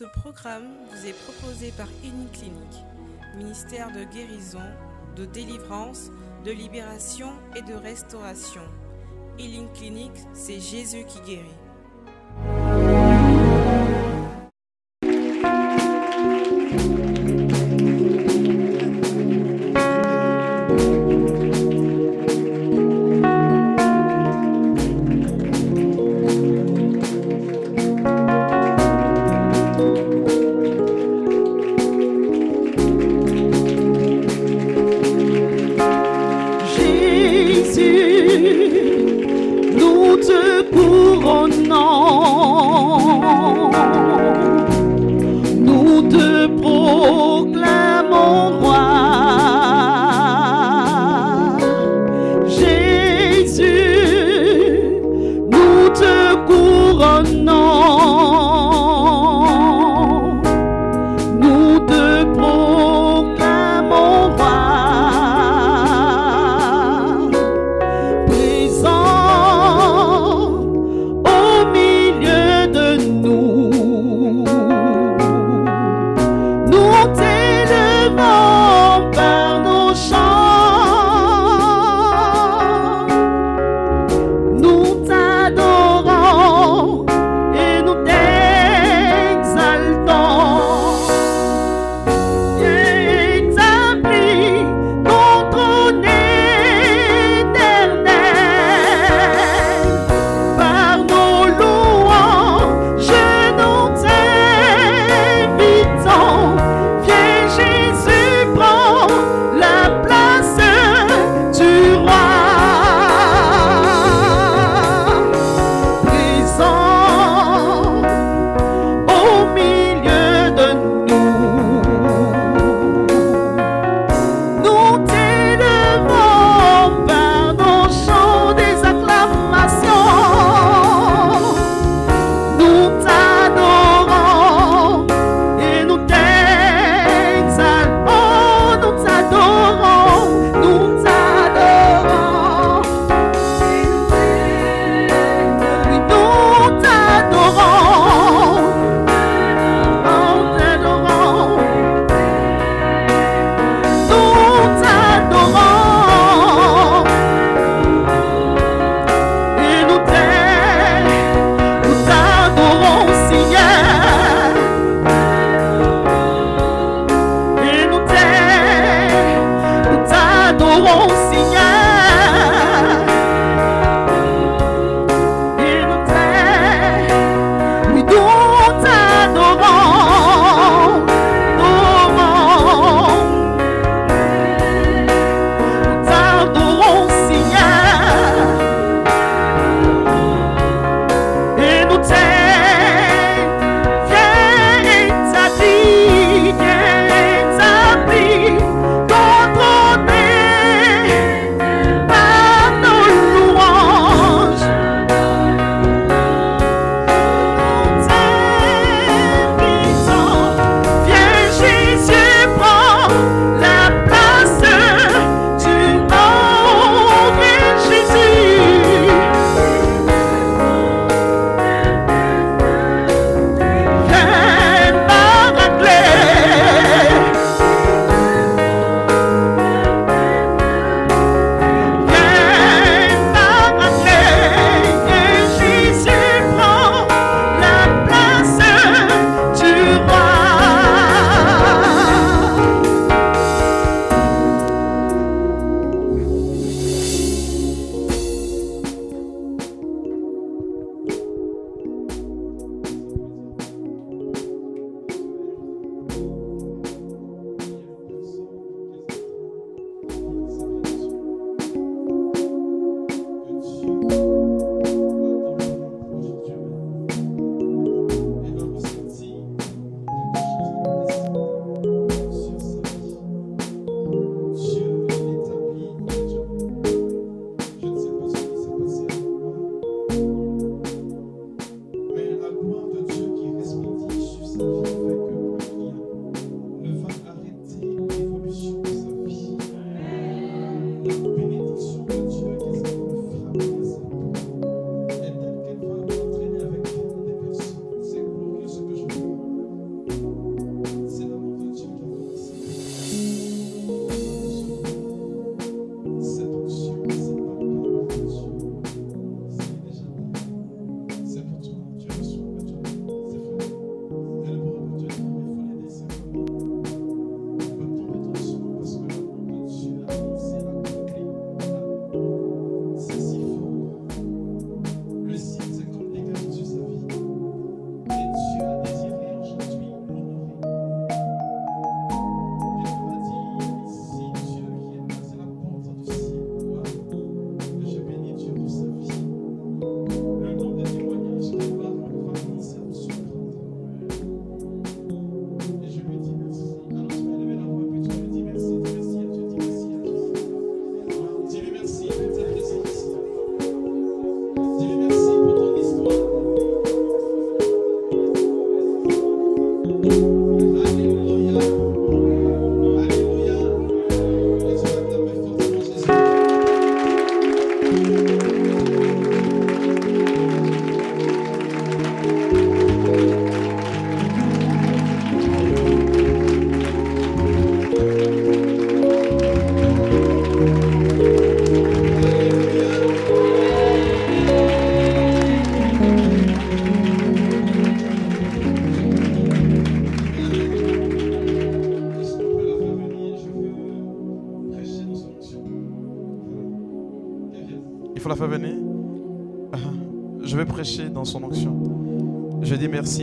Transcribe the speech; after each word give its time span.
Ce 0.00 0.06
programme 0.06 0.64
vous 0.90 1.06
est 1.06 1.12
proposé 1.12 1.72
par 1.72 1.86
Clinique, 2.00 2.86
ministère 3.36 3.92
de 3.92 4.02
guérison, 4.04 4.62
de 5.14 5.26
délivrance, 5.26 6.10
de 6.42 6.52
libération 6.52 7.32
et 7.54 7.60
de 7.60 7.74
restauration. 7.74 8.62
Healing 9.38 9.70
Clinique, 9.74 10.16
c'est 10.32 10.58
Jésus 10.58 11.04
qui 11.04 11.20
guérit. 11.20 11.69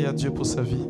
À 0.07 0.13
Dieu 0.13 0.31
pour 0.31 0.45
sa 0.45 0.61
vie. 0.61 0.86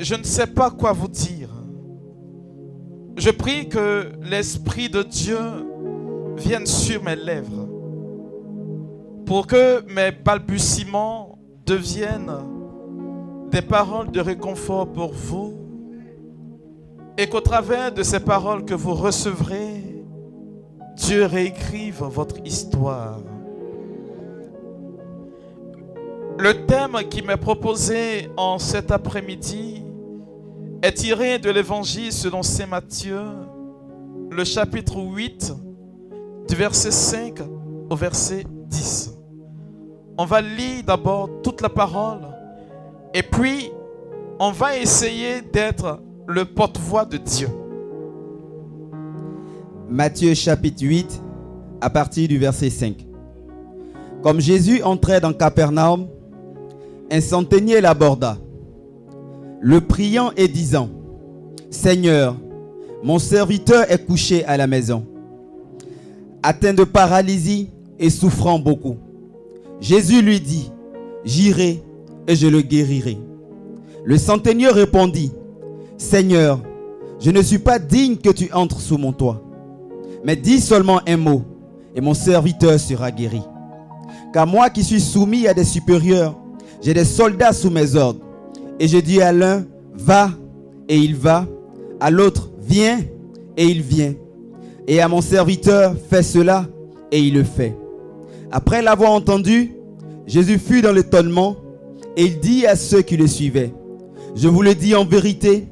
Je 0.00 0.14
ne 0.14 0.24
sais 0.24 0.46
pas 0.46 0.70
quoi 0.70 0.92
vous 0.92 1.08
dire. 1.08 1.50
Je 3.16 3.30
prie 3.30 3.68
que 3.68 4.12
l'Esprit 4.22 4.88
de 4.88 5.02
Dieu 5.02 5.38
vienne 6.36 6.66
sur 6.66 7.02
mes 7.02 7.16
lèvres 7.16 7.68
pour 9.26 9.46
que 9.46 9.84
mes 9.92 10.10
balbutiements 10.10 11.38
deviennent 11.66 12.32
des 13.50 13.62
paroles 13.62 14.10
de 14.10 14.20
réconfort 14.20 14.90
pour 14.90 15.12
vous 15.12 15.54
et 17.18 17.28
qu'au 17.28 17.40
travers 17.40 17.92
de 17.92 18.02
ces 18.02 18.20
paroles 18.20 18.64
que 18.64 18.74
vous 18.74 18.94
recevrez, 18.94 19.84
Dieu 20.96 21.26
réécrive 21.26 22.02
votre 22.04 22.38
histoire. 22.44 23.20
Le 26.38 26.64
thème 26.64 26.96
qui 27.10 27.20
m'est 27.20 27.36
proposé 27.36 28.30
en 28.38 28.58
cet 28.58 28.90
après-midi 28.90 29.84
est 30.82 30.92
tiré 30.94 31.38
de 31.38 31.50
l'évangile 31.50 32.12
selon 32.12 32.42
Saint 32.42 32.66
Matthieu, 32.66 33.20
le 34.30 34.44
chapitre 34.44 34.98
8, 34.98 35.52
du 36.48 36.54
verset 36.54 36.90
5 36.90 37.40
au 37.90 37.96
verset 37.96 38.44
10. 38.68 39.14
On 40.16 40.24
va 40.24 40.40
lire 40.40 40.82
d'abord 40.86 41.28
toute 41.42 41.60
la 41.60 41.68
parole 41.68 42.20
et 43.12 43.22
puis 43.22 43.70
on 44.38 44.52
va 44.52 44.78
essayer 44.78 45.42
d'être 45.42 46.00
le 46.26 46.44
porte-voix 46.46 47.04
de 47.04 47.18
Dieu. 47.18 47.48
Matthieu 49.88 50.32
chapitre 50.34 50.82
8, 50.82 51.20
à 51.80 51.90
partir 51.90 52.26
du 52.28 52.38
verset 52.38 52.70
5. 52.70 53.06
Comme 54.22 54.40
Jésus 54.40 54.82
entrait 54.82 55.20
dans 55.20 55.32
Capernaum, 55.32 56.08
un 57.10 57.20
centenier 57.20 57.80
l'aborda 57.80 58.38
le 59.60 59.80
priant 59.80 60.32
et 60.36 60.48
disant, 60.48 60.88
Seigneur, 61.70 62.36
mon 63.02 63.18
serviteur 63.18 63.90
est 63.90 64.04
couché 64.06 64.44
à 64.44 64.56
la 64.56 64.66
maison, 64.66 65.06
atteint 66.42 66.74
de 66.74 66.84
paralysie 66.84 67.70
et 67.98 68.10
souffrant 68.10 68.58
beaucoup. 68.58 68.96
Jésus 69.80 70.22
lui 70.22 70.40
dit, 70.40 70.70
J'irai 71.24 71.82
et 72.26 72.34
je 72.34 72.46
le 72.46 72.62
guérirai. 72.62 73.18
Le 74.04 74.16
centenier 74.16 74.68
répondit, 74.68 75.32
Seigneur, 75.98 76.60
je 77.20 77.30
ne 77.30 77.42
suis 77.42 77.58
pas 77.58 77.78
digne 77.78 78.16
que 78.16 78.30
tu 78.30 78.50
entres 78.52 78.80
sous 78.80 78.96
mon 78.96 79.12
toit, 79.12 79.42
mais 80.24 80.36
dis 80.36 80.60
seulement 80.60 81.00
un 81.06 81.18
mot 81.18 81.42
et 81.94 82.00
mon 82.00 82.14
serviteur 82.14 82.80
sera 82.80 83.10
guéri. 83.10 83.42
Car 84.32 84.46
moi 84.46 84.70
qui 84.70 84.82
suis 84.82 85.00
soumis 85.00 85.46
à 85.46 85.52
des 85.52 85.64
supérieurs, 85.64 86.34
j'ai 86.80 86.94
des 86.94 87.04
soldats 87.04 87.52
sous 87.52 87.68
mes 87.68 87.94
ordres. 87.96 88.20
Et 88.80 88.88
je 88.88 88.96
dis 88.96 89.20
à 89.20 89.30
l'un, 89.30 89.66
va, 89.94 90.30
et 90.88 90.96
il 90.96 91.14
va. 91.14 91.46
À 92.00 92.10
l'autre, 92.10 92.50
viens, 92.62 93.00
et 93.56 93.66
il 93.66 93.82
vient. 93.82 94.14
Et 94.88 95.02
à 95.02 95.06
mon 95.06 95.20
serviteur, 95.20 95.94
fais 96.08 96.22
cela, 96.22 96.66
et 97.12 97.20
il 97.20 97.34
le 97.34 97.44
fait. 97.44 97.76
Après 98.50 98.80
l'avoir 98.80 99.12
entendu, 99.12 99.74
Jésus 100.26 100.58
fut 100.58 100.80
dans 100.80 100.92
l'étonnement, 100.92 101.56
et 102.16 102.24
il 102.24 102.40
dit 102.40 102.66
à 102.66 102.74
ceux 102.74 103.02
qui 103.02 103.18
le 103.18 103.26
suivaient, 103.26 103.74
je 104.34 104.48
vous 104.48 104.62
le 104.62 104.74
dis 104.74 104.94
en 104.94 105.04
vérité, 105.04 105.68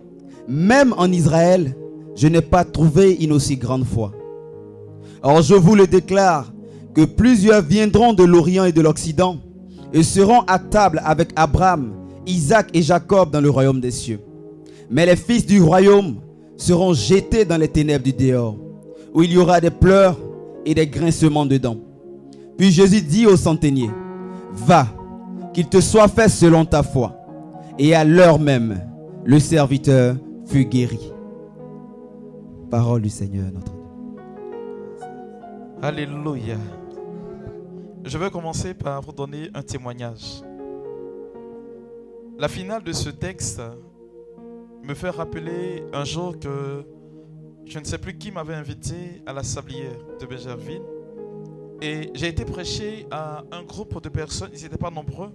même 0.47 0.95
en 0.99 1.11
Israël, 1.11 1.75
je 2.15 2.29
n'ai 2.29 2.43
pas 2.43 2.65
trouvé 2.65 3.15
une 3.15 3.33
aussi 3.33 3.57
grande 3.57 3.85
foi. 3.85 4.13
Or 5.23 5.43
je 5.43 5.55
vous 5.55 5.75
le 5.75 5.87
déclare, 5.87 6.53
que 6.95 7.05
plusieurs 7.05 7.63
viendront 7.63 8.13
de 8.13 8.25
l'Orient 8.25 8.65
et 8.65 8.73
de 8.73 8.81
l'Occident, 8.83 9.39
et 9.95 10.03
seront 10.03 10.41
à 10.43 10.59
table 10.59 11.01
avec 11.05 11.31
Abraham, 11.37 11.93
Isaac 12.29 12.69
et 12.75 12.83
Jacob 12.83 13.31
dans 13.31 13.41
le 13.41 13.51
royaume 13.51 13.81
des 13.81 13.91
cieux. 13.91 14.21
Mais 14.91 15.07
les 15.07 15.17
fils 15.17 15.45
du 15.45 15.61
royaume 15.61 16.17
seront 16.57 16.93
jetés 16.93 17.45
dans 17.45 17.57
les 17.57 17.69
ténèbres 17.69 18.05
du 18.05 18.13
dehors, 18.13 18.57
où 19.15 19.23
il 19.23 19.33
y 19.33 19.39
aura 19.39 19.61
des 19.61 19.71
pleurs 19.71 20.17
et 20.65 20.75
des 20.75 20.87
grincements 20.87 21.47
dedans. 21.47 21.79
Puis 22.57 22.71
Jésus 22.71 23.03
dit 23.03 23.27
au 23.27 23.37
centenier, 23.37 23.91
va, 24.53 24.87
qu'il 25.55 25.69
te 25.69 25.81
soit 25.81 26.09
fait 26.09 26.29
selon 26.29 26.65
ta 26.65 26.83
foi. 26.83 27.15
Et 27.79 27.95
à 27.95 28.05
l'heure 28.05 28.39
même, 28.39 28.81
le 29.25 29.39
serviteur 29.39 30.17
fut 30.47 30.65
guéri. 30.65 31.13
Parole 32.71 33.03
du 33.03 33.09
Seigneur 33.09 33.47
notre 33.53 33.73
Dieu. 33.73 33.83
Alléluia. 35.81 36.57
Je 38.05 38.19
vais 38.19 38.31
commencer 38.31 38.75
par 38.75 39.01
vous 39.01 39.13
donner 39.13 39.49
un 39.55 39.63
témoignage. 39.63 40.43
La 42.39 42.47
finale 42.47 42.85
de 42.85 42.93
ce 42.93 43.09
texte 43.09 43.61
me 44.85 44.95
fait 44.95 45.11
rappeler 45.11 45.83
un 45.93 46.05
jour 46.05 46.39
que 46.39 46.85
je 47.65 47.81
ne 47.81 47.85
sais 47.85 47.99
plus 47.99 48.17
qui 48.17 48.31
m'avait 48.31 48.55
invité 48.55 48.95
à 49.27 49.33
la 49.33 49.43
sablière 49.43 49.99
de 50.21 50.25
Bégerville. 50.25 50.83
Et 51.83 52.13
j'ai 52.15 52.29
été 52.29 52.45
prêché 52.45 53.09
à 53.11 53.43
un 53.51 53.65
groupe 53.65 54.01
de 54.01 54.09
personnes, 54.09 54.51
ils 54.55 54.63
n'étaient 54.63 54.79
pas 54.79 54.93
nombreux, 54.93 55.31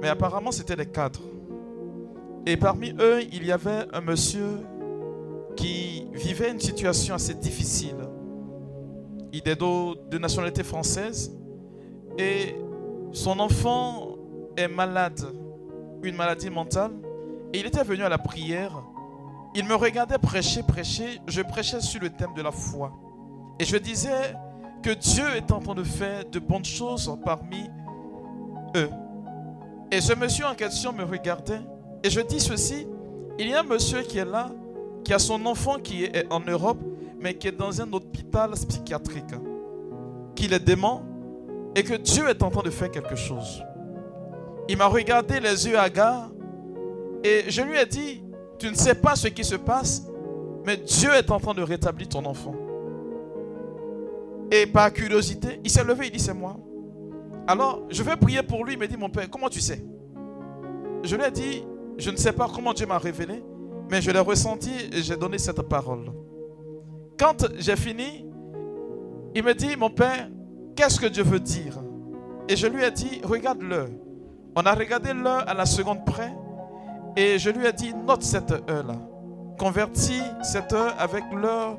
mais 0.00 0.08
apparemment 0.08 0.52
c'était 0.52 0.74
des 0.74 0.86
cadres. 0.86 1.20
Et 2.46 2.56
parmi 2.56 2.94
eux, 2.98 3.20
il 3.30 3.44
y 3.44 3.52
avait 3.52 3.84
un 3.92 4.00
monsieur 4.00 4.60
qui 5.54 6.06
vivait 6.14 6.50
une 6.50 6.60
situation 6.60 7.14
assez 7.14 7.34
difficile. 7.34 8.08
Il 9.34 9.46
est 9.46 9.60
de 9.60 10.16
nationalité 10.16 10.62
française 10.62 11.30
et 12.16 12.54
son 13.12 13.38
enfant 13.38 14.16
est 14.56 14.68
malade 14.68 15.20
une 16.02 16.16
maladie 16.16 16.50
mentale. 16.50 16.92
Et 17.52 17.60
il 17.60 17.66
était 17.66 17.84
venu 17.84 18.02
à 18.02 18.08
la 18.08 18.18
prière. 18.18 18.82
Il 19.54 19.64
me 19.64 19.74
regardait 19.74 20.18
prêcher, 20.18 20.62
prêcher. 20.62 21.20
Je 21.26 21.42
prêchais 21.42 21.80
sur 21.80 22.00
le 22.00 22.10
thème 22.10 22.34
de 22.34 22.42
la 22.42 22.52
foi. 22.52 22.92
Et 23.58 23.64
je 23.64 23.76
disais 23.76 24.34
que 24.82 24.90
Dieu 24.90 25.24
est 25.36 25.50
en 25.50 25.60
train 25.60 25.74
de 25.74 25.84
faire 25.84 26.24
de 26.24 26.38
bonnes 26.38 26.64
choses 26.64 27.16
parmi 27.24 27.70
eux. 28.76 28.90
Et 29.90 30.00
ce 30.00 30.12
monsieur 30.14 30.46
en 30.46 30.54
question 30.54 30.92
me 30.92 31.04
regardait. 31.04 31.60
Et 32.02 32.10
je 32.10 32.20
dis 32.20 32.40
ceci. 32.40 32.86
Il 33.38 33.48
y 33.48 33.54
a 33.54 33.60
un 33.60 33.62
monsieur 33.62 34.00
qui 34.02 34.18
est 34.18 34.24
là, 34.24 34.50
qui 35.04 35.12
a 35.12 35.18
son 35.18 35.44
enfant 35.46 35.78
qui 35.78 36.04
est 36.04 36.26
en 36.32 36.40
Europe, 36.40 36.78
mais 37.20 37.34
qui 37.34 37.48
est 37.48 37.52
dans 37.52 37.80
un 37.80 37.92
hôpital 37.92 38.52
psychiatrique. 38.52 39.34
qu'il 40.36 40.52
est 40.52 40.60
dément 40.60 41.02
et 41.74 41.82
que 41.82 41.94
Dieu 41.94 42.28
est 42.28 42.42
en 42.42 42.50
train 42.50 42.62
de 42.62 42.70
faire 42.70 42.90
quelque 42.90 43.16
chose. 43.16 43.64
Il 44.68 44.76
m'a 44.76 44.86
regardé 44.86 45.40
les 45.40 45.66
yeux 45.68 45.78
hagards 45.78 46.30
et 47.22 47.44
je 47.48 47.62
lui 47.62 47.76
ai 47.76 47.86
dit, 47.86 48.22
tu 48.58 48.68
ne 48.68 48.74
sais 48.74 48.94
pas 48.94 49.14
ce 49.14 49.28
qui 49.28 49.44
se 49.44 49.56
passe, 49.56 50.06
mais 50.64 50.76
Dieu 50.76 51.10
est 51.14 51.30
en 51.30 51.38
train 51.38 51.54
de 51.54 51.62
rétablir 51.62 52.08
ton 52.08 52.24
enfant. 52.24 52.54
Et 54.50 54.66
par 54.66 54.92
curiosité, 54.92 55.60
il 55.64 55.70
s'est 55.70 55.84
levé, 55.84 56.06
il 56.06 56.12
dit, 56.12 56.20
c'est 56.20 56.34
moi. 56.34 56.56
Alors, 57.46 57.82
je 57.90 58.02
vais 58.02 58.16
prier 58.16 58.42
pour 58.42 58.64
lui. 58.64 58.74
Il 58.74 58.78
me 58.78 58.86
dit, 58.86 58.96
mon 58.96 59.08
père, 59.08 59.28
comment 59.30 59.48
tu 59.48 59.60
sais? 59.60 59.84
Je 61.02 61.14
lui 61.14 61.24
ai 61.24 61.30
dit, 61.30 61.64
je 61.98 62.10
ne 62.10 62.16
sais 62.16 62.32
pas 62.32 62.48
comment 62.52 62.72
Dieu 62.72 62.86
m'a 62.86 62.98
révélé, 62.98 63.42
mais 63.90 64.00
je 64.00 64.10
l'ai 64.10 64.18
ressenti 64.20 64.70
et 64.92 65.02
j'ai 65.02 65.16
donné 65.16 65.38
cette 65.38 65.62
parole. 65.62 66.12
Quand 67.18 67.46
j'ai 67.58 67.76
fini, 67.76 68.26
il 69.34 69.42
me 69.42 69.54
dit, 69.54 69.76
mon 69.76 69.90
père, 69.90 70.28
qu'est-ce 70.74 71.00
que 71.00 71.06
Dieu 71.06 71.22
veut 71.22 71.40
dire? 71.40 71.78
Et 72.48 72.56
je 72.56 72.66
lui 72.66 72.84
ai 72.84 72.90
dit, 72.90 73.20
regarde 73.24 73.62
l'heure. 73.62 73.88
On 74.58 74.62
a 74.62 74.72
regardé 74.74 75.12
l'heure 75.12 75.44
à 75.46 75.52
la 75.52 75.66
seconde 75.66 76.06
près 76.06 76.32
et 77.14 77.38
je 77.38 77.50
lui 77.50 77.66
ai 77.66 77.72
dit, 77.74 77.92
note 77.92 78.22
cette 78.22 78.52
heure-là. 78.52 78.96
Convertis 79.58 80.22
cette 80.42 80.72
heure 80.72 80.94
avec 80.98 81.24
l'heure 81.30 81.78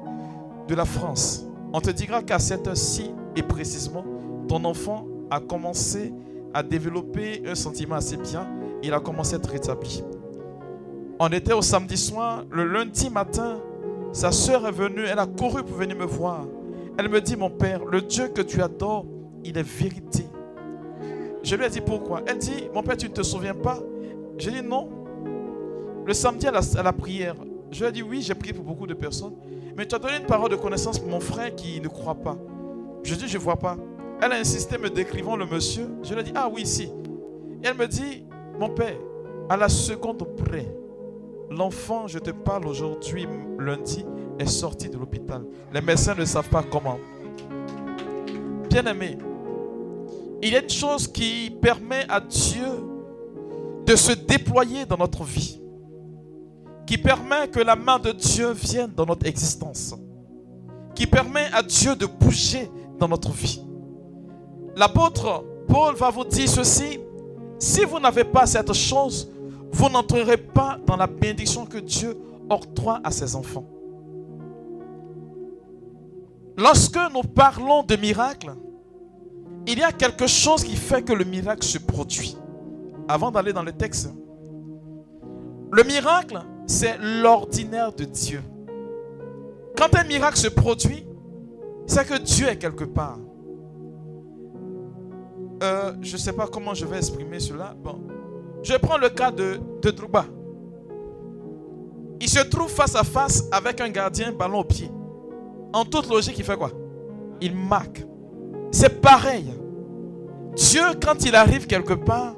de 0.68 0.76
la 0.76 0.86
France. 0.86 1.44
On 1.74 1.82
te 1.82 1.90
dira 1.90 2.22
qu'à 2.22 2.38
cette 2.38 2.68
heure-ci, 2.68 3.12
et 3.36 3.42
précisément, 3.42 4.06
ton 4.48 4.64
enfant 4.64 5.08
a 5.32 5.40
commencé 5.40 6.14
à 6.54 6.62
développer 6.62 7.42
un 7.48 7.56
sentiment 7.56 7.96
assez 7.96 8.18
bien. 8.18 8.48
Il 8.84 8.94
a 8.94 9.00
commencé 9.00 9.34
à 9.34 9.38
être 9.38 9.50
rétabli. 9.50 10.04
On 11.20 11.30
était 11.30 11.54
au 11.54 11.64
samedi 11.64 11.98
soir. 11.98 12.46
Le 12.52 12.64
lundi 12.64 13.10
matin, 13.10 13.58
sa 14.12 14.32
soeur 14.32 14.68
est 14.68 14.72
venue. 14.72 15.04
Elle 15.04 15.20
a 15.20 15.26
couru 15.26 15.64
pour 15.64 15.78
venir 15.78 15.98
me 15.98 16.06
voir. 16.06 16.46
Elle 16.98 17.10
me 17.10 17.22
dit, 17.22 17.36
mon 17.36 17.50
père, 17.50 17.86
le 17.86 18.02
Dieu 18.02 18.28
que 18.28 18.42
tu 18.42 18.62
adores, 18.62 19.06
il 19.44 19.58
est 19.58 19.68
vérité. 19.68 20.26
Je 21.48 21.56
lui 21.56 21.64
ai 21.64 21.70
dit 21.70 21.80
pourquoi. 21.80 22.24
Elle 22.28 22.40
dit, 22.40 22.68
mon 22.74 22.84
père, 22.84 22.98
tu 22.98 23.08
ne 23.08 23.14
te 23.14 23.24
souviens 23.24 23.54
pas? 23.54 23.80
J'ai 24.38 24.52
dit 24.52 24.62
non. 24.62 24.90
Le 26.06 26.14
samedi 26.14 26.46
à 26.46 26.52
la, 26.52 26.92
prière, 26.92 27.36
je 27.72 27.80
lui 27.80 27.90
ai 27.90 27.92
dit 27.94 28.04
oui, 28.04 28.22
j'ai 28.22 28.36
prié 28.36 28.54
pour 28.54 28.66
beaucoup 28.66 28.86
de 28.86 28.94
personnes. 28.94 29.34
Mais 29.78 29.86
tu 29.86 29.96
as 29.96 30.00
donné 30.00 30.18
une 30.18 30.26
parole 30.26 30.52
de 30.52 30.58
connaissance 30.58 31.00
pour 31.00 31.08
mon 31.08 31.22
frère 31.22 31.56
qui 31.56 31.80
ne 31.80 31.88
croit 31.88 32.16
pas. 32.16 32.38
Je 33.02 33.16
dis, 33.16 33.30
je 33.30 33.38
ne 33.38 33.44
vois 33.44 33.56
pas. 33.56 33.78
Elle 34.22 34.34
a 34.34 34.36
insisté 34.36 34.78
me 34.78 34.90
décrivant 34.90 35.38
le 35.38 35.46
monsieur. 35.46 35.88
Je 36.04 36.14
lui 36.14 36.20
ai 36.20 36.24
dit, 36.26 36.34
ah 36.36 36.50
oui, 36.52 36.66
si. 36.66 36.84
Et 36.84 37.68
elle 37.68 37.78
me 37.78 37.88
dit, 37.88 38.26
mon 38.60 38.68
père, 38.68 38.98
à 39.48 39.56
la 39.56 39.70
seconde 39.70 40.28
près, 40.36 40.68
l'enfant, 41.50 42.08
je 42.08 42.20
te 42.20 42.32
parle 42.32 42.68
aujourd'hui, 42.68 43.26
lundi, 43.58 44.04
est 44.38 44.48
sorti 44.48 44.90
de 44.90 44.98
l'hôpital. 44.98 45.46
Les 45.74 45.80
médecins 45.80 46.14
ne 46.14 46.26
savent 46.26 46.50
pas 46.50 46.64
comment. 46.70 47.00
Bien-aimé, 48.70 49.18
il 50.42 50.52
y 50.52 50.56
a 50.56 50.62
une 50.62 50.70
chose 50.70 51.08
qui 51.08 51.52
permet 51.62 52.06
à 52.10 52.20
Dieu 52.20 52.68
de 53.86 53.96
se 53.96 54.12
déployer 54.12 54.86
dans 54.86 54.98
notre 54.98 55.24
vie, 55.24 55.60
qui 56.86 56.98
permet 56.98 57.48
que 57.48 57.60
la 57.60 57.76
main 57.76 58.00
de 58.00 58.12
Dieu 58.12 58.52
vienne 58.52 58.92
dans 58.96 59.06
notre 59.06 59.26
existence, 59.26 59.96
qui 60.94 61.08
permet 61.08 61.48
à 61.54 61.64
Dieu 61.64 61.96
de 61.96 62.06
bouger 62.06 62.70
dans 63.00 63.08
notre 63.08 63.32
vie. 63.32 63.62
L'apôtre 64.76 65.44
Paul 65.68 65.96
va 65.96 66.10
vous 66.10 66.24
dire 66.24 66.50
ceci. 66.50 67.00
Si 67.60 67.84
vous 67.84 68.00
n'avez 68.00 68.24
pas 68.24 68.46
cette 68.46 68.74
chose, 68.74 69.30
vous 69.72 69.90
n'entrerez 69.90 70.38
pas 70.38 70.78
dans 70.86 70.96
la 70.96 71.08
bénédiction 71.08 71.66
que 71.66 71.78
Dieu 71.78 72.18
octroie 72.50 73.02
à 73.04 73.12
ses 73.12 73.36
enfants. 73.36 73.66
Lorsque 76.56 77.00
nous 77.14 77.24
parlons 77.24 77.84
de 77.84 77.96
miracle, 77.96 78.56
il 79.68 79.80
y 79.80 79.84
a 79.84 79.92
quelque 79.92 80.28
chose 80.28 80.64
qui 80.64 80.76
fait 80.76 81.04
que 81.04 81.14
le 81.14 81.26
miracle 81.26 81.64
se 81.64 81.78
produit. 81.78 82.38
Avant 83.08 83.32
d'aller 83.32 83.54
dans 83.54 83.64
le 83.64 83.74
texte, 83.74 84.10
le 85.72 85.84
miracle, 85.84 86.40
c'est 86.66 86.98
l'ordinaire 87.22 87.92
de 87.94 88.06
Dieu. 88.06 88.42
Quand 89.78 89.94
un 89.96 90.06
miracle 90.06 90.38
se 90.38 90.48
produit, 90.48 91.06
c'est 91.86 92.08
que 92.08 92.18
Dieu 92.18 92.48
est 92.48 92.58
quelque 92.58 92.86
part. 92.86 93.20
Euh, 95.64 95.94
je 96.02 96.14
ne 96.14 96.18
sais 96.18 96.34
pas 96.34 96.48
comment 96.48 96.74
je 96.74 96.86
vais 96.86 96.98
exprimer 96.98 97.40
cela. 97.40 97.76
Bon. 97.84 98.02
Je 98.64 98.74
prends 98.78 98.98
le 98.98 99.10
cas 99.10 99.32
de, 99.32 99.60
de 99.82 99.92
Drouba. 99.92 100.26
Il 102.20 102.30
se 102.30 102.40
trouve 102.40 102.70
face 102.70 102.96
à 102.96 103.04
face 103.04 103.44
avec 103.52 103.80
un 103.82 103.90
gardien 103.90 104.32
ballon 104.32 104.60
au 104.60 104.64
pied. 104.64 104.90
En 105.74 105.86
toute 105.86 106.10
logique, 106.10 106.38
il 106.38 106.44
fait 106.44 106.58
quoi? 106.58 106.72
Il 107.42 107.56
marque. 107.56 108.06
C'est 108.72 109.02
pareil. 109.02 109.46
Dieu, 110.56 110.84
quand 111.04 111.26
il 111.26 111.36
arrive 111.36 111.68
quelque 111.68 111.94
part, 111.94 112.36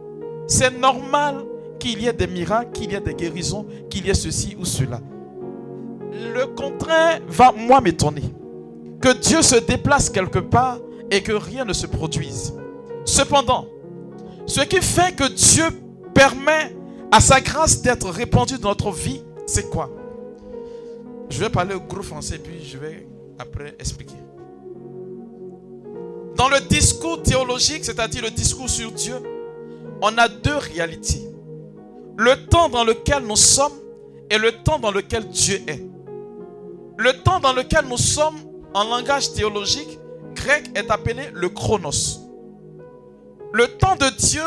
c'est 0.48 0.78
normal 0.78 1.46
qu'il 1.80 2.02
y 2.02 2.08
ait 2.08 2.14
des 2.14 2.28
miracles, 2.28 2.72
qu'il 2.74 2.92
y 2.92 2.96
ait 2.96 3.02
des 3.02 3.14
guérisons, 3.14 3.66
qu'il 3.90 4.06
y 4.06 4.10
ait 4.10 4.14
ceci 4.14 4.56
ou 4.60 4.66
cela. 4.66 5.00
Le 6.12 6.46
contraire 6.48 7.22
va, 7.28 7.54
moi, 7.56 7.82
m'étonner. 7.82 8.34
Que 9.00 9.14
Dieu 9.14 9.42
se 9.42 9.56
déplace 9.56 10.10
quelque 10.10 10.40
part 10.40 10.80
et 11.10 11.22
que 11.22 11.32
rien 11.32 11.66
ne 11.66 11.74
se 11.74 11.88
produise. 11.88 12.54
Cependant, 13.06 13.68
ce 14.46 14.62
qui 14.62 14.82
fait 14.82 15.16
que 15.16 15.28
Dieu 15.30 15.66
permet 16.14 16.76
à 17.12 17.20
sa 17.20 17.40
grâce 17.40 17.82
d'être 17.82 18.10
répandue 18.10 18.58
dans 18.58 18.70
notre 18.70 18.92
vie, 18.92 19.24
c'est 19.46 19.70
quoi? 19.70 19.90
Je 21.30 21.40
vais 21.40 21.50
parler 21.50 21.76
au 21.76 21.80
gros 21.80 22.02
français 22.02 22.40
puis 22.40 22.64
je 22.64 22.78
vais 22.78 23.08
après 23.38 23.76
expliquer. 23.80 24.16
Dans 26.40 26.48
le 26.48 26.62
discours 26.62 27.22
théologique, 27.22 27.84
c'est-à-dire 27.84 28.22
le 28.22 28.32
discours 28.32 28.70
sur 28.70 28.94
Dieu, 28.94 29.16
on 30.02 30.18
a 30.18 30.30
deux 30.30 30.56
réalités. 30.56 31.22
Le 32.16 32.48
temps 32.48 32.70
dans 32.70 32.86
lequel 32.86 33.24
nous 33.24 33.36
sommes 33.36 33.74
et 34.30 34.38
le 34.38 34.54
temps 34.54 34.80
dans 34.80 34.92
lequel 34.92 35.28
Dieu 35.28 35.60
est. 35.68 35.84
Le 36.98 37.12
temps 37.24 37.42
dans 37.42 37.52
lequel 37.52 37.84
nous 37.90 37.98
sommes, 37.98 38.38
en 38.74 38.86
langage 38.86 39.34
théologique 39.34 40.00
grec, 40.34 40.72
est 40.76 40.90
appelé 40.90 41.24
le 41.34 41.50
chronos. 41.50 42.22
Le 43.52 43.68
temps 43.68 43.98
de 43.98 44.10
Dieu 44.16 44.44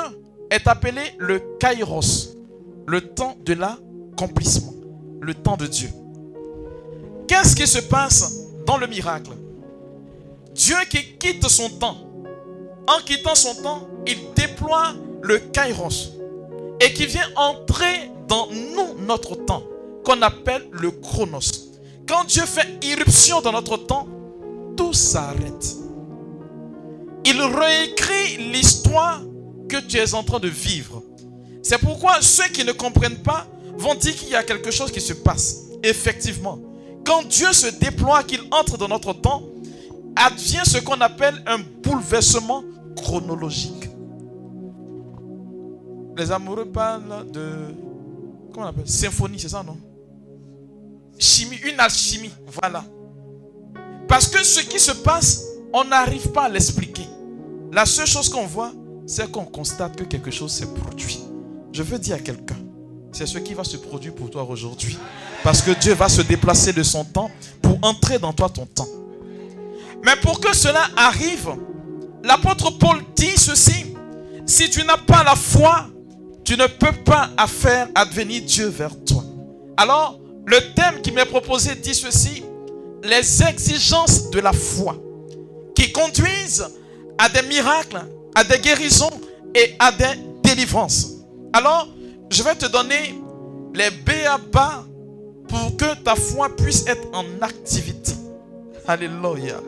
est 0.50 0.66
appelé 0.66 1.02
le 1.18 1.42
kairos, 1.60 2.38
le 2.86 3.02
temps 3.02 3.36
de 3.44 3.52
l'accomplissement, 3.52 4.72
le 5.20 5.34
temps 5.34 5.58
de 5.58 5.66
Dieu. 5.66 5.90
Qu'est-ce 7.28 7.54
qui 7.54 7.66
se 7.66 7.80
passe 7.80 8.46
dans 8.64 8.78
le 8.78 8.86
miracle? 8.86 9.32
Dieu 10.54 10.76
qui 10.90 11.16
quitte 11.18 11.48
son 11.48 11.68
temps, 11.70 11.96
en 12.86 13.00
quittant 13.04 13.34
son 13.34 13.54
temps, 13.62 13.88
il 14.06 14.18
déploie 14.34 14.94
le 15.22 15.38
kairos 15.38 16.12
et 16.80 16.92
qui 16.92 17.06
vient 17.06 17.28
entrer 17.36 18.10
dans 18.28 18.48
nous, 18.48 19.04
notre 19.06 19.34
temps, 19.34 19.62
qu'on 20.04 20.20
appelle 20.22 20.66
le 20.72 20.90
chronos. 20.90 21.70
Quand 22.08 22.24
Dieu 22.24 22.44
fait 22.44 22.84
irruption 22.84 23.40
dans 23.40 23.52
notre 23.52 23.76
temps, 23.76 24.08
tout 24.76 24.92
s'arrête 24.92 25.82
il 27.24 27.40
réécrit 27.40 28.50
l'histoire 28.52 29.20
que 29.68 29.76
tu 29.78 29.96
es 29.96 30.14
en 30.14 30.22
train 30.22 30.40
de 30.40 30.48
vivre. 30.48 31.02
C'est 31.62 31.78
pourquoi 31.78 32.20
ceux 32.20 32.48
qui 32.48 32.64
ne 32.64 32.72
comprennent 32.72 33.22
pas 33.22 33.46
vont 33.76 33.94
dire 33.94 34.14
qu'il 34.14 34.28
y 34.28 34.34
a 34.34 34.42
quelque 34.42 34.70
chose 34.70 34.90
qui 34.90 35.00
se 35.00 35.12
passe. 35.12 35.62
Effectivement, 35.82 36.58
quand 37.04 37.26
Dieu 37.26 37.52
se 37.52 37.68
déploie, 37.68 38.22
qu'il 38.24 38.40
entre 38.50 38.76
dans 38.76 38.88
notre 38.88 39.12
temps, 39.12 39.42
advient 40.16 40.62
ce 40.64 40.78
qu'on 40.78 41.00
appelle 41.00 41.42
un 41.46 41.58
bouleversement 41.82 42.62
chronologique. 42.96 43.88
Les 46.16 46.30
amoureux 46.30 46.66
parlent 46.66 47.30
de... 47.30 47.74
Comment 48.52 48.66
on 48.66 48.68
appelle 48.68 48.88
Symphonie, 48.88 49.38
c'est 49.38 49.48
ça, 49.48 49.62
non? 49.62 49.78
Chimie, 51.18 51.56
une 51.64 51.80
alchimie, 51.80 52.32
voilà. 52.60 52.84
Parce 54.08 54.28
que 54.28 54.42
ce 54.44 54.60
qui 54.60 54.78
se 54.78 54.92
passe, 54.92 55.44
on 55.72 55.84
n'arrive 55.84 56.30
pas 56.32 56.44
à 56.44 56.48
l'expliquer. 56.48 57.06
La 57.72 57.86
seule 57.86 58.06
chose 58.06 58.28
qu'on 58.28 58.46
voit, 58.46 58.72
c'est 59.06 59.30
qu'on 59.30 59.44
constate 59.44 59.96
que 59.96 60.04
quelque 60.04 60.30
chose 60.30 60.52
s'est 60.52 60.66
produit. 60.66 61.20
Je 61.72 61.82
veux 61.82 61.98
dire 61.98 62.16
à 62.16 62.18
quelqu'un, 62.18 62.56
c'est 63.12 63.26
ce 63.26 63.38
qui 63.38 63.54
va 63.54 63.64
se 63.64 63.78
produire 63.78 64.14
pour 64.14 64.28
toi 64.28 64.44
aujourd'hui. 64.48 64.98
Parce 65.42 65.62
que 65.62 65.70
Dieu 65.70 65.94
va 65.94 66.08
se 66.08 66.22
déplacer 66.22 66.72
de 66.72 66.82
son 66.82 67.04
temps 67.04 67.30
pour 67.62 67.78
entrer 67.82 68.18
dans 68.18 68.32
toi 68.32 68.48
ton 68.48 68.66
temps. 68.66 68.88
Mais 70.04 70.16
pour 70.16 70.40
que 70.40 70.54
cela 70.54 70.82
arrive, 70.96 71.54
l'apôtre 72.22 72.70
Paul 72.78 73.02
dit 73.14 73.36
ceci. 73.36 73.86
Si 74.46 74.68
tu 74.68 74.84
n'as 74.84 74.96
pas 74.96 75.22
la 75.22 75.36
foi, 75.36 75.86
tu 76.44 76.56
ne 76.56 76.66
peux 76.66 76.92
pas 77.04 77.30
faire 77.46 77.88
advenir 77.94 78.42
Dieu 78.42 78.66
vers 78.66 78.92
toi. 79.04 79.22
Alors, 79.76 80.18
le 80.46 80.58
thème 80.74 81.00
qui 81.02 81.12
m'est 81.12 81.26
proposé 81.26 81.74
dit 81.76 81.94
ceci. 81.94 82.42
Les 83.04 83.42
exigences 83.42 84.30
de 84.30 84.40
la 84.40 84.52
foi 84.52 84.96
qui 85.74 85.90
conduisent 85.90 86.66
à 87.18 87.28
des 87.28 87.42
miracles, 87.42 88.00
à 88.34 88.44
des 88.44 88.58
guérisons 88.58 89.10
et 89.54 89.74
à 89.78 89.90
des 89.92 90.20
délivrances. 90.42 91.08
Alors, 91.52 91.88
je 92.30 92.42
vais 92.42 92.54
te 92.54 92.66
donner 92.66 93.14
les 93.74 93.90
béabas 93.90 94.84
pour 95.48 95.76
que 95.76 95.94
ta 96.02 96.14
foi 96.14 96.54
puisse 96.56 96.86
être 96.86 97.06
en 97.12 97.24
activité. 97.40 98.12
Alléluia. 98.86 99.60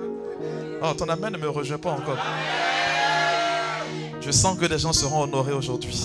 Oh, 0.83 0.93
ton 0.97 1.09
amen 1.09 1.33
ne 1.33 1.39
me 1.39 1.49
rejoint 1.49 1.79
pas 1.79 1.91
encore. 1.91 2.19
Je 4.21 4.31
sens 4.31 4.59
que 4.59 4.65
les 4.65 4.79
gens 4.79 4.93
seront 4.93 5.23
honorés 5.23 5.53
aujourd'hui. 5.53 5.99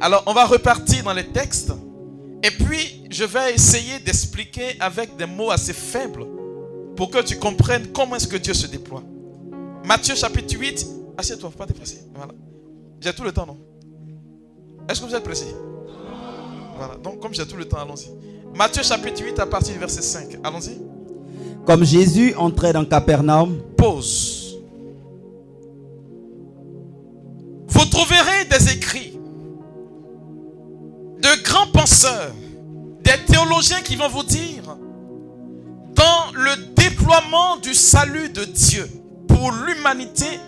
Alors, 0.00 0.22
on 0.26 0.34
va 0.34 0.44
repartir 0.44 1.02
dans 1.04 1.12
les 1.12 1.26
textes. 1.26 1.72
Et 2.42 2.50
puis, 2.50 3.04
je 3.10 3.24
vais 3.24 3.54
essayer 3.54 3.98
d'expliquer 4.00 4.76
avec 4.78 5.16
des 5.16 5.26
mots 5.26 5.50
assez 5.50 5.72
faibles 5.72 6.26
pour 6.96 7.10
que 7.10 7.22
tu 7.22 7.38
comprennes 7.38 7.88
comment 7.92 8.16
est-ce 8.16 8.28
que 8.28 8.36
Dieu 8.36 8.52
se 8.52 8.66
déploie. 8.66 9.02
Matthieu 9.84 10.14
chapitre 10.14 10.58
8. 10.58 10.86
Assieds-toi, 11.16 11.50
pas 11.56 11.66
te 11.66 11.72
presser. 11.72 12.02
Voilà. 12.14 12.32
J'ai 13.00 13.12
tout 13.12 13.24
le 13.24 13.32
temps, 13.32 13.46
non? 13.46 13.58
Est-ce 14.88 15.00
que 15.00 15.06
vous 15.06 15.14
êtes 15.14 15.24
pressé 15.24 15.46
Voilà. 16.76 16.96
Donc, 16.96 17.20
comme 17.20 17.32
j'ai 17.32 17.46
tout 17.46 17.56
le 17.56 17.64
temps, 17.64 17.78
allons-y. 17.78 18.10
Matthieu 18.54 18.82
chapitre 18.82 19.22
8 19.22 19.38
à 19.38 19.46
partir 19.46 19.72
du 19.72 19.78
verset 19.78 20.02
5. 20.02 20.38
Allons-y. 20.44 20.78
Comme 21.66 21.84
Jésus 21.84 22.34
entrait 22.36 22.72
dans 22.72 22.84
Capernaum, 22.84 23.58
Pause. 23.76 24.58
Vous 27.68 27.84
trouverez 27.86 28.44
des 28.50 28.72
écrits 28.72 29.18
de 31.22 31.42
grands 31.42 31.66
penseurs, 31.72 32.32
des 33.02 33.32
théologiens 33.32 33.80
qui 33.80 33.96
vont 33.96 34.08
vous 34.08 34.24
dire, 34.24 34.76
dans 35.94 36.32
le 36.34 36.74
déploiement 36.74 37.56
du 37.56 37.72
salut 37.72 38.28
de 38.28 38.44
Dieu 38.44 38.86
pour 39.26 39.50
l'humanité, 39.66 40.38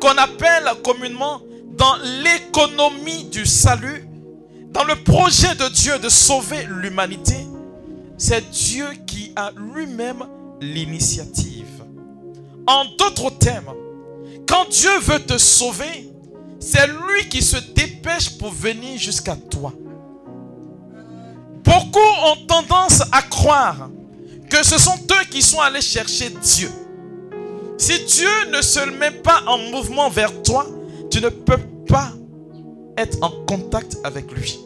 qu'on 0.00 0.16
appelle 0.16 0.64
communément 0.84 1.40
dans 1.76 1.96
l'économie 2.22 3.24
du 3.24 3.46
salut, 3.46 4.06
dans 4.70 4.84
le 4.84 4.94
projet 4.94 5.54
de 5.56 5.68
Dieu 5.68 5.98
de 5.98 6.08
sauver 6.08 6.66
l'humanité, 6.68 7.36
c'est 8.16 8.48
Dieu 8.50 8.86
qui 9.06 9.32
a 9.34 9.50
lui-même 9.56 10.24
l'initiative. 10.62 11.84
En 12.66 12.84
d'autres 12.96 13.30
termes, 13.38 13.74
quand 14.46 14.68
Dieu 14.70 14.98
veut 15.00 15.20
te 15.20 15.36
sauver, 15.36 16.08
c'est 16.60 16.86
lui 16.86 17.28
qui 17.28 17.42
se 17.42 17.56
dépêche 17.74 18.38
pour 18.38 18.52
venir 18.52 18.98
jusqu'à 18.98 19.36
toi. 19.36 19.72
Beaucoup 21.64 21.98
ont 21.98 22.46
tendance 22.46 23.02
à 23.10 23.22
croire 23.22 23.90
que 24.48 24.64
ce 24.64 24.78
sont 24.78 24.94
eux 25.10 25.24
qui 25.30 25.42
sont 25.42 25.60
allés 25.60 25.80
chercher 25.80 26.30
Dieu. 26.30 26.70
Si 27.78 28.04
Dieu 28.04 28.50
ne 28.52 28.62
se 28.62 28.80
met 28.90 29.10
pas 29.10 29.42
en 29.46 29.58
mouvement 29.58 30.08
vers 30.08 30.42
toi, 30.42 30.66
tu 31.10 31.20
ne 31.20 31.28
peux 31.28 31.58
pas 31.88 32.12
être 32.96 33.18
en 33.22 33.30
contact 33.46 33.96
avec 34.04 34.30
lui. 34.30 34.58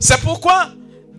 C'est 0.00 0.20
pourquoi 0.20 0.70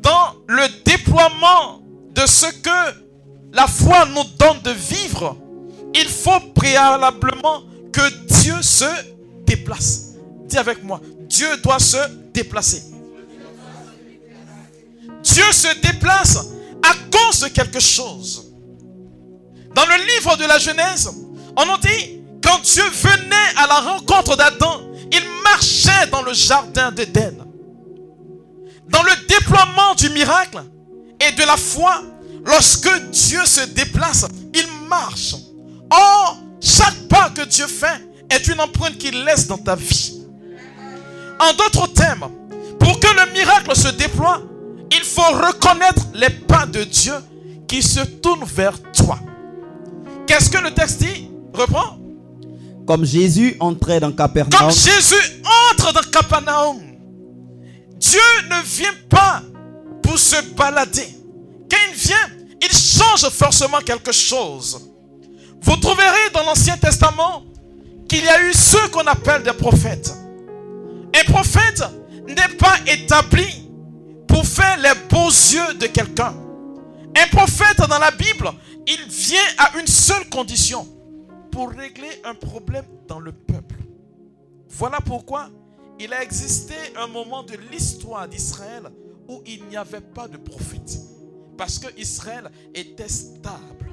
dans 0.01 0.36
le 0.47 0.63
déploiement 0.84 1.82
de 2.13 2.25
ce 2.25 2.47
que 2.47 3.08
la 3.53 3.67
foi 3.67 4.05
nous 4.05 4.23
donne 4.38 4.62
de 4.63 4.71
vivre, 4.71 5.38
il 5.93 6.07
faut 6.07 6.39
préalablement 6.53 7.63
que 7.91 8.09
Dieu 8.41 8.62
se 8.62 8.85
déplace. 9.45 10.12
Dis 10.45 10.57
avec 10.57 10.83
moi, 10.83 11.01
Dieu 11.27 11.57
doit 11.57 11.79
se 11.79 11.97
déplacer. 12.33 12.83
Dieu 15.23 15.51
se 15.51 15.79
déplace 15.81 16.38
à 16.83 16.93
cause 17.12 17.39
de 17.41 17.47
quelque 17.49 17.79
chose. 17.79 18.53
Dans 19.75 19.85
le 19.85 20.15
livre 20.15 20.38
de 20.38 20.45
la 20.45 20.57
Genèse, 20.57 21.12
on 21.55 21.65
nous 21.65 21.77
dit, 21.77 22.21
quand 22.43 22.59
Dieu 22.62 22.83
venait 22.83 23.35
à 23.57 23.67
la 23.67 23.79
rencontre 23.91 24.35
d'Adam, 24.35 24.81
il 25.12 25.23
marchait 25.43 26.07
dans 26.12 26.21
le 26.21 26.33
jardin 26.33 26.91
d'Éden. 26.91 27.45
Dans 28.88 29.03
le 29.03 29.12
déploiement 29.27 29.93
du 29.95 30.09
miracle 30.09 30.63
et 31.19 31.31
de 31.33 31.43
la 31.43 31.57
foi, 31.57 32.01
lorsque 32.45 32.89
Dieu 33.12 33.45
se 33.45 33.62
déplace, 33.67 34.25
il 34.54 34.88
marche. 34.88 35.36
Or, 35.91 36.38
chaque 36.62 37.08
pas 37.08 37.30
que 37.30 37.41
Dieu 37.45 37.67
fait 37.67 38.02
est 38.30 38.47
une 38.47 38.60
empreinte 38.60 38.97
qu'il 38.97 39.23
laisse 39.23 39.47
dans 39.47 39.58
ta 39.58 39.75
vie. 39.75 40.21
En 41.39 41.54
d'autres 41.54 41.88
termes, 41.93 42.30
pour 42.80 42.99
que 42.99 43.08
le 43.08 43.32
miracle 43.34 43.75
se 43.75 43.89
déploie, 43.89 44.41
il 44.91 45.04
faut 45.04 45.21
reconnaître 45.21 46.08
les 46.13 46.30
pas 46.30 46.65
de 46.65 46.84
Dieu 46.84 47.13
qui 47.67 47.82
se 47.82 47.99
tournent 48.02 48.45
vers 48.45 48.80
toi. 48.91 49.19
Qu'est-ce 50.28 50.49
que 50.49 50.58
le 50.58 50.71
texte 50.71 50.99
dit? 51.02 51.30
Reprends. 51.54 51.97
comme 52.86 53.06
Jésus 53.06 53.56
entrait 53.60 53.99
dans 53.99 54.12
Comme 54.12 54.34
Capernaum, 54.34 54.71
Jésus 54.71 55.41
entre 55.71 55.93
dans 55.93 56.10
Capernaum, 56.12 56.78
Dieu 57.97 58.19
ne 58.49 58.63
vient 58.63 58.93
pas 59.10 59.43
pour 60.02 60.17
se 60.17 60.41
balader. 60.56 61.08
Quand 61.69 61.77
il 61.89 61.95
vient, 61.95 62.29
il 62.62 62.71
change 62.71 63.29
forcément 63.29 63.79
quelque 63.79 64.12
chose. 64.12 64.89
Vous 65.62 65.75
trouverez 65.77 66.29
dans 66.34 66.43
l'Ancien 66.43 66.77
Testament 66.77 67.43
qu'il 68.08 68.23
y 68.23 68.29
a 68.29 68.41
eu 68.43 68.53
ceux 68.53 68.88
qu'on 68.89 69.05
appelle 69.05 69.43
des 69.43 69.53
prophètes. 69.53 70.13
Un 71.15 71.32
prophète 71.32 71.84
n'est 72.27 72.55
pas 72.58 72.75
établi 72.88 73.69
pour 74.27 74.45
faire 74.45 74.77
les 74.77 74.93
beaux 75.10 75.27
yeux 75.29 75.73
de 75.75 75.88
quelqu'un. 75.88 76.34
Un 77.17 77.27
prophète 77.36 77.77
dans 77.89 77.99
la 77.99 78.12
Bible, 78.12 78.49
il 78.88 79.10
vient 79.10 79.39
à 79.58 79.77
une 79.79 79.88
seule 79.88 80.29
condition, 80.29 80.88
pour 81.51 81.69
régler 81.71 82.21
un 82.23 82.36
problème 82.36 82.86
dans 83.08 83.19
le 83.19 83.32
peuple. 83.32 83.75
Voilà 84.69 84.99
pourquoi 85.01 85.49
il 85.99 86.13
a 86.13 86.23
existé 86.23 86.75
un 86.95 87.08
moment 87.08 87.43
de 87.43 87.58
l'histoire 87.71 88.27
d'Israël 88.27 88.84
où 89.27 89.41
il 89.45 89.65
n'y 89.65 89.75
avait 89.75 89.99
pas 90.01 90.27
de 90.27 90.38
prophète. 90.38 90.97
Parce 91.59 91.77
que 91.77 91.87
Israël 91.99 92.49
était 92.73 93.09
stable. 93.09 93.91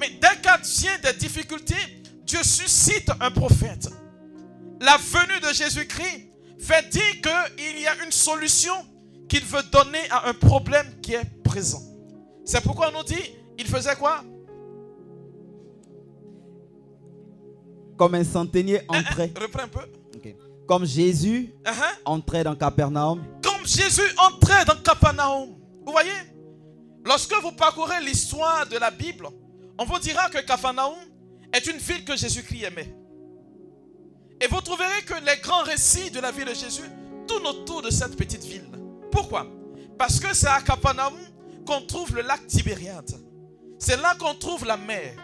Mais 0.00 0.10
dès 0.20 0.36
qu'il 0.42 0.84
y 0.86 0.88
a 0.88 1.12
des 1.12 1.16
difficultés, 1.16 1.76
Dieu 2.24 2.42
suscite 2.42 3.08
un 3.20 3.30
prophète. 3.30 3.88
La 4.80 4.96
venue 4.96 5.38
de 5.38 5.54
Jésus-Christ 5.54 6.26
fait 6.58 6.88
dire 6.90 7.02
qu'il 7.22 7.80
y 7.80 7.86
a 7.86 8.04
une 8.04 8.10
solution 8.10 8.74
qu'il 9.28 9.44
veut 9.44 9.62
donner 9.70 10.10
à 10.10 10.28
un 10.28 10.34
problème 10.34 11.00
qui 11.00 11.14
est 11.14 11.24
présent. 11.44 11.80
C'est 12.44 12.60
pourquoi 12.62 12.88
on 12.92 12.98
nous 12.98 13.04
dit, 13.04 13.30
il 13.56 13.68
faisait 13.68 13.94
quoi? 13.94 14.24
Comme 17.96 18.16
un 18.16 18.24
centenier 18.24 18.80
entrait, 18.88 19.32
Reprends 19.40 19.62
un 19.62 19.68
peu. 19.68 19.80
Comme 20.66 20.84
Jésus 20.84 21.54
Uh-huh. 21.64 21.94
entrait 22.06 22.42
dans 22.42 22.56
Capernaum, 22.56 23.22
Comme 23.40 23.64
Jésus 23.64 24.02
entrait 24.18 24.64
dans 24.64 24.82
Capernaum. 24.82 25.63
Vous 25.84 25.92
voyez 25.92 26.10
Lorsque 27.04 27.34
vous 27.42 27.52
parcourez 27.52 28.00
l'histoire 28.00 28.66
de 28.66 28.78
la 28.78 28.90
Bible, 28.90 29.28
on 29.78 29.84
vous 29.84 29.98
dira 29.98 30.30
que 30.30 30.38
Capernaum 30.38 30.94
est 31.52 31.66
une 31.66 31.76
ville 31.76 32.04
que 32.04 32.16
Jésus-Christ 32.16 32.64
aimait. 32.64 32.94
Et 34.40 34.46
vous 34.46 34.60
trouverez 34.60 35.02
que 35.06 35.14
les 35.14 35.40
grands 35.42 35.62
récits 35.62 36.10
de 36.10 36.20
la 36.20 36.30
vie 36.30 36.44
de 36.44 36.54
Jésus 36.54 36.88
tournent 37.26 37.46
autour 37.46 37.82
de 37.82 37.90
cette 37.90 38.16
petite 38.16 38.44
ville. 38.44 38.68
Pourquoi? 39.12 39.46
Parce 39.98 40.18
que 40.18 40.34
c'est 40.34 40.48
à 40.48 40.60
Capernaum 40.62 41.14
qu'on 41.66 41.82
trouve 41.82 42.14
le 42.16 42.22
lac 42.22 42.46
Tibériade. 42.46 43.10
C'est 43.78 44.00
là 44.00 44.14
qu'on 44.18 44.34
trouve 44.34 44.64
la 44.64 44.76
mer. 44.76 45.14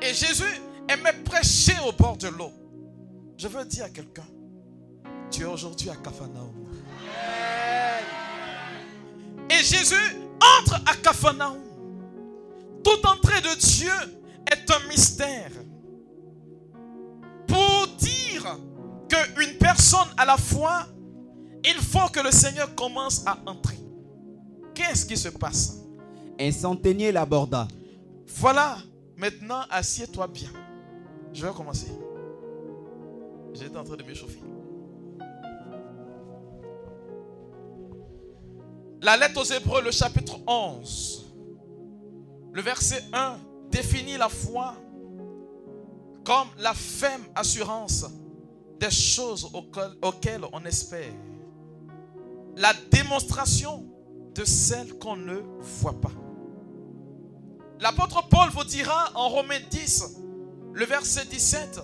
Et 0.00 0.14
Jésus 0.14 0.44
aimait 0.88 1.12
prêcher 1.24 1.74
au 1.86 1.92
bord 1.92 2.16
de 2.16 2.28
l'eau. 2.28 2.52
Je 3.36 3.48
veux 3.48 3.64
dire 3.64 3.84
à 3.84 3.90
quelqu'un, 3.90 4.26
tu 5.30 5.42
es 5.42 5.46
aujourd'hui 5.46 5.90
à 5.90 5.96
Capernaum. 5.96 6.63
Et 9.54 9.62
Jésus 9.62 10.16
entre 10.58 10.74
à 10.86 10.96
Capharnaüm. 10.96 11.60
Toute 12.82 13.04
entrée 13.06 13.40
de 13.40 13.58
Dieu 13.58 13.92
est 14.50 14.70
un 14.70 14.88
mystère. 14.88 15.50
Pour 17.46 17.86
dire 17.98 18.58
qu'une 19.08 19.56
personne 19.58 20.08
a 20.16 20.24
la 20.24 20.36
foi, 20.36 20.86
il 21.64 21.76
faut 21.76 22.08
que 22.12 22.20
le 22.20 22.30
Seigneur 22.30 22.74
commence 22.74 23.24
à 23.26 23.38
entrer. 23.46 23.78
Qu'est-ce 24.74 25.06
qui 25.06 25.16
se 25.16 25.28
passe? 25.28 25.78
Un 26.38 26.50
centenier 26.50 27.12
l'aborda. 27.12 27.68
Voilà, 28.26 28.78
maintenant 29.16 29.62
assieds-toi 29.70 30.26
bien. 30.26 30.50
Je 31.32 31.46
vais 31.46 31.52
commencer. 31.52 31.92
J'étais 33.54 33.76
en 33.76 33.84
train 33.84 33.96
de 33.96 34.02
m'échauffer. 34.02 34.40
La 39.04 39.18
lettre 39.18 39.38
aux 39.38 39.44
Hébreux, 39.44 39.82
le 39.82 39.90
chapitre 39.90 40.38
11, 40.46 41.26
le 42.52 42.62
verset 42.62 43.04
1 43.12 43.36
définit 43.70 44.16
la 44.16 44.30
foi 44.30 44.76
comme 46.24 46.48
la 46.56 46.72
ferme 46.72 47.22
assurance 47.34 48.06
des 48.80 48.90
choses 48.90 49.50
auxquelles, 50.00 50.40
on 50.54 50.64
espère. 50.64 51.12
La 52.56 52.72
démonstration 52.90 53.84
de 54.34 54.42
celles 54.46 54.94
qu'on 54.94 55.16
ne 55.16 55.36
voit 55.60 56.00
pas. 56.00 56.12
L'apôtre 57.80 58.26
Paul 58.30 58.48
vous 58.52 58.64
dira 58.64 59.10
en 59.16 59.28
Romains 59.28 59.60
10, 59.70 60.16
le 60.72 60.84
verset 60.86 61.26
17, 61.26 61.78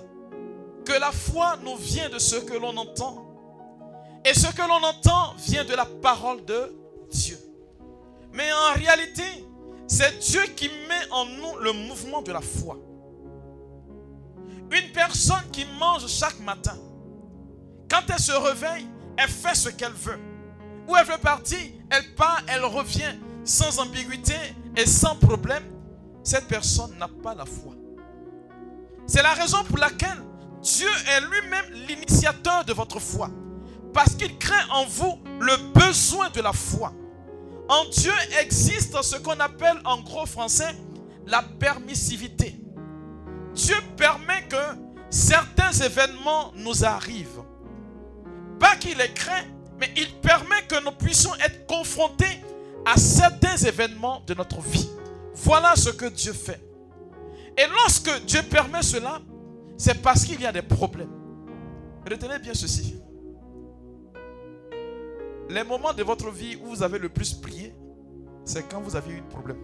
que 0.87 0.98
la 0.98 1.12
foi 1.12 1.59
nous 1.62 1.76
vient 1.76 2.09
de 2.09 2.18
ce 2.18 2.37
que 2.37 2.54
l'on 2.54 2.74
entend. 2.78 3.26
Et 4.24 4.33
ce 4.33 4.46
que 4.54 4.62
l'on 4.62 4.83
entend 4.83 5.35
vient 5.37 5.66
de 5.66 5.74
la 5.74 5.85
parole 5.85 6.42
de 6.46 6.79
Dieu. 7.11 7.38
Mais 8.33 8.51
en 8.53 8.75
réalité, 8.75 9.25
C'est 9.92 10.20
Dieu 10.20 10.42
qui 10.55 10.68
met 10.68 11.11
en 11.11 11.27
nous 11.27 11.59
le 11.62 11.73
mouvement 11.73 12.23
de 12.23 12.31
la 12.31 12.40
foi. 12.40 12.79
Une 14.70 14.92
personne 14.92 15.42
qui 15.51 15.66
mange 15.81 16.07
chaque 16.07 16.38
matin, 16.38 16.77
quand 17.90 18.03
elle 18.09 18.20
se 18.20 18.31
réveille, 18.31 18.87
elle 19.16 19.29
fait 19.29 19.57
ce 19.57 19.68
qu'elle 19.68 19.92
veut. 19.92 20.20
Où 20.87 20.94
elle 20.96 21.05
veut 21.07 21.18
partir, 21.18 21.59
elle 21.90 22.14
part, 22.14 22.40
elle 22.46 22.64
revient 22.64 23.18
sans 23.42 23.81
ambiguïté 23.81 24.37
et 24.77 24.87
sans 24.87 25.16
problème. 25.16 25.64
Cette 26.23 26.46
personne 26.46 26.96
n'a 26.96 27.09
pas 27.09 27.35
la 27.35 27.44
foi. 27.44 27.75
C'est 29.09 29.23
la 29.23 29.35
raison 29.35 29.64
pour 29.64 29.79
laquelle 29.79 30.23
Dieu 30.62 30.88
est 31.09 31.20
lui-même 31.23 31.85
l'initiateur 31.88 32.64
de 32.64 32.73
votre 32.73 33.01
foi. 33.01 33.29
Parce 33.92 34.14
qu'il 34.14 34.38
crée 34.38 34.55
en 34.70 34.85
vous 34.87 35.18
le 35.40 35.57
besoin 35.73 36.31
de 36.31 36.40
la 36.42 36.53
foi. 36.53 36.92
En 37.70 37.85
Dieu 37.85 38.12
existe 38.40 39.00
ce 39.00 39.14
qu'on 39.14 39.38
appelle 39.38 39.80
en 39.85 40.00
gros 40.00 40.26
français 40.26 40.74
la 41.28 41.40
permissivité. 41.40 42.56
Dieu 43.54 43.76
permet 43.96 44.42
que 44.48 44.56
certains 45.09 45.70
événements 45.70 46.52
nous 46.56 46.85
arrivent. 46.85 47.44
Pas 48.59 48.74
qu'il 48.74 48.98
les 48.98 49.12
craint, 49.12 49.44
mais 49.78 49.88
il 49.96 50.12
permet 50.16 50.61
que 50.68 50.83
nous 50.85 50.90
puissions 50.90 51.33
être 51.37 51.64
confrontés 51.66 52.40
à 52.85 52.96
certains 52.96 53.56
événements 53.56 54.20
de 54.26 54.35
notre 54.35 54.61
vie. 54.62 54.90
Voilà 55.37 55.76
ce 55.76 55.90
que 55.90 56.06
Dieu 56.06 56.33
fait. 56.33 56.61
Et 57.56 57.68
lorsque 57.68 58.24
Dieu 58.24 58.42
permet 58.42 58.83
cela, 58.83 59.20
c'est 59.78 60.02
parce 60.02 60.24
qu'il 60.24 60.40
y 60.40 60.46
a 60.46 60.50
des 60.50 60.62
problèmes. 60.62 61.12
Retenez 62.04 62.40
bien 62.40 62.52
ceci. 62.52 62.99
Les 65.50 65.64
moments 65.64 65.92
de 65.92 66.04
votre 66.04 66.30
vie 66.30 66.56
où 66.62 66.68
vous 66.68 66.82
avez 66.84 67.00
le 67.00 67.08
plus 67.08 67.34
prié, 67.34 67.74
c'est 68.44 68.68
quand 68.68 68.80
vous 68.80 68.94
avez 68.94 69.14
eu 69.14 69.18
un 69.18 69.22
problème. 69.22 69.58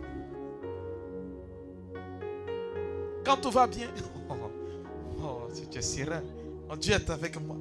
Quand 3.25 3.37
tout 3.37 3.53
va 3.53 3.69
bien, 3.69 3.87
oh, 5.23 5.47
tu 5.71 5.79
es 5.79 5.83
serein. 5.83 6.23
Oh, 6.69 6.75
Dieu 6.77 6.93
est 6.95 7.09
avec 7.09 7.41
moi. 7.41 7.57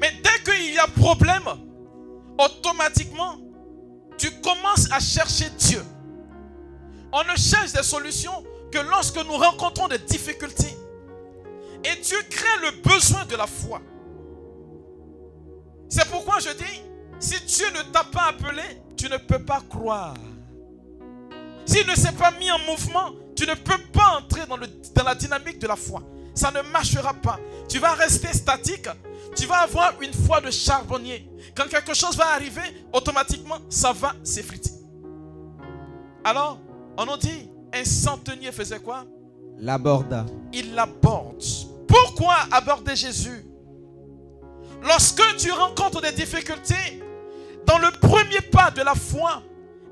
Mais 0.00 0.10
dès 0.22 0.42
qu'il 0.42 0.72
y 0.72 0.78
a 0.78 0.86
problème, 0.86 1.44
automatiquement, 2.38 3.36
tu 4.16 4.30
commences 4.40 4.90
à 4.90 4.98
chercher 4.98 5.50
Dieu. 5.58 5.82
On 7.12 7.22
ne 7.24 7.36
cherche 7.36 7.72
des 7.74 7.82
solutions 7.82 8.42
que 8.72 8.78
lorsque 8.78 9.18
nous 9.18 9.36
rencontrons 9.36 9.88
des 9.88 9.98
difficultés. 9.98 10.74
Et 11.84 12.00
Dieu 12.00 12.18
crée 12.30 12.58
le 12.62 12.82
besoin 12.88 13.26
de 13.26 13.36
la 13.36 13.46
foi. 13.46 13.82
C'est 15.90 16.08
pourquoi 16.08 16.38
je 16.38 16.50
dis, 16.56 16.89
si 17.20 17.40
Dieu 17.44 17.66
ne 17.70 17.82
t'a 17.92 18.04
pas 18.04 18.28
appelé, 18.30 18.62
tu 18.96 19.08
ne 19.08 19.16
peux 19.18 19.38
pas 19.38 19.60
croire. 19.68 20.14
S'il 21.66 21.86
ne 21.86 21.94
s'est 21.94 22.12
pas 22.12 22.32
mis 22.32 22.50
en 22.50 22.58
mouvement, 22.60 23.12
tu 23.36 23.46
ne 23.46 23.54
peux 23.54 23.78
pas 23.92 24.18
entrer 24.18 24.46
dans, 24.46 24.56
le, 24.56 24.66
dans 24.94 25.04
la 25.04 25.14
dynamique 25.14 25.58
de 25.58 25.68
la 25.68 25.76
foi. 25.76 26.02
Ça 26.34 26.50
ne 26.50 26.62
marchera 26.72 27.14
pas. 27.14 27.38
Tu 27.68 27.78
vas 27.78 27.92
rester 27.92 28.32
statique. 28.32 28.88
Tu 29.36 29.46
vas 29.46 29.58
avoir 29.58 29.92
une 30.00 30.12
foi 30.12 30.40
de 30.40 30.50
charbonnier. 30.50 31.30
Quand 31.54 31.68
quelque 31.68 31.94
chose 31.94 32.16
va 32.16 32.32
arriver, 32.34 32.62
automatiquement, 32.92 33.58
ça 33.68 33.92
va 33.92 34.14
s'effriter. 34.24 34.72
Alors, 36.24 36.58
on 36.96 37.06
nous 37.06 37.16
dit, 37.16 37.48
un 37.72 37.84
centenier 37.84 38.52
faisait 38.52 38.80
quoi? 38.80 39.04
L'aborda. 39.58 40.26
Il 40.52 40.74
l'aborde. 40.74 41.42
Pourquoi 41.86 42.34
aborder 42.50 42.96
Jésus? 42.96 43.44
Lorsque 44.82 45.36
tu 45.36 45.52
rencontres 45.52 46.00
des 46.00 46.12
difficultés, 46.12 47.02
dans 47.66 47.78
le 47.78 47.90
premier 47.92 48.40
pas 48.40 48.70
de 48.70 48.82
la 48.82 48.94
foi, 48.94 49.42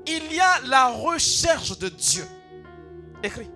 il 0.05 0.33
y 0.33 0.39
a 0.39 0.61
la 0.67 0.87
recherche 0.87 1.77
de 1.77 1.89
Dieu. 1.89 2.25
Écrit. 3.23 3.49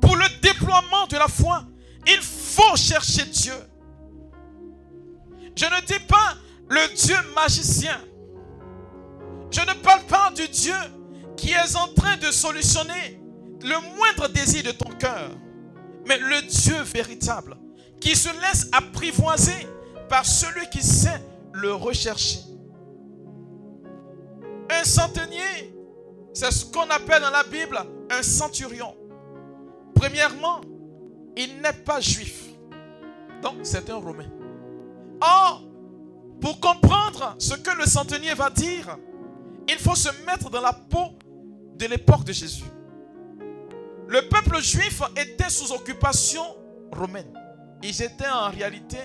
Pour 0.00 0.16
le 0.16 0.24
déploiement 0.42 1.06
de 1.08 1.16
la 1.16 1.28
foi, 1.28 1.64
il 2.06 2.20
faut 2.20 2.76
chercher 2.76 3.24
Dieu. 3.24 3.54
Je 5.56 5.66
ne 5.66 5.80
dis 5.86 5.98
pas 6.06 6.36
le 6.68 6.94
Dieu 6.94 7.16
magicien. 7.34 8.00
Je 9.50 9.60
ne 9.60 9.74
parle 9.82 10.02
pas 10.02 10.30
du 10.34 10.46
Dieu 10.48 10.74
qui 11.36 11.50
est 11.50 11.76
en 11.76 11.88
train 11.88 12.16
de 12.16 12.30
solutionner 12.30 13.20
le 13.62 13.96
moindre 13.96 14.28
désir 14.28 14.62
de 14.62 14.70
ton 14.70 14.90
cœur. 14.90 15.30
Mais 16.06 16.18
le 16.18 16.42
Dieu 16.42 16.80
véritable 16.82 17.56
qui 18.00 18.16
se 18.16 18.28
laisse 18.40 18.68
apprivoiser 18.72 19.66
par 20.08 20.24
celui 20.24 20.68
qui 20.70 20.82
sait 20.82 21.22
le 21.60 21.74
rechercher. 21.74 22.40
Un 24.70 24.84
centenier, 24.84 25.74
c'est 26.32 26.50
ce 26.50 26.64
qu'on 26.64 26.88
appelle 26.90 27.22
dans 27.22 27.30
la 27.30 27.42
Bible 27.44 27.78
un 28.10 28.22
centurion. 28.22 28.94
Premièrement, 29.94 30.60
il 31.36 31.60
n'est 31.60 31.72
pas 31.72 32.00
juif. 32.00 32.46
Donc, 33.42 33.56
c'est 33.62 33.90
un 33.90 33.96
Romain. 33.96 34.30
Or, 35.20 35.64
pour 36.40 36.60
comprendre 36.60 37.34
ce 37.38 37.54
que 37.54 37.76
le 37.76 37.84
centenier 37.84 38.34
va 38.34 38.50
dire, 38.50 38.96
il 39.68 39.78
faut 39.78 39.94
se 39.94 40.08
mettre 40.24 40.50
dans 40.50 40.60
la 40.60 40.72
peau 40.72 41.18
de 41.76 41.86
l'époque 41.86 42.24
de 42.24 42.32
Jésus. 42.32 42.64
Le 44.08 44.28
peuple 44.28 44.60
juif 44.60 45.02
était 45.16 45.50
sous 45.50 45.72
occupation 45.72 46.42
romaine. 46.92 47.32
Ils 47.82 48.02
étaient 48.02 48.28
en 48.28 48.50
réalité 48.50 48.98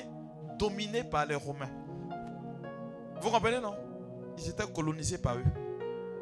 dominés 0.58 1.04
par 1.04 1.26
les 1.26 1.36
Romains. 1.36 1.70
Vous 3.22 3.30
comprenez, 3.30 3.60
non? 3.60 3.76
Ils 4.38 4.50
étaient 4.50 4.68
colonisés 4.68 5.18
par 5.18 5.36
eux. 5.36 5.44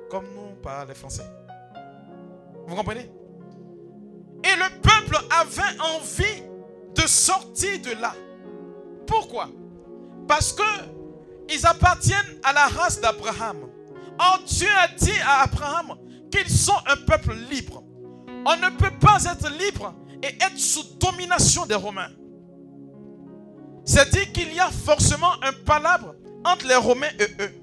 Comme 0.10 0.25
nous 0.36 0.56
par 0.62 0.86
les 0.86 0.93
Français. 0.93 1.25
Vous 2.67 2.75
comprenez? 2.75 3.10
Et 4.43 4.56
le 4.56 4.82
peuple 4.82 5.17
avait 5.39 5.79
envie 5.79 6.43
de 6.95 7.08
sortir 7.08 7.82
de 7.82 7.99
là. 7.99 8.13
Pourquoi? 9.08 9.49
Parce 10.27 10.53
que 10.53 10.63
ils 11.49 11.65
appartiennent 11.65 12.39
à 12.43 12.53
la 12.53 12.67
race 12.67 13.01
d'Abraham. 13.01 13.69
Or, 14.19 14.39
Dieu 14.45 14.69
a 14.79 14.88
dit 14.88 15.19
à 15.25 15.43
Abraham 15.43 15.97
qu'ils 16.32 16.49
sont 16.49 16.77
un 16.88 16.95
peuple 17.06 17.34
libre. 17.49 17.84
On 18.45 18.56
ne 18.56 18.69
peut 18.77 18.97
pas 18.99 19.23
être 19.25 19.49
libre 19.49 19.93
et 20.21 20.27
être 20.27 20.58
sous 20.58 20.84
domination 20.99 21.65
des 21.65 21.75
Romains. 21.75 22.12
C'est 23.86 24.10
dit 24.12 24.32
qu'il 24.32 24.53
y 24.53 24.60
a 24.60 24.69
forcément 24.69 25.34
un 25.41 25.51
palabre 25.65 26.15
entre 26.45 26.67
les 26.67 26.75
Romains 26.75 27.12
et 27.19 27.43
eux. 27.43 27.53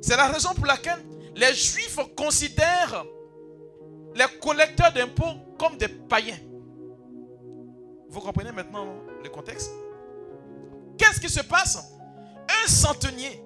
C'est 0.00 0.16
la 0.16 0.28
raison 0.28 0.54
pour 0.54 0.66
laquelle 0.66 1.04
les 1.34 1.54
Juifs 1.54 1.98
considèrent 2.16 3.04
les 4.14 4.38
collecteurs 4.40 4.92
d'impôts 4.92 5.34
comme 5.58 5.76
des 5.76 5.88
païens. 5.88 6.38
Vous 8.08 8.20
comprenez 8.20 8.52
maintenant 8.52 8.86
le 9.22 9.28
contexte? 9.28 9.70
Qu'est-ce 10.96 11.20
qui 11.20 11.28
se 11.28 11.40
passe? 11.40 11.78
Un 12.64 12.68
centenier, 12.68 13.42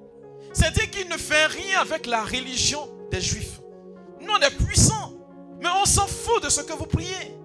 c'est-à-dire 0.52 0.90
qu'il 0.90 1.08
ne 1.08 1.16
fait 1.16 1.46
rien 1.46 1.80
avec 1.80 2.06
la 2.06 2.22
religion 2.22 2.88
des 3.10 3.20
Juifs. 3.20 3.60
Nous, 4.20 4.32
on 4.32 4.40
est 4.40 4.56
puissants, 4.64 5.12
mais 5.60 5.68
on 5.82 5.84
s'en 5.84 6.06
fout 6.06 6.42
de 6.42 6.48
ce 6.48 6.60
que 6.60 6.72
vous 6.72 6.86
priez. 6.86 7.36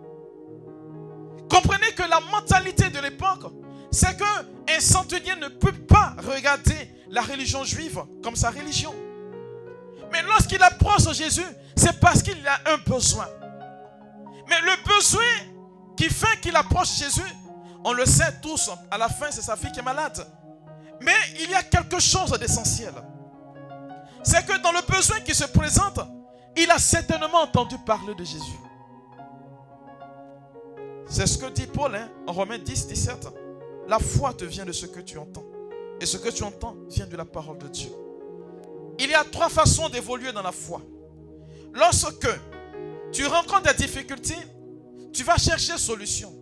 Comprenez 1.49 1.91
que 1.95 2.03
la 2.03 2.19
mentalité 2.19 2.89
de 2.89 2.99
l'époque, 2.99 3.51
c'est 3.91 4.15
qu'un 4.17 4.79
centenier 4.79 5.35
ne 5.37 5.47
peut 5.47 5.71
pas 5.71 6.15
regarder 6.19 6.91
la 7.09 7.21
religion 7.21 7.63
juive 7.63 8.01
comme 8.23 8.35
sa 8.35 8.49
religion. 8.49 8.93
Mais 10.11 10.21
lorsqu'il 10.23 10.61
approche 10.61 11.11
Jésus, 11.13 11.45
c'est 11.75 11.99
parce 11.99 12.21
qu'il 12.21 12.45
a 12.47 12.73
un 12.73 12.77
besoin. 12.77 13.27
Mais 14.47 14.59
le 14.61 14.95
besoin 14.95 15.23
qui 15.95 16.09
fait 16.09 16.39
qu'il 16.41 16.55
approche 16.55 16.97
Jésus, 16.97 17.21
on 17.83 17.93
le 17.93 18.05
sait 18.05 18.39
tous, 18.41 18.69
à 18.89 18.97
la 18.97 19.09
fin 19.09 19.27
c'est 19.31 19.41
sa 19.41 19.55
fille 19.55 19.71
qui 19.71 19.79
est 19.79 19.83
malade. 19.83 20.25
Mais 21.01 21.15
il 21.39 21.49
y 21.49 21.55
a 21.55 21.63
quelque 21.63 21.99
chose 21.99 22.31
d'essentiel. 22.39 22.93
C'est 24.23 24.45
que 24.45 24.61
dans 24.61 24.71
le 24.71 24.81
besoin 24.87 25.19
qui 25.21 25.33
se 25.35 25.45
présente, 25.45 25.99
il 26.55 26.69
a 26.71 26.79
certainement 26.79 27.41
entendu 27.41 27.77
parler 27.85 28.15
de 28.15 28.23
Jésus. 28.23 28.59
C'est 31.09 31.27
ce 31.27 31.37
que 31.37 31.49
dit 31.51 31.67
Paul 31.67 31.95
hein, 31.95 32.09
en 32.25 32.33
Romains 32.33 32.57
10, 32.57 32.87
17. 32.87 33.27
La 33.87 33.99
foi 33.99 34.33
te 34.33 34.43
vient 34.43 34.65
de 34.65 34.71
ce 34.71 34.85
que 34.85 34.99
tu 34.99 35.17
entends. 35.17 35.45
Et 35.99 36.05
ce 36.05 36.17
que 36.17 36.29
tu 36.29 36.43
entends 36.43 36.75
vient 36.89 37.07
de 37.07 37.17
la 37.17 37.25
parole 37.25 37.57
de 37.57 37.67
Dieu. 37.67 37.89
Il 38.99 39.09
y 39.09 39.13
a 39.13 39.23
trois 39.23 39.49
façons 39.49 39.89
d'évoluer 39.89 40.31
dans 40.31 40.41
la 40.41 40.51
foi. 40.51 40.81
Lorsque 41.73 42.27
tu 43.11 43.25
rencontres 43.25 43.73
des 43.73 43.85
difficultés, 43.85 44.37
tu 45.13 45.23
vas 45.23 45.37
chercher 45.37 45.77
solution. 45.77 46.33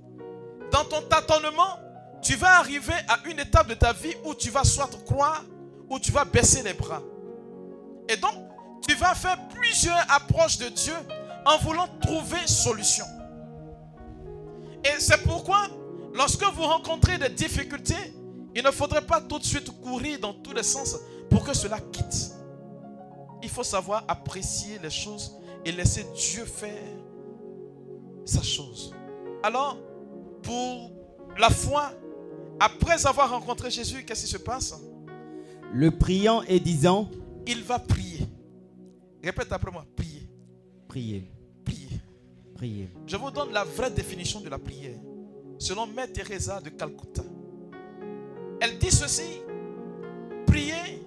Dans 0.72 0.84
ton 0.86 1.02
tâtonnement, 1.04 1.80
tu 2.22 2.36
vas 2.36 2.58
arriver 2.60 2.94
à 3.08 3.20
une 3.30 3.40
étape 3.40 3.68
de 3.68 3.76
ta 3.76 3.94
vie 3.94 4.14
où 4.24 4.34
tu 4.34 4.50
vas 4.50 4.64
soit 4.64 4.90
croire 5.06 5.44
ou 5.90 6.00
tu 6.00 6.12
vas 6.12 6.26
baisser 6.26 6.64
les 6.64 6.74
bras. 6.74 7.02
Et 8.10 8.18
donc, 8.18 8.34
tu 8.88 8.96
vas 8.96 9.16
faire 9.16 9.38
plusieurs 9.50 10.00
approches 10.10 10.58
de 10.58 10.70
Dieu 10.70 10.96
en 11.46 11.58
voulant 11.60 11.88
trouver 12.02 12.46
solution. 12.48 13.06
Et 14.84 15.00
c'est 15.00 15.22
pourquoi 15.24 15.68
Lorsque 16.16 16.44
vous 16.44 16.64
rencontrez 16.64 17.18
des 17.18 17.30
difficultés, 17.30 18.14
il 18.56 18.64
ne 18.64 18.72
faudrait 18.72 19.06
pas 19.06 19.22
tout 19.22 19.38
de 19.40 19.44
suite 19.44 19.70
courir 19.82 20.20
dans 20.20 20.34
tous 20.34 20.54
les 20.54 20.64
sens 20.64 20.98
pour 21.30 21.44
que 21.44 21.54
cela 21.54 21.80
quitte. 21.80 22.32
il 23.44 23.50
faut 23.50 23.64
savoir 23.64 24.04
apprécier 24.08 24.80
les 24.82 24.90
choses 24.90 25.38
et 25.66 25.72
laisser 25.72 26.06
Dieu 26.16 26.46
faire 26.46 26.82
sa 28.26 28.42
chose. 28.42 28.94
Alors, 29.44 29.78
pour 30.42 30.92
la 31.38 31.50
foi, 31.50 31.92
après 32.60 33.06
avoir 33.06 33.30
rencontré 33.30 33.70
Jésus, 33.70 34.04
qu'est-ce 34.06 34.26
qui 34.26 34.32
se 34.32 34.38
passe? 34.38 34.74
Le 35.74 35.92
priant 35.92 36.42
et 36.48 36.60
disant 36.60 37.10
Il 37.46 37.62
va 37.64 37.78
prier. 37.80 38.28
Répète 39.24 39.52
après 39.52 39.72
moi, 39.72 39.86
prier. 39.96 40.28
Prier, 40.88 41.30
Prier. 41.66 42.00
prier. 42.56 42.90
Je 43.06 43.18
vous 43.18 43.30
donne 43.32 43.52
la 43.52 43.64
vraie 43.64 43.92
définition 43.92 44.40
de 44.40 44.50
la 44.50 44.58
prière. 44.58 44.98
Selon 45.60 45.86
Mère 45.88 46.12
Teresa 46.12 46.62
de 46.62 46.70
Calcutta. 46.70 47.24
Elle 48.60 48.78
dit 48.78 48.92
ceci. 48.92 49.42
Prier, 50.48 51.04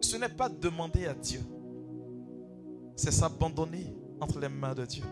ce 0.00 0.16
n'est 0.16 0.28
pas 0.28 0.48
demander 0.48 1.06
à 1.06 1.14
Dieu. 1.14 1.40
C'est 2.96 3.10
s'abandonner 3.10 3.94
entre 4.20 4.38
les 4.38 4.48
mains 4.48 4.74
de 4.74 4.84
Dieu. 4.84 5.04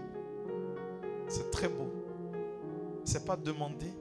C'est 1.29 1.51
très 1.51 1.68
beau. 1.68 1.90
C'est 3.05 3.25
pas 3.25 3.37
demander, 3.37 3.92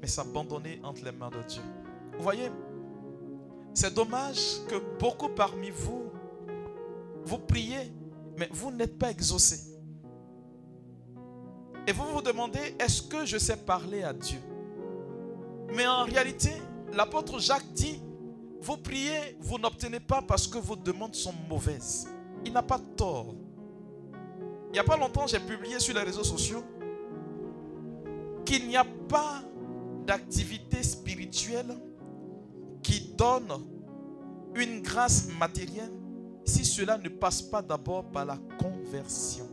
mais 0.00 0.06
s'abandonner 0.06 0.80
entre 0.82 1.04
les 1.04 1.12
mains 1.12 1.30
de 1.30 1.42
Dieu. 1.48 1.62
Vous 2.16 2.22
voyez, 2.22 2.50
c'est 3.74 3.92
dommage 3.92 4.64
que 4.68 4.76
beaucoup 4.98 5.28
parmi 5.28 5.70
vous, 5.70 6.04
vous 7.24 7.38
priez, 7.38 7.92
mais 8.38 8.48
vous 8.52 8.70
n'êtes 8.70 8.98
pas 8.98 9.10
exaucés. 9.10 9.74
Et 11.86 11.92
vous 11.92 12.04
vous 12.04 12.22
demandez, 12.22 12.74
est-ce 12.78 13.02
que 13.02 13.26
je 13.26 13.36
sais 13.36 13.56
parler 13.56 14.02
à 14.04 14.12
Dieu? 14.12 14.38
Mais 15.72 15.86
en 15.86 16.04
réalité, 16.04 16.52
l'apôtre 16.92 17.38
Jacques 17.38 17.72
dit, 17.72 18.00
vous 18.60 18.76
priez, 18.76 19.36
vous 19.40 19.58
n'obtenez 19.58 20.00
pas 20.00 20.22
parce 20.22 20.46
que 20.46 20.58
vos 20.58 20.76
demandes 20.76 21.14
sont 21.14 21.34
mauvaises. 21.48 22.08
Il 22.44 22.52
n'a 22.52 22.62
pas 22.62 22.80
tort. 22.96 23.34
Il 24.68 24.72
n'y 24.72 24.78
a 24.78 24.84
pas 24.84 24.96
longtemps, 24.96 25.26
j'ai 25.26 25.40
publié 25.40 25.78
sur 25.78 25.94
les 25.94 26.02
réseaux 26.02 26.24
sociaux 26.24 26.62
qu'il 28.44 28.66
n'y 28.66 28.76
a 28.76 28.84
pas 29.08 29.42
d'activité 30.06 30.82
spirituelle 30.82 31.78
qui 32.82 33.14
donne 33.16 33.64
une 34.54 34.82
grâce 34.82 35.28
matérielle 35.38 35.92
si 36.44 36.64
cela 36.64 36.98
ne 36.98 37.08
passe 37.08 37.40
pas 37.40 37.62
d'abord 37.62 38.04
par 38.04 38.24
la 38.26 38.38
conversion. 38.58 39.48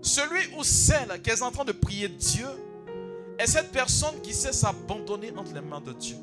Celui 0.00 0.54
ou 0.56 0.62
celle 0.62 1.20
qui 1.22 1.30
est 1.30 1.42
en 1.42 1.50
train 1.50 1.64
de 1.64 1.72
prier 1.72 2.08
Dieu 2.08 2.46
est 3.38 3.46
cette 3.46 3.70
personne 3.70 4.20
qui 4.22 4.34
sait 4.34 4.52
s'abandonner 4.52 5.32
entre 5.36 5.54
les 5.54 5.60
mains 5.60 5.80
de 5.80 5.92
Dieu. 5.92 6.16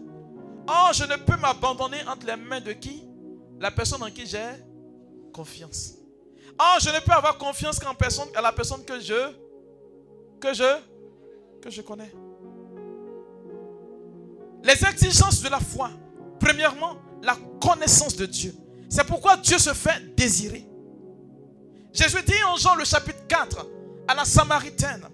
Oh, 0.68 0.90
je 0.94 1.04
ne 1.04 1.16
peux 1.18 1.38
m'abandonner 1.38 1.98
entre 2.08 2.26
les 2.26 2.36
mains 2.36 2.62
de 2.62 2.74
qui? 2.74 3.04
La 3.60 3.72
personne 3.72 4.04
en 4.04 4.10
qui 4.10 4.26
j'ai 4.26 4.52
confiance. 5.34 5.96
Oh, 6.60 6.78
je 6.82 6.90
ne 6.90 7.00
peux 7.00 7.12
avoir 7.12 7.38
confiance 7.38 7.80
qu'en 7.80 7.96
la 8.42 8.52
personne 8.52 8.84
que 8.86 9.00
je, 9.00 9.32
que 10.40 10.54
je, 10.54 10.78
que 11.62 11.70
je 11.70 11.82
connais. 11.82 12.12
Les 14.64 14.86
exigences 14.86 15.42
de 15.42 15.50
la 15.50 15.60
foi. 15.60 15.92
Premièrement, 16.40 16.98
la 17.22 17.38
connaissance 17.62 18.16
de 18.16 18.26
Dieu. 18.26 18.54
C'est 18.90 19.06
pourquoi 19.06 19.38
Dieu 19.38 19.58
se 19.58 19.74
fait 19.74 20.16
désirer. 20.16 20.66
Jésus 21.94 22.24
dit 22.26 22.44
en 22.48 22.58
Jean 22.58 22.76
le 22.76 22.84
chapitre 22.84 23.26
4 23.28 23.66
à 24.08 24.16
la 24.16 24.26
Samaritaine, 24.26 25.08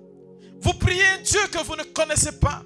vous 0.62 0.74
priez 0.74 1.18
Dieu 1.24 1.40
que 1.52 1.64
vous 1.64 1.76
ne 1.76 1.84
connaissez 1.84 2.34
pas. 2.34 2.62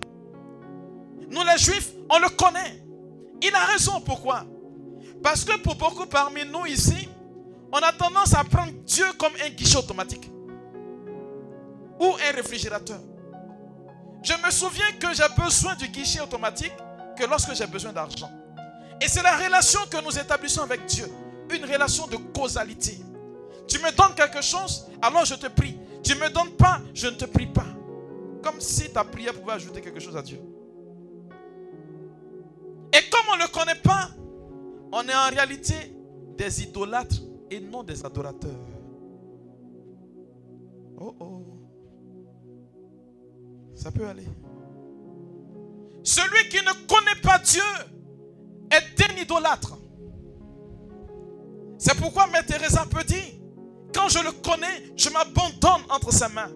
Nous 1.30 1.44
les 1.44 1.58
Juifs, 1.58 1.92
on 2.10 2.20
le 2.20 2.30
connaît. 2.30 2.84
Il 3.42 3.54
a 3.56 3.66
raison. 3.66 4.02
Pourquoi? 4.02 4.46
Parce 5.24 5.44
que 5.44 5.58
pour 5.60 5.76
beaucoup 5.76 6.06
parmi 6.06 6.46
nous 6.46 6.66
ici, 6.66 7.08
on 7.72 7.78
a 7.78 7.92
tendance 7.94 8.34
à 8.36 8.44
prendre 8.44 8.72
Dieu 8.86 9.06
comme 9.18 9.34
un 9.44 9.50
guichet 9.50 9.78
automatique 9.78 10.30
ou 12.00 12.06
un 12.06 12.36
réfrigérateur. 12.36 13.00
Je 14.24 14.34
me 14.46 14.52
souviens 14.52 14.92
que 15.00 15.14
j'ai 15.14 15.42
besoin 15.42 15.76
du 15.76 15.88
guichet 15.88 16.20
automatique 16.20 16.74
que 17.18 17.26
lorsque 17.26 17.54
j'ai 17.54 17.68
besoin 17.68 17.94
d'argent. 17.94 18.30
Et 19.02 19.08
c'est 19.08 19.24
la 19.24 19.38
relation 19.38 19.80
que 19.90 20.04
nous 20.04 20.18
établissons 20.18 20.62
avec 20.62 20.86
Dieu. 20.86 21.08
Une 21.52 21.64
relation 21.66 22.08
de 22.08 22.18
causalité. 22.18 23.00
Tu 23.68 23.78
me 23.80 23.92
donnes 23.92 24.16
quelque 24.16 24.42
chose, 24.42 24.88
alors 25.02 25.26
je 25.26 25.36
te 25.36 25.48
prie. 25.48 25.78
Tu 26.04 26.16
ne 26.16 26.22
me 26.22 26.30
donnes 26.30 26.52
pas, 26.52 26.82
je 26.94 27.08
ne 27.08 27.16
te 27.16 27.26
prie 27.26 27.48
pas. 27.48 27.66
Comme 28.46 28.62
si 28.62 28.92
ta 28.92 29.04
prière 29.04 29.34
pouvait 29.34 29.54
ajouter 29.54 29.82
quelque 29.82 30.00
chose 30.00 30.16
à 30.16 30.22
Dieu. 30.22 30.40
Et 32.94 33.10
comme 33.10 33.26
on 33.34 33.38
ne 33.38 33.42
le 33.42 33.48
connaît 33.48 33.82
pas, 33.82 34.10
on 34.92 35.02
est 35.10 35.16
en 35.16 35.30
réalité 35.36 35.74
des 36.38 36.62
idolâtres 36.62 37.24
et 37.50 37.60
non 37.60 37.82
des 37.82 38.06
adorateurs. 38.06 38.52
Oh 40.96 41.16
oh. 41.20 41.42
Ça 43.74 43.92
peut 43.92 44.06
aller. 44.06 44.28
Celui 46.04 46.48
qui 46.50 46.58
ne 46.58 46.88
connaît 46.88 47.20
pas 47.24 47.40
Dieu 47.40 47.64
est 48.70 49.10
un 49.10 49.22
idolâtre. 49.24 49.76
C'est 51.80 51.98
pourquoi 51.98 52.28
Mère 52.28 52.46
Teresa 52.46 52.86
peut 52.86 53.04
dire, 53.04 53.26
quand 53.92 54.08
je 54.08 54.20
le 54.20 54.32
connais, 54.34 54.94
je 54.96 55.10
m'abandonne 55.10 55.82
entre 55.90 56.14
ses 56.14 56.28
mains. 56.32 56.52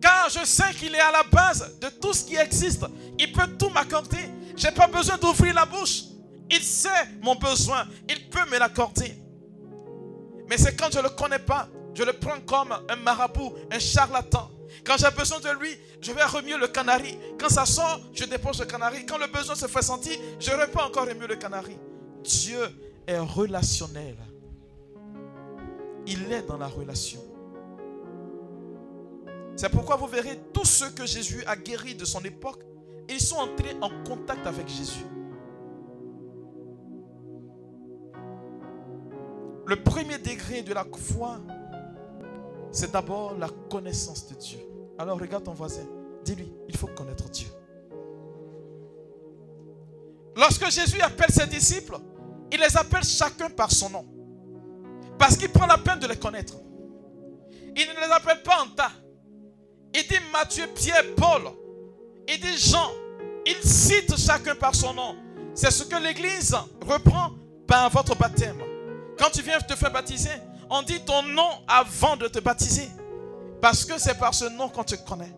Car 0.00 0.28
je 0.30 0.44
sais 0.44 0.72
qu'il 0.74 0.94
est 0.94 1.00
à 1.00 1.10
la 1.12 1.22
base 1.24 1.78
de 1.80 1.88
tout 1.88 2.12
ce 2.12 2.24
qui 2.24 2.36
existe. 2.36 2.84
Il 3.18 3.32
peut 3.32 3.46
tout 3.58 3.68
m'accorder. 3.70 4.30
Je 4.56 4.66
n'ai 4.66 4.72
pas 4.72 4.86
besoin 4.86 5.18
d'ouvrir 5.18 5.54
la 5.54 5.66
bouche. 5.66 6.04
Il 6.50 6.62
sait 6.62 6.88
mon 7.22 7.34
besoin. 7.34 7.86
Il 8.08 8.28
peut 8.28 8.48
me 8.50 8.58
l'accorder. 8.58 9.14
Mais 10.48 10.56
c'est 10.56 10.74
quand 10.74 10.90
je 10.90 10.98
ne 10.98 11.04
le 11.04 11.10
connais 11.10 11.38
pas, 11.38 11.68
je 11.94 12.02
le 12.02 12.12
prends 12.12 12.40
comme 12.40 12.72
un 12.88 12.96
marabout, 12.96 13.54
un 13.70 13.78
charlatan. 13.78 14.50
Quand 14.84 14.96
j'ai 14.96 15.10
besoin 15.10 15.38
de 15.40 15.50
lui, 15.58 15.76
je 16.00 16.12
vais 16.12 16.24
remuer 16.24 16.56
le 16.56 16.68
canari. 16.68 17.16
Quand 17.38 17.48
ça 17.48 17.66
sort, 17.66 18.00
je 18.14 18.24
dépose 18.24 18.58
le 18.60 18.66
canari. 18.66 19.04
Quand 19.06 19.18
le 19.18 19.26
besoin 19.26 19.54
se 19.54 19.66
fait 19.66 19.82
sentir, 19.82 20.16
je 20.38 20.50
reprends 20.50 20.86
encore 20.86 21.06
remuer 21.06 21.26
le 21.26 21.36
canari. 21.36 21.76
Dieu 22.24 22.60
est 23.06 23.18
relationnel. 23.18 24.16
Il 26.06 26.32
est 26.32 26.42
dans 26.42 26.56
la 26.56 26.66
relation. 26.66 27.20
C'est 29.60 29.68
pourquoi 29.68 29.96
vous 29.96 30.06
verrez 30.06 30.40
tous 30.54 30.64
ceux 30.64 30.88
que 30.88 31.04
Jésus 31.04 31.44
a 31.46 31.54
guéris 31.54 31.94
de 31.94 32.06
son 32.06 32.22
époque, 32.22 32.62
ils 33.10 33.20
sont 33.20 33.36
entrés 33.36 33.76
en 33.82 33.90
contact 34.04 34.46
avec 34.46 34.66
Jésus. 34.66 35.04
Le 39.66 39.76
premier 39.84 40.16
degré 40.16 40.62
de 40.62 40.72
la 40.72 40.86
foi, 40.96 41.40
c'est 42.72 42.90
d'abord 42.90 43.36
la 43.36 43.50
connaissance 43.68 44.28
de 44.28 44.34
Dieu. 44.36 44.60
Alors 44.98 45.20
regarde 45.20 45.44
ton 45.44 45.52
voisin, 45.52 45.84
dis-lui, 46.24 46.50
il 46.66 46.76
faut 46.78 46.86
connaître 46.86 47.28
Dieu. 47.28 47.48
Lorsque 50.36 50.70
Jésus 50.70 51.02
appelle 51.02 51.30
ses 51.30 51.46
disciples, 51.46 51.98
il 52.50 52.58
les 52.58 52.78
appelle 52.78 53.04
chacun 53.04 53.50
par 53.50 53.70
son 53.70 53.90
nom. 53.90 54.06
Parce 55.18 55.36
qu'il 55.36 55.50
prend 55.50 55.66
la 55.66 55.76
peine 55.76 55.98
de 55.98 56.06
les 56.06 56.16
connaître. 56.16 56.54
Il 57.76 57.86
ne 57.86 58.06
les 58.06 58.10
appelle 58.10 58.42
pas 58.42 58.62
en 58.62 58.74
tas. 58.74 58.92
Il 59.94 60.06
dit 60.06 60.18
Matthieu, 60.32 60.66
Pierre, 60.74 61.04
Paul. 61.16 61.42
Il 62.28 62.40
dit 62.40 62.58
Jean. 62.58 62.90
Il 63.46 63.56
cite 63.62 64.16
chacun 64.16 64.54
par 64.54 64.74
son 64.74 64.94
nom. 64.94 65.16
C'est 65.54 65.70
ce 65.70 65.84
que 65.84 65.96
l'Église 65.96 66.56
reprend 66.86 67.32
par 67.66 67.90
votre 67.90 68.16
baptême. 68.16 68.62
Quand 69.18 69.30
tu 69.30 69.42
viens 69.42 69.58
te 69.60 69.74
faire 69.74 69.90
baptiser, 69.90 70.30
on 70.68 70.82
dit 70.82 71.00
ton 71.04 71.22
nom 71.22 71.48
avant 71.66 72.16
de 72.16 72.28
te 72.28 72.38
baptiser. 72.38 72.88
Parce 73.60 73.84
que 73.84 73.98
c'est 73.98 74.18
par 74.18 74.34
ce 74.34 74.46
nom 74.46 74.68
qu'on 74.68 74.84
te 74.84 74.94
connaît. 74.94 75.34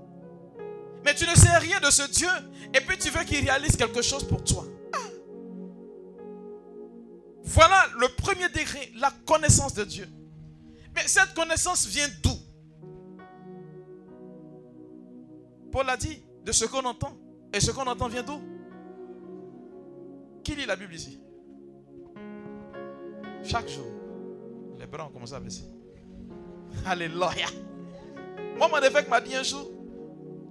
Mais 1.05 1.15
tu 1.15 1.27
ne 1.27 1.35
sais 1.35 1.57
rien 1.59 1.81
de 1.81 1.91
ce 1.91 2.03
Dieu 2.11 2.29
et 2.75 2.81
puis 2.81 2.97
tu 2.97 3.11
veux 3.11 3.25
qu'il 3.25 3.41
réalise 3.45 3.77
quelque 3.77 4.03
chose 4.03 4.25
pour 4.25 4.45
toi. 4.45 4.65
Voilà 7.45 7.87
le 7.99 8.09
premier 8.09 8.49
degré, 8.49 8.93
la 8.97 9.11
connaissance 9.27 9.75
de 9.75 9.85
Dieu. 9.85 10.09
Mais 10.95 11.03
cette 11.07 11.35
connaissance 11.35 11.87
vient 11.87 12.09
d'où? 12.23 12.39
Paul 15.73 15.89
a 15.89 15.97
dit, 15.97 16.23
de 16.45 16.53
ce 16.53 16.67
qu'on 16.67 16.85
entend. 16.85 17.17
Et 17.53 17.61
ce 17.61 17.71
qu'on 17.71 17.87
entend 17.87 18.09
vient 18.09 18.23
d'où? 18.23 18.41
Qui 20.45 20.55
lit 20.55 20.67
la 20.67 20.77
Bible 20.77 20.95
ici? 20.95 21.21
Chaque 23.43 23.69
jour, 23.69 23.87
les 24.79 24.87
bras 24.87 25.07
ont 25.07 25.11
commencé 25.11 25.35
à 25.35 25.41
baisser. 25.41 25.65
Alléluia. 26.87 27.47
Moi, 28.57 28.69
mon 28.69 28.79
évêque 28.79 29.09
m'a 29.09 29.21
dit 29.21 29.35
un 29.35 29.43
jour, 29.43 29.71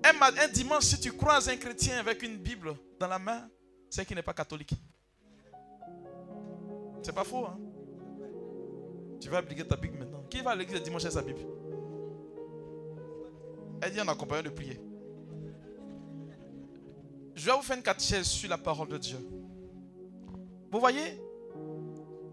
un, 0.03 0.47
dimanche, 0.49 0.83
si 0.83 0.99
tu 0.99 1.11
croises 1.11 1.49
un 1.49 1.57
chrétien 1.57 1.99
avec 1.99 2.23
une 2.23 2.37
Bible 2.37 2.73
dans 2.99 3.07
la 3.07 3.19
main, 3.19 3.47
c'est 3.89 4.05
qu'il 4.05 4.15
n'est 4.15 4.23
pas 4.23 4.33
catholique. 4.33 4.73
C'est 7.03 7.13
pas 7.13 7.23
faux, 7.23 7.45
hein? 7.45 7.59
Tu 9.19 9.29
vas 9.29 9.37
appliquer 9.37 9.65
ta 9.65 9.75
Bible 9.75 9.99
maintenant. 9.99 10.23
Qui 10.29 10.41
va 10.41 10.51
à 10.51 10.55
l'église 10.55 10.81
dimanche 10.81 11.03
avec 11.03 11.13
sa 11.13 11.21
Bible? 11.21 11.39
Elle 13.81 13.91
dit 13.91 14.01
en 14.01 14.07
accompagnant 14.07 14.43
de 14.43 14.49
prier. 14.49 14.79
Je 17.41 17.47
vais 17.47 17.53
vous 17.53 17.63
faire 17.63 17.75
une 17.75 17.81
catéchèse 17.81 18.27
sur 18.27 18.47
la 18.51 18.57
parole 18.59 18.87
de 18.87 18.99
Dieu. 18.99 19.17
Vous 20.71 20.79
voyez, 20.79 21.19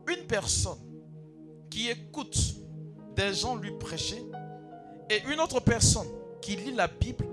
une 0.06 0.26
personne 0.26 0.76
qui 1.70 1.88
écoute 1.88 2.36
des 3.16 3.32
gens 3.32 3.56
lui 3.56 3.70
prêcher 3.78 4.22
et 5.08 5.22
une 5.32 5.40
autre 5.40 5.60
personne 5.60 6.06
qui 6.42 6.56
lit 6.56 6.74
la 6.74 6.88
Bible 6.88 7.24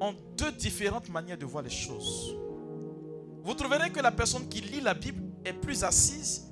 ont 0.00 0.14
deux 0.36 0.52
différentes 0.52 1.08
manières 1.08 1.36
de 1.36 1.44
voir 1.44 1.64
les 1.64 1.70
choses. 1.70 2.36
Vous 3.42 3.54
trouverez 3.54 3.90
que 3.90 3.98
la 3.98 4.12
personne 4.12 4.48
qui 4.48 4.60
lit 4.60 4.80
la 4.80 4.94
Bible 4.94 5.20
est 5.44 5.52
plus 5.52 5.82
assise, 5.82 6.44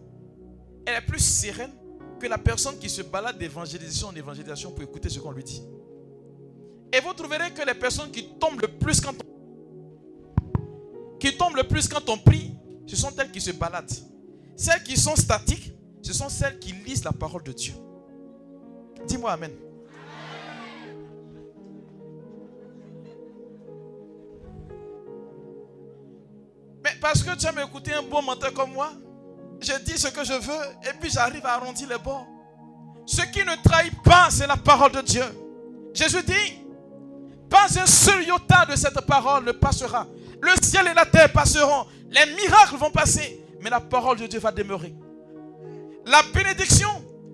elle 0.86 0.96
est 0.96 1.06
plus 1.06 1.20
sereine 1.20 1.70
que 2.18 2.26
la 2.26 2.38
personne 2.38 2.80
qui 2.80 2.90
se 2.90 3.02
balade 3.02 3.38
d'évangélisation 3.38 4.08
en 4.08 4.14
évangélisation 4.16 4.72
pour 4.72 4.82
écouter 4.82 5.08
ce 5.08 5.20
qu'on 5.20 5.30
lui 5.30 5.44
dit. 5.44 5.62
Et 6.92 6.98
vous 6.98 7.12
trouverez 7.12 7.52
que 7.52 7.64
les 7.64 7.74
personnes 7.74 8.10
qui 8.10 8.28
tombent 8.40 8.60
le 8.60 8.76
plus 8.76 9.00
quand 9.00 9.12
on, 9.12 9.33
qui 11.24 11.34
tombent 11.38 11.56
le 11.56 11.64
plus 11.64 11.88
quand 11.88 12.06
on 12.10 12.18
prie, 12.18 12.54
ce 12.86 12.96
sont 12.96 13.10
elles 13.16 13.30
qui 13.30 13.40
se 13.40 13.50
baladent. 13.50 13.90
Celles 14.56 14.82
qui 14.82 14.94
sont 14.94 15.16
statiques, 15.16 15.72
ce 16.02 16.12
sont 16.12 16.28
celles 16.28 16.58
qui 16.58 16.72
lisent 16.72 17.02
la 17.02 17.12
parole 17.12 17.42
de 17.44 17.52
Dieu. 17.52 17.72
Dis-moi 19.06 19.32
Amen. 19.32 19.52
Mais 26.82 26.90
parce 27.00 27.22
que 27.22 27.34
tu 27.36 27.46
as 27.46 27.52
m'écouté 27.52 27.94
un 27.94 28.02
bon 28.02 28.20
menteur 28.20 28.52
comme 28.52 28.72
moi, 28.72 28.92
je 29.62 29.72
dis 29.82 29.96
ce 29.96 30.08
que 30.08 30.24
je 30.24 30.34
veux 30.34 30.90
et 30.90 30.92
puis 31.00 31.08
j'arrive 31.08 31.46
à 31.46 31.54
arrondir 31.54 31.88
les 31.88 31.98
bords. 31.98 32.26
Ce 33.06 33.22
qui 33.22 33.40
ne 33.40 33.62
trahit 33.62 33.94
pas, 34.02 34.28
c'est 34.30 34.46
la 34.46 34.58
parole 34.58 34.92
de 34.92 35.00
Dieu. 35.00 35.24
Jésus 35.94 36.22
dit, 36.22 36.60
pas 37.48 37.64
un 37.80 37.86
seul 37.86 38.24
iota 38.24 38.66
de 38.66 38.76
cette 38.76 39.00
parole 39.06 39.46
ne 39.46 39.52
passera. 39.52 40.06
Le 40.44 40.52
ciel 40.62 40.86
et 40.88 40.94
la 40.94 41.06
terre 41.06 41.32
passeront. 41.32 41.86
Les 42.10 42.26
miracles 42.34 42.76
vont 42.76 42.90
passer. 42.90 43.40
Mais 43.60 43.70
la 43.70 43.80
parole 43.80 44.18
de 44.18 44.26
Dieu 44.26 44.38
va 44.38 44.52
demeurer. 44.52 44.94
La 46.04 46.22
bénédiction, 46.34 46.90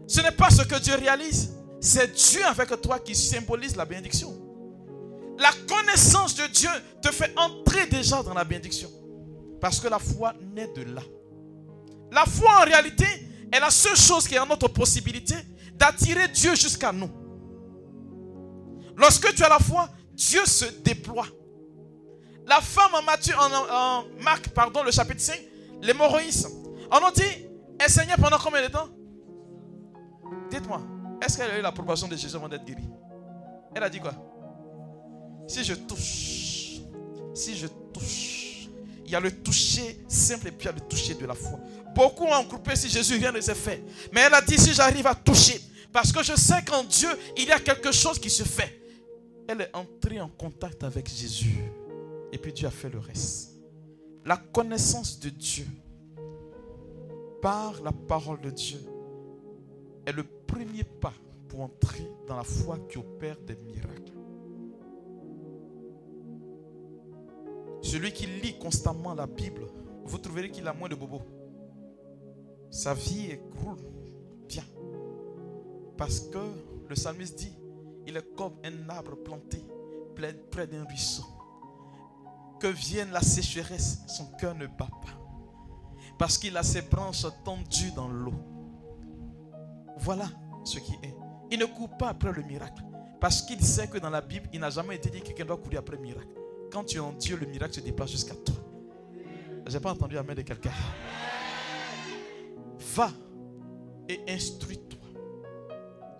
ce 0.06 0.20
n'est 0.20 0.30
pas 0.30 0.48
ce 0.50 0.62
que 0.62 0.78
Dieu 0.78 0.94
réalise. 0.94 1.50
C'est 1.80 2.12
Dieu 2.12 2.44
avec 2.46 2.68
toi 2.80 3.00
qui 3.00 3.16
symbolise 3.16 3.74
la 3.74 3.84
bénédiction. 3.84 4.32
La 5.38 5.50
connaissance 5.68 6.36
de 6.36 6.46
Dieu 6.46 6.70
te 7.02 7.10
fait 7.10 7.32
entrer 7.36 7.86
déjà 7.86 8.22
dans 8.22 8.34
la 8.34 8.44
bénédiction. 8.44 8.90
Parce 9.60 9.80
que 9.80 9.88
la 9.88 9.98
foi 9.98 10.34
naît 10.54 10.70
de 10.76 10.82
là. 10.82 11.02
La 12.12 12.24
foi 12.26 12.60
en 12.60 12.64
réalité 12.64 13.06
est 13.50 13.58
la 13.58 13.70
seule 13.70 13.96
chose 13.96 14.28
qui 14.28 14.36
est 14.36 14.38
en 14.38 14.46
notre 14.46 14.68
possibilité 14.68 15.34
d'attirer 15.74 16.28
Dieu 16.28 16.54
jusqu'à 16.54 16.92
nous. 16.92 17.10
Lorsque 18.96 19.34
tu 19.34 19.42
as 19.42 19.48
la 19.48 19.58
foi, 19.58 19.88
Dieu 20.12 20.44
se 20.44 20.66
déploie. 20.84 21.26
La 22.46 22.60
femme 22.60 22.94
en, 22.94 23.02
Matthieu, 23.02 23.34
en, 23.38 24.04
Marc, 24.20 24.48
pardon, 24.48 24.82
le 24.82 24.90
chapitre 24.90 25.20
5, 25.20 25.40
l'hémorroïs, 25.82 26.46
on 26.90 26.96
a 26.96 27.12
dit, 27.12 27.46
elle 27.78 27.90
saignait 27.90 28.16
pendant 28.16 28.38
combien 28.38 28.62
de 28.62 28.68
temps? 28.68 28.88
Dites-moi, 30.50 30.82
est-ce 31.22 31.36
qu'elle 31.36 31.50
a 31.50 31.58
eu 31.58 31.62
l'approbation 31.62 32.08
de 32.08 32.16
Jésus 32.16 32.34
avant 32.34 32.48
d'être 32.48 32.64
guérie? 32.64 32.88
Elle 33.74 33.82
a 33.82 33.88
dit 33.88 34.00
quoi? 34.00 34.12
Si 35.46 35.64
je 35.64 35.74
touche, 35.74 36.80
si 37.34 37.56
je 37.56 37.66
touche, 37.92 38.68
il 39.04 39.10
y 39.10 39.16
a 39.16 39.20
le 39.20 39.30
toucher 39.42 40.04
simple 40.08 40.48
et 40.48 40.50
puis 40.52 40.66
il 40.66 40.66
y 40.66 40.68
a 40.68 40.72
le 40.72 40.80
toucher 40.80 41.14
de 41.14 41.26
la 41.26 41.34
foi. 41.34 41.58
Beaucoup 41.94 42.24
ont 42.24 42.44
coupé 42.44 42.76
si 42.76 42.88
Jésus 42.88 43.18
vient 43.18 43.32
de 43.32 43.40
se 43.40 43.54
faire. 43.54 43.78
Mais 44.12 44.22
elle 44.22 44.34
a 44.34 44.40
dit 44.40 44.58
si 44.58 44.72
j'arrive 44.72 45.06
à 45.06 45.14
toucher, 45.14 45.60
parce 45.92 46.12
que 46.12 46.22
je 46.22 46.36
sais 46.36 46.62
qu'en 46.64 46.84
Dieu, 46.84 47.08
il 47.36 47.44
y 47.44 47.52
a 47.52 47.58
quelque 47.58 47.92
chose 47.92 48.18
qui 48.18 48.30
se 48.30 48.42
fait. 48.42 48.80
Elle 49.48 49.62
est 49.62 49.74
entrée 49.74 50.20
en 50.20 50.28
contact 50.28 50.84
avec 50.84 51.08
Jésus. 51.08 51.70
Et 52.32 52.38
puis 52.38 52.52
Dieu 52.52 52.66
a 52.66 52.70
fait 52.70 52.88
le 52.88 52.98
reste. 52.98 53.60
La 54.24 54.36
connaissance 54.36 55.18
de 55.20 55.30
Dieu 55.30 55.66
par 57.40 57.80
la 57.82 57.92
parole 57.92 58.40
de 58.40 58.50
Dieu 58.50 58.80
est 60.06 60.12
le 60.12 60.24
premier 60.24 60.84
pas 60.84 61.12
pour 61.48 61.62
entrer 61.62 62.06
dans 62.26 62.36
la 62.36 62.44
foi 62.44 62.78
qui 62.88 62.98
opère 62.98 63.38
des 63.40 63.56
miracles. 63.56 64.12
Celui 67.82 68.12
qui 68.12 68.26
lit 68.26 68.58
constamment 68.58 69.14
la 69.14 69.26
Bible, 69.26 69.66
vous 70.04 70.18
trouverez 70.18 70.50
qu'il 70.50 70.66
a 70.68 70.72
moins 70.72 70.88
de 70.88 70.94
bobos. 70.94 71.22
Sa 72.70 72.94
vie 72.94 73.30
est 73.30 73.40
cool, 73.58 73.76
bien. 74.46 74.62
Parce 75.96 76.20
que 76.20 76.38
le 76.88 76.94
psalmiste 76.94 77.38
dit, 77.38 77.52
il 78.06 78.16
est 78.16 78.34
comme 78.36 78.54
un 78.64 78.88
arbre 78.88 79.16
planté 79.16 79.64
près 80.50 80.66
d'un 80.66 80.84
ruisseau. 80.84 81.24
Que 82.60 82.66
vienne 82.66 83.10
la 83.10 83.22
sécheresse, 83.22 84.02
son 84.06 84.26
cœur 84.32 84.54
ne 84.54 84.66
bat 84.66 84.76
pas. 84.86 85.18
Parce 86.18 86.36
qu'il 86.36 86.54
a 86.58 86.62
ses 86.62 86.82
branches 86.82 87.24
tendues 87.42 87.90
dans 87.92 88.08
l'eau. 88.08 88.34
Voilà 89.96 90.26
ce 90.64 90.78
qui 90.78 90.92
est. 91.02 91.14
Il 91.50 91.58
ne 91.58 91.64
court 91.64 91.96
pas 91.96 92.10
après 92.10 92.32
le 92.32 92.42
miracle. 92.42 92.82
Parce 93.18 93.40
qu'il 93.40 93.64
sait 93.64 93.88
que 93.88 93.96
dans 93.96 94.10
la 94.10 94.20
Bible, 94.20 94.48
il 94.52 94.60
n'a 94.60 94.68
jamais 94.68 94.96
été 94.96 95.08
dit 95.08 95.20
que 95.20 95.28
quelqu'un 95.28 95.46
doit 95.46 95.56
courir 95.56 95.80
après 95.80 95.96
le 95.96 96.02
miracle. 96.02 96.28
Quand 96.70 96.84
tu 96.84 96.98
es 96.98 97.00
en 97.00 97.12
Dieu, 97.12 97.36
le 97.36 97.46
miracle 97.46 97.74
se 97.74 97.80
déplace 97.80 98.10
jusqu'à 98.10 98.34
toi. 98.34 98.54
Je 99.66 99.72
n'ai 99.72 99.80
pas 99.80 99.92
entendu 99.92 100.14
la 100.14 100.22
main 100.22 100.34
de 100.34 100.42
quelqu'un. 100.42 100.72
Va 102.94 103.10
et 104.06 104.20
instruis-toi. 104.28 105.00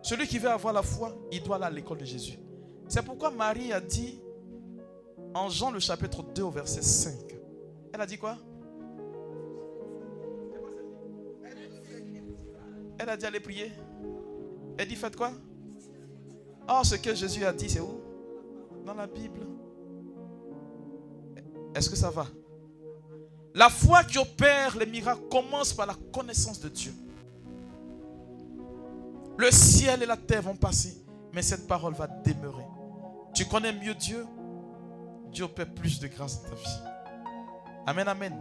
Celui 0.02 0.26
qui 0.26 0.38
veut 0.38 0.50
avoir 0.50 0.72
la 0.72 0.82
foi, 0.82 1.14
il 1.30 1.42
doit 1.42 1.56
aller 1.56 1.66
à 1.66 1.70
l'école 1.70 1.98
de 1.98 2.04
Jésus. 2.06 2.38
C'est 2.88 3.04
pourquoi 3.04 3.30
Marie 3.30 3.72
a 3.72 3.80
dit 3.80 4.20
en 5.34 5.48
Jean 5.48 5.70
le 5.70 5.80
chapitre 5.80 6.22
2 6.22 6.42
au 6.42 6.50
verset 6.50 6.82
5. 6.82 7.14
Elle 7.92 8.00
a 8.00 8.06
dit 8.06 8.18
quoi? 8.18 8.36
Elle 12.98 13.08
a 13.08 13.16
dit 13.16 13.26
allez 13.26 13.40
prier. 13.40 13.72
Elle 14.76 14.88
dit 14.88 14.96
faites 14.96 15.16
quoi? 15.16 15.32
Oh, 16.68 16.82
ce 16.84 16.96
que 16.96 17.14
Jésus 17.14 17.44
a 17.44 17.52
dit, 17.52 17.68
c'est 17.68 17.80
où? 17.80 18.00
Dans 18.84 18.94
la 18.94 19.06
Bible. 19.06 19.40
Est-ce 21.74 21.90
que 21.90 21.96
ça 21.96 22.10
va? 22.10 22.26
La 23.54 23.68
foi 23.68 24.04
qui 24.04 24.18
opère 24.18 24.76
les 24.76 24.86
miracles 24.86 25.22
commence 25.30 25.72
par 25.72 25.86
la 25.86 25.96
connaissance 26.12 26.60
de 26.60 26.68
Dieu. 26.68 26.92
Le 29.36 29.50
ciel 29.50 30.02
et 30.02 30.06
la 30.06 30.16
terre 30.16 30.42
vont 30.42 30.54
passer, 30.54 31.02
mais 31.32 31.42
cette 31.42 31.66
parole 31.66 31.94
va 31.94 32.06
demeurer. 32.06 32.66
Tu 33.34 33.46
connais 33.46 33.72
mieux 33.72 33.94
Dieu, 33.94 34.26
Dieu 35.32 35.44
opère 35.44 35.72
plus 35.72 36.00
de 36.00 36.08
grâce 36.08 36.42
dans 36.42 36.50
ta 36.50 36.54
vie. 36.56 36.80
Amen, 37.86 38.08
amen. 38.08 38.34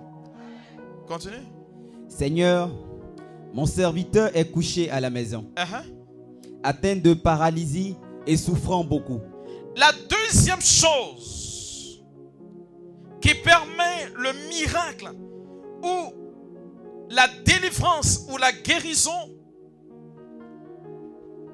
Continue. 1.07 1.35
Seigneur, 2.07 2.69
mon 3.53 3.65
serviteur 3.65 4.29
est 4.35 4.49
couché 4.51 4.89
à 4.89 4.99
la 4.99 5.09
maison, 5.09 5.51
Uh-huh. 5.55 5.83
atteint 6.63 6.95
de 6.95 7.13
paralysie 7.13 7.95
et 8.27 8.37
souffrant 8.37 8.83
beaucoup. 8.83 9.19
La 9.75 9.91
deuxième 10.09 10.61
chose 10.61 12.03
qui 13.21 13.33
permet 13.35 14.07
le 14.17 14.31
miracle 14.49 15.11
ou 15.83 16.13
la 17.09 17.27
délivrance 17.45 18.27
ou 18.31 18.37
la 18.37 18.51
guérison, 18.51 19.31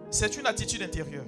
c'est 0.09 0.37
une 0.37 0.47
attitude 0.47 0.81
intérieure. 0.81 1.25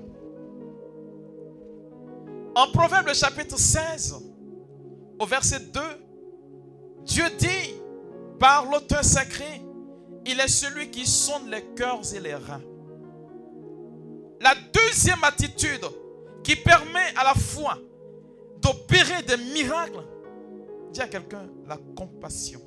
En 2.57 2.71
Proverbe 2.71 3.13
chapitre 3.13 3.55
16, 3.55 4.15
au 5.19 5.25
verset 5.27 5.59
2, 5.59 5.79
Dieu 7.03 7.25
dit 7.37 7.75
par 8.39 8.65
l'auteur 8.65 9.03
sacré, 9.03 9.61
il 10.25 10.39
est 10.39 10.47
celui 10.47 10.89
qui 10.89 11.05
sonde 11.05 11.47
les 11.49 11.63
cœurs 11.75 12.01
et 12.15 12.19
les 12.19 12.33
reins. 12.33 12.63
La 14.41 14.55
deuxième 14.73 15.23
attitude 15.23 15.85
qui 16.43 16.55
permet 16.55 17.13
à 17.15 17.25
la 17.25 17.35
foi 17.35 17.77
d'opérer 18.59 19.21
des 19.21 19.37
miracles, 19.53 20.03
dis 20.91 21.01
à 21.01 21.07
quelqu'un 21.07 21.47
la 21.67 21.77
compassion. 21.95 22.61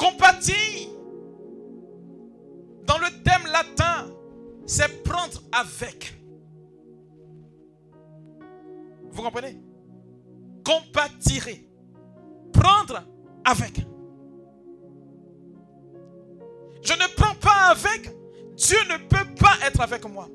Compatir, 0.00 0.88
dans 2.82 2.98
le 2.98 3.22
thème 3.22 3.46
latin, 3.52 4.10
c'est 4.66 5.04
prendre 5.04 5.40
avec. 5.52 6.21
Vous 9.12 9.22
comprenez? 9.22 9.58
Compatirer. 10.64 11.68
Prendre 12.52 13.04
avec. 13.44 13.78
Je 16.82 16.92
ne 16.92 17.14
prends 17.14 17.34
pas 17.36 17.70
avec. 17.70 18.10
Dieu 18.56 18.78
ne 18.88 18.96
peut 19.08 19.34
pas 19.34 19.56
être 19.66 19.80
avec 19.80 20.04
moi. 20.08 20.28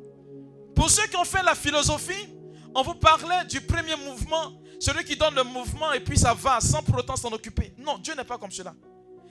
Pour 0.76 0.90
ceux 0.90 1.08
qui 1.08 1.16
ont 1.18 1.26
fait 1.26 1.44
la 1.44 1.56
philosophie, 1.56 2.28
on 2.76 2.84
vous 2.84 2.96
parlait 2.96 3.46
du 3.46 3.62
premier 3.62 3.96
mouvement, 3.96 4.54
celui 4.80 5.04
qui 5.04 5.16
donne 5.16 5.36
le 5.36 5.44
mouvement 5.44 5.92
et 5.94 6.00
puis 6.00 6.18
ça 6.18 6.34
va 6.34 6.60
sans 6.62 6.84
pour 6.84 6.98
autant 6.98 7.16
s'en 7.16 7.30
occuper. 7.30 7.74
Non, 7.78 7.98
Dieu 7.98 8.14
n'est 8.16 8.24
pas 8.24 8.38
comme 8.38 8.52
cela. 8.52 8.76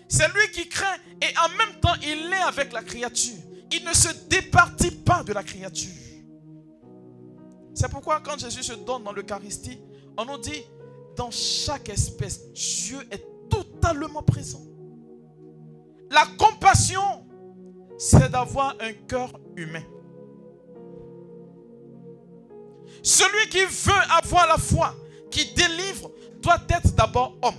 C'est 0.08 0.28
lui 0.32 0.50
qui 0.52 0.68
craint 0.68 0.96
et 1.20 1.36
en 1.38 1.48
même 1.56 1.80
temps 1.80 1.94
il 2.02 2.32
est 2.32 2.42
avec 2.42 2.72
la 2.72 2.82
créature. 2.82 3.38
Il 3.70 3.84
ne 3.84 3.92
se 3.92 4.08
départit 4.28 4.90
pas 4.90 5.22
de 5.22 5.32
la 5.32 5.42
créature. 5.42 5.90
C'est 7.76 7.90
pourquoi 7.90 8.20
quand 8.20 8.38
Jésus 8.38 8.62
se 8.62 8.72
donne 8.72 9.04
dans 9.04 9.12
l'Eucharistie, 9.12 9.78
on 10.16 10.24
nous 10.24 10.38
dit, 10.38 10.64
dans 11.14 11.30
chaque 11.30 11.90
espèce, 11.90 12.50
Dieu 12.52 12.96
est 13.10 13.22
totalement 13.50 14.22
présent. 14.22 14.62
La 16.10 16.24
compassion, 16.38 17.26
c'est 17.98 18.30
d'avoir 18.30 18.76
un 18.80 18.94
cœur 19.06 19.38
humain. 19.56 19.82
Celui 23.02 23.50
qui 23.50 23.62
veut 23.66 23.92
avoir 24.24 24.46
la 24.46 24.56
foi, 24.56 24.94
qui 25.30 25.52
délivre, 25.52 26.10
doit 26.40 26.62
être 26.70 26.94
d'abord 26.94 27.36
homme. 27.42 27.54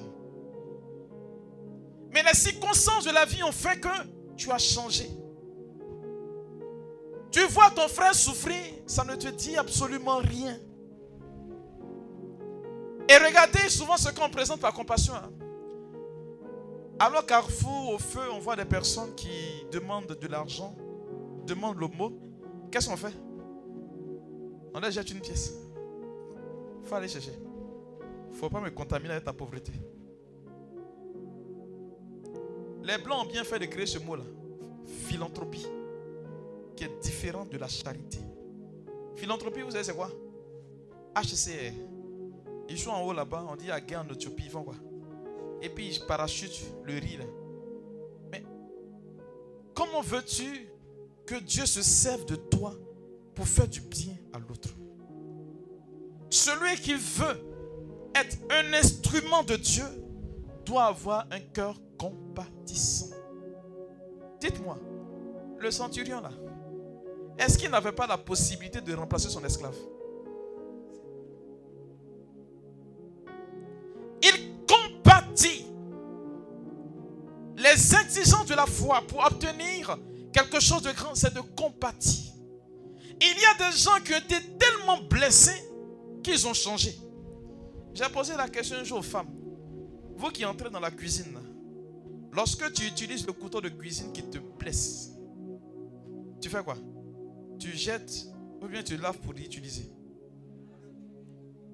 Mais 2.12 2.24
les 2.24 2.34
circonstances 2.34 3.06
de 3.06 3.12
la 3.12 3.26
vie 3.26 3.44
ont 3.44 3.52
fait 3.52 3.80
que 3.80 4.36
tu 4.36 4.52
as 4.52 4.58
changé. 4.58 5.08
Tu 7.32 7.42
vois 7.48 7.70
ton 7.72 7.88
frère 7.88 8.16
souffrir, 8.16 8.62
ça 8.86 9.04
ne 9.04 9.16
te 9.16 9.28
dit 9.28 9.58
absolument 9.58 10.18
rien. 10.18 10.58
Et 13.10 13.18
regardez 13.18 13.70
souvent 13.70 13.98
ce 13.98 14.10
qu'on 14.10 14.30
présente 14.30 14.60
par 14.60 14.74
compassion. 14.74 15.14
Hein. 15.16 15.32
Alors 17.00 17.26
Carrefour, 17.26 17.94
au 17.94 17.98
feu, 18.00 18.22
on 18.34 18.40
voit 18.40 18.56
des 18.56 18.66
personnes 18.66 19.14
qui 19.16 19.66
demandent 19.72 20.18
de 20.20 20.28
l'argent, 20.28 20.76
demandent 21.46 21.78
l'homo. 21.78 22.12
Qu'est-ce 22.72 22.90
qu'on 22.90 22.98
fait? 22.98 23.14
On 24.74 24.80
leur 24.80 24.92
jette 24.92 25.10
une 25.12 25.22
pièce. 25.22 25.54
Il 26.84 26.88
faut 26.88 26.96
aller 26.96 27.08
chercher. 27.08 27.34
Il 28.30 28.34
ne 28.34 28.38
faut 28.38 28.50
pas 28.50 28.60
me 28.60 28.70
contaminer 28.72 29.14
avec 29.14 29.26
ta 29.26 29.34
pauvreté. 29.34 29.72
Les 32.84 32.98
Blancs 32.98 33.26
ont 33.26 33.30
bien 33.30 33.44
fait 33.44 33.60
de 33.60 33.66
créer 33.66 33.86
ce 33.86 34.00
mot-là. 34.00 34.24
Philanthropie. 35.08 35.68
Qui 36.78 36.86
est 36.86 37.02
différent 37.02 37.46
de 37.46 37.58
la 37.58 37.68
charité. 37.68 38.20
Philanthropie, 39.16 39.62
vous 39.62 39.72
savez, 39.72 39.84
c'est 39.84 39.96
quoi? 39.96 40.12
HCR. 41.16 41.74
Ils 42.70 42.78
sont 42.78 42.92
en 42.92 43.02
haut 43.02 43.14
là-bas, 43.14 43.46
on 43.50 43.56
dit 43.56 43.72
à 43.72 43.82
guerre 43.82 44.06
en 44.08 44.14
Éthiopie, 44.14 44.44
ils 44.46 44.52
font 44.52 44.64
quoi? 44.64 44.76
Et 45.62 45.70
puis 45.70 45.88
ils 45.88 46.06
parachutent 46.06 46.64
le 46.84 46.94
riz 46.94 47.18
là. 47.18 47.26
Mais 48.32 48.44
comment 49.74 50.02
veux-tu 50.02 50.70
que 51.26 51.36
Dieu 51.36 51.66
se 51.66 51.82
serve 51.82 52.26
de 52.26 52.36
toi 52.36 52.74
pour 53.34 53.48
faire 53.48 53.68
du 53.68 53.82
bien 53.82 54.14
à 54.32 54.38
l'autre? 54.38 54.70
Celui 56.30 56.76
qui 56.76 56.94
veut 56.94 57.42
être 58.14 58.38
un 58.52 58.74
instrument 58.74 59.42
de 59.44 59.56
Dieu 59.56 59.86
doit 60.66 60.86
avoir 60.86 61.26
un 61.32 61.40
cœur 61.40 61.80
compatissant. 61.98 63.16
Dites-moi, 64.40 64.78
le 65.58 65.72
centurion 65.72 66.22
là, 66.22 66.32
est-ce 67.38 67.58
qu'il 67.58 67.70
n'avait 67.70 67.92
pas 67.92 68.08
la 68.08 68.18
possibilité 68.18 68.82
de 68.82 68.94
remplacer 68.94 69.30
son 69.30 69.44
esclave? 69.44 69.76
Il 74.22 74.66
compatit 74.68 75.66
les 77.58 77.96
exigences 77.96 78.48
de 78.48 78.56
la 78.56 78.66
foi 78.66 79.02
pour 79.08 79.24
obtenir 79.26 79.98
quelque 80.34 80.60
chose 80.60 80.82
de 80.82 80.92
grand, 80.92 81.16
c'est 81.16 81.34
de 81.34 81.42
compatir. 81.42 82.34
Il 83.20 83.28
y 83.28 83.46
a 83.46 83.70
des 83.70 83.78
gens 83.78 84.00
qui 84.04 84.14
ont 84.14 84.18
été 84.18 84.36
tellement 84.58 85.02
blessés 85.10 85.64
qu'ils 86.24 86.48
ont 86.48 86.54
changé. 86.54 86.98
J'ai 87.94 88.10
posé 88.10 88.36
la 88.36 88.48
question 88.48 88.78
un 88.78 88.84
jour 88.84 89.00
aux 89.00 89.04
femmes. 89.04 89.30
Vous 90.16 90.30
qui 90.30 90.46
entrez 90.46 90.70
dans 90.70 90.80
la 90.80 90.92
cuisine, 90.92 91.38
lorsque 92.32 92.72
tu 92.74 92.86
utilises 92.86 93.26
le 93.26 93.34
couteau 93.34 93.62
de 93.62 93.70
cuisine 93.70 94.12
qui 94.12 94.24
te 94.24 94.38
blesse, 94.38 95.12
tu 96.42 96.50
fais 96.50 96.64
quoi? 96.64 96.76
Tu 97.60 97.72
jettes 97.72 98.28
ou 98.62 98.68
bien 98.68 98.84
tu 98.84 98.98
laves 98.98 99.18
pour 99.20 99.34
l'utiliser. 99.34 99.92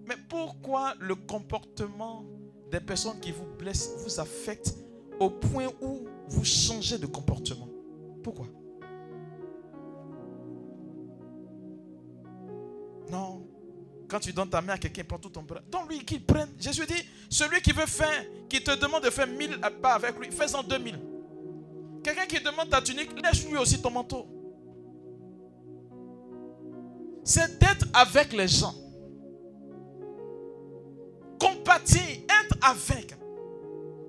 Mais 0.05 0.15
pourquoi 0.27 0.95
le 0.99 1.15
comportement 1.15 2.25
des 2.71 2.79
personnes 2.79 3.19
qui 3.19 3.31
vous 3.31 3.45
blessent 3.57 3.91
vous 3.99 4.19
affecte 4.19 4.75
au 5.19 5.29
point 5.29 5.67
où 5.81 6.07
vous 6.27 6.43
changez 6.43 6.97
de 6.97 7.05
comportement? 7.05 7.69
Pourquoi? 8.21 8.47
Non, 13.09 13.45
quand 14.07 14.19
tu 14.19 14.33
donnes 14.33 14.49
ta 14.49 14.61
main 14.61 14.73
à 14.73 14.77
quelqu'un, 14.77 15.03
prend 15.03 15.19
tout 15.19 15.29
ton 15.29 15.43
bras. 15.43 15.61
Donne-lui 15.71 16.03
qu'il 16.03 16.23
prenne. 16.25 16.49
Jésus 16.59 16.85
dit, 16.85 17.03
celui 17.29 17.61
qui 17.61 17.71
veut 17.71 17.85
faire, 17.85 18.25
qui 18.49 18.63
te 18.63 18.75
demande 18.79 19.03
de 19.03 19.09
faire 19.09 19.27
mille 19.27 19.59
pas 19.81 19.93
avec 19.93 20.17
lui, 20.19 20.31
fais-en 20.31 20.63
deux 20.63 20.79
mille. 20.79 20.99
Quelqu'un 22.03 22.25
qui 22.25 22.43
demande 22.43 22.69
ta 22.69 22.81
tunique, 22.81 23.11
laisse-lui 23.21 23.57
aussi 23.57 23.81
ton 23.81 23.91
manteau. 23.91 24.27
C'est 27.23 27.59
d'être 27.59 27.85
avec 27.93 28.33
les 28.33 28.47
gens. 28.47 28.75
Compatir, 31.39 32.01
être 32.01 32.57
avec. 32.61 33.15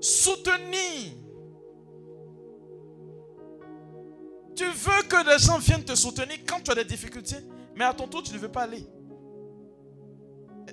Soutenir. 0.01 1.12
Tu 4.57 4.65
veux 4.65 5.03
que 5.09 5.31
les 5.31 5.39
gens 5.39 5.59
viennent 5.59 5.85
te 5.85 5.95
soutenir 5.95 6.39
quand 6.47 6.61
tu 6.62 6.71
as 6.71 6.75
des 6.75 6.85
difficultés, 6.85 7.39
mais 7.75 7.85
à 7.85 7.93
ton 7.93 8.07
tour, 8.07 8.23
tu 8.23 8.33
ne 8.33 8.39
veux 8.39 8.51
pas 8.51 8.62
aller. 8.62 8.87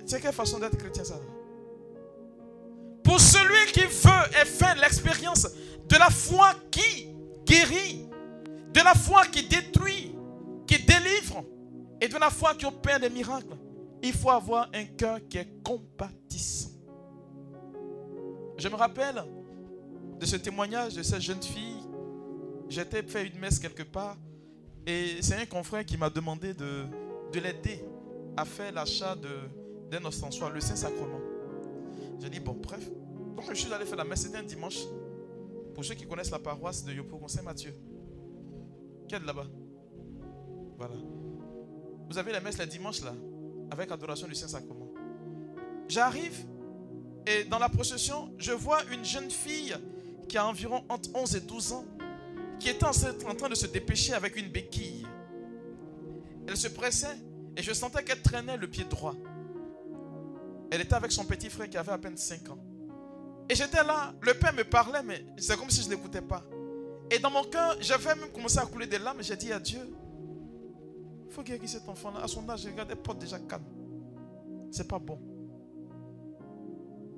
C'est 0.06 0.20
quelle 0.20 0.32
façon 0.32 0.58
d'être 0.58 0.76
chrétien 0.76 1.04
ça? 1.04 1.20
Pour 3.02 3.20
celui 3.20 3.72
qui 3.72 3.80
veut 3.80 4.40
et 4.40 4.44
fait 4.44 4.74
l'expérience 4.76 5.48
de 5.88 5.96
la 5.96 6.10
foi 6.10 6.54
qui 6.70 7.08
guérit, 7.44 8.08
de 8.72 8.80
la 8.80 8.94
foi 8.94 9.26
qui 9.26 9.42
détruit, 9.46 10.14
qui 10.66 10.78
délivre 10.82 11.44
et 12.02 12.08
de 12.08 12.18
la 12.18 12.30
foi 12.30 12.52
qui 12.56 12.66
opère 12.66 12.98
des 12.98 13.08
miracles, 13.08 13.56
il 14.02 14.12
faut 14.12 14.30
avoir 14.30 14.68
un 14.74 14.84
cœur 14.86 15.20
qui 15.28 15.38
est 15.38 15.62
compatissant. 15.62 16.70
Je 18.58 18.68
me 18.68 18.74
rappelle 18.74 19.22
de 20.18 20.26
ce 20.26 20.34
témoignage 20.34 20.96
de 20.96 21.02
cette 21.04 21.20
jeune 21.20 21.40
fille. 21.40 21.78
J'étais 22.68 23.04
fait 23.04 23.28
une 23.28 23.38
messe 23.38 23.60
quelque 23.60 23.84
part 23.84 24.16
et 24.84 25.22
c'est 25.22 25.36
un 25.36 25.46
confrère 25.46 25.84
qui 25.84 25.96
m'a 25.96 26.10
demandé 26.10 26.52
de, 26.54 26.86
de 27.32 27.38
l'aider 27.38 27.84
à 28.36 28.44
faire 28.44 28.72
l'achat 28.72 29.14
d'un 29.88 30.04
ostensoir, 30.04 30.50
le 30.50 30.60
Saint-Sacrement. 30.60 31.20
J'ai 32.18 32.30
dit, 32.30 32.40
bon, 32.40 32.54
bref. 32.60 32.84
Donc, 33.36 33.44
je 33.48 33.54
suis 33.54 33.72
allé 33.72 33.84
faire 33.84 33.98
la 33.98 34.04
messe, 34.04 34.22
c'était 34.22 34.38
un 34.38 34.42
dimanche. 34.42 34.78
Pour 35.72 35.84
ceux 35.84 35.94
qui 35.94 36.06
connaissent 36.06 36.32
la 36.32 36.40
paroisse 36.40 36.84
de 36.84 36.92
Yopougon, 36.92 37.28
Saint-Mathieu. 37.28 37.72
Qui 39.06 39.14
est 39.14 39.24
là-bas? 39.24 39.46
Voilà. 40.76 40.94
Vous 42.12 42.18
avez 42.18 42.32
la 42.32 42.40
messe 42.40 42.58
le 42.58 42.66
dimanche 42.66 43.00
là, 43.00 43.14
avec 43.70 43.90
adoration 43.90 44.28
du 44.28 44.34
Saint-Sacrement. 44.34 44.92
J'arrive 45.88 46.44
et 47.26 47.44
dans 47.44 47.58
la 47.58 47.70
procession, 47.70 48.34
je 48.36 48.52
vois 48.52 48.84
une 48.92 49.02
jeune 49.02 49.30
fille 49.30 49.74
qui 50.28 50.36
a 50.36 50.46
environ 50.46 50.84
entre 50.90 51.08
11 51.14 51.36
et 51.36 51.40
12 51.40 51.72
ans, 51.72 51.86
qui 52.60 52.68
était 52.68 52.84
en 52.84 53.34
train 53.34 53.48
de 53.48 53.54
se 53.54 53.64
dépêcher 53.64 54.12
avec 54.12 54.36
une 54.36 54.50
béquille. 54.50 55.06
Elle 56.46 56.58
se 56.58 56.68
pressait 56.68 57.16
et 57.56 57.62
je 57.62 57.72
sentais 57.72 58.04
qu'elle 58.04 58.20
traînait 58.20 58.58
le 58.58 58.68
pied 58.68 58.84
droit. 58.84 59.14
Elle 60.70 60.82
était 60.82 60.94
avec 60.94 61.12
son 61.12 61.24
petit 61.24 61.48
frère 61.48 61.70
qui 61.70 61.78
avait 61.78 61.92
à 61.92 61.98
peine 61.98 62.18
5 62.18 62.50
ans. 62.50 62.58
Et 63.48 63.54
j'étais 63.54 63.82
là, 63.82 64.12
le 64.20 64.34
père 64.34 64.52
me 64.52 64.64
parlait, 64.64 65.02
mais 65.02 65.24
c'est 65.38 65.56
comme 65.56 65.70
si 65.70 65.82
je 65.82 65.88
n'écoutais 65.88 66.20
pas. 66.20 66.44
Et 67.10 67.18
dans 67.18 67.30
mon 67.30 67.44
cœur, 67.44 67.78
j'avais 67.80 68.14
même 68.16 68.30
commencé 68.32 68.58
à 68.58 68.66
couler 68.66 68.86
des 68.86 68.98
larmes. 68.98 69.22
J'ai 69.22 69.36
dit 69.36 69.50
à 69.50 69.58
Dieu, 69.58 69.80
il 71.32 71.34
faut 71.34 71.42
guérir 71.42 71.66
cet 71.66 71.88
enfant-là. 71.88 72.20
À 72.22 72.28
son 72.28 72.46
âge, 72.50 72.66
regarde, 72.66 72.94
porte 72.96 73.18
déjà 73.18 73.38
calme. 73.38 73.64
C'est 74.70 74.86
pas 74.86 74.98
bon. 74.98 75.18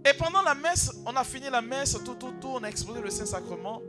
Et 0.09 0.17
pendant 0.17 0.43
la 0.43 0.55
messe, 0.55 0.93
on 1.05 1.17
a 1.17 1.25
fini 1.25 1.51
la 1.51 1.61
messe, 1.61 1.99
tout, 2.05 2.15
tout, 2.15 2.33
tout, 2.41 2.49
on 2.49 2.63
a 2.63 2.69
exposé 2.69 3.01
le 3.01 3.11
Saint-Sacrement. 3.11 3.83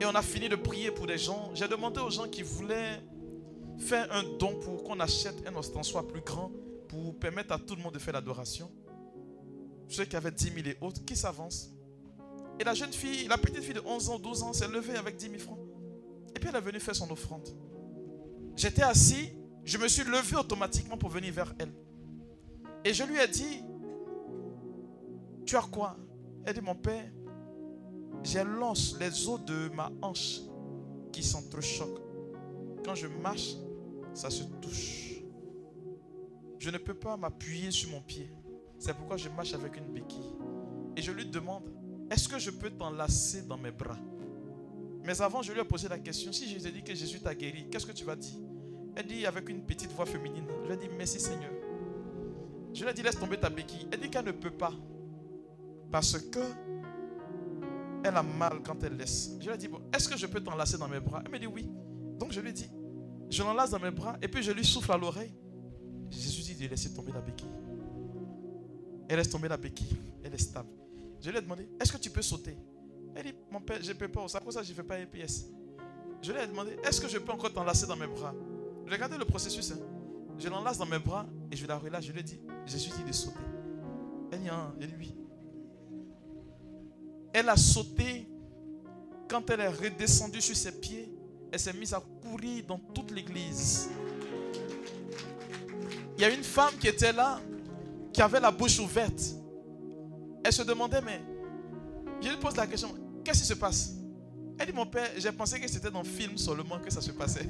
Et 0.00 0.04
on 0.04 0.14
a 0.14 0.20
fini 0.20 0.50
de 0.50 0.56
prier 0.56 0.90
pour 0.90 1.06
des 1.06 1.16
gens. 1.16 1.50
J'ai 1.54 1.66
demandé 1.66 2.00
aux 2.00 2.10
gens 2.10 2.28
qui 2.28 2.42
voulaient 2.42 3.00
faire 3.78 4.06
un 4.12 4.22
don 4.38 4.60
pour 4.60 4.84
qu'on 4.84 5.00
achète 5.00 5.36
un 5.46 5.54
ostensoir 5.56 6.06
plus 6.06 6.20
grand 6.20 6.50
pour 6.88 7.18
permettre 7.18 7.54
à 7.54 7.58
tout 7.58 7.74
le 7.74 7.82
monde 7.82 7.94
de 7.94 7.98
faire 7.98 8.12
l'adoration 8.12 8.70
ceux 9.88 10.04
qui 10.04 10.16
avaient 10.16 10.30
10 10.30 10.44
000 10.44 10.56
et 10.66 10.78
autres, 10.80 11.04
qui 11.04 11.16
s'avancent. 11.16 11.70
Et 12.58 12.64
la 12.64 12.74
jeune 12.74 12.92
fille, 12.92 13.26
la 13.28 13.38
petite 13.38 13.62
fille 13.62 13.74
de 13.74 13.82
11 13.84 14.10
ans, 14.10 14.18
12 14.18 14.42
ans, 14.42 14.52
s'est 14.52 14.68
levée 14.68 14.96
avec 14.96 15.16
10 15.16 15.26
000 15.26 15.38
francs. 15.38 15.58
Et 16.34 16.40
puis 16.40 16.48
elle 16.48 16.56
est 16.56 16.60
venue 16.60 16.80
faire 16.80 16.96
son 16.96 17.10
offrande. 17.10 17.48
J'étais 18.56 18.82
assis, 18.82 19.32
je 19.64 19.78
me 19.78 19.88
suis 19.88 20.04
levé 20.04 20.36
automatiquement 20.36 20.96
pour 20.96 21.10
venir 21.10 21.32
vers 21.32 21.54
elle. 21.58 21.72
Et 22.84 22.92
je 22.92 23.02
lui 23.04 23.18
ai 23.18 23.26
dit, 23.26 23.62
tu 25.46 25.56
as 25.56 25.62
quoi? 25.62 25.96
Elle 26.44 26.54
dit, 26.54 26.60
mon 26.60 26.74
père, 26.74 27.10
l'os, 28.44 28.96
les 28.98 29.28
os 29.28 29.44
de 29.44 29.68
ma 29.74 29.90
hanche 30.02 30.40
qui 31.12 31.22
s'entrechoquent. 31.22 32.02
Quand 32.84 32.94
je 32.94 33.06
marche, 33.06 33.54
ça 34.12 34.30
se 34.30 34.44
touche. 34.60 35.22
Je 36.58 36.70
ne 36.70 36.78
peux 36.78 36.94
pas 36.94 37.16
m'appuyer 37.16 37.70
sur 37.70 37.90
mon 37.90 38.00
pied. 38.00 38.30
C'est 38.78 38.94
pourquoi 38.94 39.16
je 39.16 39.28
marche 39.28 39.54
avec 39.54 39.76
une 39.76 39.92
béquille. 39.92 40.32
Et 40.96 41.02
je 41.02 41.12
lui 41.12 41.26
demande, 41.26 41.64
est-ce 42.10 42.28
que 42.28 42.38
je 42.38 42.50
peux 42.50 42.70
t'enlacer 42.70 43.42
dans 43.42 43.56
mes 43.56 43.70
bras? 43.70 43.98
Mais 45.02 45.20
avant, 45.20 45.42
je 45.42 45.52
lui 45.52 45.60
ai 45.60 45.64
posé 45.64 45.88
la 45.88 45.98
question, 45.98 46.32
si 46.32 46.48
je 46.48 46.58
te 46.58 46.68
dis 46.68 46.82
que 46.82 46.94
Jésus 46.94 47.20
t'a 47.20 47.34
guéri, 47.34 47.68
qu'est-ce 47.70 47.86
que 47.86 47.92
tu 47.92 48.04
vas 48.04 48.16
dire? 48.16 48.38
Elle 48.96 49.06
dit 49.06 49.26
avec 49.26 49.48
une 49.48 49.62
petite 49.62 49.92
voix 49.92 50.06
féminine, 50.06 50.46
je 50.62 50.68
lui 50.68 50.74
ai 50.74 50.76
dit, 50.76 50.88
merci 50.96 51.18
Seigneur. 51.18 51.50
Je 52.72 52.82
lui 52.82 52.90
ai 52.90 52.94
dit, 52.94 53.02
laisse 53.02 53.18
tomber 53.18 53.38
ta 53.38 53.50
béquille. 53.50 53.88
Elle 53.92 54.00
dit 54.00 54.10
qu'elle 54.10 54.24
ne 54.24 54.32
peut 54.32 54.50
pas. 54.50 54.72
Parce 55.90 56.18
que 56.18 56.40
elle 58.04 58.16
a 58.16 58.22
mal 58.22 58.60
quand 58.62 58.82
elle 58.84 58.96
laisse. 58.96 59.36
Je 59.40 59.46
lui 59.46 59.54
ai 59.54 59.58
dit, 59.58 59.68
bon, 59.68 59.80
est-ce 59.94 60.08
que 60.08 60.16
je 60.16 60.26
peux 60.26 60.40
t'enlacer 60.40 60.76
dans 60.76 60.88
mes 60.88 61.00
bras? 61.00 61.22
Elle 61.24 61.32
me 61.32 61.38
dit 61.38 61.46
oui. 61.46 61.68
Donc 62.18 62.32
je 62.32 62.40
lui 62.40 62.50
ai 62.50 62.52
dit, 62.52 62.68
je 63.30 63.42
l'enlace 63.42 63.70
dans 63.70 63.80
mes 63.80 63.90
bras 63.90 64.16
et 64.20 64.28
puis 64.28 64.42
je 64.42 64.52
lui 64.52 64.64
souffle 64.64 64.92
à 64.92 64.96
l'oreille. 64.96 65.34
Jésus 66.10 66.42
dit 66.42 66.64
de 66.64 66.68
laisser 66.68 66.92
tomber 66.92 67.12
la 67.12 67.20
béquille. 67.20 67.50
Elle 69.08 69.16
laisse 69.16 69.30
tomber 69.30 69.48
la 69.48 69.56
béquille. 69.56 69.96
Elle 70.22 70.34
est 70.34 70.38
stable. 70.38 70.68
Je 71.20 71.30
lui 71.30 71.38
ai 71.38 71.40
demandé, 71.40 71.68
est-ce 71.80 71.92
que 71.92 71.98
tu 71.98 72.10
peux 72.10 72.22
sauter? 72.22 72.56
Elle 73.14 73.24
dit, 73.24 73.34
mon 73.50 73.60
père, 73.60 73.78
je 73.80 73.88
ne 73.88 73.96
peux 73.96 74.08
pas. 74.08 74.26
C'est 74.28 74.40
pour 74.40 74.52
ça 74.52 74.60
que 74.60 74.66
je 74.66 74.72
ne 74.72 74.76
fais 74.76 74.82
pas 74.82 74.98
EPS. 74.98 75.46
Je 76.22 76.32
lui 76.32 76.40
ai 76.40 76.46
demandé, 76.46 76.76
est-ce 76.84 77.00
que 77.00 77.08
je 77.08 77.18
peux 77.18 77.32
encore 77.32 77.52
t'enlacer 77.52 77.86
dans 77.86 77.96
mes 77.96 78.06
bras? 78.06 78.34
Regardez 78.90 79.16
le 79.16 79.24
processus. 79.24 79.72
Hein. 79.72 79.78
Je 80.38 80.48
l'enlace 80.48 80.78
dans 80.78 80.86
mes 80.86 80.98
bras 80.98 81.26
et 81.50 81.56
je 81.56 81.66
la 81.66 81.78
relâche. 81.78 82.06
Je 82.06 82.12
lui 82.12 82.20
ai 82.20 82.22
dit, 82.22 82.40
Jésus 82.66 82.90
dit 82.96 83.04
de 83.04 83.12
sauter. 83.12 83.38
Elle 84.32 84.94
oui. 84.98 85.14
Elle 87.32 87.48
a 87.48 87.56
sauté. 87.56 88.28
Quand 89.28 89.48
elle 89.50 89.60
est 89.60 89.68
redescendue 89.68 90.40
sur 90.40 90.54
ses 90.54 90.72
pieds, 90.72 91.10
elle 91.50 91.58
s'est 91.58 91.72
mise 91.72 91.94
à 91.94 92.02
courir 92.22 92.64
dans 92.66 92.78
toute 92.78 93.10
l'église. 93.10 93.88
Il 96.16 96.22
y 96.22 96.24
a 96.24 96.30
une 96.30 96.44
femme 96.44 96.74
qui 96.78 96.88
était 96.88 97.12
là, 97.12 97.40
qui 98.12 98.20
avait 98.22 98.40
la 98.40 98.50
bouche 98.50 98.78
ouverte. 98.78 99.20
Elle 100.44 100.52
se 100.52 100.62
demandait, 100.62 101.00
mais 101.00 101.22
je 102.20 102.28
lui 102.28 102.36
pose 102.36 102.56
la 102.56 102.66
question, 102.66 102.94
qu'est-ce 103.24 103.40
qui 103.40 103.46
se 103.46 103.54
passe? 103.54 103.94
Elle 104.58 104.66
dit, 104.66 104.72
mon 104.72 104.86
père, 104.86 105.08
j'ai 105.16 105.32
pensé 105.32 105.58
que 105.58 105.68
c'était 105.68 105.90
dans 105.90 106.02
le 106.02 106.08
film 106.08 106.36
seulement 106.36 106.78
que 106.78 106.92
ça 106.92 107.00
se 107.00 107.10
passait. 107.10 107.48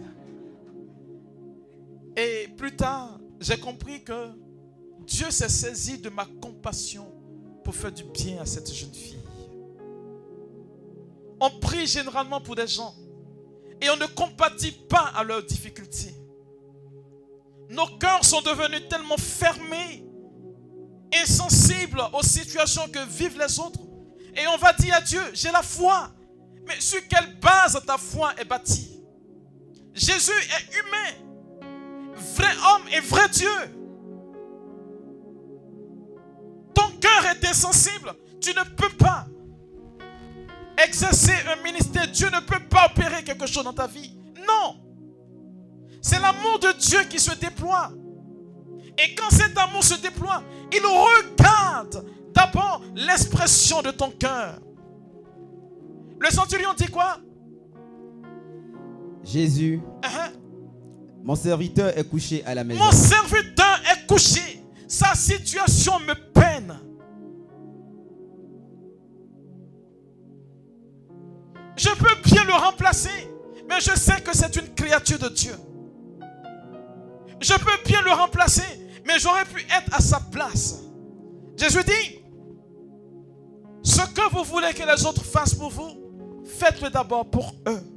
Et 2.17 2.49
plus 2.57 2.77
tard, 2.77 3.19
j'ai 3.41 3.59
compris 3.59 4.03
que 4.05 4.31
Dieu 5.01 5.31
s'est 5.31 5.49
saisi 5.49 5.99
de 5.99 6.09
ma 6.09 6.27
compassion 6.41 7.13
pour 7.63 7.75
faire 7.75 7.93
du 7.93 8.05
bien 8.05 8.41
à 8.41 8.47
cette 8.47 8.73
jeune 8.73 8.93
fille. 8.93 9.19
On 11.41 11.51
prie 11.59 11.87
généralement 11.87 12.41
pour 12.41 12.55
des 12.55 12.67
gens 12.67 12.95
et 13.81 13.91
on 13.91 13.97
ne 13.97 14.07
compatit 14.07 14.73
pas 14.73 15.13
à 15.15 15.25
leurs 15.25 15.43
difficultés. 15.43 16.15
Nos 17.69 17.87
cœurs 17.99 18.25
sont 18.25 18.41
devenus 18.43 18.89
tellement 18.89 19.17
fermés, 19.17 20.05
insensibles 21.13 22.03
aux 22.13 22.23
situations 22.23 22.89
que 22.89 23.05
vivent 23.07 23.39
les 23.39 23.59
autres. 23.59 23.81
Et 24.37 24.47
on 24.47 24.57
va 24.57 24.73
dire 24.73 24.95
à 24.95 25.01
Dieu, 25.01 25.21
j'ai 25.33 25.51
la 25.51 25.63
foi. 25.63 26.11
Mais 26.67 26.81
sur 26.81 27.07
quelle 27.09 27.39
base 27.41 27.81
ta 27.87 27.99
foi 27.99 28.33
est 28.39 28.45
bâtie? 28.45 29.03
Jésus 29.93 30.33
est 30.33 30.75
humain, 30.79 31.34
vrai 32.17 32.53
homme 32.69 32.83
et 32.97 33.01
vrai 33.01 33.29
Dieu. 33.29 33.49
Ton 36.75 36.89
cœur 37.01 37.27
est 37.27 37.45
insensible. 37.47 38.13
Tu 38.41 38.51
ne 38.51 38.65
peux 38.77 38.95
pas 38.97 39.27
exercer 40.83 41.35
un 41.51 41.63
ministère, 41.63 42.09
Dieu 42.09 42.29
ne 42.31 42.41
peut 42.41 42.63
pas 42.69 42.87
opérer 42.87 43.23
quelque 43.23 43.47
chose 43.47 43.65
dans 43.65 43.73
ta 43.73 43.87
vie. 43.87 44.19
Non. 44.47 44.77
C'est 46.03 46.21
l'amour 46.21 46.59
de 46.59 46.73
Dieu 46.79 47.01
qui 47.09 47.19
se 47.19 47.35
déploie. 47.35 47.93
Et 48.99 49.15
quand 49.15 49.31
cet 49.31 49.57
amour 49.57 49.83
se 49.83 50.01
déploie, 50.01 50.43
il 50.73 50.83
regarde 50.85 52.05
d'abord 52.35 52.83
l'expression 52.95 53.83
de 53.83 53.91
ton 53.91 54.11
cœur. 54.11 54.61
Le 56.21 56.31
centurion 56.31 56.75
dit 56.75 56.89
quoi? 56.89 57.19
Jésus, 59.25 59.81
uh-huh. 60.03 60.44
Mon 61.25 61.37
serviteur 61.37 61.97
est 61.97 62.05
couché 62.05 62.45
à 62.45 62.55
la 62.55 62.65
maison. 62.65 62.85
Mon 62.85 62.93
serviteur 62.93 63.81
est 63.91 64.07
couché. 64.07 64.63
Sa 64.87 65.15
situation 65.15 65.99
me 66.01 66.15
peine. 66.33 66.79
Je 71.77 71.89
peux 71.89 72.31
bien 72.31 72.45
le 72.45 72.53
remplacer, 72.53 73.09
mais 73.67 73.81
je 73.81 73.97
sais 73.97 74.21
que 74.21 74.37
c'est 74.37 74.55
une 74.57 74.75
créature 74.75 75.19
de 75.19 75.31
Dieu. 75.31 75.55
Je 77.41 77.55
peux 77.55 77.83
bien 77.89 78.03
le 78.03 78.13
remplacer, 78.13 78.63
mais 79.07 79.19
j'aurais 79.19 79.47
pu 79.47 79.61
être 79.63 79.93
à 79.93 80.01
sa 80.01 80.21
place. 80.21 80.83
Jésus 81.57 81.83
dit, 81.85 82.21
ce 83.83 84.03
que 84.13 84.31
vous 84.31 84.45
voulez 84.45 84.75
que 84.75 84.83
les 84.83 85.07
autres 85.07 85.25
fassent 85.25 85.55
pour 85.55 85.71
vous, 85.71 86.45
faites-le 86.45 86.91
d'abord 86.91 87.25
pour 87.31 87.55
eux. 87.67 87.94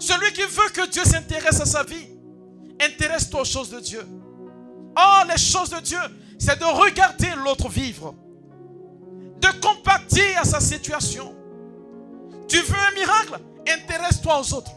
Celui 0.00 0.32
qui 0.32 0.42
veut 0.42 0.70
que 0.74 0.88
Dieu 0.88 1.04
s'intéresse 1.04 1.60
à 1.60 1.66
sa 1.66 1.84
vie, 1.84 2.08
intéresse-toi 2.80 3.42
aux 3.42 3.44
choses 3.44 3.70
de 3.70 3.78
Dieu. 3.78 4.02
Oh, 4.96 5.22
les 5.28 5.38
choses 5.38 5.70
de 5.70 5.78
Dieu, 5.78 6.00
c'est 6.38 6.58
de 6.58 6.64
regarder 6.64 7.28
l'autre 7.44 7.68
vivre 7.68 8.14
de 9.40 9.60
compatir 9.60 10.38
à 10.38 10.44
sa 10.44 10.60
situation. 10.60 11.34
Tu 12.48 12.58
veux 12.58 12.76
un 12.76 12.94
miracle? 12.94 13.40
Intéresse-toi 13.68 14.40
aux 14.40 14.54
autres. 14.54 14.72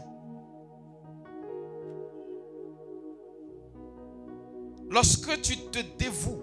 Lorsque 4.90 5.40
tu 5.42 5.56
te 5.56 5.80
dévoues 5.98 6.42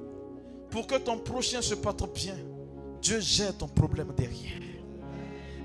pour 0.69 0.87
que 0.87 0.95
ton 0.95 1.17
prochain 1.19 1.61
se 1.61 1.75
porte 1.75 2.13
bien, 2.13 2.35
Dieu 3.01 3.19
gère 3.19 3.57
ton 3.57 3.67
problème 3.67 4.11
derrière. 4.15 4.59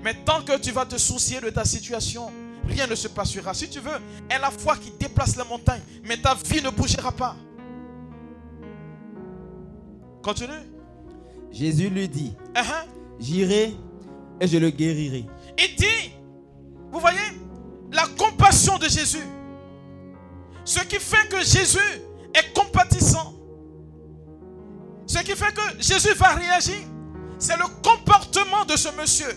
Mais 0.03 0.13
tant 0.23 0.41
que 0.41 0.57
tu 0.57 0.71
vas 0.71 0.85
te 0.85 0.97
soucier 0.97 1.41
de 1.41 1.49
ta 1.49 1.65
situation, 1.65 2.31
rien 2.67 2.87
ne 2.87 2.95
se 2.95 3.07
passera. 3.07 3.53
Si 3.53 3.69
tu 3.69 3.79
veux, 3.79 3.99
est 4.29 4.39
la 4.39 4.51
foi 4.51 4.75
qui 4.75 4.91
déplace 4.91 5.35
les 5.35 5.43
montagnes, 5.43 5.81
mais 6.03 6.17
ta 6.17 6.35
vie 6.35 6.61
ne 6.61 6.69
bougera 6.69 7.11
pas. 7.11 7.35
Continue. 10.21 10.53
Jésus 11.51 11.89
lui 11.89 12.07
dit, 12.09 12.33
uh-huh. 12.53 12.85
j'irai 13.19 13.75
et 14.39 14.47
je 14.47 14.57
le 14.57 14.69
guérirai. 14.69 15.25
Il 15.57 15.75
dit, 15.75 16.11
vous 16.91 16.99
voyez, 16.99 17.17
la 17.91 18.05
compassion 18.17 18.77
de 18.77 18.87
Jésus. 18.87 19.25
Ce 20.65 20.81
qui 20.81 20.97
fait 20.97 21.27
que 21.29 21.37
Jésus 21.37 22.01
est 22.33 22.53
compatissant. 22.53 23.33
Ce 25.05 25.19
qui 25.19 25.31
fait 25.31 25.53
que 25.53 25.81
Jésus 25.81 26.13
va 26.15 26.35
réagir, 26.35 26.75
c'est 27.39 27.55
le 27.55 27.65
comportement 27.81 28.65
de 28.65 28.75
ce 28.75 28.89
monsieur. 28.99 29.33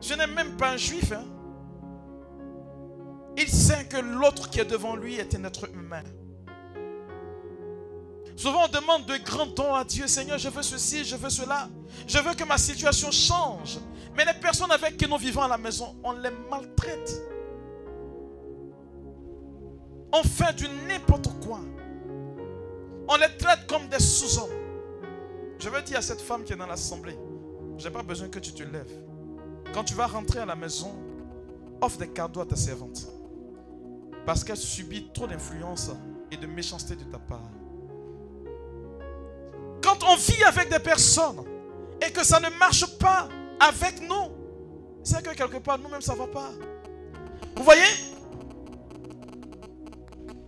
Ce 0.00 0.14
n'est 0.14 0.26
même 0.26 0.56
pas 0.56 0.70
un 0.70 0.76
juif. 0.76 1.12
Hein. 1.12 1.24
Il 3.36 3.48
sait 3.48 3.84
que 3.84 3.98
l'autre 3.98 4.50
qui 4.50 4.60
est 4.60 4.64
devant 4.64 4.96
lui 4.96 5.16
est 5.16 5.34
un 5.34 5.44
être 5.44 5.68
humain. 5.72 6.02
Souvent, 8.36 8.64
on 8.64 8.68
demande 8.68 9.04
de 9.04 9.18
grands 9.18 9.46
dons 9.46 9.74
à 9.74 9.84
Dieu. 9.84 10.06
Seigneur, 10.06 10.38
je 10.38 10.48
veux 10.48 10.62
ceci, 10.62 11.04
je 11.04 11.14
veux 11.14 11.28
cela. 11.28 11.68
Je 12.06 12.18
veux 12.18 12.34
que 12.34 12.44
ma 12.44 12.56
situation 12.56 13.10
change. 13.10 13.78
Mais 14.16 14.24
les 14.24 14.32
personnes 14.40 14.70
avec 14.72 14.96
qui 14.96 15.06
nous 15.06 15.18
vivons 15.18 15.42
à 15.42 15.48
la 15.48 15.58
maison, 15.58 15.94
on 16.02 16.12
les 16.12 16.30
maltraite. 16.50 17.22
On 20.12 20.22
fait 20.22 20.54
du 20.56 20.66
n'importe 20.88 21.28
quoi. 21.44 21.60
On 23.08 23.16
les 23.16 23.36
traite 23.36 23.66
comme 23.66 23.88
des 23.88 24.00
sous-hommes. 24.00 24.50
Je 25.58 25.68
veux 25.68 25.82
dire 25.82 25.98
à 25.98 26.02
cette 26.02 26.20
femme 26.22 26.42
qui 26.42 26.54
est 26.54 26.56
dans 26.56 26.66
l'assemblée, 26.66 27.18
je 27.76 27.86
n'ai 27.86 27.92
pas 27.92 28.02
besoin 28.02 28.28
que 28.28 28.38
tu 28.38 28.52
te 28.52 28.62
lèves. 28.62 29.09
Quand 29.72 29.84
tu 29.84 29.94
vas 29.94 30.06
rentrer 30.06 30.40
à 30.40 30.46
la 30.46 30.56
maison, 30.56 30.92
offre 31.80 31.98
des 31.98 32.08
cadeaux 32.08 32.40
à 32.40 32.46
ta 32.46 32.56
servante. 32.56 33.06
Parce 34.26 34.44
qu'elle 34.44 34.56
subit 34.56 35.10
trop 35.12 35.26
d'influence 35.26 35.90
et 36.30 36.36
de 36.36 36.46
méchanceté 36.46 36.96
de 36.96 37.04
ta 37.04 37.18
part. 37.18 37.50
Quand 39.82 40.02
on 40.04 40.16
vit 40.16 40.44
avec 40.44 40.70
des 40.70 40.78
personnes 40.78 41.44
et 42.06 42.12
que 42.12 42.24
ça 42.24 42.38
ne 42.38 42.48
marche 42.58 42.98
pas 42.98 43.28
avec 43.58 44.00
nous, 44.08 44.30
c'est 45.02 45.22
que 45.22 45.34
quelque 45.34 45.58
part 45.58 45.78
nous-mêmes 45.78 46.02
ça 46.02 46.14
ne 46.14 46.18
va 46.18 46.26
pas. 46.26 46.50
Vous 47.56 47.64
voyez? 47.64 47.82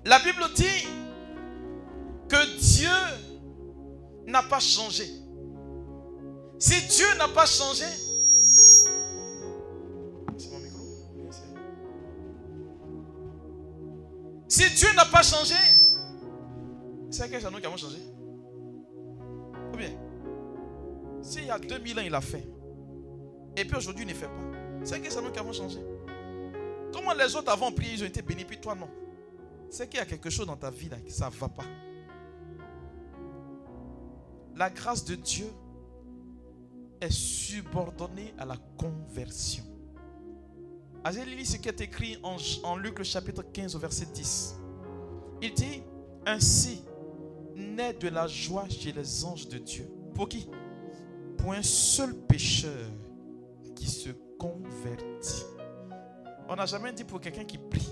La 0.04 0.18
Bible 0.18 0.42
dit 0.54 0.86
que 2.28 2.58
Dieu 2.58 2.90
n'a 4.26 4.42
pas 4.42 4.60
changé. 4.60 5.08
Si 6.58 6.86
Dieu 6.88 7.06
n'a 7.18 7.28
pas 7.28 7.46
changé, 7.46 7.86
Si 14.52 14.68
Dieu 14.74 14.88
n'a 14.94 15.06
pas 15.06 15.22
changé, 15.22 15.54
c'est 17.10 17.30
que 17.30 17.40
c'est 17.40 17.50
nous 17.50 17.58
qui 17.58 17.64
avons 17.64 17.78
changé. 17.78 17.96
Ou 19.72 19.76
bien, 19.78 19.92
s'il 21.22 21.46
y 21.46 21.50
a 21.50 21.58
2000 21.58 21.98
ans, 21.98 22.02
il 22.04 22.14
a 22.14 22.20
fait, 22.20 22.46
et 23.56 23.64
puis 23.64 23.78
aujourd'hui, 23.78 24.04
il 24.04 24.08
ne 24.08 24.12
fait 24.12 24.26
pas, 24.26 24.84
c'est 24.84 25.00
que 25.00 25.10
c'est 25.10 25.22
nous 25.22 25.32
qui 25.32 25.38
avons 25.38 25.54
changé. 25.54 25.78
Comment 26.92 27.14
les 27.14 27.34
autres 27.34 27.50
avant 27.50 27.72
prié, 27.72 27.94
ils 27.94 28.02
ont 28.02 28.06
été 28.06 28.20
bénis, 28.20 28.44
puis 28.44 28.60
toi 28.60 28.74
non? 28.74 28.90
C'est 29.70 29.88
qu'il 29.88 29.98
y 29.98 30.02
a 30.02 30.04
quelque 30.04 30.28
chose 30.28 30.46
dans 30.46 30.58
ta 30.58 30.68
vie 30.70 30.90
là, 30.90 30.98
qui 30.98 31.12
ça 31.12 31.30
ne 31.30 31.34
va 31.34 31.48
pas. 31.48 31.64
La 34.54 34.68
grâce 34.68 35.02
de 35.06 35.14
Dieu 35.14 35.50
est 37.00 37.10
subordonnée 37.10 38.34
à 38.36 38.44
la 38.44 38.58
conversion. 38.76 39.71
Allez 41.04 41.44
ce 41.44 41.56
qui 41.56 41.68
est 41.68 41.80
écrit 41.80 42.16
en, 42.22 42.76
Luc 42.76 42.98
le 42.98 43.04
chapitre 43.04 43.42
15 43.42 43.74
au 43.74 43.78
verset 43.78 44.06
10. 44.06 44.56
Il 45.40 45.52
dit, 45.52 45.82
ainsi, 46.24 46.84
naît 47.56 47.92
de 47.94 48.08
la 48.08 48.28
joie 48.28 48.68
chez 48.68 48.92
les 48.92 49.24
anges 49.24 49.48
de 49.48 49.58
Dieu. 49.58 49.88
Pour 50.14 50.28
qui? 50.28 50.48
Pour 51.36 51.52
un 51.54 51.62
seul 51.62 52.14
pécheur 52.14 52.88
qui 53.74 53.88
se 53.88 54.10
convertit. 54.38 55.44
On 56.48 56.54
n'a 56.54 56.66
jamais 56.66 56.92
dit 56.92 57.02
pour 57.02 57.20
quelqu'un 57.20 57.44
qui 57.44 57.58
prie. 57.58 57.88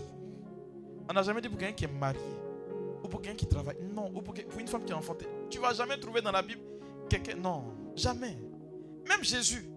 On 1.08 1.12
n'a 1.12 1.24
jamais 1.24 1.40
dit 1.40 1.48
pour 1.48 1.58
quelqu'un 1.58 1.74
qui 1.74 1.84
est 1.84 1.98
marié. 1.98 2.20
Ou 3.02 3.08
pour 3.08 3.20
quelqu'un 3.20 3.36
qui 3.36 3.46
travaille. 3.46 3.76
Non. 3.92 4.12
Ou 4.14 4.22
pour, 4.22 4.34
une 4.56 4.68
femme 4.68 4.84
qui 4.84 4.92
est 4.92 4.96
enfantée. 4.96 5.26
Tu 5.48 5.58
vas 5.58 5.72
jamais 5.74 5.98
trouver 5.98 6.22
dans 6.22 6.30
la 6.30 6.42
Bible 6.42 6.61
quelqu'un. 7.08 7.34
Non. 7.34 7.64
Jamais. 7.96 8.38
Même 9.08 9.24
Jésus. 9.24 9.68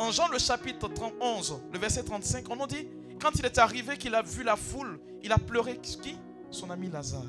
En 0.00 0.10
Jean 0.12 0.28
le 0.28 0.38
chapitre 0.38 0.88
11, 1.20 1.60
le 1.74 1.78
verset 1.78 2.02
35, 2.02 2.46
on 2.48 2.56
nous 2.56 2.66
dit, 2.66 2.88
quand 3.20 3.38
il 3.38 3.44
est 3.44 3.58
arrivé 3.58 3.98
qu'il 3.98 4.14
a 4.14 4.22
vu 4.22 4.42
la 4.42 4.56
foule, 4.56 4.98
il 5.22 5.30
a 5.30 5.36
pleuré. 5.36 5.76
Qui? 5.76 6.16
Son 6.50 6.70
ami 6.70 6.88
Lazare. 6.88 7.22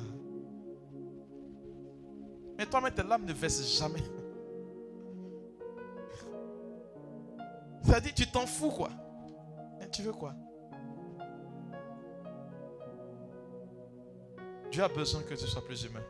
Mais 2.56 2.64
toi, 2.64 2.80
mais 2.80 2.90
tes 2.90 3.02
larmes 3.02 3.26
ne 3.26 3.32
versent 3.34 3.78
jamais. 3.78 4.00
Ça 7.82 8.00
dit, 8.00 8.14
tu 8.14 8.26
t'en 8.26 8.46
fous 8.46 8.70
quoi. 8.70 8.88
Et 9.82 9.90
tu 9.90 10.00
veux 10.00 10.14
quoi? 10.14 10.34
Dieu 14.70 14.82
a 14.82 14.88
besoin 14.88 15.22
que 15.24 15.34
tu 15.34 15.46
sois 15.46 15.62
plus 15.62 15.84
humain. 15.84 16.00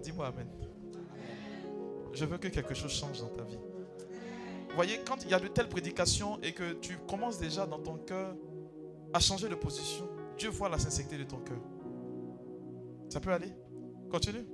Dis-moi 0.00 0.28
Amen. 0.28 0.46
Je 2.12 2.24
veux 2.24 2.38
que 2.38 2.46
quelque 2.46 2.74
chose 2.74 2.92
change 2.92 3.20
dans 3.20 3.30
ta 3.30 3.42
vie. 3.42 3.58
Vous 4.72 4.76
voyez, 4.76 5.00
quand 5.06 5.22
il 5.22 5.30
y 5.30 5.34
a 5.34 5.38
de 5.38 5.48
telles 5.48 5.68
prédications 5.68 6.38
et 6.42 6.52
que 6.52 6.72
tu 6.72 6.96
commences 7.06 7.38
déjà 7.38 7.66
dans 7.66 7.78
ton 7.78 7.98
cœur 7.98 8.34
à 9.12 9.20
changer 9.20 9.46
de 9.46 9.54
position, 9.54 10.08
Dieu 10.38 10.48
voit 10.48 10.70
la 10.70 10.78
sincérité 10.78 11.18
de 11.18 11.24
ton 11.24 11.36
cœur. 11.36 11.60
Ça 13.10 13.20
peut 13.20 13.30
aller? 13.30 13.52
Continue. 14.10 14.46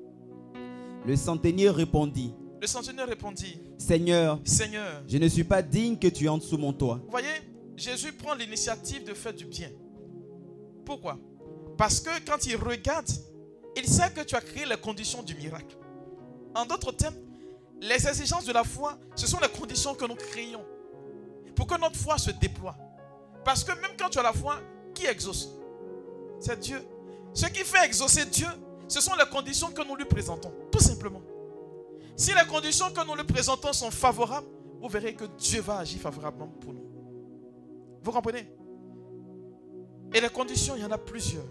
Le 1.06 1.14
centenier 1.14 1.70
répondit. 1.70 2.34
Le 2.60 2.66
centenier 2.66 3.04
répondit. 3.04 3.60
Seigneur. 3.78 4.40
Seigneur. 4.42 5.04
Je 5.06 5.18
ne 5.18 5.28
suis 5.28 5.44
pas 5.44 5.62
digne 5.62 5.96
que 5.96 6.08
tu 6.08 6.28
entres 6.28 6.44
sous 6.44 6.58
mon 6.58 6.72
toit. 6.72 6.98
Vous 7.04 7.10
voyez, 7.12 7.28
Jésus 7.76 8.12
prend 8.12 8.34
l'initiative 8.34 9.04
de 9.04 9.14
faire 9.14 9.32
du 9.32 9.44
bien. 9.44 9.70
Pourquoi? 10.84 11.16
Parce 11.76 12.00
que 12.00 12.10
quand 12.26 12.44
il 12.44 12.56
regarde, 12.56 13.08
il 13.76 13.86
sait 13.86 14.10
que 14.12 14.22
tu 14.22 14.34
as 14.34 14.40
créé 14.40 14.66
les 14.66 14.78
conditions 14.78 15.22
du 15.22 15.36
miracle. 15.36 15.76
En 16.56 16.66
d'autres 16.66 16.90
termes, 16.90 17.14
les 17.80 18.06
exigences 18.08 18.44
de 18.44 18.52
la 18.52 18.64
foi, 18.64 18.98
ce 19.14 19.26
sont 19.26 19.38
les 19.40 19.48
conditions 19.48 19.94
que 19.94 20.04
nous 20.04 20.14
créons 20.14 20.64
pour 21.54 21.66
que 21.66 21.78
notre 21.80 21.96
foi 21.96 22.18
se 22.18 22.30
déploie. 22.30 22.76
Parce 23.44 23.64
que 23.64 23.72
même 23.72 23.96
quand 23.98 24.08
tu 24.08 24.18
as 24.18 24.22
la 24.22 24.32
foi, 24.32 24.60
qui 24.94 25.06
exauce? 25.06 25.48
C'est 26.40 26.58
Dieu. 26.58 26.80
Ce 27.32 27.46
qui 27.46 27.60
fait 27.60 27.84
exaucer 27.84 28.26
Dieu, 28.26 28.48
ce 28.88 29.00
sont 29.00 29.14
les 29.14 29.26
conditions 29.26 29.70
que 29.70 29.82
nous 29.86 29.96
lui 29.96 30.04
présentons, 30.04 30.52
tout 30.72 30.80
simplement. 30.80 31.22
Si 32.16 32.32
les 32.34 32.46
conditions 32.46 32.90
que 32.90 33.06
nous 33.06 33.14
lui 33.14 33.24
présentons 33.24 33.72
sont 33.72 33.90
favorables, 33.90 34.46
vous 34.80 34.88
verrez 34.88 35.14
que 35.14 35.24
Dieu 35.24 35.60
va 35.60 35.78
agir 35.78 36.00
favorablement 36.00 36.48
pour 36.60 36.72
nous. 36.72 36.84
Vous 38.02 38.12
comprenez? 38.12 38.48
Et 40.14 40.20
les 40.20 40.30
conditions, 40.30 40.74
il 40.76 40.82
y 40.82 40.84
en 40.84 40.90
a 40.90 40.98
plusieurs. 40.98 41.44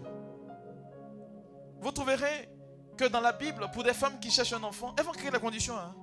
Vous 1.80 1.92
trouverez 1.92 2.48
que 2.96 3.04
dans 3.04 3.20
la 3.20 3.32
Bible, 3.32 3.70
pour 3.72 3.84
des 3.84 3.94
femmes 3.94 4.18
qui 4.20 4.30
cherchent 4.30 4.52
un 4.52 4.62
enfant, 4.62 4.94
elles 4.98 5.04
vont 5.04 5.12
créer 5.12 5.30
les 5.30 5.38
conditions. 5.38 5.76
Hein. 5.76 5.94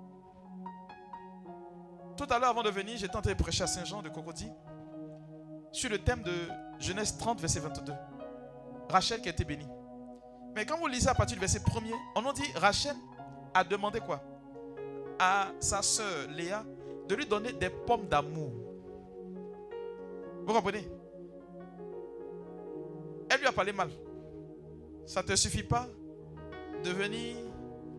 Tout 2.18 2.28
à 2.30 2.39
l'heure, 2.39 2.49
avant 2.49 2.63
de 2.63 2.70
venir, 2.70 2.97
j'étais 2.97 3.16
en 3.16 3.22
train 3.22 3.34
de 3.34 3.38
prêcher 3.38 3.63
à 3.63 3.68
Saint-Jean 3.68 4.01
de 4.01 4.09
Cocody 4.09 4.49
sur 5.72 5.89
le 5.89 5.97
thème 5.97 6.24
de 6.24 6.32
Genèse 6.80 7.18
30, 7.18 7.41
verset 7.41 7.59
22. 7.59 7.93
Rachel 8.89 9.22
qui 9.22 9.28
a 9.28 9.32
été 9.32 9.43
bénie. 9.43 9.68
Mais 10.55 10.66
quand 10.66 10.78
vous 10.78 10.88
lisez 10.88 11.09
à 11.09 11.13
partir 11.13 11.36
du 11.36 11.41
verset 11.41 11.59
1er, 11.59 11.93
on 12.16 12.22
nous 12.22 12.32
dit 12.32 12.49
Rachel 12.55 12.95
a 13.53 13.63
demandé 13.63 13.99
quoi? 13.99 14.22
À 15.20 15.49
sa 15.59 15.82
soeur 15.82 16.30
Léa 16.30 16.63
de 17.07 17.16
lui 17.16 17.26
donner 17.26 17.51
des 17.51 17.70
pommes 17.70 18.07
d'amour. 18.07 18.51
Vous 20.45 20.53
comprenez? 20.53 20.88
Elle 23.30 23.39
lui 23.39 23.47
a 23.47 23.51
parlé 23.51 23.74
mal. 23.74 23.89
Ça 25.05 25.22
ne 25.22 25.28
te 25.28 25.36
suffit 25.36 25.63
pas 25.63 25.88
de 26.84 26.89
venir 26.91 27.38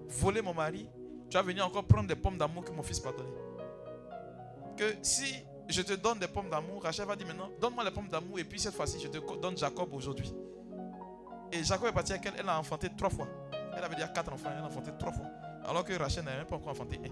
voler 0.08 0.40
mon 0.40 0.54
mari. 0.54 0.88
Tu 1.28 1.36
vas 1.36 1.42
venir 1.42 1.66
encore 1.66 1.84
prendre 1.84 2.08
des 2.08 2.16
pommes 2.16 2.38
d'amour 2.38 2.64
que 2.64 2.72
mon 2.72 2.82
fils 2.82 3.04
m'a 3.04 3.12
donné. 3.12 3.45
Que 4.76 4.84
si 5.02 5.34
je 5.68 5.82
te 5.82 5.94
donne 5.94 6.18
des 6.18 6.28
pommes 6.28 6.50
d'amour, 6.50 6.82
Rachel 6.82 7.06
va 7.06 7.16
dire 7.16 7.26
maintenant, 7.26 7.50
donne-moi 7.60 7.84
les 7.84 7.90
pommes 7.90 8.08
d'amour 8.08 8.38
et 8.38 8.44
puis 8.44 8.60
cette 8.60 8.74
fois-ci, 8.74 9.00
je 9.00 9.08
te 9.08 9.18
donne 9.40 9.56
Jacob 9.56 9.92
aujourd'hui. 9.92 10.32
Et 11.52 11.64
Jacob 11.64 11.88
est 11.88 11.92
parti 11.92 12.12
avec 12.12 12.26
elle, 12.26 12.34
elle 12.38 12.48
a 12.48 12.58
enfanté 12.58 12.88
trois 12.96 13.10
fois. 13.10 13.26
Elle 13.76 13.84
avait 13.84 13.94
déjà 13.94 14.08
quatre 14.08 14.32
enfants, 14.32 14.50
elle 14.52 14.62
a 14.62 14.66
enfanté 14.66 14.90
trois 14.98 15.12
fois. 15.12 15.26
Alors 15.64 15.84
que 15.84 15.92
Rachel 15.94 16.24
n'avait 16.24 16.38
même 16.38 16.46
pas 16.46 16.56
encore 16.56 16.72
enfanté 16.72 17.00
un. 17.04 17.10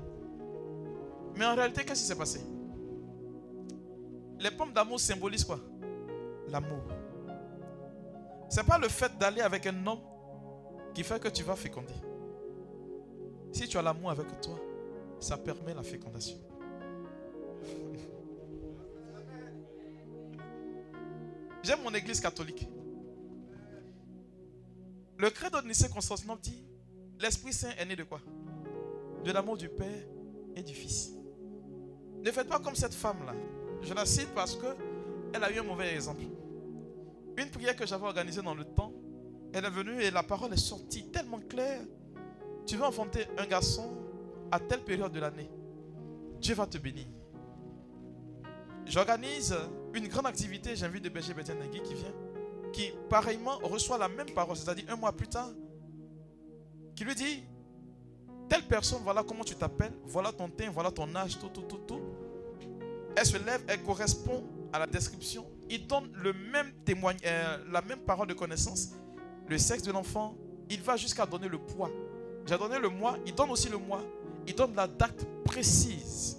Mais 1.36 1.44
en 1.44 1.54
réalité, 1.54 1.84
qu'est-ce 1.84 2.02
qui 2.02 2.06
s'est 2.06 2.16
passé? 2.16 2.40
Les 4.38 4.50
pommes 4.50 4.72
d'amour 4.72 5.00
symbolisent 5.00 5.44
quoi? 5.44 5.58
L'amour. 6.48 6.82
Ce 8.48 8.60
n'est 8.60 8.66
pas 8.66 8.78
le 8.78 8.88
fait 8.88 9.16
d'aller 9.18 9.40
avec 9.40 9.66
un 9.66 9.86
homme 9.86 10.00
qui 10.94 11.02
fait 11.02 11.18
que 11.18 11.28
tu 11.28 11.42
vas 11.42 11.56
féconder. 11.56 11.94
Si 13.52 13.66
tu 13.66 13.78
as 13.78 13.82
l'amour 13.82 14.10
avec 14.10 14.26
toi, 14.40 14.54
ça 15.18 15.36
permet 15.36 15.74
la 15.74 15.82
fécondation. 15.82 16.38
J'aime 21.62 21.82
mon 21.82 21.94
église 21.94 22.20
catholique. 22.20 22.68
Le 25.18 25.30
credo 25.30 25.60
de 25.60 25.66
Nicée 25.66 25.88
Constantinople 25.88 26.42
dit 26.42 26.62
L'Esprit 27.20 27.52
Saint 27.52 27.70
est 27.78 27.86
né 27.86 27.96
de 27.96 28.04
quoi? 28.04 28.20
De 29.24 29.32
l'amour 29.32 29.56
du 29.56 29.68
Père 29.68 30.06
et 30.56 30.62
du 30.62 30.74
Fils. 30.74 31.12
Ne 32.22 32.30
faites 32.30 32.48
pas 32.48 32.58
comme 32.58 32.74
cette 32.74 32.94
femme-là. 32.94 33.34
Je 33.82 33.94
la 33.94 34.04
cite 34.04 34.28
parce 34.34 34.56
que 34.56 34.66
elle 35.32 35.44
a 35.44 35.50
eu 35.50 35.58
un 35.58 35.62
mauvais 35.62 35.94
exemple. 35.94 36.22
Une 37.36 37.50
prière 37.50 37.76
que 37.76 37.86
j'avais 37.86 38.04
organisée 38.04 38.42
dans 38.42 38.54
le 38.54 38.64
temps, 38.64 38.92
elle 39.52 39.64
est 39.64 39.70
venue 39.70 40.02
et 40.02 40.10
la 40.10 40.22
parole 40.22 40.52
est 40.52 40.56
sortie 40.58 41.10
tellement 41.10 41.40
claire. 41.40 41.82
Tu 42.66 42.76
veux 42.76 42.84
enfanter 42.84 43.26
un 43.38 43.46
garçon 43.46 43.90
à 44.50 44.60
telle 44.60 44.84
période 44.84 45.12
de 45.12 45.20
l'année. 45.20 45.50
Dieu 46.40 46.54
va 46.54 46.66
te 46.66 46.78
bénir. 46.78 47.06
J'organise 48.86 49.54
une 49.92 50.08
grande 50.08 50.26
activité. 50.26 50.76
J'invite 50.76 51.04
de 51.04 51.08
berger 51.08 51.34
Nagui 51.34 51.82
qui 51.82 51.94
vient 51.94 52.12
qui, 52.74 52.92
pareillement, 53.08 53.56
reçoit 53.62 53.96
la 53.96 54.08
même 54.08 54.28
parole, 54.30 54.56
c'est-à-dire 54.56 54.84
un 54.88 54.96
mois 54.96 55.12
plus 55.12 55.28
tard, 55.28 55.48
qui 56.96 57.04
lui 57.04 57.14
dit, 57.14 57.44
telle 58.48 58.64
personne, 58.64 59.00
voilà 59.04 59.22
comment 59.22 59.44
tu 59.44 59.54
t'appelles, 59.54 59.92
voilà 60.04 60.32
ton 60.32 60.48
teint, 60.48 60.70
voilà 60.70 60.90
ton 60.90 61.14
âge, 61.14 61.38
tout, 61.38 61.48
tout, 61.48 61.62
tout, 61.62 61.78
tout. 61.86 62.00
Elle 63.16 63.24
se 63.26 63.38
lève, 63.38 63.62
elle 63.68 63.82
correspond 63.84 64.42
à 64.72 64.80
la 64.80 64.86
description. 64.88 65.46
Il 65.70 65.86
donne 65.86 66.10
le 66.14 66.32
même 66.32 66.72
témoignage, 66.84 67.22
euh, 67.24 67.58
la 67.70 67.80
même 67.80 68.00
parole 68.00 68.26
de 68.26 68.34
connaissance, 68.34 68.90
le 69.48 69.56
sexe 69.56 69.84
de 69.84 69.92
l'enfant. 69.92 70.36
Il 70.68 70.82
va 70.82 70.96
jusqu'à 70.96 71.24
donner 71.24 71.48
le 71.48 71.58
poids. 71.58 71.90
J'ai 72.44 72.58
donné 72.58 72.80
le 72.80 72.88
mois, 72.88 73.16
il 73.24 73.34
donne 73.34 73.50
aussi 73.50 73.68
le 73.68 73.78
mois. 73.78 74.02
Il 74.46 74.54
donne 74.54 74.74
la 74.74 74.88
date 74.88 75.24
précise. 75.44 76.38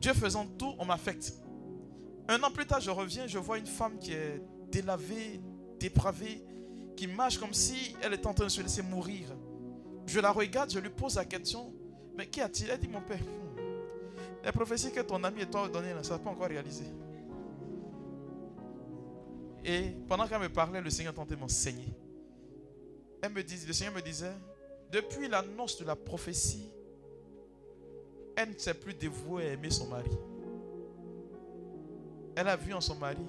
Dieu 0.00 0.12
faisant 0.14 0.46
tout, 0.46 0.74
on 0.78 0.84
m'affecte. 0.84 1.32
Un 2.28 2.42
an 2.42 2.50
plus 2.50 2.66
tard, 2.66 2.80
je 2.80 2.90
reviens, 2.90 3.26
je 3.26 3.38
vois 3.38 3.58
une 3.58 3.66
femme 3.66 3.98
qui 3.98 4.12
est 4.12 4.42
délavée, 4.70 5.40
dépravée, 5.78 6.42
qui 6.96 7.06
marche 7.06 7.38
comme 7.38 7.54
si 7.54 7.94
elle 8.02 8.14
était 8.14 8.26
en 8.26 8.34
train 8.34 8.46
de 8.46 8.50
se 8.50 8.60
laisser 8.60 8.82
mourir. 8.82 9.28
Je 10.06 10.20
la 10.20 10.30
regarde, 10.30 10.70
je 10.70 10.78
lui 10.78 10.90
pose 10.90 11.16
la 11.16 11.24
question, 11.24 11.72
mais 12.16 12.26
qu'y 12.26 12.40
a-t-il? 12.40 12.70
Elle 12.70 12.80
dit, 12.80 12.88
mon 12.88 13.00
père, 13.00 13.20
la 14.44 14.52
prophétie 14.52 14.92
que 14.92 15.00
ton 15.00 15.22
ami 15.24 15.42
et 15.42 15.46
toi 15.46 15.64
ont 15.64 15.68
donnée, 15.68 15.92
ça 16.02 16.14
n'a 16.14 16.18
pas 16.18 16.30
encore 16.30 16.48
réalisé. 16.48 16.84
Et 19.64 19.90
pendant 20.06 20.28
qu'elle 20.28 20.40
me 20.40 20.48
parlait, 20.48 20.80
le 20.80 20.90
Seigneur 20.90 21.12
tentait 21.12 21.34
de 21.34 21.40
m'enseigner. 21.40 21.92
Elle 23.20 23.32
me 23.32 23.42
dit, 23.42 23.56
le 23.66 23.72
Seigneur 23.72 23.94
me 23.94 24.00
disait, 24.00 24.32
depuis 24.92 25.28
l'annonce 25.28 25.78
de 25.78 25.84
la 25.84 25.96
prophétie, 25.96 26.70
elle 28.36 28.50
ne 28.50 28.58
s'est 28.58 28.74
plus 28.74 28.94
dévouée 28.94 29.48
à 29.48 29.52
aimer 29.52 29.70
son 29.70 29.86
mari. 29.88 30.10
Elle 32.36 32.48
a 32.48 32.56
vu 32.56 32.74
en 32.74 32.80
son 32.80 32.94
mari 32.96 33.26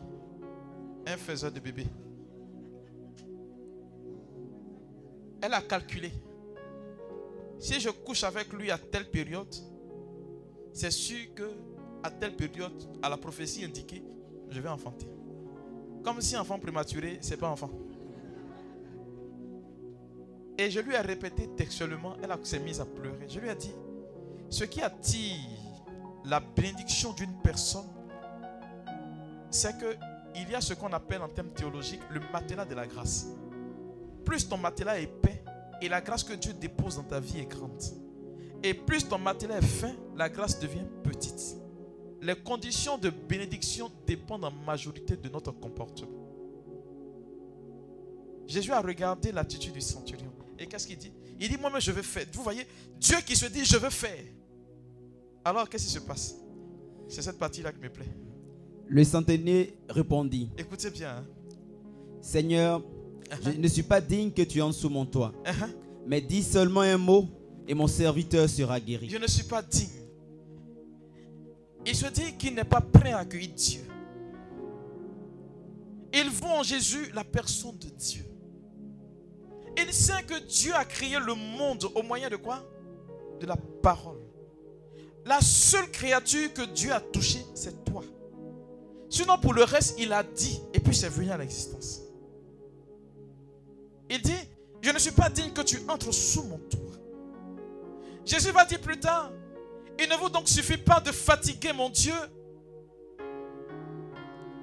un 1.06 1.18
faiseur 1.18 1.52
de 1.52 1.62
bébé. 1.62 1.86
Elle 5.42 5.54
a 5.54 5.62
calculé. 5.62 6.12
Si 7.58 7.80
je 7.80 7.90
couche 7.90 8.24
avec 8.24 8.52
lui 8.52 8.70
à 8.70 8.78
telle 8.78 9.10
période, 9.10 9.54
c'est 10.74 10.92
sûr 10.92 11.34
que 11.34 11.50
à 12.04 12.12
telle 12.12 12.36
période, 12.36 12.84
à 13.02 13.10
la 13.10 13.18
prophétie 13.18 13.64
indiquée, 13.64 14.04
je 14.50 14.60
vais 14.60 14.70
enfanter. 14.70 15.08
Comme 16.04 16.22
si 16.22 16.38
enfant 16.38 16.60
prématuré, 16.60 17.18
c'est 17.22 17.38
pas 17.38 17.50
enfant. 17.50 17.72
Et 20.58 20.70
je 20.70 20.80
lui 20.80 20.94
ai 20.94 21.00
répété 21.00 21.48
textuellement, 21.56 22.16
elle 22.22 22.34
s'est 22.46 22.60
mise 22.60 22.80
à 22.82 22.86
pleurer. 22.86 23.28
Je 23.28 23.40
lui 23.40 23.50
ai 23.50 23.56
dit, 23.56 23.74
ce 24.50 24.64
qui 24.64 24.82
attire 24.82 25.36
la 26.26 26.40
bénédiction 26.40 27.14
d'une 27.14 27.34
personne, 27.42 27.88
c'est 29.50 29.78
que 29.78 29.96
il 30.36 30.50
y 30.50 30.56
a 30.56 30.62
ce 30.62 30.74
qu'on 30.74 30.94
appelle 30.94 31.22
en 31.22 31.30
termes 31.30 31.50
théologiques 31.50 32.02
le 32.12 32.22
matelas 32.32 32.66
de 32.66 32.76
la 32.76 32.86
grâce. 32.86 33.28
plus 34.24 34.48
ton 34.48 34.58
matelas 34.58 35.00
est 35.00 35.04
épais 35.04 35.42
et 35.82 35.90
la 35.90 36.02
grâce 36.02 36.24
que 36.24 36.34
Dieu 36.34 36.54
dépose 36.54 36.98
dans 36.98 37.04
ta 37.04 37.20
vie 37.20 37.40
est 37.40 37.46
grande. 37.46 37.82
Et 38.62 38.74
plus 38.74 39.08
ton 39.08 39.18
matelas 39.18 39.58
est 39.58 39.66
fin, 39.66 39.96
la 40.16 40.30
grâce 40.30 40.60
devient 40.60 40.86
petite. 41.04 41.58
Les 42.22 42.36
conditions 42.36 42.98
de 42.98 43.10
bénédiction 43.10 43.92
dépendent 44.06 44.46
en 44.46 44.52
majorité 44.52 45.16
de 45.16 45.30
notre 45.30 45.52
comportement. 45.52 46.28
Jésus 48.48 48.72
a 48.72 48.82
regardé 48.82 49.32
l'attitude 49.32 49.74
du 49.74 49.82
centurion. 49.82 50.32
Et 50.60 50.66
qu'est-ce 50.66 50.88
qu'il 50.88 50.98
dit? 50.98 51.12
Il 51.40 51.50
dit, 51.50 51.58
moi-même, 51.58 51.82
je 51.82 51.92
veux 51.92 52.02
faire. 52.02 52.26
Vous 52.34 52.42
voyez, 52.44 52.66
Dieu 53.00 53.18
qui 53.26 53.36
se 53.36 53.46
dit, 53.46 53.64
je 53.66 53.78
veux 53.78 53.90
faire. 53.90 54.24
Alors, 55.46 55.70
qu'est-ce 55.70 55.86
qui 55.86 55.92
se 55.94 56.00
passe? 56.00 56.36
C'est 57.08 57.22
cette 57.22 57.38
partie-là 57.38 57.72
qui 57.72 57.80
me 57.80 57.90
plaît. 57.90 58.06
Le 58.88 59.04
centenier 59.04 59.78
répondit, 59.90 60.50
Écoutez 60.58 60.90
bien. 60.90 61.18
hein. 61.18 61.26
Seigneur, 62.22 62.82
je 63.44 63.50
Uh-huh. 63.50 63.58
ne 63.60 63.68
suis 63.68 63.84
pas 63.84 64.00
digne 64.02 64.32
que 64.32 64.42
tu 64.42 64.62
entres 64.62 64.78
sous 64.78 64.90
mon 64.90 65.06
toit, 65.06 65.34
Uh-huh. 65.46 65.68
mais 66.08 66.22
dis 66.22 66.42
seulement 66.44 66.82
un 66.82 66.98
mot 66.98 67.28
et 67.68 67.74
mon 67.74 67.88
serviteur 67.88 68.50
sera 68.50 68.80
guéri. 68.80 69.10
Je 69.10 69.18
ne 69.18 69.28
suis 69.28 69.44
pas 69.44 69.62
digne. 69.62 69.90
Il 71.86 71.94
se 71.96 72.08
dit 72.08 72.36
qu'il 72.38 72.56
n'est 72.56 72.64
pas 72.64 72.82
prêt 72.82 73.12
à 73.12 73.20
accueillir 73.20 73.50
Dieu. 73.54 73.82
Il 76.14 76.30
voit 76.30 76.60
en 76.60 76.64
Jésus 76.64 77.12
la 77.14 77.24
personne 77.24 77.78
de 77.78 77.90
Dieu. 77.90 78.24
Il 79.78 79.94
sait 79.94 80.24
que 80.24 80.40
Dieu 80.40 80.74
a 80.74 80.86
créé 80.86 81.20
le 81.20 81.36
monde 81.36 81.88
au 81.94 82.02
moyen 82.02 82.30
de 82.30 82.36
quoi? 82.36 82.64
De 83.40 83.46
la 83.46 83.56
parole. 83.84 84.20
La 85.26 85.40
seule 85.42 85.90
créature 85.92 86.54
que 86.54 86.64
Dieu 86.64 86.92
a 86.92 87.00
touchée, 87.00 87.46
c'est 87.54 87.86
toi. 87.86 88.04
Sinon, 89.10 89.38
pour 89.38 89.54
le 89.54 89.64
reste, 89.64 89.96
il 90.00 90.12
a 90.14 90.24
dit, 90.24 90.62
et 90.74 90.80
puis 90.80 90.96
c'est 90.96 91.10
venu 91.10 91.30
à 91.30 91.38
l'existence. 91.38 92.02
Il 94.10 94.22
dit, 94.22 94.40
je 94.82 94.90
ne 94.90 95.00
suis 95.00 95.12
pas 95.12 95.30
digne 95.30 95.52
que 95.52 95.62
tu 95.62 95.80
entres 95.88 96.14
sous 96.14 96.44
mon 96.44 96.58
toit. 96.58 96.82
Jésus 98.26 98.52
va 98.52 98.66
dire 98.66 98.82
plus 98.82 99.00
tard, 99.00 99.32
il 100.00 100.10
ne 100.10 100.16
vous 100.16 100.30
donc 100.30 100.48
suffit 100.48 100.78
pas 100.78 101.00
de 101.00 101.12
fatiguer 101.12 101.74
mon 101.74 101.90
Dieu. 101.90 102.14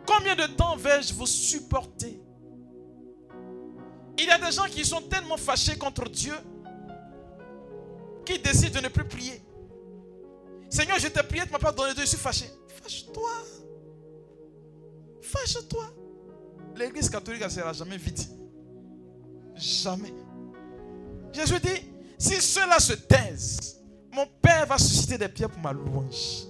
Combien 0.07 0.35
de 0.35 0.47
temps 0.55 0.77
vais-je 0.77 1.15
vous 1.15 1.27
supporter? 1.27 2.21
Il 4.19 4.27
y 4.27 4.31
a 4.31 4.39
des 4.39 4.53
gens 4.53 4.65
qui 4.65 4.85
sont 4.85 5.03
tellement 5.03 5.37
fâchés 5.37 5.77
contre 5.77 6.09
Dieu 6.09 6.35
qui 8.25 8.39
décident 8.39 8.81
de 8.81 8.85
ne 8.85 8.89
plus 8.89 9.05
prier. 9.05 9.43
Seigneur, 10.71 10.99
je 10.99 11.09
t'ai 11.09 11.23
prié, 11.23 11.43
tu 11.43 11.49
ne 11.49 11.53
m'as 11.53 11.59
pas 11.59 11.73
donné 11.73 11.95
de, 11.95 12.01
je 12.01 12.07
suis 12.07 12.17
fâché. 12.17 12.47
Fâche-toi. 12.83 13.31
Fâche-toi. 15.23 15.85
L'église 16.77 17.09
catholique 17.09 17.45
ne 17.45 17.49
sera 17.49 17.73
jamais 17.73 17.97
vide. 17.97 18.21
Jamais. 19.55 20.13
Jésus 21.33 21.61
dit, 21.61 21.93
si 22.19 22.41
ceux-là 22.41 22.79
se 22.79 22.95
taisent, 22.95 23.81
mon 24.13 24.27
Père 24.41 24.67
va 24.67 24.79
susciter 24.79 25.19
des 25.19 25.29
pierres 25.29 25.51
pour 25.51 25.61
ma 25.61 25.73
louange. 25.73 26.47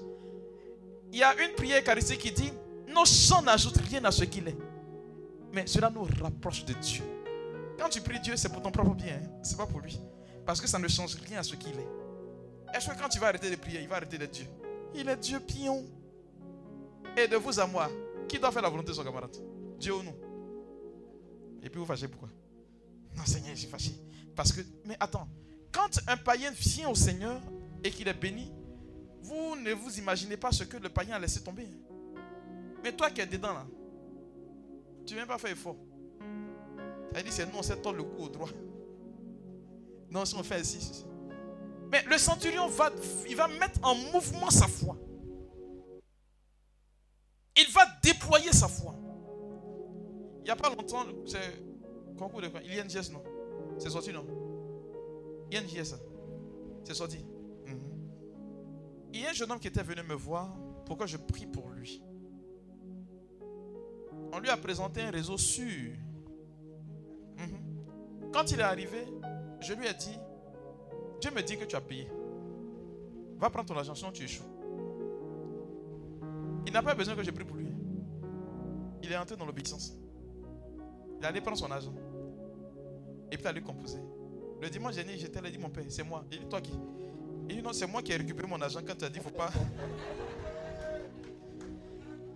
Il 1.13 1.19
y 1.19 1.23
a 1.23 1.35
une 1.43 1.55
prière 1.55 1.83
eucharistique 1.83 2.21
qui 2.21 2.33
dit, 2.33 2.53
nos 2.89 3.05
chants 3.05 3.43
n'ajoutent 3.43 3.81
rien 3.89 4.05
à 4.05 4.11
ce 4.11 4.25
qu'il 4.25 4.49
est. 4.49 4.57
Mais 5.53 5.67
cela 5.67 5.91
nous 5.91 6.07
rapproche 6.23 6.65
de 6.65 6.73
Dieu. 6.75 7.05
Quand 7.79 7.89
tu 7.89 8.01
pries 8.01 8.21
Dieu, 8.21 8.37
c'est 8.37 8.49
pour 8.49 8.63
ton 8.63 8.71
propre 8.71 8.95
bien. 8.95 9.15
hein. 9.23 9.29
C'est 9.43 9.57
pas 9.57 9.67
pour 9.67 9.81
lui. 9.81 9.99
Parce 10.47 10.61
que 10.61 10.67
ça 10.67 10.79
ne 10.79 10.89
change 10.89 11.15
rien 11.17 11.41
à 11.41 11.43
ce 11.43 11.55
qu'il 11.57 11.73
est. 11.79 11.89
Est-ce 12.75 12.89
que 12.91 12.99
quand 13.01 13.09
tu 13.09 13.19
vas 13.19 13.29
arrêter 13.29 13.51
de 13.51 13.57
prier, 13.57 13.81
il 13.81 13.89
va 13.89 13.97
arrêter 13.97 14.19
d'être 14.19 14.33
Dieu? 14.33 14.47
Il 14.95 15.09
est 15.09 15.17
Dieu 15.17 15.41
pion. 15.41 15.85
Et 17.17 17.29
de 17.29 17.37
vous 17.37 17.61
à 17.61 17.67
moi, 17.67 17.89
qui 18.29 18.39
doit 18.39 18.51
faire 18.51 18.63
la 18.63 18.69
volonté 18.69 18.89
de 18.89 18.95
son 18.95 19.05
camarade? 19.05 19.37
Dieu 19.79 19.95
ou 19.95 20.03
nous 20.03 20.15
Et 21.63 21.71
puis 21.71 21.79
vous 21.79 21.87
fâchez 21.87 22.09
pourquoi? 22.09 22.29
Non, 23.17 23.25
Seigneur, 23.25 23.55
je 23.55 23.61
suis 23.61 23.69
fâché. 23.69 23.93
Parce 24.35 24.53
que, 24.53 24.61
mais 24.85 24.97
attends, 24.99 25.29
quand 25.71 26.01
un 26.09 26.17
païen 26.17 26.51
vient 26.51 26.89
au 26.89 26.95
Seigneur 26.95 27.41
et 27.85 27.91
qu'il 27.91 28.09
est 28.09 28.15
béni, 28.15 28.53
vous 29.23 29.57
ne 29.57 29.73
vous 29.73 29.99
imaginez 29.99 30.37
pas 30.37 30.51
ce 30.53 30.65
que 30.65 30.77
le 30.77 30.89
païen 30.89 31.15
a 31.15 31.19
laissé 31.19 31.43
tomber. 31.43 31.69
Mais 32.83 32.93
toi 32.93 33.11
qui 33.11 33.21
es 33.21 33.27
dedans 33.27 33.55
là, 33.55 33.67
tu 35.07 35.15
ne 35.15 35.19
viens 35.21 35.27
pas 35.27 35.39
faire 35.39 35.53
effort. 35.53 35.77
Ça 37.15 37.23
dit 37.23 37.31
c'est 37.31 37.53
non, 37.53 37.63
c'est 37.63 37.81
toi 37.81 37.93
le 37.93 38.03
coup 38.03 38.25
au 38.25 38.29
droit. 38.29 38.49
Non, 40.11 40.25
si 40.25 40.35
on 40.35 40.43
fait 40.43 40.61
ici. 40.61 41.05
Mais 41.91 42.03
le 42.11 42.19
centurion 42.19 42.67
va, 42.67 42.91
il 43.29 43.37
va 43.37 43.47
mettre 43.47 43.79
en 43.83 43.95
mouvement 43.95 44.51
sa 44.51 44.67
foi. 44.67 44.97
Il 47.57 47.73
va 47.73 47.83
déployer 48.03 48.53
sa 48.53 48.67
foi. 48.67 48.97
Il 50.41 50.45
n'y 50.45 50.51
a 50.51 50.57
pas 50.57 50.71
longtemps, 50.71 51.05
c'est 51.25 51.63
concours 52.19 52.43
de 52.43 52.49
quoi? 52.49 52.61
INGS, 52.61 53.13
non? 53.13 53.23
C'est 53.79 53.91
sorti, 53.91 54.13
non? 54.13 54.27
INGS, 55.53 55.95
c'est 56.83 56.95
sorti. 56.95 57.25
Mhm. 57.65 57.79
Il 59.13 59.21
y 59.21 59.27
a 59.27 59.31
un 59.31 59.33
jeune 59.33 59.53
homme 59.53 59.61
qui 59.61 59.69
était 59.69 59.85
venu 59.85 60.03
me 60.03 60.15
voir 60.15 60.53
pour 60.85 60.97
que 60.97 61.07
je 61.07 61.17
prie 61.17 61.47
pour 61.47 61.69
lui. 61.69 62.03
On 64.33 64.41
lui 64.41 64.49
a 64.51 64.57
présenté 64.57 65.01
un 65.01 65.11
réseau 65.11 65.39
sûr. 65.39 65.93
Quand 68.35 68.51
il 68.51 68.59
est 68.59 68.65
arrivé, 68.65 69.07
je 69.61 69.75
lui 69.75 69.87
ai 69.87 69.95
dit, 69.95 70.19
Dieu 71.21 71.31
me 71.31 71.41
dit 71.41 71.57
que 71.57 71.65
tu 71.65 71.77
as 71.77 71.81
payé. 71.81 72.09
Va 73.39 73.49
prendre 73.49 73.69
ton 73.69 73.77
argent, 73.77 73.95
sinon 73.95 74.11
tu 74.11 74.25
échoues. 74.25 74.43
Il 76.67 76.73
n'a 76.73 76.83
pas 76.83 76.97
besoin 76.97 77.15
que 77.15 77.23
je 77.23 77.31
prie 77.31 77.45
pour 77.45 77.57
lui. 77.57 77.69
Il 79.05 79.13
est 79.13 79.17
entré 79.17 79.37
dans 79.37 79.47
l'obéissance. 79.47 79.97
Il 81.19 81.25
est 81.25 81.29
allé 81.29 81.41
prendre 81.41 81.57
son 81.57 81.71
argent. 81.71 81.95
Et 83.31 83.37
puis 83.37 83.47
il 83.49 83.53
lui 83.55 83.63
composé. 83.63 84.01
Le 84.61 84.69
dimanche 84.69 84.97
dernier, 84.97 85.17
j'étais 85.17 85.41
là, 85.41 85.49
il 85.49 85.53
dit 85.53 85.59
mon 85.59 85.71
père, 85.71 85.85
c'est 85.89 86.03
moi. 86.03 86.25
Il 86.33 86.41
dit 86.41 86.47
toi 86.47 86.61
qui? 86.61 86.73
Il 87.49 87.55
dit 87.55 87.63
non, 87.63 87.73
c'est 87.73 87.87
moi 87.87 88.03
qui 88.03 88.11
ai 88.11 88.17
récupéré 88.17 88.49
mon 88.49 88.61
argent 88.61 88.81
quand 88.85 88.99
tu 88.99 89.05
as 89.05 89.11
dit 89.11 89.21
faut 89.21 89.31
pas. 89.31 89.53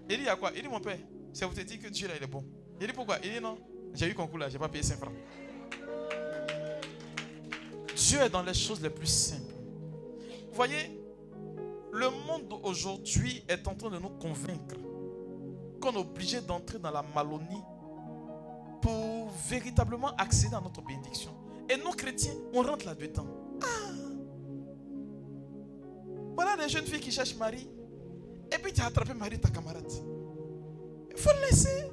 Il 0.08 0.16
dit 0.16 0.22
il 0.22 0.26
y 0.26 0.28
a 0.28 0.36
quoi? 0.36 0.52
Il 0.54 0.62
dit 0.62 0.68
mon 0.68 0.78
père, 0.78 0.98
c'est 1.32 1.44
vous 1.44 1.54
te 1.54 1.60
dire 1.62 1.80
que 1.80 1.88
Dieu 1.88 2.06
là 2.06 2.14
il 2.16 2.22
est 2.22 2.28
bon. 2.28 2.44
Il 2.80 2.86
dit 2.86 2.92
pourquoi? 2.92 3.18
Il 3.24 3.32
dit 3.32 3.40
non, 3.40 3.58
j'ai 3.94 4.08
eu 4.08 4.14
concours 4.14 4.38
là, 4.38 4.48
j'ai 4.48 4.60
pas 4.60 4.68
payé 4.68 4.84
5 4.84 4.96
francs. 4.98 5.12
Dieu 7.98 8.20
est 8.20 8.30
dans 8.30 8.42
les 8.42 8.54
choses 8.54 8.80
les 8.80 8.90
plus 8.90 9.08
simples. 9.08 9.54
Vous 10.48 10.54
voyez, 10.54 11.02
le 11.92 12.08
monde 12.10 12.60
aujourd'hui 12.62 13.44
est 13.48 13.66
en 13.66 13.74
train 13.74 13.90
de 13.90 13.98
nous 13.98 14.10
convaincre 14.10 14.76
qu'on 15.80 15.92
est 15.92 15.98
obligé 15.98 16.40
d'entrer 16.40 16.78
dans 16.78 16.92
la 16.92 17.02
malonie 17.02 17.62
pour 18.80 19.30
véritablement 19.48 20.14
accéder 20.16 20.54
à 20.54 20.60
notre 20.60 20.80
bénédiction. 20.82 21.32
Et 21.68 21.76
nous, 21.76 21.90
chrétiens, 21.90 22.34
on 22.54 22.62
rentre 22.62 22.86
là-dedans. 22.86 23.26
Ah. 23.62 23.92
Voilà 26.34 26.56
des 26.56 26.68
jeunes 26.68 26.86
filles 26.86 27.00
qui 27.00 27.10
cherchent 27.10 27.36
Marie. 27.36 27.68
Et 28.52 28.58
puis 28.58 28.72
tu 28.72 28.80
as 28.80 28.86
attrapé 28.86 29.12
Marie, 29.12 29.40
ta 29.40 29.50
camarade. 29.50 29.90
Il 31.10 31.16
faut 31.16 31.30
le 31.34 31.40
laisser. 31.50 31.90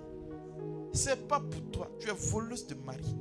C'est 0.93 1.27
pas 1.27 1.39
pour 1.39 1.71
toi. 1.71 1.89
Tu 1.99 2.09
es 2.09 2.13
voleuse 2.13 2.67
de 2.67 2.75
Marie. 2.75 3.15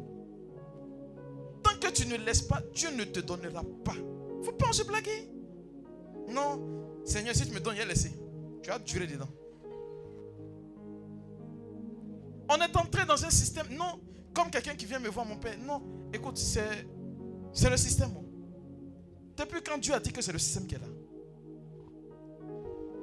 Tu 1.94 2.06
ne 2.08 2.16
laisses 2.16 2.42
pas, 2.42 2.60
Dieu 2.74 2.90
ne 2.90 3.04
te 3.04 3.20
donnera 3.20 3.62
pas. 3.84 3.94
faut 4.42 4.52
pas 4.52 4.72
se 4.72 4.82
blaguer. 4.82 5.30
Non. 6.28 7.02
Seigneur, 7.04 7.34
si 7.34 7.46
tu 7.46 7.54
me 7.54 7.60
donnes, 7.60 7.76
il 7.76 7.82
a 7.82 7.86
laissé. 7.86 8.12
Tu 8.62 8.70
as 8.70 8.78
duré 8.80 9.06
dedans. 9.06 9.28
On 12.48 12.56
est 12.56 12.76
entré 12.76 13.06
dans 13.06 13.24
un 13.24 13.30
système. 13.30 13.66
Non, 13.70 14.00
comme 14.34 14.50
quelqu'un 14.50 14.74
qui 14.74 14.86
vient 14.86 14.98
me 14.98 15.08
voir, 15.08 15.24
mon 15.24 15.36
père. 15.36 15.56
Non, 15.64 15.82
écoute, 16.12 16.36
c'est, 16.36 16.86
c'est 17.52 17.70
le 17.70 17.76
système. 17.76 18.10
Depuis 19.36 19.62
quand 19.62 19.78
Dieu 19.78 19.94
a 19.94 20.00
dit 20.00 20.12
que 20.12 20.20
c'est 20.20 20.32
le 20.32 20.38
système 20.38 20.66
qui 20.66 20.74
est 20.74 20.78
là. 20.78 20.86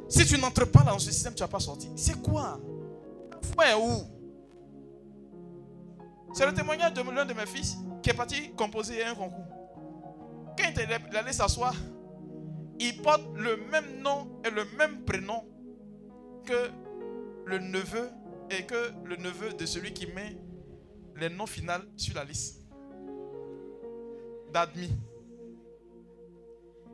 Si 0.10 0.26
tu 0.26 0.38
n'entres 0.38 0.70
pas 0.70 0.84
là 0.84 0.92
dans 0.92 1.00
ce 1.00 1.12
système, 1.12 1.34
tu 1.34 1.42
ne 1.42 1.48
vas 1.48 1.52
pas 1.52 1.60
sortir. 1.60 1.90
C'est 1.96 2.22
quoi? 2.22 2.60
Est 3.64 3.76
où? 3.76 4.04
C'est 6.34 6.46
le 6.46 6.54
témoignage 6.54 6.94
de 6.94 7.02
l'un 7.02 7.26
de 7.26 7.34
mes 7.34 7.46
fils 7.46 7.78
qui 8.02 8.10
est 8.10 8.14
parti 8.14 8.52
composer 8.56 9.04
un 9.04 9.16
concours. 9.16 9.46
Quand 10.58 10.72
il 10.76 10.82
est 10.82 11.16
allé 11.16 11.34
s'asseoir, 11.34 11.76
il 12.80 13.02
porte 13.02 13.22
le 13.36 13.58
même 13.72 14.02
nom 14.02 14.42
et 14.46 14.50
le 14.50 14.66
même 14.78 15.04
prénom 15.06 15.44
que 16.46 16.70
le 17.46 17.60
neveu 17.60 18.10
et 18.50 18.66
que 18.66 18.92
le 19.06 19.16
neveu 19.18 19.54
de 19.54 19.66
celui 19.66 19.94
qui 19.94 20.08
met 20.08 20.36
les 21.18 21.30
noms 21.30 21.46
finaux 21.46 21.74
sur 21.96 22.16
la 22.16 22.24
liste 22.24 22.66
d'admis. 24.52 24.92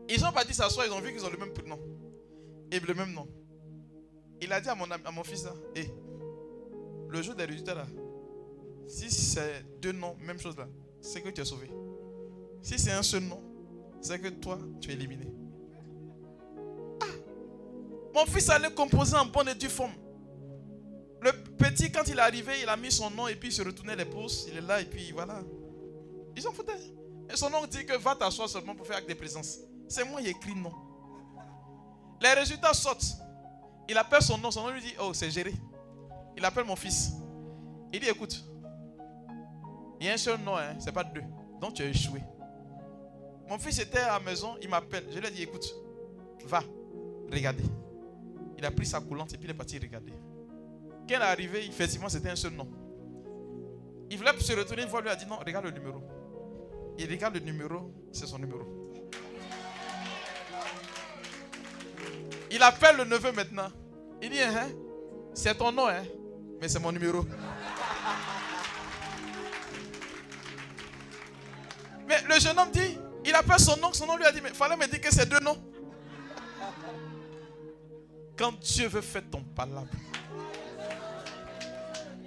Ils 0.10 0.20
sont 0.20 0.32
partis 0.32 0.54
s'asseoir, 0.54 0.86
ils 0.86 0.92
ont 0.94 1.02
vu 1.02 1.12
qu'ils 1.14 1.26
ont 1.26 1.30
le 1.30 1.38
même 1.38 1.54
prénom 1.54 1.80
et 2.72 2.80
le 2.80 2.94
même 2.94 3.14
nom. 3.14 3.28
Il 4.42 4.52
a 4.54 4.62
dit 4.62 4.70
à 4.70 4.76
mon, 4.76 5.24
fils, 5.24 5.48
Hé, 5.76 5.90
le 7.10 7.22
jour 7.22 7.34
des 7.34 7.46
résultats 7.46 7.74
là, 7.74 7.86
si 8.88 9.10
c'est 9.10 9.66
deux 9.82 9.92
noms, 9.94 10.16
même 10.20 10.40
chose 10.40 10.56
là, 10.58 10.68
c'est 11.02 11.22
que 11.22 11.30
tu 11.30 11.42
es 11.42 11.46
sauvé. 11.46 11.70
Si 12.62 12.78
c'est 12.78 12.92
un 12.92 13.04
seul 13.04 13.24
nom, 13.24 13.42
c'est 14.02 14.20
que 14.20 14.28
toi, 14.30 14.60
tu 14.82 14.92
es 14.92 14.94
éliminé. 14.94 15.28
Ah! 17.02 17.06
Mon 18.14 18.26
fils 18.26 18.50
allait 18.50 18.74
composer 18.74 19.16
en 19.16 19.26
bonne 19.26 19.50
et 19.50 19.56
due 19.56 19.70
forme. 19.70 19.94
Le, 21.22 21.32
petit, 21.58 21.92
quand 21.92 22.04
il 22.08 22.18
est 22.18 22.22
arrivé, 22.22 22.54
il 22.62 22.70
a 22.70 22.78
mis 22.78 22.92
son 22.92 23.10
nom 23.10 23.28
et 23.28 23.36
puis 23.36 23.50
il 23.50 23.52
se 23.52 23.62
retournait 23.62 23.96
les 23.96 24.06
pouces. 24.06 24.48
Il 24.50 24.58
est 24.58 24.62
là 24.62 24.82
et 24.82 24.86
puis 24.86 25.12
voilà. 25.12 25.42
Ils 26.36 26.42
s'en 26.42 26.52
foutaient. 26.52 26.74
Et 27.32 27.36
son 27.36 27.50
nom 27.50 27.66
dit 27.66 27.86
que 27.86 27.98
va 27.98 28.16
t'asseoir 28.16 28.48
seulement 28.48 28.76
pour 28.76 28.86
faire 28.86 28.98
acte 28.98 29.10
de 29.10 29.14
présence. 29.14 29.60
C'est 29.88 30.04
moi 30.04 30.22
qui 30.22 30.28
écrit 30.28 30.56
non. 30.56 30.72
Les 32.22 32.34
résultats 32.34 32.74
sortent. 32.74 33.18
Il 33.90 33.98
appelle 33.98 34.22
son 34.22 34.38
nom. 34.38 34.52
Son 34.52 34.64
nom 34.64 34.70
lui 34.70 34.82
dit 34.82 34.94
Oh, 35.02 35.14
c'est 35.14 35.32
géré. 35.32 35.54
Il 36.36 36.46
appelle 36.46 36.66
mon 36.66 36.76
fils. 36.76 37.12
Il 37.92 38.00
dit 38.00 38.08
Écoute, 38.08 38.44
il 40.00 40.08
y 40.08 40.10
a 40.10 40.14
un 40.14 40.18
seul 40.18 40.40
nom, 40.42 40.56
hein, 40.58 40.76
c'est 40.80 40.92
pas 40.92 41.04
deux. 41.04 41.24
Donc 41.60 41.74
tu 41.74 41.84
as 41.84 41.88
échoué. 41.88 42.22
Mon 43.50 43.58
fils 43.58 43.80
était 43.80 44.00
à 44.00 44.14
la 44.14 44.20
maison, 44.20 44.56
il 44.62 44.70
m'appelle. 44.70 45.06
Je 45.12 45.20
lui 45.20 45.28
ai 45.28 45.32
dit 45.32 45.44
Écoute, 45.44 45.74
va, 46.46 46.64
regardez. 47.32 47.64
Il 48.58 48.66
a 48.66 48.72
pris 48.72 48.86
sa 48.86 49.00
coulante 49.00 49.34
et 49.34 49.38
puis 49.38 49.48
il 49.48 49.52
est 49.52 49.54
parti 49.54 49.78
regarder. 49.80 50.12
Quand 51.08 51.08
il 51.10 51.14
est 51.14 51.16
arrivé, 51.16 51.66
effectivement, 51.66 52.10
c'était 52.10 52.30
un 52.30 52.36
seul 52.36 52.54
nom. 52.54 52.68
Il 54.10 54.18
voulait 54.18 54.38
se 54.40 54.54
retourner 54.54 54.84
une 54.84 54.90
fois, 54.90 55.02
lui 55.02 55.10
a 55.10 55.16
dit 55.16 55.26
non, 55.26 55.38
regarde 55.38 55.66
le 55.66 55.72
numéro. 55.72 56.02
Il 56.98 57.10
regarde 57.10 57.36
le 57.36 57.42
numéro, 57.42 57.94
c'est 58.12 58.26
son 58.26 58.40
numéro. 58.40 58.62
Il 62.50 62.64
appelle 62.64 62.98
le 62.98 63.04
neveu 63.04 63.32
maintenant. 63.32 63.68
Il 64.22 64.30
dit, 64.30 64.42
hein, 64.42 64.70
c'est 65.34 65.56
ton 65.56 65.72
nom, 65.72 65.88
hein, 65.88 66.04
mais 66.60 66.68
c'est 66.68 66.80
mon 66.80 66.92
numéro. 66.92 67.24
Mais 72.08 72.16
le 72.28 72.40
jeune 72.40 72.58
homme 72.58 72.72
dit, 72.72 72.98
il 73.26 73.36
appelle 73.36 73.60
son 73.60 73.78
nom, 73.78 73.92
son 73.92 74.06
nom 74.08 74.16
lui 74.16 74.26
a 74.26 74.32
dit, 74.32 74.40
mais 74.42 74.50
fallait 74.54 74.78
me 74.78 74.88
dire 74.88 75.02
que 75.02 75.14
c'est 75.14 75.28
deux 75.28 75.40
noms. 75.40 75.58
Quand 78.38 78.54
Dieu 78.60 78.88
veut 78.88 79.02
faire 79.02 79.24
ton 79.30 79.42
palabre, 79.42 79.88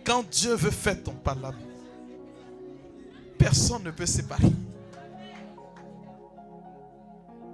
quand 0.04 0.28
Dieu 0.28 0.54
veut 0.54 0.70
faire 0.70 1.02
ton 1.02 1.14
palabre, 1.14 1.58
personne 3.38 3.84
ne 3.84 3.90
peut 3.90 4.06
séparer. 4.06 4.52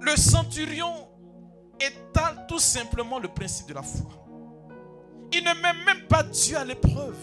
Le 0.01 0.15
centurion 0.15 1.07
étale 1.79 2.45
tout 2.47 2.59
simplement 2.59 3.19
le 3.19 3.27
principe 3.27 3.67
de 3.67 3.73
la 3.73 3.83
foi. 3.83 4.09
Il 5.31 5.43
ne 5.43 5.53
met 5.61 5.85
même 5.85 6.07
pas 6.07 6.23
Dieu 6.23 6.57
à 6.57 6.65
l'épreuve. 6.65 7.17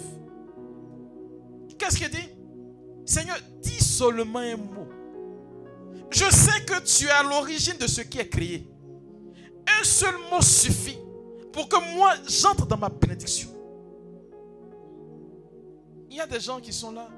Qu'est-ce 1.79 1.97
qu'il 1.97 2.11
dit? 2.11 2.29
Seigneur, 3.05 3.37
dis 3.61 3.83
seulement 3.83 4.39
un 4.39 4.57
mot. 4.57 4.89
Je 6.11 6.31
sais 6.31 6.65
que 6.65 6.81
tu 6.83 7.07
es 7.07 7.11
à 7.11 7.23
l'origine 7.23 7.77
de 7.79 7.87
ce 7.87 8.03
qui 8.03 8.19
est 8.19 8.29
créé. 8.29 8.69
Un 9.81 9.85
seul 9.85 10.15
mot 10.31 10.41
suffit 10.41 10.99
pour 11.53 11.69
que 11.69 11.97
moi 11.97 12.15
j'entre 12.29 12.67
dans 12.67 12.77
ma 12.77 12.89
bénédiction. 12.89 13.51
Il 16.11 16.17
y 16.17 16.21
a 16.21 16.27
des 16.27 16.41
gens 16.41 16.61
qui 16.61 16.73
sont 16.73 16.93
là, 16.93 17.09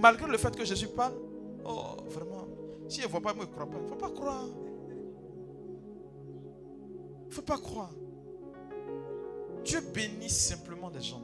malgré 0.00 0.26
le 0.30 0.38
fait 0.38 0.54
que 0.56 0.64
Jésus 0.64 0.88
parle. 0.88 1.14
Oh, 1.64 1.96
vraiment. 2.08 2.46
Si 2.88 3.00
ils 3.00 3.02
ne 3.02 3.08
voient 3.08 3.20
pas, 3.20 3.34
moi, 3.34 3.44
ils 3.44 3.50
ne 3.50 3.54
croient 3.54 3.68
pas. 3.68 3.76
Il 3.76 3.84
ne 3.84 3.88
faut 3.88 3.96
pas 3.96 4.10
croire. 4.10 4.44
Il 7.24 7.28
ne 7.28 7.34
faut 7.34 7.42
pas 7.42 7.58
croire. 7.58 7.90
Dieu 9.62 9.80
bénit 9.92 10.30
simplement 10.30 10.88
les 10.88 11.02
gens. 11.02 11.20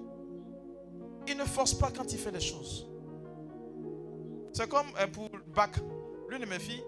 Il 1.26 1.36
ne 1.38 1.44
force 1.44 1.72
pas 1.72 1.90
quand 1.90 2.12
il 2.12 2.18
fait 2.18 2.30
les 2.30 2.40
choses. 2.40 2.86
C'est 4.52 4.68
comme 4.68 4.88
pour 5.12 5.30
le 5.32 5.42
bac. 5.54 5.76
L'une 6.28 6.40
de 6.40 6.46
mes 6.46 6.58
filles, 6.58 6.82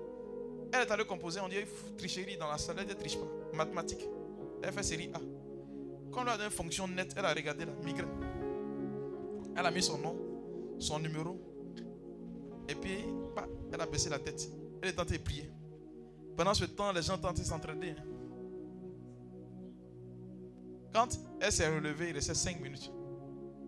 elle 0.72 0.87
est 0.87 0.91
allée 0.91 1.05
composer, 1.05 1.41
on 1.41 1.49
dirait 1.49 1.66
tricherie 1.97 2.37
dans 2.37 2.49
la 2.49 2.59
salle, 2.59 2.76
elle 2.80 2.89
ne 2.89 2.95
triche 2.95 3.16
pas. 3.16 3.26
Mathématiques. 3.55 4.07
Elle 4.62 4.72
fait 4.72 4.82
série 4.82 5.11
A. 5.14 5.20
Quand 6.11 6.20
on 6.20 6.24
lui 6.24 6.30
a 6.30 6.37
donné 6.37 6.47
une 6.47 6.51
fonction 6.51 6.89
nette, 6.89 7.14
elle 7.16 7.24
a 7.24 7.32
regardé 7.32 7.64
la 7.64 7.72
migraine. 7.84 8.09
Elle 9.57 9.66
a 9.66 9.70
mis 9.70 9.82
son 9.82 9.99
nom, 9.99 10.16
son 10.78 10.99
numéro. 10.99 11.39
Et 12.68 12.74
puis, 12.74 13.05
bah, 13.34 13.47
elle 13.72 13.80
a 13.80 13.87
baissé 13.87 14.11
la 14.11 14.18
tête. 14.18 14.49
Elle 14.82 14.91
est 14.91 14.95
tentée 14.95 15.18
de 15.18 15.22
prier. 15.22 15.51
Pendant 16.37 16.55
ce 16.55 16.64
temps, 16.64 16.93
les 16.93 17.03
gens 17.03 17.16
tentaient 17.16 17.43
de 17.43 17.47
s'entraider. 17.47 17.95
Quand 20.93 21.09
elle 21.41 21.53
s'est 21.53 21.68
relevée, 21.68 22.11
il 22.11 22.14
restait 22.14 22.34
5 22.34 22.61
minutes. 22.61 22.91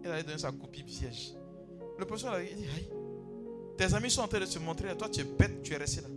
Elle 0.04 0.12
a 0.12 0.22
donné 0.22 0.38
sa 0.38 0.52
copie 0.52 0.82
piège. 0.82 1.34
Le 1.98 2.04
professeur 2.04 2.34
a 2.34 2.42
dit 2.42 2.48
Aïe, 2.48 2.88
tes 3.78 3.94
amis 3.94 4.10
sont 4.10 4.22
en 4.22 4.28
train 4.28 4.40
de 4.40 4.46
se 4.46 4.58
montrer. 4.58 4.94
Toi, 4.96 5.08
tu 5.08 5.20
es 5.20 5.24
bête, 5.24 5.62
tu 5.62 5.72
es 5.72 5.76
resté 5.76 6.02
là. 6.02 6.08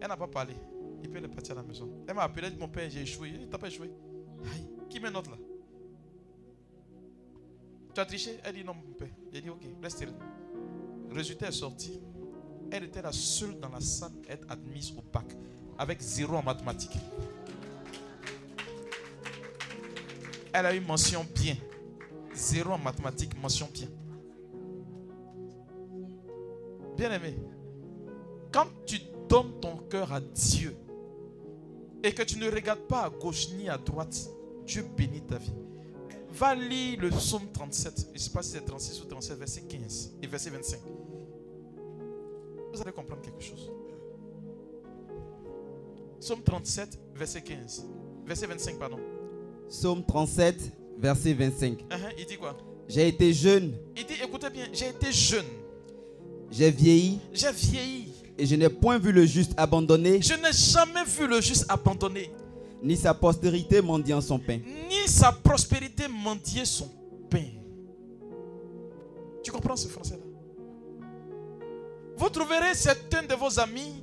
Elle 0.00 0.08
n'a 0.08 0.16
pas 0.16 0.28
parlé. 0.28 0.54
Il 1.02 1.10
peut 1.10 1.18
aller 1.18 1.28
partir 1.28 1.52
à 1.52 1.56
la 1.56 1.62
maison. 1.62 1.88
Elle 2.06 2.14
m'a 2.14 2.22
appelé, 2.22 2.48
Mon 2.58 2.68
père, 2.68 2.88
j'ai 2.88 3.02
échoué. 3.02 3.32
Il 3.34 3.48
T'as 3.48 3.58
pas 3.58 3.66
échoué? 3.66 3.90
Aïe, 4.44 4.66
qui 4.88 5.00
met 5.00 5.10
note 5.10 5.26
là? 5.26 5.36
Tu 7.92 8.00
as 8.00 8.06
triché? 8.06 8.38
Elle 8.44 8.54
dit 8.54 8.64
Non, 8.64 8.74
mon 8.74 8.94
père. 8.94 9.08
J'ai 9.32 9.40
dit 9.40 9.50
Ok, 9.50 9.62
reste 9.82 10.02
là. 10.02 10.12
Résultat 11.10 11.48
est 11.48 11.52
sorti. 11.52 12.00
Elle 12.70 12.84
était 12.84 13.02
la 13.02 13.12
seule 13.12 13.58
dans 13.58 13.68
la 13.68 13.80
salle 13.80 14.12
à 14.28 14.32
être 14.32 14.46
admise 14.48 14.92
au 14.96 15.02
bac 15.02 15.26
avec 15.76 16.00
zéro 16.00 16.36
en 16.36 16.42
mathématiques. 16.42 16.96
Elle 20.52 20.66
a 20.66 20.74
eu 20.74 20.80
mention 20.80 21.26
bien. 21.34 21.56
Zéro 22.34 22.72
en 22.72 22.78
mathématiques, 22.78 23.36
mention 23.40 23.68
bien. 23.72 23.88
Bien 27.00 27.12
aimé, 27.12 27.34
quand 28.52 28.66
tu 28.84 28.98
donnes 29.26 29.58
ton 29.58 29.78
cœur 29.88 30.12
à 30.12 30.20
Dieu 30.20 30.76
et 32.04 32.12
que 32.12 32.22
tu 32.22 32.38
ne 32.38 32.50
regardes 32.50 32.86
pas 32.86 33.04
à 33.04 33.08
gauche 33.08 33.48
ni 33.56 33.70
à 33.70 33.78
droite, 33.78 34.28
Dieu 34.66 34.84
bénit 34.98 35.22
ta 35.22 35.38
vie. 35.38 35.54
Va 36.28 36.54
lire 36.54 37.00
le 37.00 37.08
psaume 37.08 37.50
37. 37.54 38.08
Je 38.08 38.12
ne 38.12 38.18
sais 38.18 38.30
pas 38.30 38.42
si 38.42 38.50
c'est 38.50 38.60
36 38.66 39.00
ou 39.00 39.06
37, 39.06 39.38
verset 39.38 39.62
15 39.62 40.12
et 40.22 40.26
verset 40.26 40.50
25. 40.50 40.78
Vous 42.74 42.82
allez 42.82 42.92
comprendre 42.92 43.22
quelque 43.22 43.42
chose. 43.42 43.72
Psaume 46.20 46.42
37, 46.42 46.98
verset 47.14 47.40
15. 47.40 47.86
Verset 48.26 48.46
25, 48.46 48.78
pardon. 48.78 48.98
Psaume 49.70 50.04
37, 50.04 50.70
verset 50.98 51.32
25. 51.32 51.78
Uh-huh, 51.78 52.14
il 52.18 52.26
dit 52.26 52.36
quoi? 52.36 52.58
J'ai 52.88 53.08
été 53.08 53.32
jeune, 53.32 53.72
Il 53.96 54.04
dit, 54.04 54.16
écoutez 54.22 54.50
bien, 54.50 54.66
j'ai 54.70 54.88
été 54.88 55.10
jeune, 55.12 55.46
j'ai 56.50 56.70
vieilli, 56.70 57.20
j'ai 57.32 57.52
vieilli. 57.52 58.12
et 58.38 58.46
je 58.46 58.54
n'ai 58.56 58.68
point 58.68 58.98
vu 58.98 59.12
le 59.12 59.24
juste 59.26 59.52
abandonné, 59.56 60.20
Je 60.22 60.34
n'ai 60.34 60.52
jamais 60.52 61.04
vu 61.04 61.26
le 61.26 61.40
juste 61.40 61.64
abandonné, 61.68 62.30
ni 62.82 62.96
sa 62.96 63.14
postérité 63.14 63.80
mendiant 63.80 64.20
son 64.20 64.38
pain. 64.38 64.58
ni 64.88 65.08
sa 65.08 65.32
prospérité 65.32 66.08
mendier 66.08 66.64
son 66.64 66.88
pain. 67.28 67.44
Tu 69.42 69.50
comprends 69.50 69.76
ce 69.76 69.88
français-là? 69.88 70.22
Vous 72.16 72.28
trouverez 72.28 72.74
certains 72.74 73.22
de 73.22 73.34
vos 73.34 73.58
amis 73.58 74.02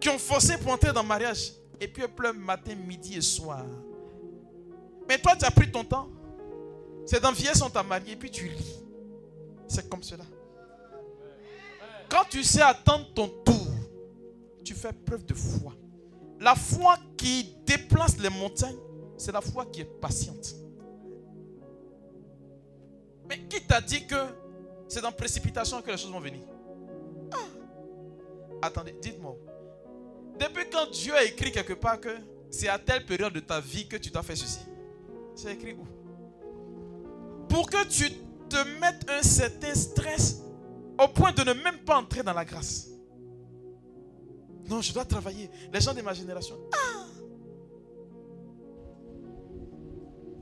qui 0.00 0.08
ont 0.08 0.18
forcé 0.18 0.56
pour 0.56 0.72
entrer 0.72 0.92
dans 0.92 1.02
le 1.02 1.08
mariage 1.08 1.52
et 1.80 1.86
puis 1.88 2.02
ils 2.02 2.08
pleurent 2.08 2.32
matin, 2.34 2.74
midi 2.74 3.16
et 3.16 3.20
soir. 3.20 3.64
Mais 5.08 5.18
toi, 5.18 5.36
tu 5.38 5.44
as 5.44 5.50
pris 5.50 5.70
ton 5.70 5.84
temps. 5.84 6.08
C'est 7.04 7.22
dans 7.22 7.32
vieillesse, 7.32 7.60
on 7.62 7.68
t'a 7.70 7.82
marié 7.82 8.12
et 8.12 8.16
puis 8.16 8.30
tu 8.30 8.48
lis. 8.48 8.80
C'est 9.68 9.88
comme 9.88 10.02
cela. 10.02 10.24
Quand 12.08 12.24
tu 12.28 12.42
sais 12.44 12.62
attendre 12.62 13.06
ton 13.14 13.28
tour, 13.28 13.66
tu 14.64 14.74
fais 14.74 14.92
preuve 14.92 15.24
de 15.24 15.34
foi. 15.34 15.72
La 16.40 16.54
foi 16.54 16.98
qui 17.16 17.56
déplace 17.64 18.18
les 18.18 18.28
montagnes, 18.28 18.76
c'est 19.16 19.32
la 19.32 19.40
foi 19.40 19.66
qui 19.66 19.80
est 19.80 20.00
patiente. 20.00 20.54
Mais 23.28 23.38
qui 23.48 23.60
t'a 23.62 23.80
dit 23.80 24.06
que 24.06 24.14
c'est 24.88 25.00
dans 25.00 25.12
précipitation 25.12 25.82
que 25.82 25.90
les 25.90 25.96
choses 25.96 26.12
vont 26.12 26.20
venir? 26.20 26.42
Ah. 27.32 27.38
Attendez, 28.62 28.94
dites-moi. 29.00 29.36
Depuis 30.38 30.68
quand 30.70 30.90
Dieu 30.90 31.14
a 31.14 31.24
écrit 31.24 31.50
quelque 31.50 31.72
part 31.72 32.00
que 32.00 32.14
c'est 32.50 32.68
à 32.68 32.78
telle 32.78 33.04
période 33.04 33.32
de 33.32 33.40
ta 33.40 33.60
vie 33.60 33.88
que 33.88 33.96
tu 33.96 34.10
dois 34.10 34.22
faire 34.22 34.36
ceci? 34.36 34.60
C'est 35.34 35.52
écrit 35.54 35.72
où? 35.72 35.86
Pour 37.48 37.68
que 37.68 37.84
tu 37.86 38.10
te 38.48 38.80
mettes 38.80 39.10
un 39.10 39.22
certain 39.22 39.74
stress 39.74 40.42
au 40.98 41.08
point 41.08 41.32
de 41.32 41.42
ne 41.42 41.52
même 41.52 41.78
pas 41.84 41.98
entrer 41.98 42.22
dans 42.22 42.32
la 42.32 42.44
grâce. 42.44 42.88
Non, 44.68 44.80
je 44.80 44.92
dois 44.92 45.04
travailler. 45.04 45.50
Les 45.72 45.80
gens 45.80 45.94
de 45.94 46.02
ma 46.02 46.12
génération. 46.12 46.56
Ah 46.72 47.06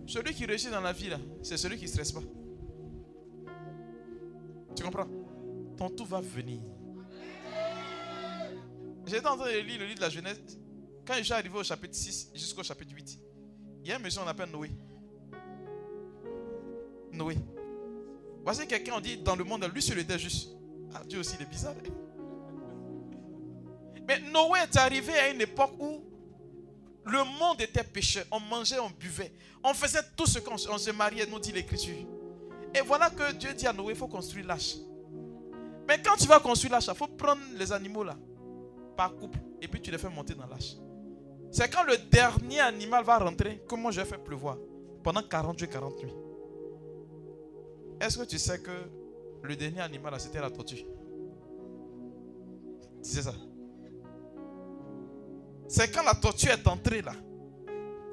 Celui 0.06 0.34
qui 0.34 0.44
réussit 0.44 0.70
dans 0.70 0.80
la 0.80 0.92
vie, 0.92 1.10
c'est 1.42 1.56
celui 1.56 1.76
qui 1.76 1.84
ne 1.84 1.88
stresse 1.88 2.12
pas. 2.12 2.20
Tu 4.76 4.82
comprends? 4.82 5.08
Ton 5.76 5.90
tout 5.90 6.04
va 6.04 6.20
venir. 6.20 6.60
J'étais 9.06 9.26
en 9.26 9.36
train 9.36 9.46
de 9.46 9.58
lire 9.58 9.80
le 9.80 9.86
livre 9.86 9.96
de 9.96 10.00
la 10.00 10.08
Genèse. 10.10 10.40
Quand 11.06 11.14
je 11.14 11.22
suis 11.22 11.32
arrivé 11.32 11.56
au 11.58 11.62
chapitre 11.62 11.94
6 11.94 12.30
jusqu'au 12.34 12.62
chapitre 12.62 12.94
8, 12.94 13.20
il 13.82 13.88
y 13.88 13.92
a 13.92 13.96
un 13.96 13.98
monsieur 13.98 14.20
qu'on 14.20 14.28
appelle 14.28 14.50
Noé. 14.50 14.70
Noé. 17.12 17.36
Voici 18.44 18.66
quelqu'un, 18.66 18.92
on 18.96 19.00
dit 19.00 19.16
dans 19.16 19.34
le 19.36 19.44
monde, 19.44 19.68
lui 19.74 19.82
seul 19.82 19.98
était 19.98 20.18
juste. 20.18 20.50
Ah, 20.94 21.02
Dieu 21.08 21.18
aussi, 21.18 21.34
il 21.38 21.42
est 21.42 21.48
bizarre. 21.48 21.74
hein. 21.84 21.90
Mais 24.06 24.20
Noé 24.30 24.58
est 24.62 24.76
arrivé 24.76 25.12
à 25.14 25.30
une 25.30 25.40
époque 25.40 25.72
où 25.78 26.02
le 27.06 27.18
monde 27.38 27.60
était 27.60 27.82
pécheur. 27.82 28.24
On 28.30 28.38
mangeait, 28.38 28.78
on 28.78 28.90
buvait. 28.90 29.32
On 29.62 29.72
faisait 29.72 30.02
tout 30.14 30.26
ce 30.26 30.38
qu'on 30.38 30.56
on 30.70 30.78
se 30.78 30.90
mariait, 30.90 31.26
nous 31.26 31.38
dit 31.38 31.52
l'Écriture. 31.52 31.96
Et 32.74 32.80
voilà 32.82 33.08
que 33.08 33.32
Dieu 33.32 33.54
dit 33.54 33.66
à 33.66 33.72
Noé, 33.72 33.92
il 33.92 33.96
faut 33.98 34.08
construire 34.08 34.46
l'arche. 34.46 34.74
Mais 35.88 36.00
quand 36.02 36.16
tu 36.16 36.26
vas 36.26 36.38
construire 36.40 36.72
l'arche, 36.72 36.86
il 36.88 36.94
faut 36.94 37.06
prendre 37.06 37.40
les 37.56 37.72
animaux 37.72 38.04
là, 38.04 38.16
par 38.96 39.14
couple, 39.14 39.38
et 39.60 39.68
puis 39.68 39.80
tu 39.80 39.90
les 39.90 39.98
fais 39.98 40.08
monter 40.08 40.34
dans 40.34 40.46
l'arche. 40.46 40.76
C'est 41.50 41.72
quand 41.72 41.84
le 41.84 41.96
dernier 42.10 42.60
animal 42.60 43.04
va 43.04 43.18
rentrer 43.18 43.62
que 43.68 43.74
moi 43.74 43.90
je 43.92 44.00
vais 44.00 44.06
faire 44.06 44.22
pleuvoir 44.22 44.56
pendant 45.02 45.22
40 45.22 45.58
jours 45.58 45.68
et 45.68 45.72
40 45.72 46.02
nuits. 46.02 46.12
Est-ce 48.00 48.18
que 48.18 48.24
tu 48.24 48.38
sais 48.38 48.58
que 48.60 48.70
le 49.42 49.56
dernier 49.56 49.80
animal 49.80 50.12
là, 50.12 50.18
c'était 50.18 50.40
la 50.40 50.50
tortue? 50.50 50.84
C'est 53.02 53.22
ça? 53.22 53.34
C'est 55.68 55.90
quand 55.92 56.02
la 56.02 56.14
tortue 56.14 56.48
est 56.48 56.66
entrée 56.66 57.02
là 57.02 57.12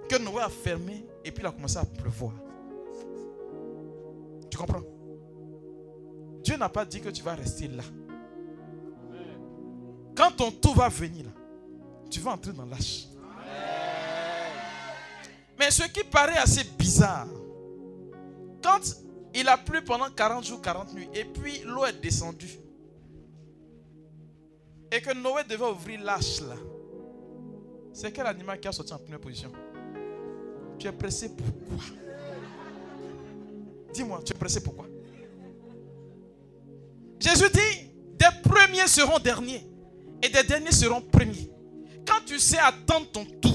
que 0.09 0.17
Noé 0.17 0.41
a 0.41 0.49
fermé 0.49 1.05
et 1.23 1.31
puis 1.31 1.43
il 1.43 1.47
a 1.47 1.51
commencé 1.51 1.77
à 1.77 1.85
pleuvoir. 1.85 2.33
Tu 4.49 4.57
comprends? 4.57 4.83
Dieu 6.43 6.57
n'a 6.57 6.69
pas 6.69 6.83
dit 6.85 6.99
que 6.99 7.09
tu 7.09 7.23
vas 7.23 7.35
rester 7.35 7.67
là. 7.67 7.83
Quand 10.15 10.31
ton 10.31 10.51
tour 10.51 10.75
va 10.75 10.89
venir, 10.89 11.25
là, 11.25 11.31
tu 12.09 12.19
vas 12.19 12.31
entrer 12.31 12.51
dans 12.51 12.65
l'âge. 12.65 13.07
Mais 15.57 15.71
ce 15.71 15.83
qui 15.83 16.03
paraît 16.03 16.37
assez 16.37 16.63
bizarre, 16.77 17.27
quand 18.61 18.81
il 19.33 19.47
a 19.47 19.57
plu 19.57 19.83
pendant 19.83 20.09
40 20.09 20.45
jours, 20.45 20.61
40 20.61 20.93
nuits, 20.93 21.09
et 21.13 21.25
puis 21.25 21.61
l'eau 21.65 21.85
est 21.85 22.01
descendue, 22.01 22.59
et 24.91 25.01
que 25.01 25.13
Noé 25.13 25.43
devait 25.49 25.65
ouvrir 25.65 26.01
l'âche 26.01 26.41
là, 26.41 26.55
c'est 27.93 28.11
quel 28.11 28.25
animal 28.25 28.59
qui 28.59 28.67
a 28.67 28.71
sorti 28.71 28.93
en 28.93 28.97
première 28.97 29.19
position? 29.19 29.51
Tu 30.79 30.87
es 30.87 30.91
pressé 30.91 31.29
pourquoi 31.35 31.85
Dis-moi, 33.93 34.21
tu 34.25 34.33
es 34.33 34.37
pressé 34.37 34.61
pourquoi 34.61 34.87
Jésus 37.19 37.49
dit, 37.53 37.91
des 38.17 38.49
premiers 38.49 38.87
seront 38.87 39.19
derniers 39.19 39.63
et 40.23 40.29
des 40.29 40.43
derniers 40.43 40.71
seront 40.71 41.01
premiers. 41.01 41.51
Quand 42.05 42.25
tu 42.25 42.39
sais 42.39 42.57
attendre 42.57 43.07
ton 43.11 43.25
tour, 43.25 43.51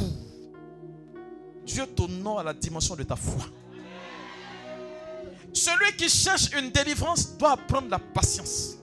Dieu 1.64 1.84
t'honore 1.86 2.40
à 2.40 2.44
la 2.44 2.54
dimension 2.54 2.94
de 2.94 3.02
ta 3.02 3.16
foi. 3.16 3.44
Celui 5.56 5.96
qui 5.96 6.08
cherche 6.08 6.50
une 6.58 6.70
délivrance 6.70 7.36
doit 7.38 7.52
apprendre 7.52 7.88
la 7.88 7.98
patience. 7.98 8.76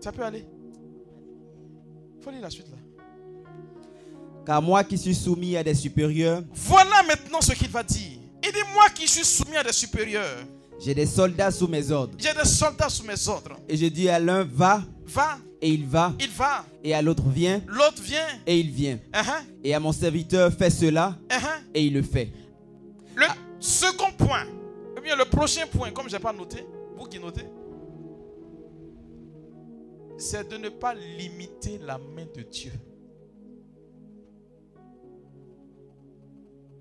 Ça 0.00 0.10
peut 0.12 0.24
aller. 0.24 0.44
Il 2.18 2.24
faut 2.24 2.30
lire 2.30 2.40
la 2.42 2.50
suite 2.50 2.66
là. 2.68 2.76
Car 4.44 4.60
moi 4.62 4.82
qui 4.82 4.96
suis 4.98 5.14
soumis 5.14 5.56
à 5.56 5.62
des 5.62 5.74
supérieurs, 5.74 6.42
Voilà 6.52 7.02
maintenant 7.06 7.40
ce 7.40 7.52
qu'il 7.52 7.68
va 7.68 7.82
dire. 7.82 8.18
Il 8.42 8.52
dit 8.52 8.58
moi 8.74 8.88
qui 8.94 9.06
suis 9.06 9.24
soumis 9.24 9.56
à 9.56 9.62
des 9.62 9.72
supérieurs. 9.72 10.38
j'ai 10.80 10.94
des 10.94 11.06
soldats 11.06 11.50
sous 11.50 11.68
mes 11.68 11.90
ordres. 11.90 12.14
J'ai 12.18 12.32
des 12.34 12.44
soldats 12.48 12.88
sous 12.88 13.04
mes 13.04 13.28
ordres. 13.28 13.56
Et 13.68 13.76
je 13.76 13.86
dis 13.86 14.08
à 14.08 14.18
l'un, 14.18 14.44
va, 14.44 14.82
Va, 15.04 15.38
et 15.60 15.68
il 15.70 15.86
va. 15.86 16.12
il 16.20 16.30
va. 16.30 16.64
Et 16.84 16.92
à 16.94 17.02
l'autre, 17.02 17.22
viens, 17.28 17.60
L'autre 17.66 18.02
vient. 18.02 18.26
et 18.46 18.58
il 18.58 18.70
vient. 18.70 18.98
Uh-huh, 19.12 19.42
Et 19.64 19.74
à 19.74 19.80
mon 19.80 19.92
serviteur, 19.92 20.52
fais 20.52 20.70
cela, 20.70 21.16
uh-huh. 21.28 21.62
et 21.74 21.84
il 21.86 21.94
le 21.94 22.02
fait. 22.02 22.30
Second 23.60 24.12
point, 24.12 24.46
ou 24.96 25.00
bien 25.00 25.16
le 25.16 25.24
prochain 25.24 25.66
point, 25.66 25.90
comme 25.90 26.08
je 26.08 26.16
n'ai 26.16 26.22
pas 26.22 26.32
noté, 26.32 26.64
vous 26.96 27.06
qui 27.06 27.18
notez, 27.18 27.44
c'est 30.16 30.48
de 30.48 30.56
ne 30.56 30.68
pas 30.68 30.94
limiter 30.94 31.78
la 31.78 31.98
main 31.98 32.26
de 32.34 32.42
Dieu. 32.42 32.72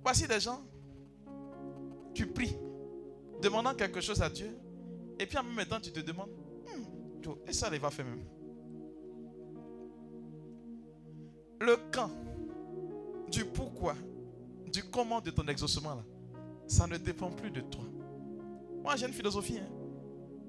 Voici 0.03 0.27
des 0.27 0.39
gens, 0.39 0.61
tu 2.13 2.27
pries, 2.27 2.57
demandant 3.41 3.73
quelque 3.73 4.01
chose 4.01 4.21
à 4.21 4.29
Dieu, 4.29 4.49
et 5.19 5.25
puis 5.25 5.37
en 5.37 5.43
même 5.43 5.65
temps 5.65 5.79
tu 5.79 5.91
te 5.91 5.99
demandes, 5.99 6.29
Hmm, 6.67 7.31
et 7.47 7.53
ça 7.53 7.69
il 7.71 7.79
va 7.79 7.89
faire 7.89 8.05
même? 8.05 8.23
Le 11.59 11.77
quand, 11.91 12.11
du 13.29 13.45
pourquoi, 13.45 13.95
du 14.71 14.83
comment 14.83 15.21
de 15.21 15.31
ton 15.31 15.47
exaucement 15.47 15.95
là, 15.95 16.03
ça 16.67 16.87
ne 16.87 16.97
dépend 16.97 17.31
plus 17.31 17.51
de 17.51 17.61
toi. 17.61 17.83
Moi, 18.83 18.95
j'ai 18.95 19.07
une 19.07 19.13
philosophie. 19.13 19.59
hein. 19.59 19.67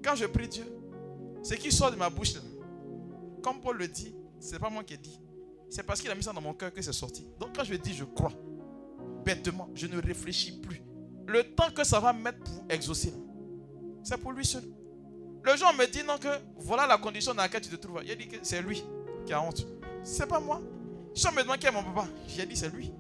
Quand 0.03 0.15
je 0.15 0.27
prie 0.27 0.49
Dieu, 0.49 0.65
ce 1.43 1.55
qui 1.55 1.73
sort 1.73 1.91
de 1.91 1.97
ma 1.97 2.11
bouche, 2.11 2.35
là, 2.35 2.41
comme 3.43 3.61
Paul 3.61 3.77
le 3.79 3.89
dit, 3.89 4.15
ce 4.41 4.53
n'est 4.53 4.59
pas 4.59 4.71
moi 4.71 4.85
qui 4.85 4.95
ai 4.95 4.99
dit. 4.99 5.21
C'est 5.71 5.83
parce 5.83 6.01
qu'il 6.01 6.11
a 6.11 6.15
mis 6.15 6.23
ça 6.23 6.33
dans 6.33 6.41
mon 6.41 6.55
cœur 6.55 6.73
que 6.73 6.81
c'est 6.83 6.93
sorti. 6.93 7.27
Donc, 7.39 7.57
quand 7.57 7.65
je 7.65 7.75
dis 7.75 7.95
je 7.95 8.05
crois, 8.05 8.33
bêtement, 9.25 9.69
je 9.75 9.87
ne 9.87 10.01
réfléchis 10.01 10.61
plus. 10.61 10.83
Le 11.27 11.43
temps 11.55 11.71
que 11.75 11.85
ça 11.85 12.01
va 12.01 12.13
mettre 12.13 12.39
pour 12.39 12.65
exaucer, 12.71 13.13
c'est 14.03 14.17
pour 14.19 14.33
lui 14.33 14.45
seul. 14.45 14.65
Le 15.43 15.53
on 15.65 15.73
me 15.75 15.87
dit 15.87 16.03
non, 16.05 16.19
que 16.19 16.29
voilà 16.57 16.87
la 16.87 16.99
condition 16.99 17.33
dans 17.33 17.43
laquelle 17.43 17.61
tu 17.61 17.71
te 17.71 17.77
trouves. 17.77 18.01
Il 18.05 18.11
a 18.11 18.15
dit 18.17 18.29
que 18.29 18.37
c'est 18.43 18.61
lui 18.61 18.83
qui 19.25 19.33
a 19.33 19.43
honte. 19.43 19.67
C'est 20.03 20.27
pas 20.27 20.41
moi. 20.41 20.61
Si 21.15 21.27
on 21.27 21.33
me 21.33 21.43
demande 21.43 21.59
qui 21.59 21.67
est 21.67 21.71
mon 21.71 21.83
papa, 21.83 22.07
j'ai 22.27 22.45
dit 22.47 22.57
c'est 22.57 22.71
lui. 22.71 22.93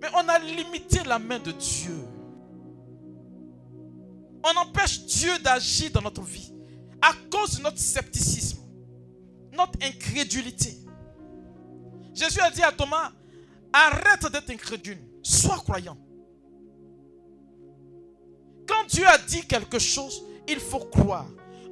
Mais 0.00 0.08
on 0.14 0.28
a 0.28 0.38
limité 0.38 1.02
la 1.04 1.18
main 1.18 1.38
de 1.38 1.52
Dieu. 1.52 1.98
On 4.44 4.56
empêche 4.58 5.04
Dieu 5.06 5.38
d'agir 5.40 5.90
dans 5.90 6.02
notre 6.02 6.22
vie 6.22 6.52
à 7.00 7.12
cause 7.30 7.58
de 7.58 7.62
notre 7.62 7.78
scepticisme, 7.78 8.58
notre 9.52 9.78
incrédulité. 9.82 10.76
Jésus 12.14 12.40
a 12.40 12.50
dit 12.50 12.62
à 12.62 12.72
Thomas, 12.72 13.12
arrête 13.72 14.30
d'être 14.32 14.50
incrédule, 14.50 14.98
sois 15.22 15.58
croyant. 15.58 15.98
Quand 18.66 18.86
Dieu 18.88 19.06
a 19.06 19.18
dit 19.18 19.46
quelque 19.46 19.78
chose, 19.78 20.22
il 20.48 20.58
faut 20.58 20.80
croire. 20.80 21.26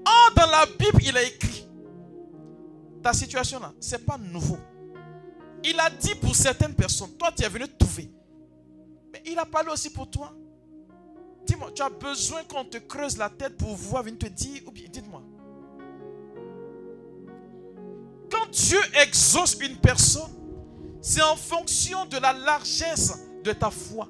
Or, 0.07 0.35
dans 0.37 0.47
la 0.47 0.67
Bible, 0.67 1.03
il 1.03 1.17
a 1.17 1.23
écrit, 1.23 1.67
ta 3.03 3.13
situation 3.13 3.59
là, 3.59 3.73
ce 3.81 3.93
n'est 3.97 4.03
pas 4.03 4.19
nouveau. 4.19 4.59
Il 5.65 5.81
a 5.81 5.89
dit 5.89 6.15
pour 6.17 6.37
certaines 6.37 6.75
personnes, 6.75 7.13
toi 7.19 7.33
tu 7.33 7.43
es 7.43 7.49
venu 7.49 7.65
trouver. 7.79 8.11
Mais 9.13 9.23
il 9.25 9.39
a 9.39 9.47
parlé 9.47 9.71
aussi 9.71 9.91
pour 9.91 10.11
toi. 10.11 10.33
Dis-moi, 11.47 11.73
tu 11.75 11.83
as 11.83 11.91
besoin 11.91 12.43
qu'on 12.45 12.65
te 12.65 12.79
creuse 12.79 13.17
la 13.17 13.31
tête 13.31 13.57
pour 13.57 13.75
voir 13.75 14.03
venir 14.03 14.19
te 14.19 14.27
dire, 14.27 14.63
ou 14.67 14.71
bien 14.71 14.87
dites-moi. 14.91 15.23
Quand 18.31 18.51
Dieu 18.51 18.79
exauce 19.03 19.57
une 19.61 19.77
personne, 19.77 20.31
c'est 21.01 21.23
en 21.23 21.37
fonction 21.37 22.07
de 22.07 22.19
la 22.19 22.33
largesse 22.33 23.15
de 23.43 23.53
ta 23.53 23.71
foi. 23.71 24.09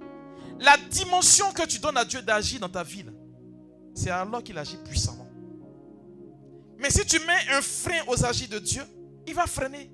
La 0.60 0.76
dimension 0.90 1.52
que 1.52 1.66
tu 1.66 1.78
donnes 1.78 1.96
à 1.96 2.04
Dieu 2.04 2.22
d'agir 2.22 2.60
dans 2.60 2.68
ta 2.68 2.82
vie, 2.82 3.04
c'est 3.94 4.10
alors 4.10 4.42
qu'il 4.42 4.56
agit 4.56 4.78
puissamment. 4.84 5.28
Mais 6.78 6.90
si 6.90 7.04
tu 7.04 7.18
mets 7.20 7.52
un 7.52 7.62
frein 7.62 8.00
aux 8.08 8.24
agis 8.24 8.48
de 8.48 8.58
Dieu, 8.58 8.82
il 9.26 9.34
va 9.34 9.46
freiner. 9.46 9.90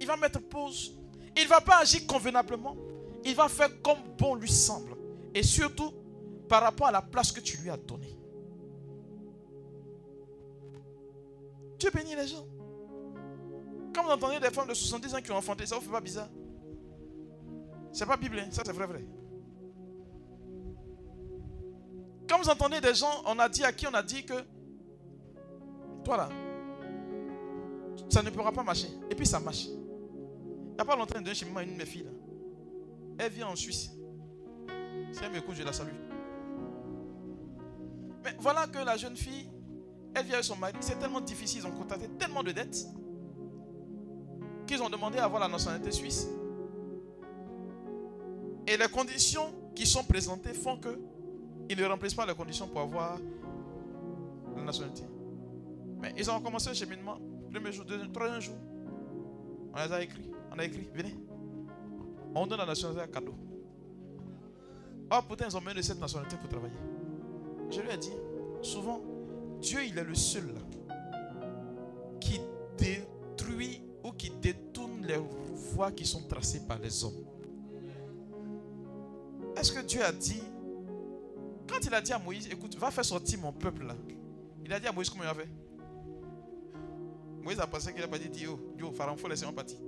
Il 0.00 0.06
va 0.06 0.16
mettre 0.16 0.40
pause. 0.40 0.94
Il 1.36 1.44
ne 1.44 1.48
va 1.48 1.60
pas 1.60 1.78
agir 1.78 2.06
convenablement. 2.06 2.76
Il 3.24 3.34
va 3.34 3.48
faire 3.48 3.82
comme 3.82 3.98
bon 4.16 4.34
lui 4.34 4.50
semble. 4.50 4.96
Et 5.34 5.42
surtout, 5.42 5.92
par 6.48 6.62
rapport 6.62 6.88
à 6.88 6.92
la 6.92 7.02
place 7.02 7.30
que 7.32 7.40
tu 7.40 7.58
lui 7.58 7.70
as 7.70 7.76
donnée. 7.76 8.16
Dieu 11.78 11.90
bénit 11.94 12.16
les 12.16 12.26
gens. 12.26 12.46
Quand 13.94 14.04
vous 14.04 14.10
entendez 14.10 14.40
des 14.40 14.50
femmes 14.50 14.68
de 14.68 14.74
70 14.74 15.14
ans 15.14 15.20
qui 15.20 15.30
ont 15.30 15.36
enfanté, 15.36 15.66
ça 15.66 15.76
vous 15.76 15.82
fait 15.82 15.90
pas 15.90 16.00
bizarre 16.00 16.28
C'est 17.92 18.06
pas 18.06 18.16
biblique, 18.16 18.52
ça 18.52 18.62
c'est 18.64 18.72
vrai, 18.72 18.86
vrai. 18.86 19.04
Quand 22.28 22.38
vous 22.38 22.48
entendez 22.48 22.80
des 22.80 22.94
gens, 22.94 23.22
on 23.26 23.38
a 23.38 23.48
dit 23.48 23.64
à 23.64 23.72
qui 23.72 23.86
on 23.86 23.94
a 23.94 24.02
dit 24.02 24.24
que 24.24 24.34
toi 26.04 26.16
là, 26.16 26.28
ça 28.08 28.22
ne 28.22 28.30
pourra 28.30 28.52
pas 28.52 28.62
marcher. 28.62 28.88
Et 29.10 29.14
puis 29.14 29.26
ça 29.26 29.40
marche. 29.40 29.66
N'y 30.78 30.82
a 30.82 30.84
pas 30.84 30.94
longtemps, 30.94 31.20
d'un 31.20 31.34
chez 31.34 31.44
moi, 31.46 31.64
une 31.64 31.72
de 31.72 31.78
mes 31.78 31.84
filles 31.84 32.04
là. 32.04 32.10
Elle 33.18 33.32
vient 33.32 33.48
en 33.48 33.56
Suisse. 33.56 33.90
Si 35.10 35.24
elle 35.24 35.32
m'écoute, 35.32 35.56
je 35.56 35.64
la 35.64 35.72
salue. 35.72 35.88
Mais 38.22 38.36
voilà 38.38 38.68
que 38.68 38.78
la 38.78 38.96
jeune 38.96 39.16
fille, 39.16 39.50
elle 40.14 40.24
vient 40.24 40.34
avec 40.34 40.44
son 40.44 40.54
mari. 40.54 40.74
C'est 40.78 41.00
tellement 41.00 41.20
difficile, 41.20 41.62
ils 41.62 41.66
ont 41.66 41.72
contacté 41.72 42.08
tellement 42.16 42.44
de 42.44 42.52
dettes 42.52 42.86
qu'ils 44.68 44.80
ont 44.80 44.88
demandé 44.88 45.18
à 45.18 45.24
avoir 45.24 45.40
la 45.40 45.48
nationalité 45.48 45.90
suisse. 45.90 46.28
Et 48.68 48.76
les 48.76 48.88
conditions 48.88 49.52
qui 49.74 49.84
sont 49.84 50.04
présentées 50.04 50.54
font 50.54 50.76
que 50.76 50.96
ils 51.68 51.76
ne 51.76 51.84
remplissent 51.86 52.14
pas 52.14 52.24
les 52.24 52.34
conditions 52.34 52.68
pour 52.68 52.82
avoir 52.82 53.18
la 54.54 54.62
nationalité. 54.62 55.02
Mais 56.00 56.14
ils 56.16 56.30
ont 56.30 56.40
commencé 56.40 56.68
le 56.68 56.76
cheminement. 56.76 57.18
Premier 57.52 57.72
jour, 57.72 57.84
deuxième, 57.84 58.12
troisième 58.12 58.40
jour. 58.40 58.54
On 59.74 59.84
les 59.84 59.92
a 59.92 60.02
écrits. 60.02 60.30
A 60.58 60.64
écrit, 60.64 60.88
venez. 60.92 61.14
On 62.34 62.46
donne 62.46 62.58
la 62.58 62.66
nationalité 62.66 63.02
à 63.02 63.06
cadeau. 63.06 63.34
Oh 65.10 65.20
putain, 65.28 65.46
ils 65.48 65.56
ont 65.56 65.60
mené 65.60 65.82
cette 65.82 66.00
nationalité 66.00 66.36
pour 66.36 66.48
travailler. 66.48 66.74
Je 67.70 67.80
lui 67.80 67.90
ai 67.90 67.96
dit, 67.96 68.12
souvent, 68.60 69.00
Dieu, 69.60 69.80
il 69.86 69.96
est 69.96 70.04
le 70.04 70.14
seul 70.14 70.52
qui 72.20 72.40
détruit 72.76 73.82
ou 74.02 74.12
qui 74.12 74.30
détourne 74.30 75.06
les 75.06 75.20
voies 75.72 75.92
qui 75.92 76.04
sont 76.04 76.22
tracées 76.26 76.66
par 76.66 76.78
les 76.78 77.04
hommes. 77.04 77.24
Est-ce 79.56 79.72
que 79.72 79.80
Dieu 79.80 80.02
a 80.04 80.12
dit 80.12 80.42
Quand 81.68 81.84
il 81.84 81.94
a 81.94 82.00
dit 82.00 82.12
à 82.12 82.18
Moïse, 82.18 82.48
écoute, 82.50 82.76
va 82.76 82.90
faire 82.90 83.04
sortir 83.04 83.40
mon 83.40 83.52
peuple 83.52 83.84
là. 83.86 83.94
Il 84.64 84.72
a 84.72 84.80
dit 84.80 84.86
à 84.86 84.92
Moïse 84.92 85.08
comment 85.08 85.24
il 85.24 85.28
a 85.28 85.34
fait. 85.34 85.48
Moïse 87.42 87.60
a 87.60 87.66
pensé 87.66 87.92
qu'il 87.94 88.02
a 88.02 88.08
pas 88.08 88.18
dit, 88.18 88.42
yo, 88.42 88.58
yo, 88.76 88.90
Pharaon, 88.90 89.16
faut 89.16 89.28
laisser 89.28 89.44
moi 89.44 89.54
partir. 89.54 89.78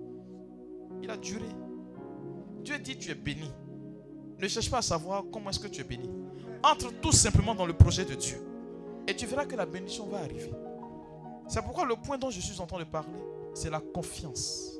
Il 1.03 1.11
a 1.11 1.17
duré. 1.17 1.49
Dieu 2.63 2.79
dit, 2.79 2.99
tu 2.99 3.11
es 3.11 3.15
béni. 3.15 3.51
Ne 4.39 4.49
cherche 4.49 4.71
pas 4.71 4.79
à 4.79 4.83
savoir 4.83 5.25
comment 5.33 5.51
est-ce 5.51 5.61
que 5.61 5.69
tu 5.69 5.81
es 5.81 5.85
béni. 5.85 6.11
Entre 6.63 6.93
tout 7.01 7.13
simplement 7.13 7.55
dans 7.55 7.67
le 7.67 7.73
projet 7.73 8.05
de 8.05 8.15
Dieu. 8.15 8.39
Et 9.07 9.17
tu 9.17 9.27
verras 9.27 9.47
que 9.47 9.57
la 9.57 9.67
bénédiction 9.67 10.07
va 10.07 10.19
arriver. 10.19 10.53
C'est 11.49 11.63
pourquoi 11.63 11.85
le 11.85 11.97
point 11.97 12.17
dont 12.17 12.31
je 12.31 12.41
suis 12.41 12.61
en 12.61 12.67
train 12.67 12.79
de 12.79 12.85
parler, 12.85 13.19
c'est 13.55 13.71
la 13.71 13.81
confiance. 13.81 14.79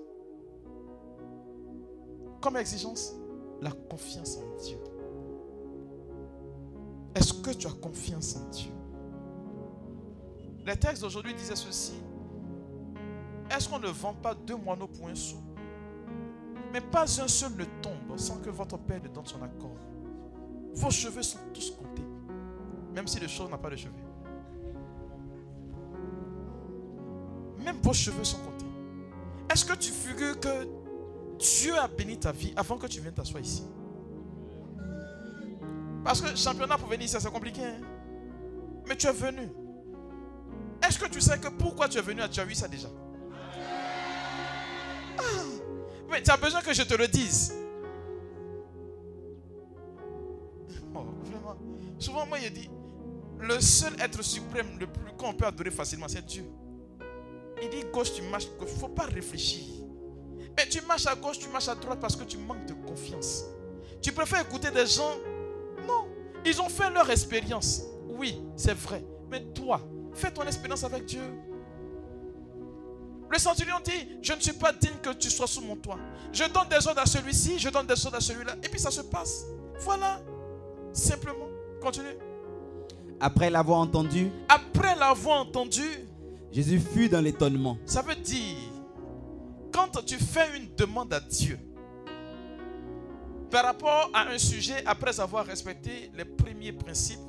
Comme 2.41 2.57
exigence, 2.57 3.15
la 3.61 3.73
confiance 3.73 4.37
en 4.37 4.63
Dieu. 4.63 4.79
Est-ce 7.15 7.33
que 7.35 7.51
tu 7.51 7.67
as 7.67 7.73
confiance 7.73 8.37
en 8.37 8.49
Dieu? 8.51 8.71
Les 10.65 10.77
textes 10.77 11.03
d'aujourd'hui 11.03 11.35
disaient 11.35 11.57
ceci. 11.57 11.95
Est-ce 13.51 13.69
qu'on 13.69 13.81
ne 13.81 13.89
vend 13.89 14.15
pas 14.15 14.35
deux 14.35 14.57
moineaux 14.57 14.87
pour 14.87 15.09
un 15.09 15.15
sou? 15.15 15.39
Mais 16.73 16.81
pas 16.81 17.03
un 17.21 17.29
seul 17.29 17.53
ne 17.57 17.65
tombe 17.83 18.17
sans 18.17 18.39
que 18.39 18.51
votre 18.51 18.79
Père 18.79 19.03
ne 19.03 19.09
donne 19.09 19.27
son 19.27 19.43
accord. 19.43 19.77
Vos 20.75 20.91
cheveux 20.91 21.23
sont 21.23 21.39
tous 21.53 21.71
comptés, 21.73 22.07
même 22.95 23.07
si 23.07 23.19
le 23.19 23.27
cheveu 23.27 23.49
n'a 23.49 23.59
pas 23.59 23.71
de 23.71 23.77
cheveux. 23.77 23.93
Même 27.65 27.77
vos 27.83 27.93
cheveux 27.93 28.25
sont 28.25 28.39
comptés. 28.39 28.67
Est-ce 29.51 29.65
que 29.65 29.75
tu 29.75 29.91
figures 29.91 30.39
que 30.39 30.69
Dieu 31.39 31.77
a 31.77 31.89
béni 31.89 32.19
ta 32.19 32.31
vie 32.31 32.53
avant 32.57 32.79
que 32.79 32.87
tu 32.87 33.01
viennes 33.01 33.15
t'asseoir 33.15 33.43
ici? 33.43 33.65
Parce 36.05 36.21
que 36.21 36.35
championnat 36.37 36.79
pour 36.79 36.89
venir 36.89 37.07
ici, 37.07 37.17
c'est 37.19 37.33
compliqué. 37.33 37.65
Hein? 37.65 37.81
Mais 38.87 38.97
tu 38.97 39.07
es 39.07 39.13
venu. 39.13 39.49
Est-ce 40.87 40.99
que 40.99 41.07
tu 41.07 41.21
sais 41.21 41.39
que 41.39 41.49
pourquoi 41.49 41.89
tu 41.89 41.99
es 41.99 42.03
venu, 42.03 42.23
tu 42.31 42.41
as 42.41 42.55
ça 42.55 42.69
déjà? 42.69 42.89
Mais 46.11 46.23
tu 46.23 46.31
as 46.31 46.37
besoin 46.37 46.61
que 46.61 46.73
je 46.73 46.83
te 46.83 46.95
le 46.95 47.07
dise. 47.07 47.55
Oh, 50.95 51.05
vraiment. 51.23 51.57
Souvent, 51.99 52.27
moi, 52.27 52.39
il 52.43 52.53
dit, 52.53 52.69
le 53.39 53.61
seul 53.61 53.93
être 54.01 54.23
suprême, 54.23 54.79
le 54.79 54.87
plus 54.87 55.13
qu'on 55.17 55.33
peut 55.33 55.47
adorer 55.47 55.71
facilement, 55.71 56.09
c'est 56.09 56.25
Dieu. 56.25 56.45
Il 57.63 57.71
dit 57.71 57.85
gauche, 57.93 58.13
tu 58.15 58.23
marches. 58.23 58.49
Il 58.61 58.65
ne 58.65 58.71
faut 58.71 58.89
pas 58.89 59.05
réfléchir. 59.05 59.65
Mais 60.57 60.69
tu 60.69 60.81
marches 60.83 61.07
à 61.07 61.15
gauche, 61.15 61.39
tu 61.39 61.49
marches 61.49 61.69
à 61.69 61.75
droite 61.75 62.01
parce 62.01 62.17
que 62.17 62.25
tu 62.25 62.39
manques 62.39 62.67
de 62.67 62.75
confiance. 62.75 63.45
Tu 64.03 64.13
préfères 64.13 64.41
écouter 64.41 64.71
des 64.71 64.87
gens? 64.87 65.17
Non. 65.87 66.09
Ils 66.45 66.61
ont 66.61 66.69
fait 66.69 66.91
leur 66.91 67.09
expérience. 67.11 67.83
Oui, 68.09 68.41
c'est 68.57 68.75
vrai. 68.75 69.05
Mais 69.31 69.45
toi, 69.53 69.81
fais 70.15 70.31
ton 70.31 70.43
expérience 70.43 70.85
avec 70.85 71.05
Dieu. 71.05 71.23
Le 73.31 73.39
centurion 73.39 73.77
dit, 73.85 74.19
je 74.23 74.33
ne 74.33 74.41
suis 74.41 74.53
pas 74.53 74.73
digne 74.73 74.97
que 75.01 75.11
tu 75.11 75.31
sois 75.31 75.47
sous 75.47 75.61
mon 75.61 75.77
toit. 75.77 75.99
Je 76.33 76.45
donne 76.45 76.69
des 76.69 76.85
ordres 76.87 77.01
à 77.01 77.07
celui-ci, 77.07 77.59
je 77.59 77.69
donne 77.69 77.87
des 77.87 78.05
ordres 78.05 78.19
à 78.19 78.21
celui-là. 78.21 78.57
Et 78.63 78.69
puis 78.69 78.81
ça 78.81 78.91
se 78.91 79.03
passe. 79.03 79.45
Voilà. 79.81 80.21
Simplement. 80.93 81.47
Continue. 81.81 82.17
Après 83.21 83.51
l'avoir 83.51 83.79
entendu. 83.79 84.31
Après 84.49 84.97
l'avoir 84.97 85.41
entendu. 85.41 85.85
Jésus 86.51 86.81
fut 86.81 87.09
dans 87.09 87.21
l'étonnement. 87.21 87.79
Ça 87.87 88.03
veut 88.03 88.17
dire, 88.17 88.57
quand 89.73 90.05
tu 90.05 90.17
fais 90.17 90.57
une 90.57 90.75
demande 90.75 91.13
à 91.15 91.21
Dieu, 91.21 91.59
par 93.51 93.65
rapport 93.65 94.11
à 94.13 94.29
un 94.31 94.39
sujet, 94.39 94.83
après 94.87 95.21
avoir 95.21 95.45
respecté 95.47 96.11
les 96.15 96.25
premiers 96.25 96.73
principes, 96.73 97.21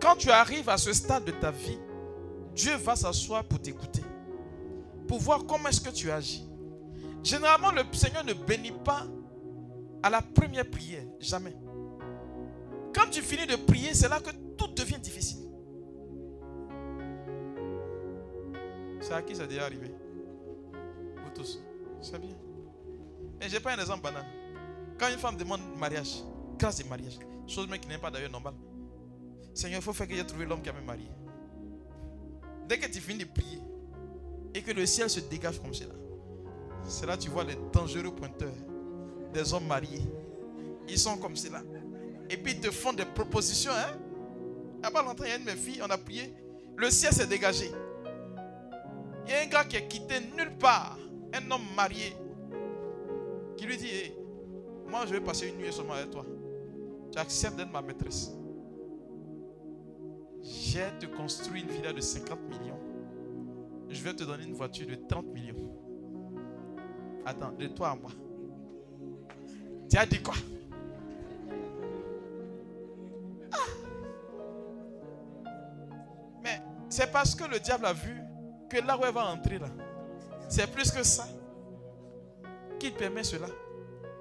quand 0.00 0.16
tu 0.16 0.30
arrives 0.30 0.68
à 0.68 0.76
ce 0.76 0.92
stade 0.92 1.24
de 1.24 1.30
ta 1.32 1.50
vie, 1.50 1.78
Dieu 2.54 2.76
va 2.76 2.94
s'asseoir 2.94 3.44
pour 3.44 3.60
t'écouter, 3.60 4.02
pour 5.06 5.18
voir 5.18 5.44
comment 5.46 5.68
est-ce 5.68 5.80
que 5.80 5.90
tu 5.90 6.10
agis. 6.10 6.48
Généralement, 7.22 7.72
le 7.72 7.82
Seigneur 7.92 8.24
ne 8.24 8.34
bénit 8.34 8.72
pas 8.84 9.06
à 10.02 10.10
la 10.10 10.20
première 10.20 10.68
prière, 10.68 11.04
jamais. 11.20 11.56
Quand 12.94 13.08
tu 13.10 13.22
finis 13.22 13.46
de 13.46 13.56
prier, 13.56 13.94
c'est 13.94 14.08
là 14.08 14.20
que 14.20 14.30
tout 14.56 14.68
devient 14.68 14.98
difficile. 14.98 15.40
C'est 19.00 19.12
à 19.12 19.22
qui 19.22 19.34
ça 19.34 19.46
déjà 19.46 19.64
arrivé? 19.64 19.94
Vous 20.72 21.30
tous. 21.34 21.62
C'est 22.00 22.18
bien. 22.18 22.36
Et 23.40 23.48
j'ai 23.48 23.60
pas 23.60 23.74
un 23.74 23.78
exemple 23.78 24.02
banal. 24.02 24.24
Quand 24.98 25.08
une 25.08 25.18
femme 25.18 25.36
demande 25.36 25.60
mariage, 25.76 26.22
grâce 26.58 26.76
du 26.76 26.88
mariage, 26.88 27.18
chose 27.46 27.68
même 27.68 27.80
qui 27.80 27.88
n'est 27.88 27.98
pas 27.98 28.10
d'ailleurs 28.10 28.30
normale. 28.30 28.54
Seigneur, 29.52 29.80
il 29.80 29.82
faut 29.82 29.92
faire 29.92 30.06
que 30.06 30.14
j'ai 30.14 30.24
trouvé 30.24 30.46
l'homme 30.46 30.62
qui 30.62 30.68
a 30.68 30.72
me 30.72 30.80
marié. 30.82 31.08
Dès 32.68 32.78
que 32.78 32.86
tu 32.86 33.00
finis 33.00 33.24
de 33.24 33.30
prier 33.30 33.60
et 34.54 34.62
que 34.62 34.70
le 34.70 34.86
ciel 34.86 35.10
se 35.10 35.20
dégage 35.20 35.60
comme 35.60 35.74
cela, 35.74 35.94
c'est 36.86 37.06
là 37.06 37.16
tu 37.16 37.28
vois 37.28 37.44
les 37.44 37.56
dangereux 37.72 38.14
pointeurs 38.14 38.52
des 39.32 39.52
hommes 39.52 39.66
mariés. 39.66 40.02
Ils 40.88 40.98
sont 40.98 41.16
comme 41.18 41.36
cela. 41.36 41.62
Et 42.30 42.36
puis 42.36 42.52
ils 42.52 42.60
te 42.60 42.70
font 42.70 42.92
des 42.92 43.04
propositions. 43.04 43.72
Hein? 43.72 43.98
Avant 44.82 45.02
l'entrée, 45.02 45.28
il 45.28 45.30
y 45.30 45.32
a 45.32 45.36
une 45.36 45.44
de 45.44 45.50
mes 45.50 45.56
filles, 45.56 45.80
on 45.82 45.90
a 45.90 45.98
prié. 45.98 46.32
Le 46.76 46.90
ciel 46.90 47.12
s'est 47.12 47.26
dégagé. 47.26 47.70
Il 49.26 49.32
y 49.32 49.34
a 49.34 49.40
un 49.40 49.46
gars 49.46 49.64
qui 49.64 49.76
est 49.76 49.88
quitté 49.88 50.20
nulle 50.36 50.56
part, 50.58 50.98
un 51.32 51.50
homme 51.50 51.64
marié, 51.74 52.14
qui 53.56 53.64
lui 53.66 53.76
dit 53.76 54.12
Moi, 54.88 55.06
je 55.06 55.12
vais 55.12 55.20
passer 55.20 55.48
une 55.48 55.56
nuit 55.56 55.72
seulement 55.72 55.94
avec 55.94 56.10
toi. 56.10 56.24
Tu 57.10 57.18
acceptes 57.18 57.56
d'être 57.56 57.72
ma 57.72 57.80
maîtresse. 57.80 58.30
J'ai 60.42 60.84
te 61.00 61.06
construit 61.06 61.62
une 61.62 61.68
villa 61.68 61.92
de 61.92 62.00
50 62.00 62.38
millions. 62.50 62.78
Je 63.88 64.02
vais 64.02 64.14
te 64.14 64.24
donner 64.24 64.44
une 64.44 64.54
voiture 64.54 64.86
de 64.86 64.94
30 64.94 65.26
millions. 65.26 65.70
Attends, 67.24 67.52
de 67.52 67.66
toi 67.68 67.90
à 67.90 67.94
moi. 67.94 68.10
Tu 69.90 69.96
as 69.96 70.06
dit 70.06 70.22
quoi? 70.22 70.34
Ah. 73.52 73.56
Mais 76.42 76.60
c'est 76.88 77.10
parce 77.10 77.34
que 77.34 77.44
le 77.44 77.60
diable 77.60 77.86
a 77.86 77.92
vu 77.92 78.20
que 78.68 78.78
là 78.78 78.98
où 78.98 79.04
elle 79.04 79.14
va 79.14 79.26
entrer 79.26 79.58
là, 79.58 79.68
c'est 80.48 80.70
plus 80.70 80.90
que 80.90 81.02
ça 81.02 81.26
qu'il 82.78 82.92
permet 82.92 83.24
cela. 83.24 83.46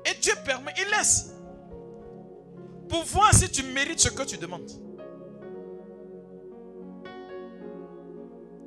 Et 0.05 0.19
Dieu 0.21 0.33
permet, 0.45 0.73
il 0.77 0.89
laisse. 0.89 1.33
Pour 2.89 3.03
voir 3.03 3.33
si 3.33 3.49
tu 3.49 3.63
mérites 3.63 3.99
ce 3.99 4.09
que 4.09 4.23
tu 4.23 4.37
demandes. 4.37 4.69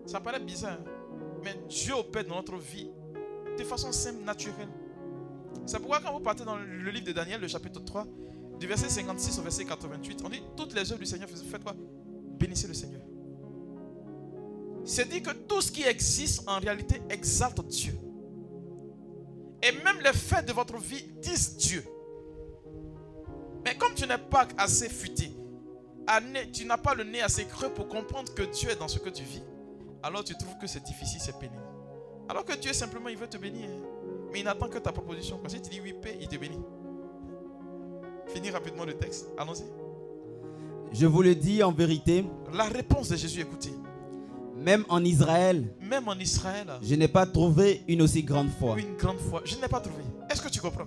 Ça 0.07 0.21
paraît 0.21 0.41
bizarre, 0.41 0.79
hein. 0.81 0.85
mais 1.43 1.55
Dieu 1.69 1.95
opère 1.95 2.25
dans 2.25 2.37
notre 2.37 2.57
vie 2.57 2.89
de 3.59 3.65
façon 3.65 3.91
simple, 3.93 4.23
naturelle. 4.25 4.69
C'est 5.67 5.79
pourquoi 5.79 6.01
quand 6.01 6.13
vous 6.13 6.21
partez 6.21 6.45
dans 6.45 6.57
le 6.57 6.91
livre 6.91 7.07
de 7.07 7.13
Daniel, 7.13 7.41
le 7.41 7.49
chapitre 7.49 7.81
3, 7.81 8.07
du 8.61 8.67
verset 8.67 8.89
56 8.89 9.39
au 9.39 9.43
verset 9.43 9.65
88, 9.65 10.23
on 10.25 10.29
dit 10.29 10.43
toutes 10.57 10.75
les 10.75 10.91
œuvres 10.93 11.01
du 11.01 11.07
Seigneur, 11.07 11.29
faites 11.29 11.65
quoi? 11.65 11.75
Bénissez 12.39 12.69
le 12.69 12.75
Seigneur. 12.75 13.03
C'est 14.85 15.09
dit 15.09 15.21
que 15.21 15.31
tout 15.31 15.61
ce 15.61 15.73
qui 15.73 15.83
existe 15.83 16.49
en 16.49 16.61
réalité 16.61 17.03
exalte 17.11 17.61
Dieu. 17.67 17.99
Et 19.63 19.73
même 19.73 19.99
les 20.05 20.13
faits 20.13 20.47
de 20.47 20.53
votre 20.53 20.77
vie 20.79 21.03
disent 21.21 21.57
Dieu. 21.57 21.85
Mais 23.65 23.77
comme 23.77 23.95
tu 23.95 24.07
n'es 24.07 24.19
pas 24.19 24.47
assez 24.57 24.89
futé, 24.89 25.33
tu 26.53 26.65
n'as 26.67 26.77
pas 26.77 26.95
le 26.95 27.03
nez 27.03 27.21
assez 27.21 27.45
creux 27.47 27.71
pour 27.71 27.89
comprendre 27.89 28.33
que 28.33 28.43
Dieu 28.43 28.71
est 28.71 28.77
dans 28.77 28.87
ce 28.87 29.01
que 29.01 29.11
tu 29.11 29.25
vis, 29.25 29.43
alors 30.03 30.25
tu 30.25 30.37
trouves 30.37 30.59
que 30.59 30.67
c'est 30.67 30.83
difficile, 30.83 31.21
c'est 31.21 31.39
pénible. 31.39 31.63
Alors 32.29 32.45
que 32.45 32.57
Dieu 32.57 32.73
simplement, 32.73 33.09
il 33.09 33.17
veut 33.17 33.29
te 33.29 33.37
bénir. 33.37 33.69
Hein. 33.71 33.87
Mais 34.33 34.41
il 34.41 34.45
n'attend 34.45 34.69
que 34.69 34.79
ta 34.79 34.93
proposition. 34.93 35.39
Quand 35.43 35.49
tu 35.49 35.61
dis 35.61 35.81
oui, 35.81 35.95
paix, 36.01 36.17
il 36.21 36.29
te 36.29 36.37
bénit. 36.37 36.61
Finis 38.29 38.51
rapidement 38.51 38.85
le 38.85 38.95
texte. 38.95 39.29
Allons-y. 39.39 39.65
Je 40.93 41.07
vous 41.07 41.23
le 41.23 41.35
dis 41.35 41.63
en 41.63 41.73
vérité. 41.73 42.25
La 42.53 42.65
réponse 42.65 43.11
de 43.11 43.17
Jésus, 43.17 43.41
écoutez. 43.41 43.73
Même 44.57 44.85
en 44.89 45.05
Israël. 45.05 45.73
Même 45.81 46.09
en 46.09 46.19
Israël. 46.19 46.67
Je 46.83 46.95
n'ai 46.95 47.09
pas 47.09 47.27
trouvé 47.27 47.85
une 47.87 48.03
aussi 48.03 48.23
grande 48.23 48.51
foi. 48.59 48.79
Une 48.79 48.97
grande 48.97 49.19
foi. 49.19 49.43
Je 49.45 49.57
n'ai 49.57 49.69
pas 49.69 49.81
trouvé. 49.81 50.03
Est-ce 50.31 50.43
que 50.43 50.49
tu 50.49 50.61
comprends? 50.61 50.87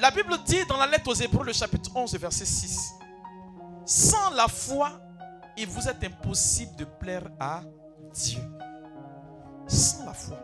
La 0.00 0.10
Bible 0.10 0.36
dit 0.46 0.64
dans 0.68 0.76
la 0.76 0.86
lettre 0.86 1.10
aux 1.10 1.14
Hébreux, 1.14 1.44
le 1.44 1.52
chapitre 1.52 1.90
11, 1.94 2.14
verset 2.18 2.44
6. 2.44 2.92
Sans 3.84 4.30
la 4.30 4.48
foi, 4.48 5.00
il 5.56 5.66
vous 5.66 5.88
est 5.88 6.04
impossible 6.04 6.76
de 6.76 6.84
plaire 6.84 7.28
à 7.38 7.62
Dieu. 8.12 8.40
Sans 9.66 10.04
la 10.04 10.12
foi. 10.12 10.38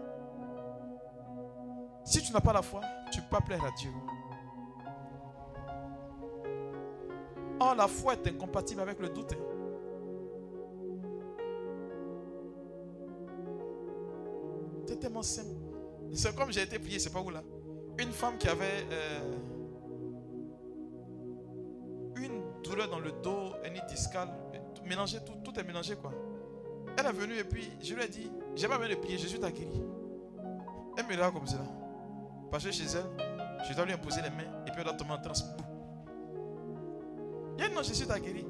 Si 2.04 2.22
tu 2.22 2.32
n'as 2.32 2.40
pas 2.40 2.52
la 2.52 2.62
foi, 2.62 2.80
tu 3.12 3.18
ne 3.18 3.24
peux 3.24 3.30
pas 3.30 3.40
plaire 3.40 3.64
à 3.64 3.70
Dieu. 3.78 3.90
Or, 7.60 7.74
la 7.74 7.88
foi 7.88 8.14
est 8.14 8.26
incompatible 8.26 8.80
avec 8.80 8.98
le 9.00 9.08
doute. 9.08 9.32
Hein. 9.32 9.58
C'est 14.86 14.98
tellement 15.00 15.22
simple. 15.22 15.48
C'est 16.14 16.34
comme 16.34 16.52
j'ai 16.52 16.62
été 16.62 16.78
prié, 16.78 16.98
c'est 16.98 17.12
pas 17.12 17.20
où 17.20 17.30
là. 17.30 17.42
Une 17.98 18.12
femme 18.12 18.38
qui 18.38 18.48
avait. 18.48 18.86
Euh, 18.90 19.36
une 22.16 22.62
douleur 22.62 22.88
dans 22.88 23.00
le 23.00 23.12
dos, 23.22 23.52
une 23.64 23.80
discale, 23.86 24.28
mélangé, 24.88 25.18
tout, 25.24 25.34
tout 25.44 25.58
est 25.58 25.64
mélangé 25.64 25.94
quoi. 25.96 26.12
Elle 26.96 27.06
est 27.06 27.12
venue 27.12 27.38
et 27.38 27.44
puis 27.44 27.70
je 27.80 27.94
lui 27.94 28.02
ai 28.02 28.08
dit, 28.08 28.30
j'ai 28.56 28.66
pas 28.66 28.76
besoin 28.78 28.94
de 28.94 29.00
prier, 29.00 29.18
Jésus 29.18 29.38
t'a 29.38 29.50
guéri. 29.50 29.82
Elle 30.96 31.06
me 31.06 31.12
regarde 31.12 31.34
comme 31.34 31.46
ça. 31.46 31.58
Parce 32.50 32.64
que 32.64 32.72
chez 32.72 32.84
elle, 32.84 33.04
je 33.68 33.74
dois 33.74 33.84
lui 33.84 33.92
imposer 33.92 34.20
les 34.22 34.30
mains 34.30 34.50
et 34.66 34.70
puis 34.70 34.78
elle 34.78 34.84
doit 34.84 34.94
tomber 34.94 35.12
en 35.12 35.20
transe. 35.20 35.44
Il 37.56 37.64
a 37.64 37.68
dit 37.68 37.74
non, 37.74 37.82
Jésus 37.82 38.06
t'a 38.06 38.18
guéri. 38.18 38.44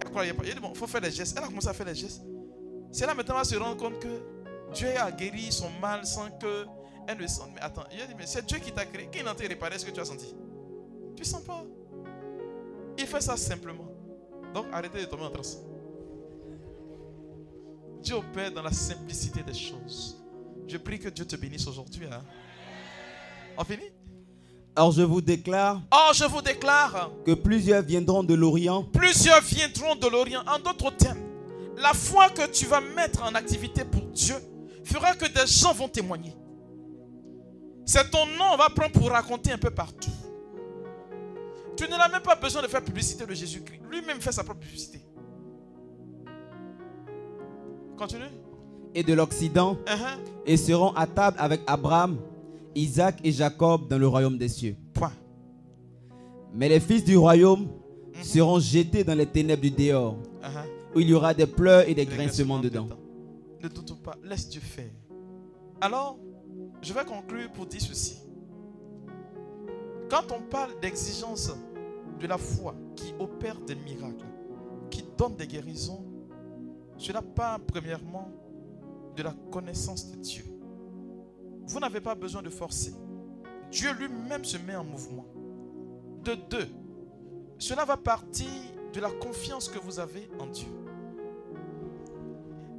Elle 0.00 0.10
croyait 0.10 0.32
pas. 0.32 0.42
Il 0.44 0.50
a 0.50 0.54
dit 0.54 0.60
bon, 0.60 0.70
il 0.70 0.78
faut 0.78 0.86
faire 0.86 1.00
les 1.00 1.10
gestes. 1.10 1.36
Elle 1.36 1.44
a 1.44 1.46
commencé 1.46 1.68
à 1.68 1.72
faire 1.72 1.86
les 1.86 1.94
gestes. 1.94 2.22
C'est 2.90 3.06
là 3.06 3.14
maintenant 3.14 3.36
va 3.36 3.44
se 3.44 3.56
rendre 3.56 3.76
compte 3.76 3.98
que 4.00 4.20
Dieu 4.74 4.88
a 4.98 5.10
guéri 5.12 5.52
son 5.52 5.70
mal 5.80 6.04
sans 6.04 6.30
que 6.30 6.66
elle 7.06 7.18
ne 7.18 7.26
sente. 7.26 7.50
Mais 7.54 7.60
attends, 7.60 7.84
il 7.92 8.00
a 8.00 8.06
dit 8.06 8.14
mais 8.16 8.26
c'est 8.26 8.44
Dieu 8.44 8.58
qui 8.58 8.72
t'a 8.72 8.84
créé. 8.84 9.08
Qui 9.08 9.22
n'a 9.22 9.32
réparé 9.32 9.78
ce 9.78 9.86
que 9.86 9.90
tu 9.90 10.00
as 10.00 10.04
senti? 10.04 10.34
Tu 11.16 11.24
sens 11.24 11.42
pas. 11.42 11.64
Il 12.98 13.06
fait 13.06 13.20
ça 13.20 13.36
simplement. 13.36 13.86
Donc 14.54 14.66
arrêtez 14.72 15.00
de 15.00 15.06
tomber 15.06 15.24
en 15.24 15.30
transe. 15.30 15.58
Dieu 18.02 18.16
opère 18.16 18.50
dans 18.50 18.62
la 18.62 18.72
simplicité 18.72 19.42
des 19.42 19.54
choses. 19.54 20.18
Je 20.66 20.76
prie 20.76 20.98
que 20.98 21.08
Dieu 21.08 21.24
te 21.24 21.36
bénisse 21.36 21.66
aujourd'hui. 21.66 22.06
Hein. 22.10 22.22
On 23.56 23.64
finit? 23.64 23.90
Or 24.74 24.90
je 24.90 25.02
vous 25.02 25.20
déclare 25.20 25.82
Or 25.90 26.12
je 26.14 26.24
vous 26.24 26.40
déclare 26.40 27.10
que 27.24 27.32
plusieurs 27.32 27.82
viendront 27.82 28.24
de 28.24 28.34
l'Orient. 28.34 28.84
Plusieurs 28.84 29.42
viendront 29.42 29.96
de 29.96 30.08
l'Orient. 30.08 30.42
En 30.46 30.58
d'autres 30.58 30.90
termes, 30.96 31.20
la 31.76 31.92
foi 31.92 32.30
que 32.30 32.46
tu 32.50 32.66
vas 32.66 32.80
mettre 32.80 33.22
en 33.22 33.34
activité 33.34 33.84
pour 33.84 34.02
Dieu 34.06 34.36
fera 34.84 35.14
que 35.14 35.26
des 35.26 35.46
gens 35.46 35.72
vont 35.72 35.88
témoigner. 35.88 36.34
C'est 37.84 38.10
ton 38.10 38.26
nom, 38.26 38.44
on 38.52 38.56
va 38.56 38.70
prendre 38.70 38.92
pour 38.92 39.10
raconter 39.10 39.52
un 39.52 39.58
peu 39.58 39.70
partout. 39.70 40.10
Tu 41.76 41.88
n'as 41.88 42.08
même 42.08 42.22
pas 42.22 42.36
besoin 42.36 42.62
de 42.62 42.68
faire 42.68 42.82
publicité 42.82 43.26
de 43.26 43.34
Jésus-Christ. 43.34 43.80
Lui-même 43.90 44.20
fait 44.20 44.32
sa 44.32 44.44
propre 44.44 44.60
publicité. 44.60 45.00
Continue. 47.96 48.24
Et 48.94 49.02
de 49.02 49.14
l'Occident, 49.14 49.76
Uh-huh. 49.86 50.18
et 50.46 50.56
seront 50.56 50.92
à 50.94 51.06
table 51.06 51.36
avec 51.40 51.60
Abraham, 51.66 52.18
Isaac 52.74 53.20
et 53.24 53.32
Jacob 53.32 53.88
dans 53.88 53.98
le 53.98 54.06
royaume 54.08 54.36
des 54.38 54.48
cieux. 54.48 54.76
Point. 54.92 55.12
Mais 56.54 56.68
les 56.68 56.80
fils 56.80 57.04
du 57.04 57.16
royaume 57.16 57.62
Mhm. 58.14 58.22
seront 58.22 58.58
jetés 58.60 59.04
dans 59.04 59.14
les 59.14 59.26
ténèbres 59.26 59.62
du 59.62 59.70
dehors, 59.70 60.16
Uh-huh. 60.42 60.96
où 60.96 61.00
il 61.00 61.08
y 61.08 61.14
aura 61.14 61.32
des 61.32 61.46
pleurs 61.46 61.82
et 61.88 61.94
des 61.94 62.04
Des 62.04 62.06
grincements 62.06 62.58
grincements 62.58 62.58
dedans. 62.58 62.88
Ne 63.62 63.68
doute 63.68 64.02
pas, 64.02 64.16
laisse 64.24 64.48
Dieu 64.48 64.60
faire. 64.60 64.90
Alors, 65.80 66.18
je 66.82 66.92
vais 66.92 67.04
conclure 67.04 67.50
pour 67.52 67.66
dire 67.66 67.80
ceci. 67.80 68.18
Quand 70.10 70.24
on 70.36 70.42
parle 70.42 70.72
d'exigence 70.80 71.50
de 72.20 72.26
la 72.26 72.36
foi 72.36 72.74
qui 72.96 73.14
opère 73.18 73.56
des 73.66 73.74
miracles, 73.74 74.26
qui 74.90 75.02
donne 75.16 75.36
des 75.36 75.46
guérisons, 75.46 76.04
cela 77.02 77.20
part 77.20 77.58
premièrement 77.60 78.30
de 79.16 79.24
la 79.24 79.34
connaissance 79.50 80.10
de 80.12 80.16
Dieu. 80.16 80.44
Vous 81.66 81.80
n'avez 81.80 82.00
pas 82.00 82.14
besoin 82.14 82.42
de 82.42 82.48
forcer. 82.48 82.94
Dieu 83.70 83.92
lui-même 83.94 84.44
se 84.44 84.56
met 84.56 84.76
en 84.76 84.84
mouvement. 84.84 85.26
De 86.22 86.34
deux, 86.34 86.68
cela 87.58 87.84
va 87.84 87.96
partir 87.96 88.46
de 88.92 89.00
la 89.00 89.10
confiance 89.10 89.68
que 89.68 89.78
vous 89.80 89.98
avez 89.98 90.30
en 90.38 90.46
Dieu. 90.46 90.68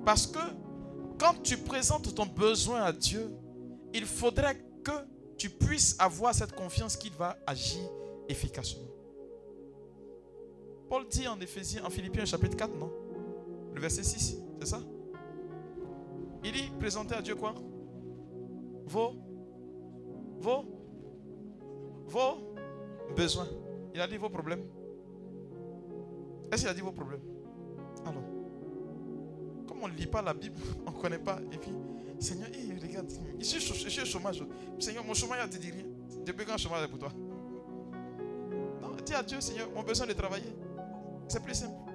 Parce 0.06 0.26
que 0.26 0.40
quand 1.20 1.42
tu 1.44 1.58
présentes 1.58 2.16
ton 2.16 2.26
besoin 2.26 2.84
à 2.84 2.94
Dieu, 2.94 3.30
il 3.94 4.06
faudrait 4.06 4.58
que 4.84 4.92
tu 5.38 5.50
puisses 5.50 5.98
avoir 6.00 6.34
cette 6.34 6.54
confiance 6.54 6.96
qu'il 6.96 7.14
va 7.14 7.38
agir 7.46 7.82
efficacement. 8.30 8.88
Paul 10.88 11.06
dit 11.10 11.28
en 11.28 11.40
Éphésiens, 11.42 11.84
en 11.84 11.90
Philippiens 11.90 12.24
chapitre 12.24 12.56
4, 12.56 12.74
non? 12.78 13.03
Le 13.74 13.82
verset 13.82 14.04
6, 14.04 14.38
c'est 14.60 14.68
ça? 14.68 14.80
Il 16.44 16.52
dit, 16.52 16.72
présentez 16.80 17.16
à 17.16 17.22
Dieu 17.22 17.36
quoi? 17.36 17.54
Vos, 18.86 19.16
vos, 20.40 20.66
vos 22.06 22.56
besoins. 23.16 23.48
Il 23.94 24.02
a 24.02 24.08
dit 24.08 24.18
vos 24.18 24.30
problèmes. 24.30 24.64
Est-ce 26.52 26.62
qu'il 26.62 26.70
a 26.70 26.74
dit 26.74 26.82
vos 26.82 26.92
problèmes? 26.92 27.22
Alors, 28.06 28.24
comme 29.68 29.84
on 29.84 29.88
ne 29.88 29.94
lit 29.94 30.08
pas 30.08 30.22
la 30.22 30.34
Bible, 30.34 30.60
on 30.86 30.92
ne 30.92 31.02
connaît 31.02 31.20
pas. 31.20 31.40
Et 31.52 31.58
puis, 31.58 31.72
Seigneur, 32.20 32.50
eh, 32.54 32.80
regarde, 32.80 33.12
je 33.40 33.46
suis, 33.46 34.02
au 34.02 34.06
chômage. 34.06 34.44
Seigneur, 34.80 35.04
mon 35.06 35.14
chômage, 35.14 35.48
ne 35.48 35.52
te 35.52 35.58
dit 35.58 35.72
rien. 35.72 35.86
Depuis 36.26 36.46
quand 36.46 36.54
le 36.54 36.58
chômage 36.58 36.88
pour 36.88 37.00
toi? 37.00 37.12
Non, 38.82 38.96
dis 39.06 39.14
à 39.14 39.24
Dieu, 39.24 39.42
Seigneur, 39.42 39.70
mon 39.74 39.84
besoin 39.84 40.08
de 40.08 40.14
travailler. 40.14 40.54
C'est 41.28 41.42
plus 41.42 41.56
simple. 41.56 41.93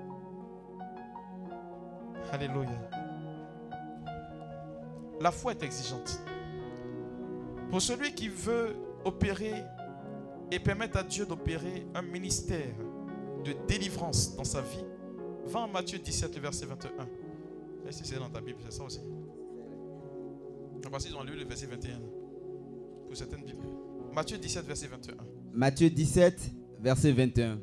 Alléluia. 2.32 2.90
La 5.20 5.30
foi 5.32 5.52
est 5.52 5.62
exigeante. 5.62 6.20
Pour 7.70 7.82
celui 7.82 8.14
qui 8.14 8.28
veut 8.28 8.76
opérer 9.04 9.54
et 10.50 10.58
permettre 10.58 10.98
à 10.98 11.02
Dieu 11.02 11.26
d'opérer 11.26 11.86
un 11.94 12.02
ministère 12.02 12.74
de 13.44 13.54
délivrance 13.66 14.34
dans 14.36 14.44
sa 14.44 14.60
vie, 14.62 14.84
va 15.46 15.60
en 15.60 15.68
Matthieu 15.68 15.98
17, 15.98 16.34
le 16.36 16.42
verset 16.42 16.66
21. 16.66 16.90
Est-ce 17.88 18.02
que 18.02 18.06
c'est 18.06 18.18
dans 18.18 18.30
ta 18.30 18.40
Bible, 18.40 18.58
c'est 18.64 18.76
ça 18.76 18.84
aussi? 18.84 19.00
Parce 20.90 21.04
qu'ils 21.04 21.16
ont 21.16 21.22
lu 21.22 21.36
le 21.36 21.44
verset 21.44 21.66
21 21.66 22.00
pour 23.06 23.16
certaines 23.16 23.44
Bibles. 23.44 23.66
Matthieu 24.12 24.38
17, 24.38 24.64
verset 24.66 24.86
21. 24.86 25.14
Matthieu 25.52 25.90
17, 25.90 26.50
verset 26.80 27.12
21. 27.12 27.56
Uh-huh. 27.56 27.58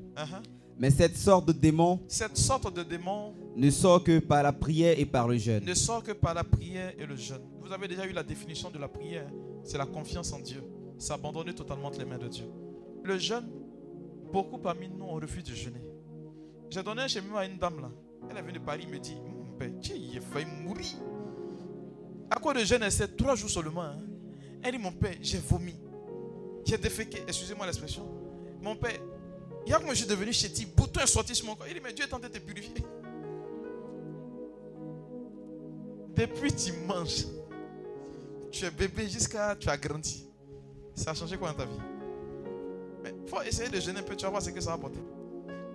Mais 0.77 0.91
cette 0.91 1.15
sorte 1.15 1.48
de 1.48 1.53
démon 1.53 1.99
Cette 2.07 2.38
sorte 2.38 2.73
de 2.76 2.84
démon 2.84 3.34
ne 3.56 3.69
sort 3.69 4.03
que 4.03 4.19
par 4.19 4.44
la 4.44 4.52
prière 4.53 4.99
et 4.99 5.06
par 5.06 5.27
le 5.27 5.38
jeûne. 5.38 5.64
ne 5.64 5.73
sort 5.73 6.03
que 6.03 6.11
par 6.11 6.34
la 6.34 6.44
prière 6.44 6.94
et 6.98 7.06
le 7.06 7.15
jeûne. 7.15 7.41
Vous 7.61 7.72
avez 7.72 7.88
déjà 7.88 8.06
eu 8.06 8.11
la 8.11 8.23
définition 8.23 8.69
de 8.69 8.77
la 8.77 8.88
prière. 8.88 9.27
C'est 9.64 9.77
la 9.77 9.86
confiance 9.86 10.32
en 10.34 10.40
Dieu. 10.40 10.61
C'est 10.98 11.14
abandonner 11.14 11.53
totalement 11.53 11.88
entre 11.88 11.99
les 11.99 12.06
mains 12.06 12.18
de 12.18 12.27
Dieu. 12.27 12.45
Le 13.03 13.18
jeûne, 13.18 13.48
beaucoup 14.32 14.57
parmi 14.57 14.90
nous, 14.90 15.06
on 15.06 15.15
refuse 15.15 15.44
de 15.44 15.53
jeûner. 15.53 15.82
J'ai 16.69 16.84
donné 16.84 17.03
un 17.03 17.07
chemin 17.07 17.38
à 17.38 17.45
une 17.45 17.57
dame 17.57 17.80
là. 17.82 17.91
Elle 18.30 18.38
est 18.38 18.41
venue 18.41 18.53
de 18.53 18.60
Paris, 18.60 18.88
me 18.91 18.98
dit, 18.99 19.15
mon 19.15 19.57
père, 19.57 19.69
il 19.95 20.18
a 20.18 20.22
failli 20.22 20.45
mourir. 20.64 20.86
À 22.30 22.36
quoi 22.40 22.53
de 22.53 22.60
jeûne 22.60 22.84
C'est 22.90 23.15
trois 23.15 23.36
jours 23.36 23.49
seulement. 23.49 23.84
hein. 23.84 23.98
Elle 24.64 24.72
dit, 24.73 24.77
mon 24.80 24.91
père, 24.91 25.15
j'ai 25.22 25.38
vomi. 25.38 25.76
J'ai 26.65 26.77
déféqué, 26.77 27.19
excusez-moi 27.27 27.65
l'expression. 27.68 28.03
Mon 28.61 28.76
père, 28.76 28.99
a 29.72 29.77
comme 29.80 29.90
je 29.90 29.95
suis 29.95 30.07
devenu 30.07 30.34
chétif, 30.34 30.76
bouton 30.76 31.02
est 31.02 31.07
sorti 31.07 31.36
sur 31.36 31.45
mon 31.45 31.56
corps. 31.56 31.68
Il 31.68 31.76
dit, 31.76 31.82
mais 31.84 31.94
Dieu 31.94 32.06
est 32.06 32.14
en 32.14 32.19
train 32.19 32.27
de 32.30 32.34
te 32.34 32.40
purifier. 32.40 32.73
Depuis 36.16 36.54
tu 36.54 36.72
manges, 36.88 37.26
tu 38.52 38.66
es 38.66 38.72
bébé 38.72 39.08
jusqu'à 39.10 39.56
tu 39.56 39.70
as 39.70 39.78
grandi. 39.78 40.26
Ça 40.94 41.12
a 41.12 41.14
changé 41.14 41.38
quoi 41.38 41.50
dans 41.52 41.58
ta 41.58 41.66
vie? 41.66 41.80
Mais 43.04 43.14
il 43.24 43.30
faut 43.30 43.42
essayer 43.42 43.70
de 43.70 43.80
jeûner 43.80 44.00
un 44.00 44.04
peu, 44.04 44.16
tu 44.16 44.24
vas 44.24 44.32
voir 44.32 44.42
ce 44.42 44.50
que 44.50 44.62
ça 44.62 44.70
va 44.70 44.76
apporter. 44.76 45.00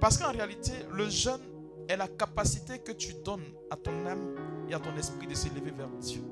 Parce 0.01 0.17
qu'en 0.17 0.33
réalité, 0.33 0.73
le 0.93 1.09
jeûne 1.11 1.43
est 1.89 1.97
la 1.97 2.09
capacité 2.09 2.79
que 2.79 2.93
tu 2.93 3.12
donnes 3.25 3.45
à 3.71 3.77
ton 3.77 4.07
âme 4.07 4.35
et 4.69 4.75
à 4.75 4.81
ton 4.81 4.97
esprit 4.97 5.27
de 5.27 5.35
s'élever 5.35 5.73
vers 5.73 5.91
Dieu. 6.01 6.23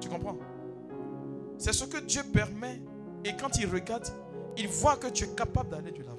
Tu 0.00 0.08
comprends? 0.08 0.36
C'est 1.56 1.72
ce 1.72 1.84
que 1.84 1.98
Dieu 1.98 2.22
permet 2.32 2.82
et 3.24 3.34
quand 3.36 3.56
il 3.56 3.66
regarde, 3.66 4.08
il 4.56 4.68
voit 4.68 4.96
que 4.96 5.06
tu 5.06 5.24
es 5.24 5.28
capable 5.28 5.70
d'aller 5.70 5.92
de 5.92 6.02
l'avant. 6.02 6.18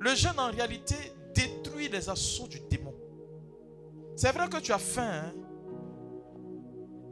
Le 0.00 0.14
jeûne 0.14 0.38
en 0.38 0.50
réalité 0.50 0.96
détruit 1.34 1.88
les 1.88 2.08
assauts 2.08 2.48
du 2.48 2.60
démon. 2.60 2.85
C'est 4.16 4.32
vrai 4.32 4.48
que 4.48 4.56
tu 4.56 4.72
as 4.72 4.78
faim, 4.78 5.26
hein, 5.26 5.34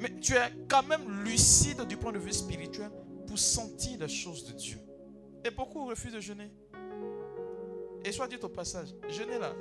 mais 0.00 0.18
tu 0.20 0.32
es 0.32 0.52
quand 0.68 0.82
même 0.84 1.22
lucide 1.22 1.82
du 1.82 1.98
point 1.98 2.12
de 2.12 2.18
vue 2.18 2.32
spirituel 2.32 2.90
pour 3.26 3.38
sentir 3.38 3.98
les 4.00 4.08
choses 4.08 4.46
de 4.46 4.52
Dieu. 4.52 4.78
Et 5.44 5.50
beaucoup 5.50 5.86
refusent 5.86 6.14
de 6.14 6.20
jeûner. 6.20 6.50
Et 8.02 8.10
soit 8.10 8.26
dit 8.26 8.38
au 8.42 8.48
passage, 8.48 8.88
jeûner 9.10 9.38
là, 9.38 9.52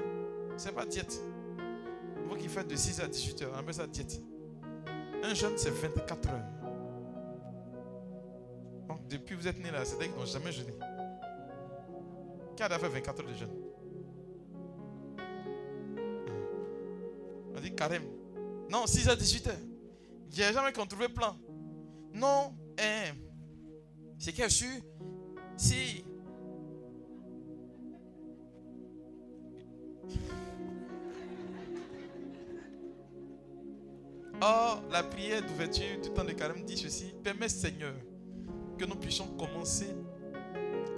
c'est 0.55 0.73
pas 0.73 0.85
diète. 0.85 1.21
Vous 2.29 2.37
qui 2.37 2.47
faites 2.47 2.67
de 2.67 2.75
6 2.77 3.01
à 3.01 3.07
18 3.07 3.41
heures, 3.41 3.51
on 3.55 3.59
appelle 3.59 3.73
ça 3.73 3.87
diète. 3.87 4.21
Un 5.23 5.33
jeûne, 5.33 5.57
c'est 5.57 5.69
24 5.69 6.29
heures. 6.29 6.45
Donc, 8.87 9.07
depuis 9.07 9.35
que 9.35 9.41
vous 9.41 9.47
êtes 9.47 9.59
né 9.61 9.69
là, 9.69 9.83
c'est-à-dire 9.83 10.07
qu'ils 10.11 10.19
n'ont 10.19 10.25
jamais 10.25 10.51
jeûné. 10.51 10.73
Qui 12.55 12.63
a 12.63 12.69
fait 12.69 12.87
24 12.87 13.19
heures 13.19 13.27
de 13.27 13.33
jeûne? 13.33 13.62
Carême. 17.71 18.03
Non, 18.69 18.85
6 18.85 19.09
à 19.09 19.15
18 19.15 19.47
heures. 19.47 19.55
J'ai 20.31 20.51
jamais 20.51 20.71
trouvé 20.71 21.09
plein. 21.09 21.37
Non, 22.13 22.55
hein, 22.79 23.13
c'est 24.17 24.33
qu'il 24.33 24.49
su? 24.49 24.81
Si. 25.57 26.03
Or, 34.41 34.83
la 34.91 35.03
prière 35.03 35.41
d'ouverture 35.45 36.01
du 36.01 36.09
temps 36.09 36.23
de 36.23 36.33
carême 36.33 36.65
dit 36.65 36.77
ceci 36.77 37.13
Permets, 37.23 37.47
Seigneur, 37.47 37.93
que 38.77 38.85
nous 38.85 38.95
puissions 38.95 39.27
commencer 39.37 39.95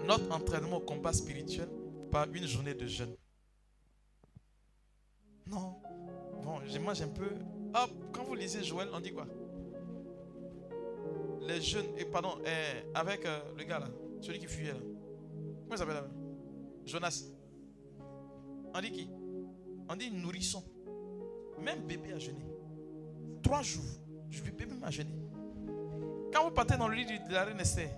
notre 0.05 0.31
entraînement 0.31 0.77
au 0.77 0.79
combat 0.79 1.13
spirituel 1.13 1.69
par 2.11 2.27
une 2.33 2.47
journée 2.47 2.73
de 2.73 2.87
jeûne. 2.87 3.15
Non. 5.47 5.75
Je 6.67 6.79
mange 6.79 7.01
un 7.01 7.07
peu. 7.07 7.29
Hop, 7.73 7.91
quand 8.11 8.23
vous 8.23 8.35
lisez 8.35 8.63
Joël, 8.63 8.89
on 8.93 8.99
dit 8.99 9.11
quoi? 9.11 9.27
Les 11.41 11.61
jeunes, 11.61 11.85
et 11.97 12.05
pardon, 12.05 12.37
eh, 12.45 12.97
avec 12.97 13.25
euh, 13.25 13.39
le 13.57 13.63
gars 13.65 13.79
là, 13.79 13.87
celui 14.19 14.39
qui 14.39 14.47
fuyait 14.47 14.73
là. 14.73 14.79
Comment 14.79 15.75
il 15.75 15.77
s'appelle 15.77 15.95
là? 15.95 16.07
Jonas. 16.85 17.23
On 18.73 18.81
dit 18.81 18.91
qui? 18.91 19.09
On 19.87 19.95
dit 19.95 20.09
nourrisson. 20.11 20.63
Même 21.61 21.81
bébé 21.81 22.13
a 22.13 22.19
jeûné. 22.19 22.45
Trois 23.43 23.61
jours. 23.61 23.83
Je 24.29 24.41
bébé 24.41 24.65
m'a 24.65 24.89
jeûné. 24.89 25.11
Quand 26.33 26.45
vous 26.45 26.51
partez 26.51 26.77
dans 26.77 26.87
le 26.87 26.95
lit 26.95 27.05
de 27.05 27.31
la 27.31 27.45
reine 27.45 27.59
Esther, 27.59 27.89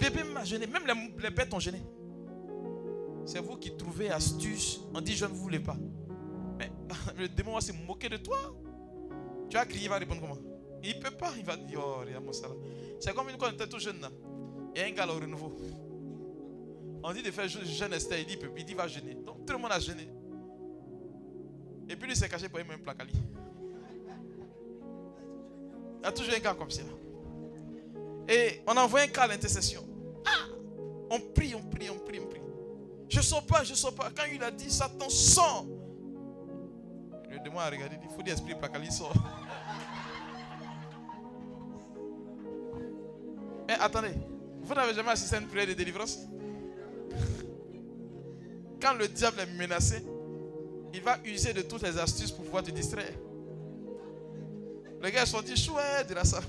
bébé 0.00 0.24
m'a 0.24 0.44
jeûné. 0.44 0.66
Même 0.66 0.86
les, 0.86 1.22
les 1.22 1.30
bêtes 1.30 1.54
ont 1.54 1.60
jeûné. 1.60 1.82
C'est 3.24 3.40
vous 3.40 3.56
qui 3.56 3.76
trouvez 3.76 4.10
astuce. 4.10 4.80
On 4.92 5.00
dit 5.00 5.14
je 5.14 5.24
ne 5.24 5.32
voulais 5.32 5.60
pas. 5.60 5.76
Le 7.18 7.28
démon 7.28 7.54
va 7.54 7.60
se 7.60 7.72
moquer 7.72 8.08
de 8.08 8.16
toi. 8.16 8.38
Tu 9.48 9.56
as 9.56 9.64
crié, 9.64 9.84
il 9.84 9.88
va 9.88 9.98
répondre 9.98 10.20
comment? 10.20 10.38
Il 10.82 10.96
ne 10.96 11.02
peut 11.02 11.16
pas. 11.16 11.32
Il 11.38 11.44
va 11.44 11.56
dire, 11.56 11.80
oh, 11.82 12.00
regarde 12.00 12.32
ça 12.32 12.48
C'est 13.00 13.14
comme 13.14 13.28
une, 13.28 13.36
quand 13.36 13.48
on 13.48 13.52
était 13.52 13.68
tout 13.68 13.78
jeune. 13.78 14.00
Là. 14.00 14.10
Il 14.74 14.80
y 14.80 14.84
a 14.84 14.86
un 14.86 14.90
gars 14.90 15.06
au 15.06 15.14
renouveau. 15.14 15.56
On 17.02 17.12
dit 17.12 17.22
de 17.22 17.30
faire 17.30 17.48
jeûne 17.48 17.92
Esther. 17.92 18.20
Il 18.20 18.26
dit, 18.26 18.38
il 18.56 18.64
dit, 18.64 18.74
va 18.74 18.88
jeûner. 18.88 19.14
Donc 19.14 19.46
tout 19.46 19.52
le 19.52 19.58
monde 19.58 19.72
a 19.72 19.80
jeûné. 19.80 20.08
Et 21.88 21.96
puis 21.96 22.08
lui 22.08 22.16
s'est 22.16 22.28
caché 22.28 22.48
pour 22.48 22.58
un 22.58 22.78
placali. 22.78 23.12
Il 26.00 26.04
y 26.04 26.06
a 26.06 26.12
toujours 26.12 26.34
un 26.34 26.38
gars 26.38 26.54
comme 26.54 26.70
ça. 26.70 26.82
Et 28.28 28.60
on 28.66 28.76
envoie 28.76 29.00
un 29.00 29.06
cas 29.06 29.22
à 29.22 29.26
l'intercession. 29.28 29.84
Ah! 30.24 30.48
On 31.10 31.20
prie, 31.20 31.54
on 31.54 31.62
prie, 31.62 31.88
on 31.90 31.98
prie, 31.98 32.18
on 32.18 32.26
prie. 32.26 32.40
Je 33.08 33.18
ne 33.18 33.22
sors 33.22 33.46
pas, 33.46 33.62
je 33.62 33.70
ne 33.70 33.76
sors 33.76 33.94
pas. 33.94 34.10
Quand 34.10 34.24
il 34.32 34.42
a 34.42 34.50
dit 34.50 34.70
Satan 34.70 35.08
sort. 35.08 35.66
Le 37.30 37.38
démon 37.40 37.58
a 37.58 37.68
regardé, 37.68 37.96
il 38.02 38.08
faut 38.14 38.22
des 38.22 38.32
esprits 38.32 38.54
placali 38.54 38.90
sort. 38.90 39.12
Mais 43.66 43.74
attendez, 43.80 44.12
vous 44.62 44.74
n'avez 44.74 44.94
jamais 44.94 45.10
assisté 45.10 45.36
à 45.36 45.40
une 45.40 45.48
prière 45.48 45.66
de 45.66 45.72
délivrance? 45.72 46.20
Quand 48.80 48.94
le 48.94 49.08
diable 49.08 49.40
est 49.40 49.52
menacé, 49.58 50.04
il 50.94 51.02
va 51.02 51.18
user 51.24 51.52
de 51.52 51.62
toutes 51.62 51.82
les 51.82 51.98
astuces 51.98 52.30
pour 52.30 52.44
pouvoir 52.44 52.62
te 52.62 52.70
distraire. 52.70 53.12
Les 55.02 55.12
gars 55.12 55.26
sont 55.26 55.42
dit 55.42 55.56
chouette 55.56 56.08
de 56.08 56.14
la 56.14 56.24
salle. 56.24 56.44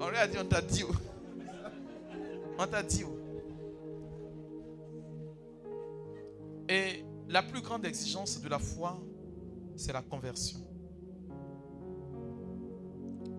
On 0.00 0.08
lui 0.08 0.16
a 0.16 0.26
dit, 0.26 0.38
on 0.38 0.46
t'a 0.46 0.62
dit. 0.62 0.82
Oh. 0.88 0.94
On 2.58 2.66
t'a 2.66 2.82
dit. 2.82 3.04
Oh. 3.04 3.16
Et 6.68 7.04
la 7.30 7.42
plus 7.42 7.62
grande 7.62 7.86
exigence 7.86 8.40
de 8.40 8.48
la 8.48 8.58
foi, 8.58 9.00
c'est 9.76 9.92
la 9.92 10.02
conversion. 10.02 10.58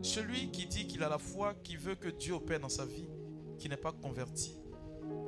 Celui 0.01 0.49
qui 0.49 0.65
dit 0.65 0.87
qu'il 0.87 1.03
a 1.03 1.09
la 1.09 1.17
foi, 1.17 1.53
qui 1.55 1.75
veut 1.75 1.95
que 1.95 2.07
Dieu 2.07 2.33
opère 2.33 2.61
dans 2.61 2.69
sa 2.69 2.85
vie, 2.85 3.07
qui 3.59 3.67
n'est 3.67 3.77
pas 3.77 3.91
converti, 3.91 4.57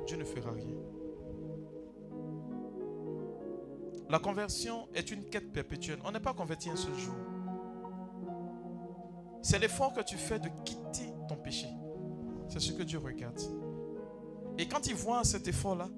Dieu 0.06 0.16
ne 0.16 0.24
fera 0.24 0.50
rien. 0.50 0.74
La 4.08 4.18
conversion 4.18 4.88
est 4.94 5.10
une 5.10 5.24
quête 5.24 5.52
perpétuelle. 5.52 5.98
On 6.04 6.10
n'est 6.10 6.20
pas 6.20 6.34
converti 6.34 6.70
un 6.70 6.76
seul 6.76 6.94
jour. 6.94 7.14
C'est 9.42 9.58
l'effort 9.58 9.92
que 9.92 10.02
tu 10.02 10.16
fais 10.16 10.38
de 10.38 10.48
quitter 10.64 11.12
ton 11.28 11.36
péché. 11.36 11.68
C'est 12.48 12.60
ce 12.60 12.72
que 12.72 12.82
Dieu 12.82 12.98
regarde. 12.98 13.40
Et 14.56 14.66
quand 14.66 14.86
il 14.86 14.94
voit 14.94 15.22
cet 15.24 15.48
effort-là, 15.48 15.88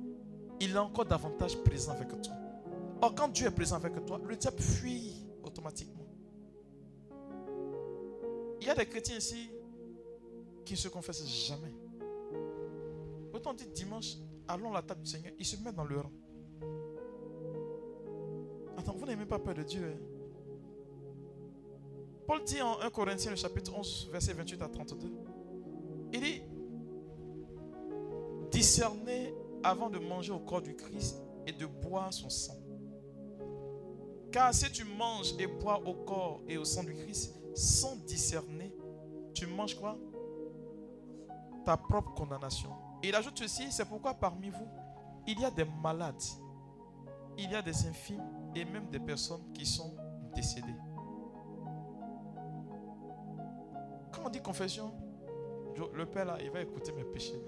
il 0.60 0.72
est 0.72 0.78
encore 0.78 1.04
davantage 1.04 1.56
présent 1.62 1.92
avec 1.92 2.08
toi. 2.08 2.34
Or, 3.02 3.14
quand 3.14 3.28
Dieu 3.28 3.46
est 3.46 3.50
présent 3.50 3.76
avec 3.76 4.04
toi, 4.06 4.20
le 4.26 4.36
diable 4.36 4.60
fuit 4.60 5.26
automatiquement. 5.42 6.04
Il 8.60 8.66
y 8.66 8.70
a 8.70 8.74
des 8.74 8.86
chrétiens 8.86 9.16
ici 9.16 9.50
qui 10.64 10.72
ne 10.72 10.78
se 10.78 10.88
confessent 10.88 11.26
jamais. 11.26 11.72
Autant 13.32 13.54
dit 13.54 13.66
dimanche, 13.68 14.16
allons 14.48 14.70
à 14.70 14.76
la 14.76 14.82
table 14.82 15.02
du 15.02 15.10
Seigneur, 15.10 15.32
ils 15.38 15.44
se 15.44 15.56
mettent 15.58 15.74
dans 15.74 15.84
le 15.84 16.00
rang. 16.00 16.12
Attends, 18.76 18.94
vous 18.94 19.04
n'avez 19.04 19.16
même 19.16 19.28
pas 19.28 19.38
peur 19.38 19.54
de 19.54 19.62
Dieu. 19.62 19.84
Hein? 19.84 19.98
Paul 22.26 22.42
dit 22.44 22.60
en 22.60 22.80
1 22.80 22.90
Corinthiens, 22.90 23.30
le 23.30 23.36
chapitre 23.36 23.72
11, 23.76 24.08
verset 24.10 24.32
28 24.32 24.62
à 24.62 24.68
32. 24.68 25.12
Il 26.12 26.20
dit 26.20 26.42
Discernez 28.50 29.32
avant 29.62 29.90
de 29.90 29.98
manger 29.98 30.32
au 30.32 30.40
corps 30.40 30.62
du 30.62 30.74
Christ 30.74 31.22
et 31.46 31.52
de 31.52 31.66
boire 31.66 32.12
son 32.12 32.28
sang. 32.28 32.56
Car 34.32 34.52
si 34.52 34.70
tu 34.70 34.84
manges 34.84 35.34
et 35.38 35.46
bois 35.46 35.80
au 35.86 35.94
corps 35.94 36.42
et 36.48 36.56
au 36.56 36.64
sang 36.64 36.84
du 36.84 36.94
Christ 36.94 37.34
sans 37.54 37.96
discerner, 37.96 38.74
tu 39.34 39.46
manges 39.46 39.74
quoi? 39.74 39.96
Ta 41.64 41.76
propre 41.76 42.12
condamnation. 42.14 42.70
Et 43.02 43.08
il 43.08 43.14
ajoute 43.14 43.38
ceci, 43.38 43.70
c'est 43.70 43.84
pourquoi 43.84 44.14
parmi 44.14 44.50
vous, 44.50 44.68
il 45.26 45.40
y 45.40 45.44
a 45.44 45.50
des 45.50 45.64
malades, 45.64 46.22
il 47.38 47.50
y 47.50 47.54
a 47.54 47.62
des 47.62 47.86
infimes 47.86 48.22
et 48.54 48.64
même 48.64 48.88
des 48.88 49.00
personnes 49.00 49.52
qui 49.52 49.66
sont 49.66 49.94
décédées. 50.34 50.74
Quand 54.12 54.22
on 54.26 54.30
dit 54.30 54.40
confession, 54.40 54.92
le 55.92 56.06
Père 56.06 56.24
là, 56.24 56.38
il 56.42 56.50
va 56.50 56.62
écouter 56.62 56.92
mes 56.92 57.04
péchés. 57.04 57.40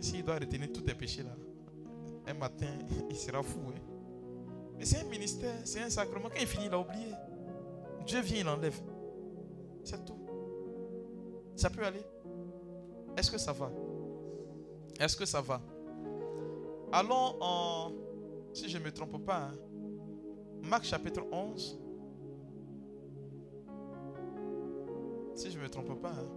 S'il 0.00 0.24
doit 0.24 0.36
retenir 0.38 0.72
tous 0.72 0.82
tes 0.82 0.94
péchés 0.94 1.22
là, 1.22 1.34
un 2.26 2.34
matin, 2.34 2.78
il 3.10 3.16
sera 3.16 3.42
fou. 3.42 3.60
Hein. 3.68 3.97
Mais 4.78 4.84
c'est 4.84 5.00
un 5.00 5.08
ministère, 5.08 5.54
c'est 5.64 5.80
un 5.80 5.90
sacrement. 5.90 6.28
Quand 6.28 6.40
il 6.40 6.46
finit, 6.46 6.66
il 6.66 6.72
a 6.72 6.78
oublié. 6.78 7.12
Dieu 8.06 8.20
vient, 8.20 8.40
il 8.40 8.48
enlève. 8.48 8.80
C'est 9.82 10.04
tout. 10.04 10.18
Ça 11.56 11.68
peut 11.68 11.84
aller. 11.84 12.04
Est-ce 13.16 13.30
que 13.30 13.38
ça 13.38 13.52
va? 13.52 13.70
Est-ce 15.00 15.16
que 15.16 15.24
ça 15.24 15.40
va? 15.40 15.60
Allons 16.92 17.34
en, 17.40 17.92
si 18.52 18.68
je 18.68 18.78
ne 18.78 18.84
me 18.84 18.92
trompe 18.92 19.24
pas, 19.24 19.48
hein, 19.48 19.54
Marc 20.62 20.84
chapitre 20.84 21.22
11. 21.32 21.80
Si 25.34 25.50
je 25.50 25.58
ne 25.58 25.62
me 25.64 25.68
trompe 25.68 26.00
pas, 26.00 26.10
hein, 26.10 26.28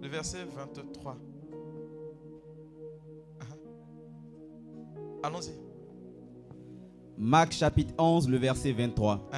le 0.00 0.08
verset 0.08 0.44
23. 0.44 1.16
Allons-y. 5.22 5.67
Marc 7.20 7.52
chapitre 7.52 7.92
11, 7.98 8.28
le 8.28 8.38
verset 8.38 8.70
23. 8.70 9.28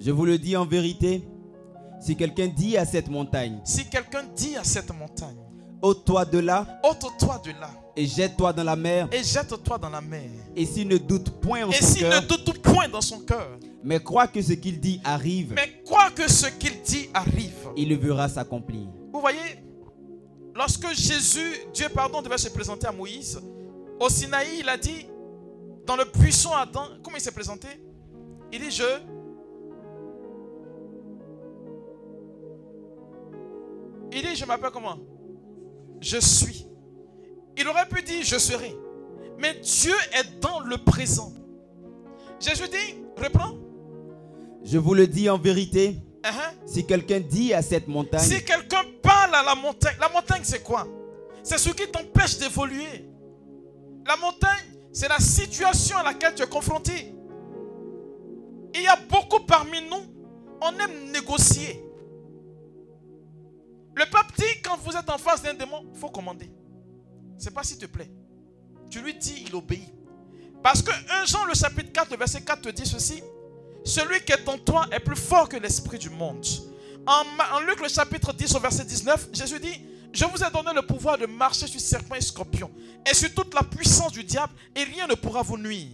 Je 0.00 0.10
vous 0.10 0.24
le 0.24 0.38
dis 0.38 0.56
en 0.56 0.64
vérité, 0.64 1.22
si 2.00 2.16
quelqu'un 2.16 2.48
dit 2.48 2.78
à 2.78 2.86
cette 2.86 3.08
montagne, 3.08 3.60
si 3.62 3.84
quelqu'un 3.90 4.24
dit 4.34 4.56
à 4.56 4.64
cette 4.64 4.90
montagne, 4.96 5.36
ôte-toi 5.82 6.24
de 6.24 6.38
là, 6.38 6.80
ôte-toi 6.82 7.42
de 7.44 7.50
là, 7.60 7.70
et 7.94 8.06
jette-toi 8.06 8.54
dans 8.54 8.64
la 8.64 8.74
mer, 8.74 9.08
et 9.12 9.22
jette-toi 9.22 9.76
dans 9.76 9.90
la 9.90 10.00
mer. 10.00 10.30
Et 10.56 10.64
s'il 10.64 10.88
ne 10.88 10.96
doute 10.96 11.28
point 11.40 11.64
en 11.64 11.70
et 11.70 11.74
son 11.74 12.00
cœur, 12.00 12.22
ne 12.22 12.26
doute 12.26 12.62
point 12.62 12.88
dans 12.88 13.02
son 13.02 13.18
cœur, 13.18 13.58
mais 13.82 14.00
croit 14.00 14.26
que 14.26 14.40
ce 14.40 14.54
qu'il 14.54 14.80
dit 14.80 14.98
arrive, 15.04 15.52
mais 15.54 15.82
croit 15.84 16.10
que 16.10 16.26
ce 16.30 16.46
qu'il 16.46 16.80
dit 16.82 17.10
arrive, 17.12 17.68
il 17.76 17.90
le 17.90 17.96
verra 17.96 18.30
s'accomplir. 18.30 18.88
Vous 19.12 19.20
voyez, 19.20 19.62
lorsque 20.54 20.88
Jésus, 20.94 21.52
Dieu 21.74 21.88
pardon, 21.94 22.22
devait 22.22 22.38
se 22.38 22.48
présenter 22.48 22.86
à 22.86 22.92
Moïse, 22.92 23.38
au 24.00 24.08
Sinaï, 24.08 24.60
il 24.60 24.68
a 24.70 24.78
dit, 24.78 25.06
dans 25.86 25.96
le 25.96 26.04
puissant 26.04 26.54
Adam, 26.54 26.86
comment 27.02 27.16
il 27.16 27.20
s'est 27.20 27.32
présenté? 27.32 27.68
Il 28.52 28.60
dit, 28.60 28.70
je... 28.70 28.84
Il 34.12 34.22
dit, 34.22 34.36
je 34.36 34.44
m'appelle 34.44 34.70
comment? 34.72 34.98
Je 36.00 36.18
suis. 36.18 36.66
Il 37.56 37.66
aurait 37.68 37.88
pu 37.88 38.02
dire, 38.02 38.22
je 38.22 38.38
serai. 38.38 38.76
Mais 39.38 39.54
Dieu 39.54 39.94
est 40.12 40.40
dans 40.40 40.60
le 40.60 40.78
présent. 40.78 41.32
Jésus 42.38 42.68
dit, 42.68 43.02
reprends. 43.16 43.54
Je 44.62 44.78
vous 44.78 44.94
le 44.94 45.06
dis 45.06 45.28
en 45.28 45.38
vérité. 45.38 45.96
Uh-huh. 46.22 46.66
Si 46.66 46.86
quelqu'un 46.86 47.20
dit 47.20 47.52
à 47.52 47.60
cette 47.60 47.88
montagne. 47.88 48.20
Si 48.20 48.44
quelqu'un 48.44 48.82
parle 49.02 49.34
à 49.34 49.42
la 49.42 49.54
montagne. 49.54 49.96
La 50.00 50.08
montagne, 50.08 50.42
c'est 50.44 50.62
quoi? 50.62 50.86
C'est 51.42 51.58
ce 51.58 51.70
qui 51.70 51.90
t'empêche 51.90 52.38
d'évoluer. 52.38 53.06
La 54.06 54.16
montagne, 54.16 54.64
c'est 54.94 55.08
la 55.08 55.18
situation 55.18 55.98
à 55.98 56.04
laquelle 56.04 56.34
tu 56.36 56.42
es 56.44 56.46
confronté. 56.46 57.12
Il 58.74 58.80
y 58.80 58.86
a 58.86 58.96
beaucoup 58.96 59.40
parmi 59.40 59.82
nous, 59.90 60.06
on 60.62 60.78
aime 60.78 61.10
négocier. 61.10 61.84
Le 63.96 64.04
pape 64.10 64.32
dit 64.36 64.62
quand 64.64 64.78
vous 64.78 64.96
êtes 64.96 65.10
en 65.10 65.18
face 65.18 65.42
d'un 65.42 65.54
démon, 65.54 65.84
il 65.92 65.98
faut 65.98 66.10
commander. 66.10 66.48
C'est 67.36 67.52
pas 67.52 67.64
s'il 67.64 67.78
te 67.78 67.86
plaît. 67.86 68.10
Tu 68.88 69.00
lui 69.00 69.14
dis, 69.14 69.44
il 69.46 69.54
obéit. 69.56 69.92
Parce 70.62 70.80
que 70.80 70.90
1 70.90 71.26
Jean, 71.26 71.44
le 71.44 71.54
chapitre 71.54 71.92
4, 71.92 72.12
le 72.12 72.16
verset 72.16 72.42
4 72.42 72.62
te 72.62 72.68
dit 72.68 72.86
ceci. 72.86 73.22
Celui 73.84 74.20
qui 74.20 74.32
est 74.32 74.48
en 74.48 74.58
toi 74.58 74.86
est 74.92 75.00
plus 75.00 75.16
fort 75.16 75.48
que 75.48 75.56
l'esprit 75.56 75.98
du 75.98 76.08
monde. 76.08 76.46
En, 77.06 77.24
en 77.56 77.60
Luc 77.60 77.80
le 77.80 77.88
chapitre 77.88 78.32
10 78.32 78.54
au 78.54 78.60
verset 78.60 78.84
19, 78.84 79.28
Jésus 79.32 79.58
dit, 79.58 79.84
je 80.14 80.24
vous 80.24 80.42
ai 80.42 80.50
donné 80.50 80.72
le 80.74 80.82
pouvoir 80.82 81.18
de 81.18 81.26
marcher 81.26 81.66
sur 81.66 81.80
serpents 81.80 82.14
et 82.14 82.20
scorpions 82.20 82.70
et 83.10 83.14
sur 83.14 83.32
toute 83.34 83.52
la 83.54 83.62
puissance 83.62 84.12
du 84.12 84.22
diable 84.24 84.52
et 84.76 84.84
rien 84.84 85.06
ne 85.06 85.14
pourra 85.14 85.42
vous 85.42 85.58
nuire. 85.58 85.88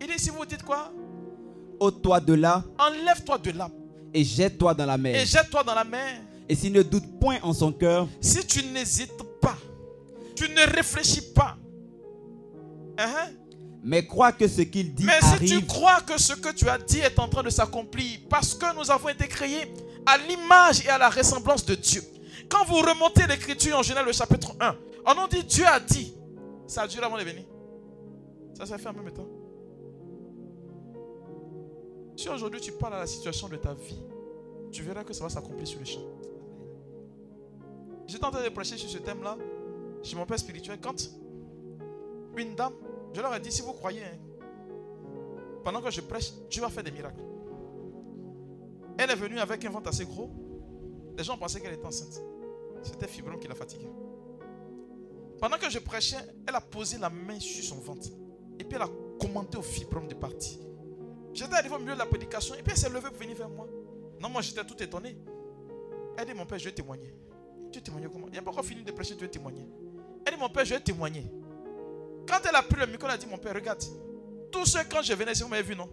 Il 0.00 0.06
dit, 0.06 0.18
si 0.18 0.30
vous 0.30 0.44
dites 0.46 0.62
quoi? 0.62 0.92
Ôte-toi 1.80 2.20
de 2.20 2.34
là 2.34 2.64
Enlève-toi 2.78 3.38
de 3.38 3.50
là 3.50 3.70
et 4.14 4.24
jette-toi 4.24 4.74
dans 4.74 4.86
la 4.86 4.94
et 4.94 4.98
mer. 4.98 5.26
jette-toi 5.26 5.62
dans 5.62 5.74
la 5.74 5.84
mer. 5.84 6.22
Et 6.48 6.54
s'il 6.54 6.72
ne 6.72 6.82
doute 6.82 7.18
point 7.20 7.38
en 7.42 7.52
son 7.52 7.70
cœur, 7.72 8.08
Si 8.20 8.44
tu 8.46 8.64
n'hésites 8.64 9.22
pas, 9.40 9.56
tu 10.34 10.44
ne 10.48 10.74
réfléchis 10.74 11.32
pas, 11.34 11.56
hein, 12.96 13.28
mais 13.82 14.06
crois 14.06 14.32
que 14.32 14.48
ce 14.48 14.62
qu'il 14.62 14.94
dit 14.94 15.04
mais 15.04 15.20
si 15.38 15.44
tu 15.44 15.66
crois 15.66 16.00
que 16.00 16.18
ce 16.18 16.32
que 16.32 16.52
tu 16.52 16.68
as 16.68 16.78
dit 16.78 17.00
est 17.00 17.18
en 17.18 17.28
train 17.28 17.42
de 17.42 17.50
s'accomplir, 17.50 18.20
parce 18.30 18.54
que 18.54 18.74
nous 18.76 18.90
avons 18.90 19.08
été 19.08 19.28
créés 19.28 19.72
à 20.06 20.16
l'image 20.18 20.84
et 20.84 20.88
à 20.88 20.98
la 20.98 21.10
ressemblance 21.10 21.64
de 21.64 21.74
Dieu. 21.74 22.02
Quand 22.48 22.64
vous 22.64 22.76
remontez 22.76 23.26
l'écriture 23.26 23.78
en 23.78 23.82
Genèse 23.82 24.04
le 24.04 24.12
chapitre 24.12 24.54
1, 24.60 24.76
on 25.06 25.14
nous 25.14 25.28
dit 25.28 25.44
Dieu 25.44 25.66
a 25.66 25.80
dit. 25.80 26.14
Ça 26.66 26.82
a 26.82 26.86
duré 26.86 27.04
avant 27.04 27.18
de 27.18 27.24
venir. 27.24 27.44
Ça 28.54 28.66
s'est 28.66 28.78
fait 28.78 28.88
en 28.88 28.92
même 28.92 29.12
temps. 29.12 29.28
Si 32.16 32.28
aujourd'hui 32.28 32.60
tu 32.60 32.72
parles 32.72 32.94
à 32.94 32.98
la 33.00 33.06
situation 33.06 33.48
de 33.48 33.56
ta 33.56 33.74
vie, 33.74 34.02
tu 34.72 34.82
verras 34.82 35.04
que 35.04 35.12
ça 35.12 35.22
va 35.22 35.30
s'accomplir 35.30 35.66
sur 35.66 35.78
le 35.78 35.84
champ. 35.84 36.00
J'étais 38.06 38.24
en 38.24 38.30
train 38.30 38.42
de 38.42 38.48
prêcher 38.48 38.76
sur 38.76 38.88
ce 38.88 38.98
thème-là 38.98 39.36
chez 40.02 40.16
mon 40.16 40.26
père 40.26 40.38
spirituel 40.38 40.78
quand 40.80 41.10
une 42.36 42.54
dame, 42.54 42.72
je 43.14 43.20
leur 43.20 43.34
ai 43.34 43.40
dit 43.40 43.50
si 43.50 43.62
vous 43.62 43.72
croyez, 43.72 44.02
hein, 44.02 44.16
pendant 45.64 45.80
que 45.80 45.90
je 45.90 46.00
prêche, 46.00 46.32
Dieu 46.50 46.62
va 46.62 46.68
faire 46.68 46.84
des 46.84 46.90
miracles. 46.90 47.22
Elle 48.96 49.10
est 49.10 49.16
venue 49.16 49.38
avec 49.38 49.64
un 49.64 49.70
ventre 49.70 49.88
assez 49.88 50.04
gros. 50.04 50.30
Les 51.16 51.24
gens 51.24 51.36
pensaient 51.36 51.60
qu'elle 51.60 51.74
était 51.74 51.86
enceinte. 51.86 52.22
C'était 52.82 53.08
fibrome 53.08 53.38
qui 53.38 53.48
la 53.48 53.54
fatiguait. 53.54 53.90
Pendant 55.40 55.56
que 55.56 55.70
je 55.70 55.78
prêchais, 55.78 56.16
elle 56.46 56.54
a 56.54 56.60
posé 56.60 56.98
la 56.98 57.10
main 57.10 57.38
sur 57.38 57.64
son 57.64 57.76
ventre. 57.76 58.08
Et 58.58 58.64
puis 58.64 58.76
elle 58.76 58.82
a 58.82 58.90
commandé 59.20 59.56
au 59.56 59.62
fibrome 59.62 60.08
de 60.08 60.14
partir. 60.14 60.58
J'étais 61.32 61.54
arrivé 61.54 61.74
au 61.74 61.78
milieu 61.78 61.94
de 61.94 61.98
la 61.98 62.06
prédication 62.06 62.54
et 62.54 62.62
puis 62.62 62.72
elle 62.72 62.78
s'est 62.78 62.88
levée 62.88 63.08
pour 63.08 63.18
venir 63.18 63.36
vers 63.36 63.48
moi. 63.48 63.68
Non, 64.20 64.28
moi 64.28 64.42
j'étais 64.42 64.64
tout 64.64 64.80
étonné. 64.82 65.16
Elle 66.16 66.26
dit 66.26 66.34
Mon 66.34 66.46
père, 66.46 66.58
je 66.58 66.64
vais 66.64 66.74
témoigner. 66.74 67.14
Tu 67.70 67.80
témoignes 67.80 68.08
comment? 68.08 68.26
Il 68.26 68.32
n'y 68.32 68.38
a 68.38 68.42
pas 68.42 68.50
encore 68.50 68.64
fini 68.64 68.82
de 68.82 68.90
prêcher, 68.90 69.14
tu 69.14 69.22
veux 69.22 69.30
témoigner. 69.30 69.64
Elle 70.26 70.34
dit 70.34 70.40
Mon 70.40 70.48
père, 70.48 70.64
je 70.64 70.74
vais 70.74 70.80
témoigner. 70.80 71.24
Quand 72.26 72.40
elle 72.48 72.56
a 72.56 72.62
pris 72.62 72.80
le 72.80 72.86
micro, 72.86 73.06
elle 73.06 73.14
a 73.14 73.18
dit 73.18 73.26
Mon 73.26 73.38
père, 73.38 73.54
regarde. 73.54 73.82
Tous 74.50 74.64
ceux, 74.64 74.80
quand 74.90 75.02
je 75.02 75.12
venais 75.12 75.32
ici, 75.32 75.42
vous 75.42 75.48
m'avez 75.48 75.62
vu, 75.62 75.76
non 75.76 75.88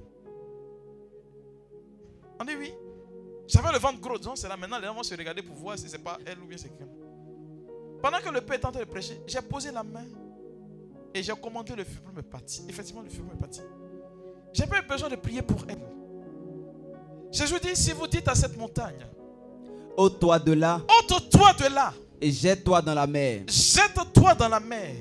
On 2.40 2.44
dit 2.46 2.56
oui. 2.56 2.74
J'avais 3.48 3.72
le 3.72 3.80
ventre 3.80 4.00
gros, 4.00 4.18
donc 4.18 4.38
c'est 4.38 4.48
là 4.48 4.58
maintenant, 4.58 4.80
les 4.80 4.88
gens 4.88 4.96
vont 4.96 5.04
se 5.04 5.16
regarder 5.16 5.42
pour 5.42 5.56
voir 5.56 5.78
si 5.78 5.88
c'est 5.88 6.04
pas 6.04 6.18
elle 6.26 6.40
ou 6.40 6.48
bien 6.48 6.58
c'est 6.58 6.70
quelqu'un. 6.70 6.88
Pendant 8.02 8.20
que 8.20 8.30
le 8.30 8.42
père 8.42 8.58
est 8.60 8.66
en 8.66 8.72
train 8.72 8.82
de 8.82 8.86
prêcher, 8.86 9.20
j'ai 9.28 9.42
posé 9.42 9.72
la 9.72 9.84
main 9.84 10.06
et 11.14 11.24
j'ai 11.24 11.34
commandé 11.34 11.76
le 11.76 11.84
fibrome 11.84 12.20
est 12.20 12.24
parti. 12.24 12.64
Effectivement, 12.68 13.02
le 13.02 13.10
fibrome 13.10 13.32
est 13.36 13.40
parti. 13.40 13.62
J'ai 14.54 14.66
pas 14.66 14.80
eu 14.80 14.88
besoin 14.88 15.10
de 15.10 15.16
prier 15.16 15.42
pour 15.42 15.58
elle. 15.68 15.80
Jésus 17.32 17.56
dit 17.62 17.76
si 17.76 17.92
vous 17.92 18.08
dites 18.08 18.28
à 18.28 18.36
cette 18.36 18.58
montagne, 18.58 19.06
ôte-toi 19.98 20.40
de 20.40 20.54
là 20.54 20.82
ôte-toi 21.00 21.54
de 21.54 21.74
là, 21.74 21.94
et 22.22 22.32
jette-toi 22.32 22.82
dans 22.82 22.94
la 22.94 23.06
mer. 23.08 23.44
jette-toi 23.48 24.34
dans 24.36 24.48
la 24.50 24.60
mer. 24.60 24.96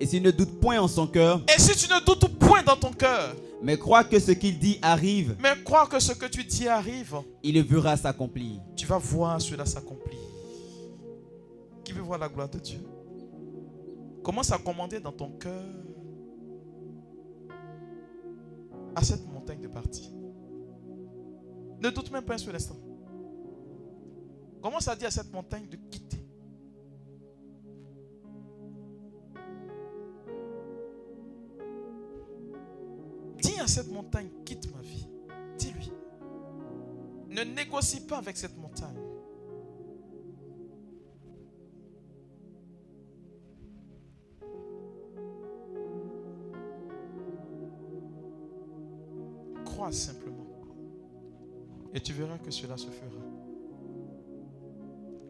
Et 0.00 0.06
s'il 0.06 0.22
ne 0.22 0.30
doute 0.32 0.58
point 0.60 0.80
en 0.80 0.88
son 0.88 1.06
cœur, 1.06 1.40
Et 1.54 1.60
si 1.60 1.76
tu 1.76 1.92
ne 1.92 2.00
doutes 2.04 2.26
point 2.38 2.62
dans 2.64 2.76
ton 2.76 2.90
cœur, 2.90 3.34
mais 3.62 3.78
crois 3.78 4.02
que 4.04 4.18
ce 4.18 4.32
qu'il 4.32 4.58
dit 4.58 4.78
arrive, 4.82 5.36
mais 5.40 5.54
crois 5.64 5.86
que 5.86 6.00
ce 6.00 6.12
que 6.12 6.26
tu 6.26 6.42
dis 6.44 6.68
arrive, 6.68 7.16
il 7.42 7.54
le 7.54 7.62
verra 7.62 7.96
s'accomplir. 7.96 8.60
tu 8.76 8.86
vas 8.86 8.98
voir 8.98 9.40
cela 9.40 9.64
s'accomplir. 9.64 10.18
Qui 11.84 11.92
veut 11.92 12.02
voir 12.02 12.18
la 12.18 12.28
gloire 12.28 12.48
de 12.48 12.58
Dieu? 12.58 12.80
Commence 14.22 14.50
à 14.52 14.58
commander 14.58 15.00
dans 15.00 15.12
ton 15.12 15.30
cœur 15.30 15.64
à 18.94 19.02
cette 19.02 19.26
montagne 19.32 19.60
de 19.60 19.68
partie. 19.68 20.12
Ne 21.80 21.90
doute 21.90 22.10
même 22.12 22.22
pas 22.24 22.34
un 22.34 22.38
seul 22.38 22.54
instant. 22.54 22.76
Commence 24.60 24.86
à 24.86 24.94
dire 24.94 25.08
à 25.08 25.10
cette 25.10 25.32
montagne 25.32 25.66
de 25.68 25.76
quitter. 25.76 26.01
Cette 33.66 33.90
montagne, 33.90 34.28
quitte 34.44 34.72
ma 34.74 34.80
vie. 34.80 35.06
Dis-lui. 35.58 35.92
Ne 37.28 37.42
négocie 37.44 38.06
pas 38.06 38.18
avec 38.18 38.36
cette 38.36 38.56
montagne. 38.58 38.98
Crois 49.64 49.92
simplement. 49.92 50.46
Et 51.94 52.00
tu 52.00 52.12
verras 52.12 52.38
que 52.38 52.50
cela 52.50 52.76
se 52.76 52.88
fera. 52.88 53.10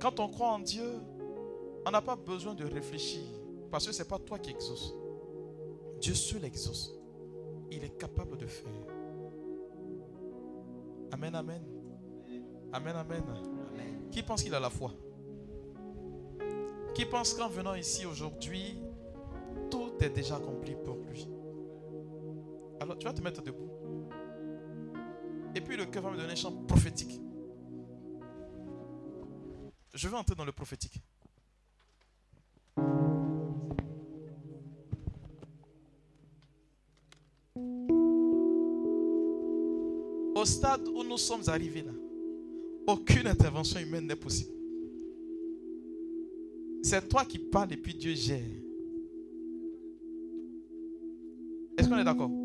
Quand 0.00 0.18
on 0.20 0.28
croit 0.28 0.52
en 0.52 0.59
Dieu, 0.59 0.90
on 1.86 1.90
n'a 1.90 2.02
pas 2.02 2.16
besoin 2.16 2.54
de 2.54 2.64
réfléchir. 2.64 3.22
Parce 3.70 3.86
que 3.86 3.92
ce 3.92 4.02
n'est 4.02 4.09
pas 4.09 4.18
toi 4.18 4.38
qui 4.38 4.50
exauces. 4.50 4.92
Dieu 6.00 6.14
seul 6.14 6.44
exauce. 6.44 7.02
Il 7.74 7.85
est 7.85 7.97
capable 7.99 8.36
de 8.36 8.47
faire. 8.47 8.70
Amen, 11.11 11.35
amen. 11.35 11.62
Amen, 12.70 12.97
amen. 12.97 13.24
Qui 14.11 14.23
pense 14.23 14.43
qu'il 14.43 14.55
a 14.55 14.61
la 14.61 14.69
foi? 14.69 14.93
Qui 16.94 17.07
pense 17.07 17.32
qu'en 17.32 17.49
venant 17.49 17.74
ici 17.74 18.05
aujourd'hui, 18.05 18.78
tout 19.70 19.93
est 20.01 20.11
déjà 20.11 20.36
accompli 20.36 20.74
pour 20.85 20.97
lui? 20.97 21.27
Alors 22.78 22.99
tu 22.99 23.07
vas 23.07 23.15
te 23.15 23.23
mettre 23.23 23.43
debout. 23.43 23.70
Et 25.55 25.61
puis 25.62 25.77
le 25.78 25.86
cœur 25.86 26.03
va 26.03 26.11
me 26.11 26.16
donner 26.19 26.32
un 26.32 26.36
chant 26.36 26.53
prophétique. 26.66 27.20
Je 29.94 30.09
vais 30.09 30.16
entrer 30.16 30.35
dans 30.35 30.44
le 30.44 30.53
prophétique. 30.53 31.03
Au 40.43 40.44
stade 40.44 40.89
où 40.89 41.05
nous 41.05 41.19
sommes 41.19 41.43
arrivés 41.47 41.82
là, 41.82 41.93
aucune 42.89 43.28
intervention 43.28 43.78
humaine 43.78 44.09
n'est 44.09 44.16
possible. 44.16 44.51
C'est 46.82 47.09
toi 47.09 47.24
qui 47.24 47.39
parles 47.39 47.73
et 47.73 47.77
puis 47.77 47.94
Dieu 47.94 48.12
gère. 48.12 48.40
Est-ce 51.78 51.89
qu'on 51.89 51.97
est 51.97 52.02
d'accord? 52.02 52.28
Il 52.28 52.35
y 52.35 52.41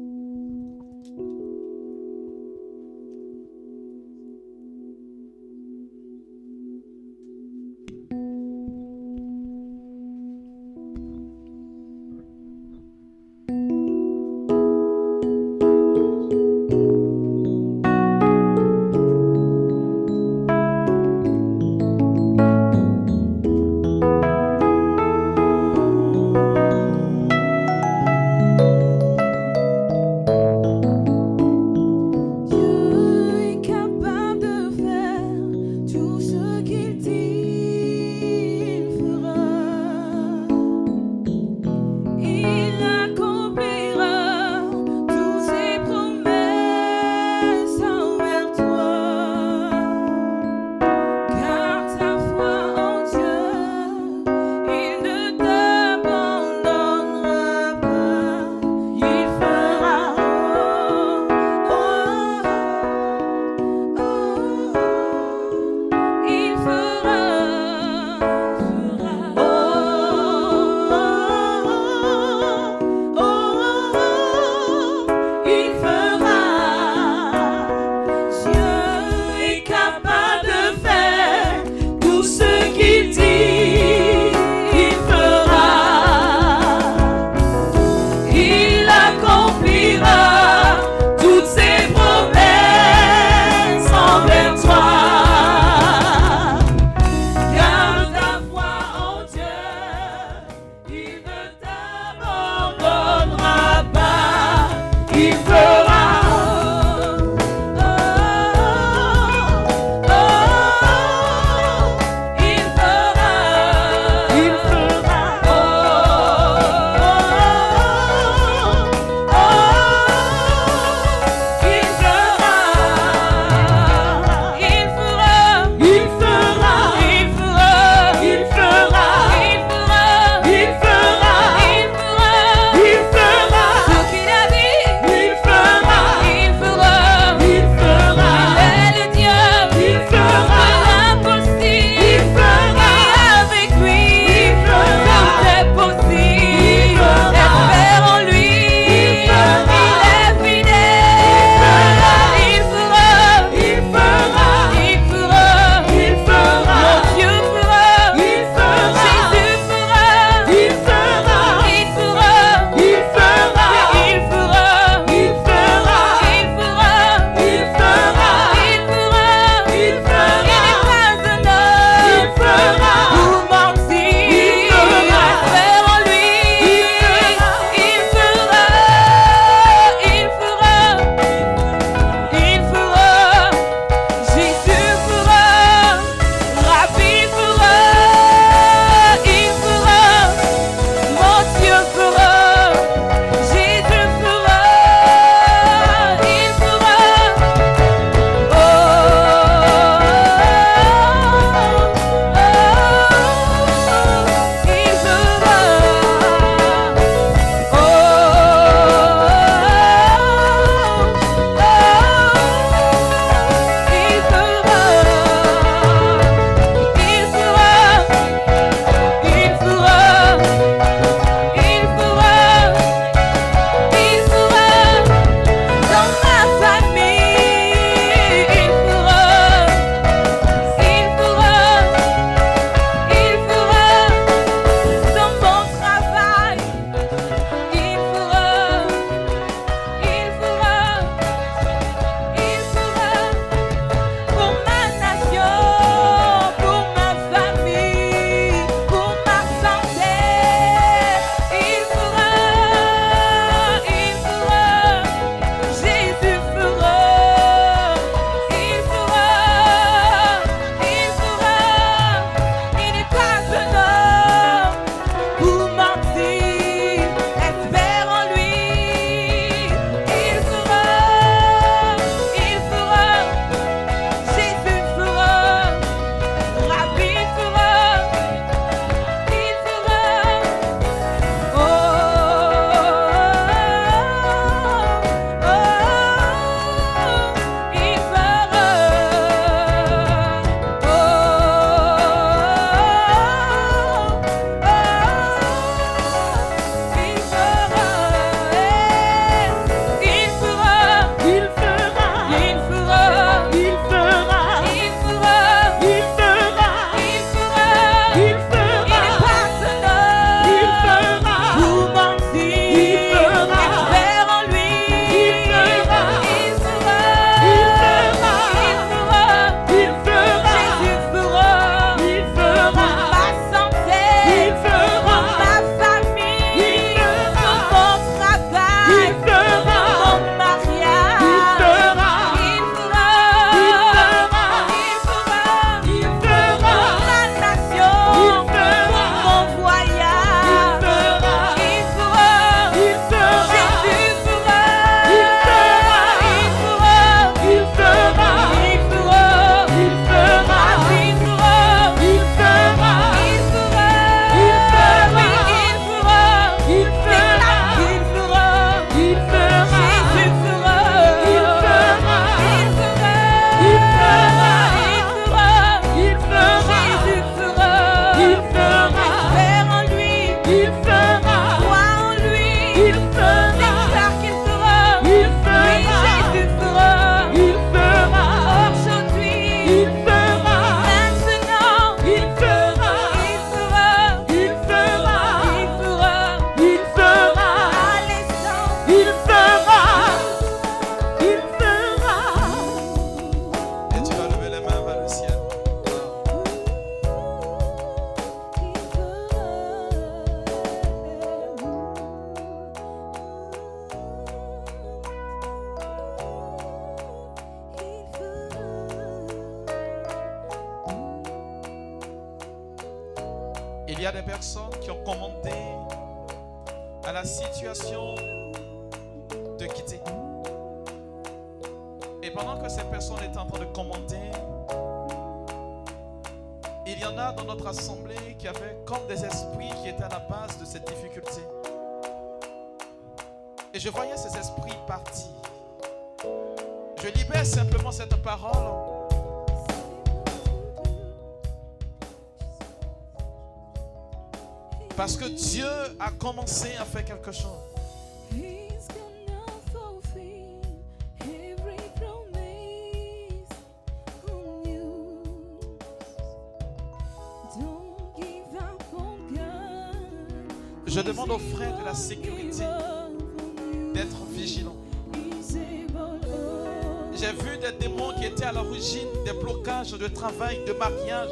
de 469.68 470.08
travail, 470.08 470.62
de 470.66 470.72
mariage, 470.72 471.30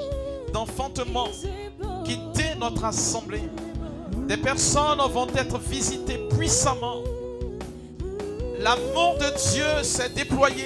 d'enfantement, 0.52 1.30
quitter 2.03 2.53
notre 2.60 2.84
assemblée. 2.84 3.44
Des 4.28 4.36
personnes 4.36 4.99
vont 5.10 5.28
être 5.38 5.57
visitées 5.57 6.20
puissamment. 6.38 6.98
L'amour 8.60 9.16
de 9.20 9.52
Dieu 9.52 9.84
s'est 9.84 10.10
déployé. 10.10 10.66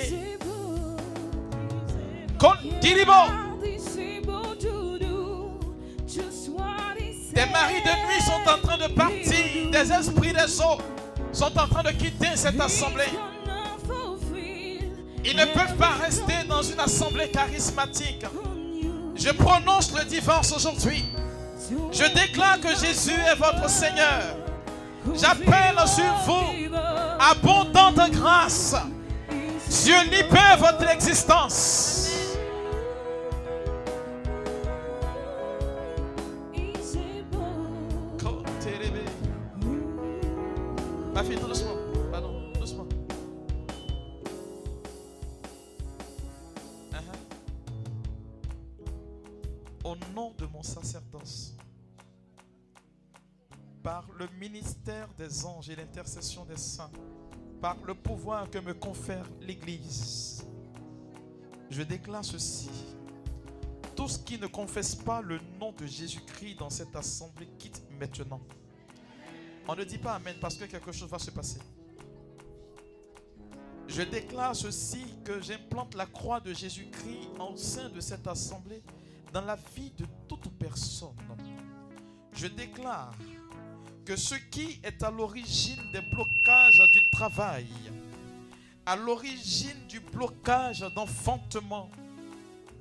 Des 7.34 7.46
maris 7.46 7.84
de 7.84 8.08
nuit 8.08 8.22
sont 8.26 8.50
en 8.50 8.68
train 8.68 8.78
de 8.80 8.92
partir. 8.94 9.72
Des 9.72 9.92
esprits 9.94 10.34
des 10.34 10.60
eaux 10.60 10.80
sont 11.32 11.56
en 11.56 11.68
train 11.68 11.84
de 11.84 11.92
quitter 11.92 12.36
cette 12.36 12.60
assemblée. 12.60 13.14
Ils 15.26 15.36
ne 15.36 15.46
peuvent 15.46 15.76
pas 15.78 15.96
rester 16.02 16.44
dans 16.48 16.62
une 16.62 16.80
assemblée 16.80 17.30
charismatique. 17.30 18.26
Je 19.16 19.30
prononce 19.32 19.94
le 19.98 20.06
divorce 20.06 20.54
aujourd'hui. 20.54 21.04
Je 21.92 22.06
déclare 22.14 22.60
que 22.60 22.70
Jésus 22.70 23.12
est 23.12 23.36
votre 23.36 23.70
Seigneur. 23.70 24.36
J'appelle 25.14 25.76
sur 25.86 26.14
vous 26.26 26.76
abondante 27.20 28.12
grâce. 28.12 28.76
Dieu 29.84 29.96
libère 30.06 30.58
votre 30.58 30.90
existence. 30.90 32.09
Des 55.20 55.46
anges 55.46 55.70
et 55.70 55.76
l'intercession 55.76 56.46
des 56.46 56.58
saints, 56.58 56.90
par 57.62 57.76
le 57.86 57.94
pouvoir 57.94 58.50
que 58.50 58.58
me 58.58 58.74
confère 58.74 59.26
l'Église, 59.42 60.46
je 61.70 61.84
déclare 61.84 62.24
ceci. 62.24 62.70
Tous 63.98 64.18
qui 64.18 64.40
ne 64.40 64.48
confessent 64.48 64.96
pas 64.96 65.22
le 65.22 65.40
nom 65.60 65.74
de 65.74 65.86
Jésus-Christ 65.86 66.56
dans 66.56 66.70
cette 66.70 66.96
assemblée 66.96 67.50
quitte 67.58 67.84
maintenant. 68.00 68.40
On 69.68 69.76
ne 69.76 69.84
dit 69.84 69.98
pas 69.98 70.14
Amen 70.14 70.36
parce 70.40 70.56
que 70.56 70.64
quelque 70.64 70.94
chose 70.94 71.10
va 71.10 71.20
se 71.20 71.32
passer. 71.32 71.60
Je 73.88 74.04
déclare 74.04 74.56
ceci 74.56 75.04
que 75.26 75.42
j'implante 75.42 75.96
la 75.96 76.06
croix 76.06 76.40
de 76.40 76.54
Jésus-Christ 76.54 77.28
au 77.40 77.58
sein 77.58 77.90
de 77.90 78.00
cette 78.00 78.26
assemblée 78.26 78.82
dans 79.34 79.42
la 79.42 79.58
vie 79.76 79.92
de 79.98 80.06
toute 80.30 80.50
personne. 80.58 81.10
Je 82.34 82.48
déclare 82.48 83.14
que 84.10 84.16
ce 84.16 84.34
qui 84.34 84.80
est 84.84 85.04
à 85.04 85.12
l'origine 85.12 85.92
des 85.94 86.02
blocages 86.02 86.82
du 86.92 87.00
travail, 87.12 87.68
à 88.84 88.96
l'origine 88.96 89.86
du 89.88 90.00
blocage 90.00 90.80
d'enfantement, 90.96 91.92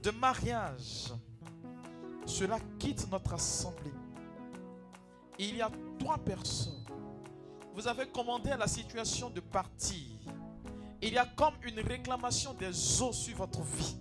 de 0.02 0.10
mariage, 0.10 1.12
cela 2.24 2.58
quitte 2.78 3.06
notre 3.10 3.34
assemblée. 3.34 3.92
Il 5.38 5.56
y 5.56 5.60
a 5.60 5.70
trois 5.98 6.16
personnes. 6.16 6.86
Vous 7.74 7.86
avez 7.86 8.06
commandé 8.06 8.52
à 8.52 8.56
la 8.56 8.66
situation 8.66 9.28
de 9.28 9.40
partir. 9.40 10.06
Il 11.02 11.12
y 11.12 11.18
a 11.18 11.26
comme 11.26 11.56
une 11.62 11.80
réclamation 11.80 12.54
des 12.54 13.02
eaux 13.02 13.12
sur 13.12 13.36
votre 13.36 13.60
vie. 13.60 13.98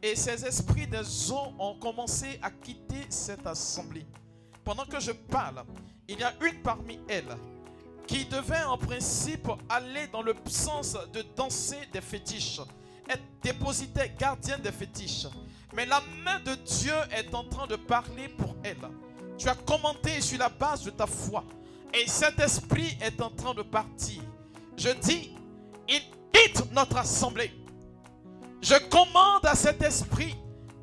Et 0.00 0.14
ces 0.14 0.46
esprits 0.46 0.86
des 0.86 1.32
eaux 1.32 1.52
ont 1.58 1.80
commencé 1.80 2.38
à 2.40 2.48
quitter 2.52 3.06
cette 3.08 3.44
assemblée. 3.48 4.06
Pendant 4.62 4.84
que 4.84 5.00
je 5.00 5.10
parle, 5.10 5.64
il 6.10 6.18
y 6.18 6.24
a 6.24 6.34
une 6.44 6.60
parmi 6.62 6.98
elles 7.08 7.36
qui 8.06 8.24
devait 8.24 8.64
en 8.64 8.76
principe 8.76 9.48
aller 9.68 10.08
dans 10.08 10.22
le 10.22 10.34
sens 10.46 10.96
de 11.12 11.24
danser 11.36 11.78
des 11.92 12.00
fétiches, 12.00 12.60
être 13.08 13.22
dépositaire, 13.40 14.10
gardienne 14.18 14.60
des 14.60 14.72
fétiches. 14.72 15.28
Mais 15.72 15.86
la 15.86 16.02
main 16.24 16.40
de 16.40 16.56
Dieu 16.56 16.94
est 17.12 17.32
en 17.32 17.44
train 17.44 17.68
de 17.68 17.76
parler 17.76 18.28
pour 18.28 18.56
elle. 18.64 18.76
Tu 19.38 19.48
as 19.48 19.54
commenté 19.54 20.20
sur 20.20 20.40
la 20.40 20.48
base 20.48 20.82
de 20.82 20.90
ta 20.90 21.06
foi. 21.06 21.44
Et 21.94 22.08
cet 22.08 22.40
esprit 22.40 22.98
est 23.00 23.22
en 23.22 23.30
train 23.30 23.54
de 23.54 23.62
partir. 23.62 24.20
Je 24.76 24.90
dis, 24.90 25.32
il 25.88 26.02
quitte 26.32 26.72
notre 26.72 26.96
assemblée. 26.96 27.52
Je 28.60 28.74
commande 28.88 29.46
à 29.46 29.54
cet 29.54 29.80
esprit 29.82 30.34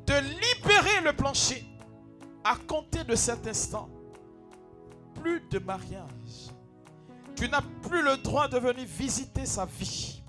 de 0.06 0.14
libérer 0.14 1.02
le 1.04 1.12
plancher. 1.12 1.64
À 2.42 2.56
compter 2.56 3.04
de 3.04 3.14
cet 3.14 3.46
instant, 3.46 3.90
plus 5.20 5.40
de 5.50 5.58
mariage. 5.58 6.52
Tu 7.36 7.48
n'as 7.48 7.62
plus 7.82 8.02
le 8.02 8.16
droit 8.16 8.48
de 8.48 8.58
venir 8.58 8.84
visiter 8.86 9.46
sa 9.46 9.64
vie. 9.64 10.22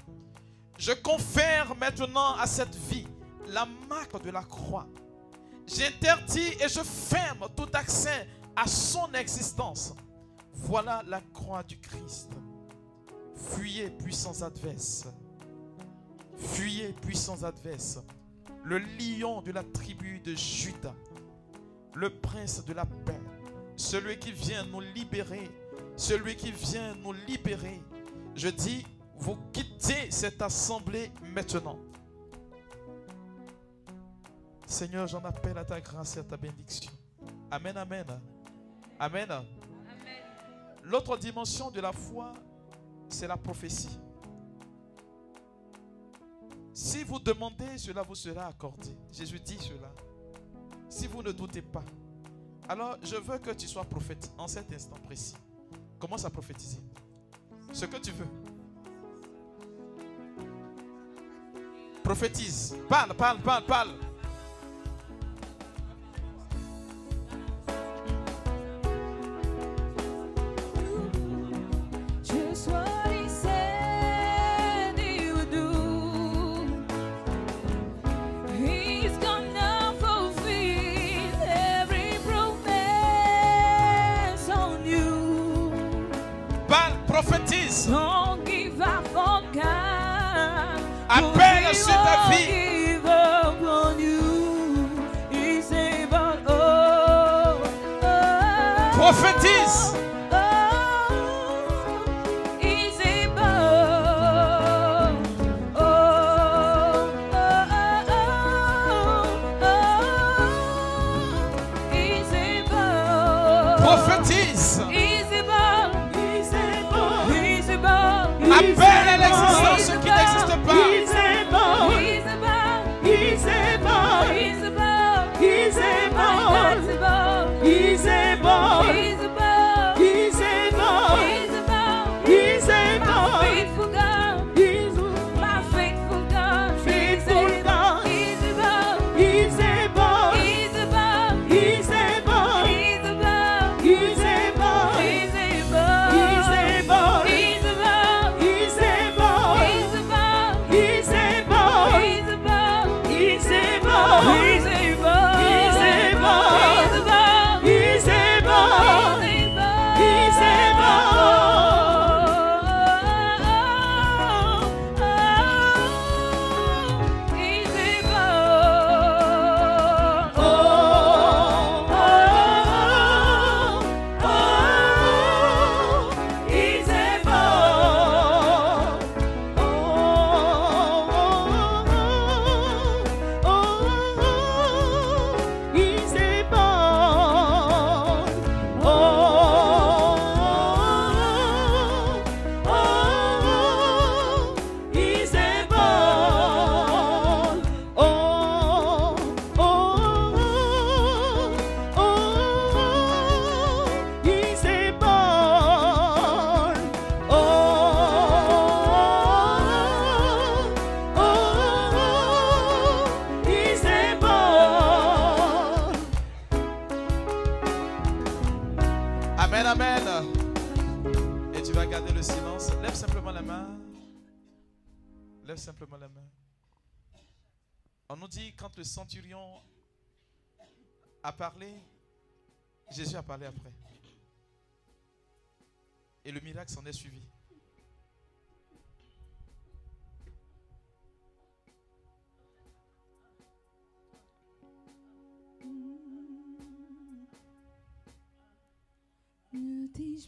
Je 0.78 0.92
confère 0.92 1.76
maintenant 1.76 2.36
à 2.36 2.46
cette 2.46 2.76
vie 2.76 3.08
la 3.48 3.68
marque 3.90 4.22
de 4.24 4.30
la 4.30 4.44
croix. 4.44 4.88
J'interdis 5.68 6.54
et 6.60 6.68
je 6.70 6.82
ferme 6.82 7.48
tout 7.56 7.68
accès 7.74 8.28
à 8.56 8.68
son 8.68 9.12
existence. 9.14 9.94
Voilà 10.54 11.04
la 11.08 11.22
croix 11.34 11.64
du 11.64 11.80
Christ. 11.80 12.32
Fuyez, 13.36 13.90
puissants 13.90 14.42
adverses. 14.42 15.08
Fuyez, 16.38 16.94
puissants 17.02 17.44
adverses. 17.44 18.00
Le 18.64 18.78
lion 18.78 19.42
de 19.42 19.52
la 19.52 19.64
tribu 19.64 20.20
de 20.20 20.36
Judas. 20.36 20.96
Le 21.96 22.10
prince 22.10 22.64
de 22.66 22.74
la 22.74 22.86
paix. 22.86 23.20
Celui 23.80 24.20
qui 24.20 24.34
vient 24.34 24.66
nous 24.66 24.82
libérer. 24.82 25.50
Celui 25.96 26.36
qui 26.36 26.52
vient 26.52 26.96
nous 26.96 27.14
libérer. 27.14 27.82
Je 28.36 28.50
dis, 28.50 28.86
vous 29.16 29.38
quittez 29.54 30.12
cette 30.12 30.42
assemblée 30.42 31.10
maintenant. 31.34 31.80
Seigneur, 34.66 35.08
j'en 35.08 35.24
appelle 35.24 35.58
à 35.58 35.64
ta 35.64 35.80
grâce 35.80 36.18
et 36.18 36.20
à 36.20 36.24
ta 36.24 36.36
bénédiction. 36.36 36.92
Amen, 37.50 37.78
amen. 37.78 38.06
Amen. 39.00 39.30
L'autre 40.84 41.16
dimension 41.16 41.72
de 41.72 41.80
la 41.80 41.94
foi, 41.94 42.34
c'est 43.08 43.28
la 43.28 43.38
prophétie. 43.38 43.98
Si 46.74 47.06
vous 47.06 47.20
demandez, 47.20 47.78
cela 47.78 48.02
vous 48.02 48.16
sera 48.16 48.48
accordé. 48.48 48.90
Jésus 49.10 49.40
dit 49.40 49.58
cela. 49.58 49.92
Si 50.90 51.08
vous 51.08 51.24
ne 51.24 51.32
doutez 51.32 51.62
pas, 51.62 51.86
alors 52.70 52.98
je 53.02 53.16
veux 53.16 53.40
que 53.40 53.50
tu 53.50 53.68
sois 53.68 53.84
prophète 53.84 54.32
en 54.38 54.48
cet 54.48 54.72
instant 54.72 54.96
précis. 55.04 55.36
Commence 55.98 56.24
à 56.24 56.30
prophétiser. 56.30 56.78
Ce 57.74 57.86
que 57.86 57.98
tu 57.98 58.12
veux. 58.12 58.28
Prophétise. 62.04 62.76
Parle, 62.88 63.14
parle, 63.16 63.40
parle, 63.42 63.66
parle. 63.66 64.09
Appelle 91.20 91.76
sur 91.76 91.88
ta 91.88 92.30
vie. 92.30 92.59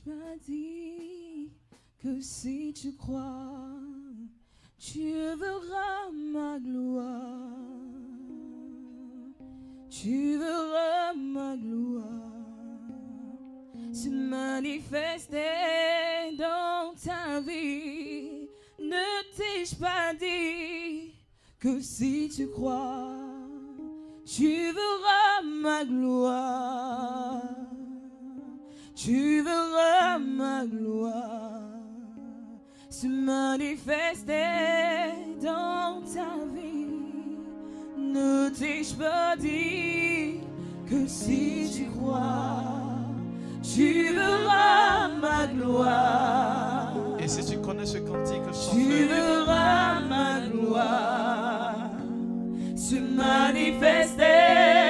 m'as 0.05 0.37
dit 0.45 1.51
que 1.99 2.19
si 2.21 2.73
tu 2.73 2.93
crois, 2.95 3.77
tu 4.77 5.11
verras 5.11 6.11
ma 6.11 6.59
gloire. 6.59 7.57
Tu 9.89 10.37
verras 10.37 11.13
ma 11.15 11.55
gloire 11.57 12.31
se 13.93 14.09
manifester 14.09 15.37
dans 16.37 16.93
ta 16.95 17.39
vie. 17.41 18.47
Ne 18.79 19.35
t'ai-je 19.35 19.75
pas 19.75 20.13
dit 20.13 21.13
que 21.59 21.79
si 21.81 22.29
tu 22.35 22.47
crois, 22.47 23.11
tu 24.25 24.71
verras 24.71 25.41
ma 25.43 25.85
gloire? 25.85 27.70
tu 29.03 29.41
verras 29.41 30.19
ma 30.19 30.63
gloire 30.65 31.61
se 32.89 33.07
manifester 33.07 34.35
dans 35.41 36.01
ta 36.13 36.45
vie. 36.53 36.87
Ne 37.97 38.49
t'ai-je 38.49 38.93
pas 38.93 39.35
dit 39.37 40.41
que 40.87 41.07
si 41.07 41.67
tu 41.75 41.85
crois, 41.97 42.63
tu 43.63 44.13
verras 44.13 45.07
ma 45.19 45.47
gloire? 45.47 46.93
Et 47.19 47.27
si 47.27 47.43
tu 47.43 47.57
connais 47.59 47.87
ce 47.87 47.97
cantique, 47.97 48.43
tu 48.71 49.05
verras 49.07 50.01
ma 50.01 50.41
gloire 50.47 51.89
se 52.75 52.95
manifester. 52.95 54.80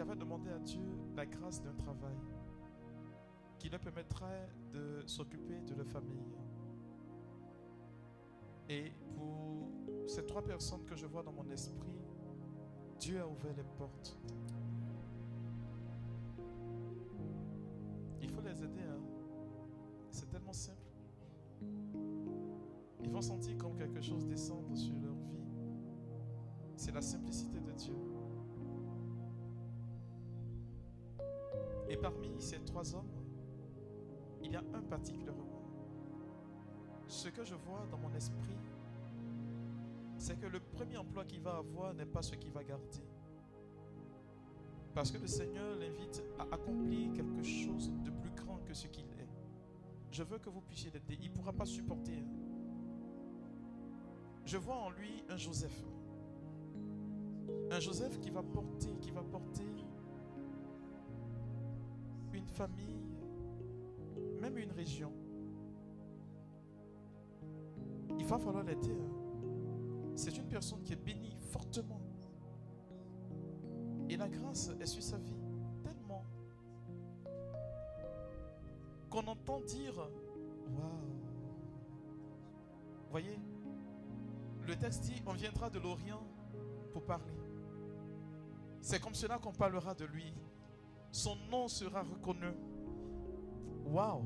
Avait 0.04 0.16
demandé 0.20 0.50
à 0.50 0.60
Dieu 0.60 0.84
la 1.16 1.26
grâce 1.26 1.62
d'un 1.62 1.74
travail 1.74 2.18
qui 3.58 3.70
leur 3.70 3.80
permettrait 3.80 4.50
de 4.74 5.02
s'occuper 5.06 5.62
de 5.62 5.76
leur 5.76 5.88
famille. 5.88 6.28
Et 8.68 8.92
pour 9.16 9.70
ces 10.08 10.26
trois 10.26 10.44
personnes 10.44 10.84
que 10.86 10.96
je 10.96 11.06
vois 11.06 11.24
dans 11.24 11.32
mon 11.32 11.50
esprit, 11.50 11.98
Dieu 13.00 13.22
a 13.22 13.28
ouvert 13.28 13.54
les 13.56 13.64
portes. 13.78 14.18
Il 18.22 18.30
faut 18.30 18.42
les 18.42 18.64
aider. 18.64 18.82
hein. 18.82 19.02
C'est 20.10 20.30
tellement 20.30 20.54
simple. 20.54 20.78
Ils 23.02 23.10
vont 23.10 23.22
sentir 23.22 23.58
comme 23.58 23.76
quelque 23.76 24.02
chose 24.02 24.26
descendre 24.26 24.76
sur 24.76 24.96
leur 25.00 25.14
vie. 25.14 25.46
C'est 26.76 26.94
la 26.94 27.02
simplicité 27.02 27.60
de 27.60 27.72
Dieu. 27.72 28.13
Et 31.90 31.98
parmi 31.98 32.30
ces 32.40 32.60
trois 32.62 32.96
hommes, 32.96 33.12
il 34.42 34.52
y 34.52 34.56
a 34.56 34.64
un 34.74 34.82
particulièrement. 34.82 35.48
Ce 37.08 37.28
que 37.30 37.44
je 37.44 37.56
vois 37.56 37.86
dans 37.92 37.98
mon 37.98 38.14
esprit, 38.14 38.58
c'est 40.18 40.40
que 40.40 40.46
le 40.46 40.60
premier 40.60 40.98
emploi 40.98 41.26
qu'il 41.26 41.42
va 41.42 41.58
avoir 41.58 41.94
n'est 41.94 42.06
pas 42.06 42.22
ce 42.22 42.36
qu'il 42.36 42.52
va 42.52 42.64
garder. 42.64 43.04
Parce 44.94 45.12
que 45.12 45.18
le 45.18 45.28
Seigneur 45.28 45.76
l'invite 45.76 46.24
à 46.40 46.44
accomplir 46.54 47.12
quelque 47.14 47.44
chose 47.44 47.92
de 48.04 48.12
plus 48.12 48.30
grand 48.32 48.60
que 48.60 48.74
ce 48.74 48.88
qu'il 48.88 49.06
est. 49.06 49.28
Je 50.12 50.24
veux 50.24 50.38
que 50.38 50.50
vous 50.50 50.62
puissiez 50.62 50.92
l'aider. 50.92 51.18
Il 51.22 51.30
ne 51.32 51.36
pourra 51.36 51.52
pas 51.52 51.66
supporter. 51.66 52.14
hein. 52.20 52.28
Je 54.46 54.58
vois 54.58 54.76
en 54.76 54.92
lui 54.92 55.24
un 55.30 55.38
Joseph. 55.38 55.84
Un 57.72 57.80
Joseph 57.80 58.20
qui 58.20 58.30
va 58.30 58.44
porter, 58.44 58.96
qui 59.02 59.10
va 59.12 59.24
porter 59.24 59.66
une 62.34 62.48
famille, 62.48 63.00
même 64.42 64.58
une 64.58 64.72
région. 64.72 65.12
Il 68.18 68.26
va 68.26 68.38
falloir 68.38 68.64
l'aider. 68.64 68.92
hein. 68.92 70.12
C'est 70.16 70.38
une 70.38 70.48
personne 70.48 70.82
qui 70.84 70.94
est 70.94 71.04
bénie 71.04 71.36
fortement. 71.52 72.00
Et 74.10 74.18
la 74.18 74.30
grâce 74.30 74.70
est 74.80 74.86
sur 74.86 75.02
sa 75.02 75.18
vie 75.18 75.34
tellement 75.84 76.24
qu'on 79.10 79.26
entend 79.28 79.62
dire 79.62 79.96
Waouh 79.96 81.14
Voyez, 83.10 83.40
le 84.68 84.76
texte 84.76 85.04
dit 85.04 85.22
On 85.26 85.34
viendra 85.34 85.70
de 85.70 85.80
l'Orient 85.80 86.24
pour 86.92 87.04
parler. 87.04 87.34
C'est 88.82 89.00
comme 89.00 89.16
cela 89.16 89.40
qu'on 89.40 89.54
parlera 89.54 89.94
de 89.94 90.06
lui. 90.06 90.34
Son 91.14 91.36
nom 91.52 91.68
sera 91.68 92.02
reconnu. 92.02 92.52
Waouh 93.86 94.24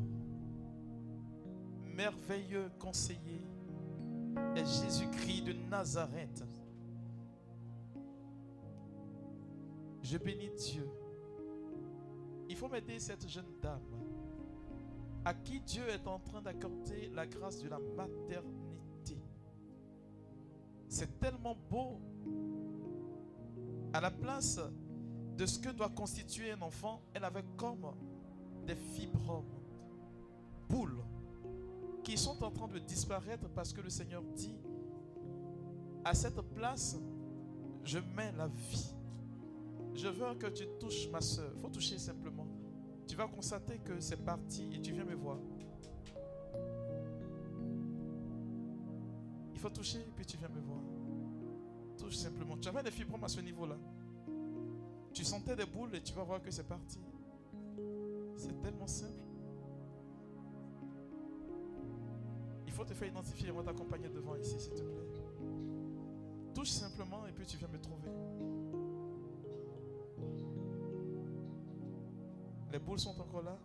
Merveilleux 1.83 2.71
conseiller 2.79 3.41
est 4.55 4.65
Jésus-Christ 4.65 5.41
de 5.41 5.53
Nazareth. 5.69 6.45
Je 10.01 10.17
bénis 10.17 10.49
Dieu. 10.55 10.89
Il 12.47 12.55
faut 12.55 12.69
m'aider 12.69 12.99
cette 12.99 13.27
jeune 13.27 13.59
dame 13.61 13.81
à 15.25 15.33
qui 15.33 15.59
Dieu 15.59 15.83
est 15.89 16.07
en 16.07 16.19
train 16.19 16.41
d'accorder 16.41 17.09
la 17.13 17.27
grâce 17.27 17.61
de 17.61 17.67
la 17.67 17.79
maternité. 17.79 19.21
C'est 20.87 21.19
tellement 21.19 21.57
beau. 21.69 21.99
À 23.91 23.99
la 23.99 24.11
place 24.11 24.61
de 25.37 25.45
ce 25.45 25.59
que 25.59 25.69
doit 25.69 25.89
constituer 25.89 26.51
un 26.51 26.61
enfant, 26.61 27.01
elle 27.13 27.23
avait 27.23 27.45
comme 27.55 27.93
des 28.65 28.75
fibromes, 28.75 29.45
boules, 30.67 31.03
qui 32.03 32.17
sont 32.17 32.43
en 32.43 32.49
train 32.49 32.67
de 32.67 32.79
disparaître 32.79 33.47
parce 33.49 33.71
que 33.71 33.81
le 33.81 33.89
Seigneur 33.89 34.23
dit, 34.35 34.57
à 36.03 36.13
cette 36.13 36.41
place, 36.55 36.97
je 37.83 37.99
mets 37.99 38.31
la 38.37 38.47
vie. 38.47 38.93
Je 39.93 40.07
veux 40.07 40.33
que 40.35 40.47
tu 40.47 40.65
touches 40.79 41.09
ma 41.09 41.21
soeur. 41.21 41.51
Il 41.55 41.61
faut 41.61 41.69
toucher 41.69 41.97
simplement. 41.97 42.47
Tu 43.07 43.15
vas 43.15 43.27
constater 43.27 43.79
que 43.79 43.99
c'est 43.99 44.23
parti 44.23 44.67
et 44.73 44.81
tu 44.81 44.91
viens 44.91 45.05
me 45.05 45.15
voir. 45.15 45.37
Il 49.53 49.59
faut 49.59 49.69
toucher 49.69 49.99
et 49.99 50.11
puis 50.15 50.25
tu 50.25 50.37
viens 50.37 50.49
me 50.49 50.61
voir. 50.61 50.81
Touche 51.97 52.15
simplement. 52.15 52.57
Tu 52.57 52.69
avais 52.69 52.83
des 52.83 52.91
fibromes 52.91 53.23
à 53.23 53.27
ce 53.27 53.41
niveau-là. 53.41 53.77
Tu 55.17 55.25
sentais 55.25 55.55
des 55.55 55.65
boules 55.65 55.95
et 55.95 56.01
tu 56.03 56.13
vas 56.13 56.21
voir 56.21 56.43
que 56.43 56.51
c'est 56.51 56.67
parti. 56.67 56.99
C'est 58.35 58.61
tellement 58.61 58.85
simple. 58.85 59.17
Il 62.67 62.71
faut 62.71 62.85
te 62.85 62.93
faire 62.93 63.07
identifier. 63.07 63.51
Moi, 63.51 63.63
t'accompagner 63.63 64.09
devant 64.09 64.35
ici, 64.35 64.59
s'il 64.59 64.75
te 64.75 64.83
plaît. 64.83 65.07
Touche 66.53 66.69
simplement 66.69 67.25
et 67.25 67.31
puis 67.31 67.47
tu 67.47 67.57
viens 67.57 67.67
me 67.67 67.79
trouver. 67.79 68.11
Les 72.71 72.77
boules 72.77 72.99
sont 72.99 73.19
encore 73.19 73.41
là. 73.41 73.57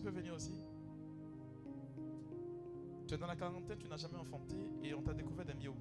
Tu 0.00 0.06
peux 0.06 0.12
venir 0.12 0.32
aussi 0.32 0.54
Tu 3.06 3.12
es 3.12 3.18
dans 3.18 3.26
la 3.26 3.36
quarantaine, 3.36 3.76
tu 3.78 3.86
n'as 3.86 3.98
jamais 3.98 4.16
enfanté 4.16 4.56
et 4.82 4.94
on 4.94 5.02
t'a 5.02 5.12
découvert 5.12 5.44
des 5.44 5.52
myomes 5.52 5.74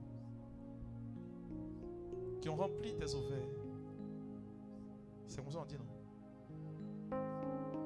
qui 2.41 2.49
ont 2.49 2.55
rempli 2.57 2.95
tes 2.95 3.15
ovaires. 3.15 3.47
C'est 5.25 5.41
comme 5.41 5.51
ça 5.51 5.59
on 5.59 5.65
dit, 5.65 5.75
non? 5.77 5.85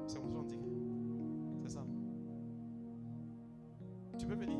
C'est 0.08 0.18
comme 0.18 0.32
ça 0.32 0.38
on 0.38 0.42
dit. 0.42 0.58
C'est 1.62 1.68
ça. 1.68 1.86
Tu 4.18 4.26
peux 4.26 4.34
venir 4.34 4.34
Est-ce 4.34 4.34
que 4.34 4.34
tu 4.34 4.36
peux 4.36 4.44
venir 4.44 4.53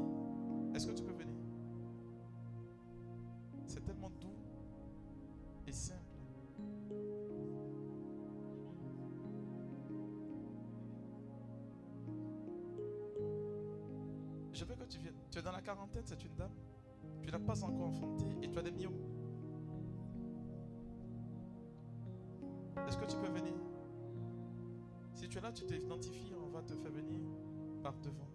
Je 14.55 14.65
veux 14.65 14.77
que 14.77 14.85
tu 14.85 15.01
viennes. 15.01 15.17
Tu 15.33 15.39
es 15.41 15.43
dans 15.43 15.51
la 15.51 15.61
quarantaine, 15.61 16.05
c'est 16.07 16.25
une 16.25 16.35
dame. 16.37 16.53
Tu 17.23 17.31
n'as 17.31 17.41
pas 17.41 17.65
encore 17.65 17.89
enfanté 17.89 18.25
et 18.41 18.49
tu 18.49 18.57
as 18.57 18.63
des 18.63 18.71
myomes. 18.71 18.95
Est-ce 22.87 22.97
que 22.97 23.05
tu 23.05 23.17
peux 23.17 23.29
venir? 23.29 23.53
Si 25.13 25.29
tu 25.29 25.39
es 25.39 25.41
là, 25.41 25.51
tu 25.51 25.65
t'identifies, 25.67 26.33
on 26.41 26.51
va 26.51 26.63
te 26.63 26.73
faire 26.73 26.93
venir 26.93 27.19
par 27.83 27.95
devant. 27.99 28.29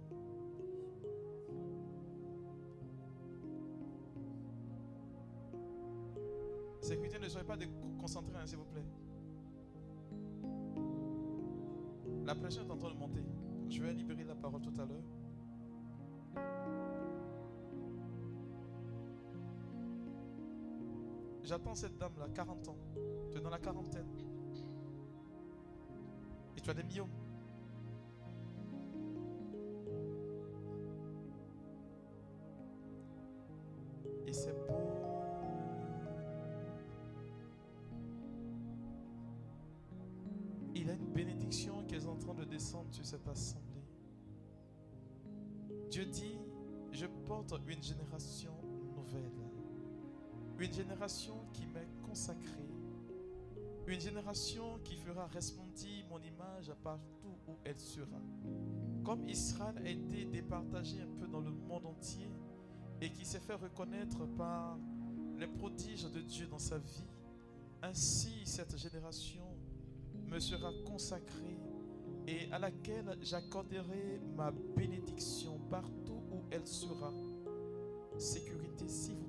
Sécurité, 6.81 7.17
ne 7.19 7.29
soyez 7.29 7.47
pas 7.47 7.55
concentrés, 7.97 8.37
hein, 8.37 8.45
s'il 8.45 8.57
vous 8.57 8.65
plaît. 8.65 8.85
La 12.25 12.35
pression 12.35 12.63
est 12.67 12.71
en 12.71 12.77
train 12.77 12.91
de 12.91 12.97
monter. 12.97 13.23
Je 13.69 13.81
vais 13.81 13.93
libérer 13.93 14.25
la 14.25 14.35
parole 14.35 14.61
tout 14.61 14.73
à 14.81 14.85
l'heure. 14.85 15.03
J'attends 21.49 21.73
cette 21.73 21.97
dame-là, 21.97 22.27
40 22.31 22.67
ans. 22.67 22.77
Tu 23.31 23.39
es 23.39 23.41
dans 23.41 23.49
la 23.49 23.57
quarantaine. 23.57 24.05
Et 26.55 26.61
tu 26.61 26.69
as 26.69 26.73
des 26.75 26.83
myomes. 26.83 27.09
Et 34.27 34.31
c'est 34.31 34.53
beau. 34.53 34.75
Il 40.75 40.87
a 40.87 40.93
une 40.93 41.07
bénédiction 41.07 41.83
qui 41.87 41.95
est 41.95 42.05
en 42.05 42.15
train 42.15 42.35
de 42.35 42.43
descendre 42.43 42.93
sur 42.93 43.07
cette 43.07 43.27
assemblée. 43.27 43.81
Dieu 45.89 46.05
dit, 46.05 46.37
je 46.91 47.07
porte 47.25 47.55
une 47.67 47.81
génération 47.81 48.53
nouvelle. 48.95 49.58
Une 50.59 50.73
génération 50.73 51.35
qui 51.53 51.65
m'est 51.67 51.87
consacrée. 52.05 52.67
Une 53.87 53.99
génération 53.99 54.77
qui 54.83 54.97
fera 54.97 55.25
resplendir 55.27 56.05
mon 56.09 56.19
image 56.19 56.71
partout 56.83 57.37
où 57.47 57.55
elle 57.63 57.79
sera. 57.79 58.21
Comme 59.05 59.27
Israël 59.29 59.77
a 59.77 59.89
été 59.89 60.25
départagé 60.25 61.01
un 61.01 61.17
peu 61.17 61.27
dans 61.27 61.39
le 61.39 61.51
monde 61.51 61.85
entier 61.85 62.29
et 62.99 63.09
qui 63.09 63.23
s'est 63.25 63.39
fait 63.39 63.53
reconnaître 63.53 64.25
par 64.37 64.77
les 65.37 65.47
prodiges 65.47 66.11
de 66.11 66.19
Dieu 66.19 66.47
dans 66.47 66.59
sa 66.59 66.77
vie, 66.77 67.05
ainsi 67.81 68.45
cette 68.45 68.77
génération 68.77 69.45
me 70.27 70.39
sera 70.39 70.71
consacrée 70.85 71.57
et 72.27 72.51
à 72.51 72.59
laquelle 72.59 73.17
j'accorderai 73.21 74.19
ma 74.35 74.51
bénédiction 74.51 75.57
partout 75.69 76.21
où 76.31 76.43
elle 76.51 76.67
sera. 76.67 77.13
Sécurité, 78.17 78.87
s'il 78.89 79.15
vous. 79.15 79.28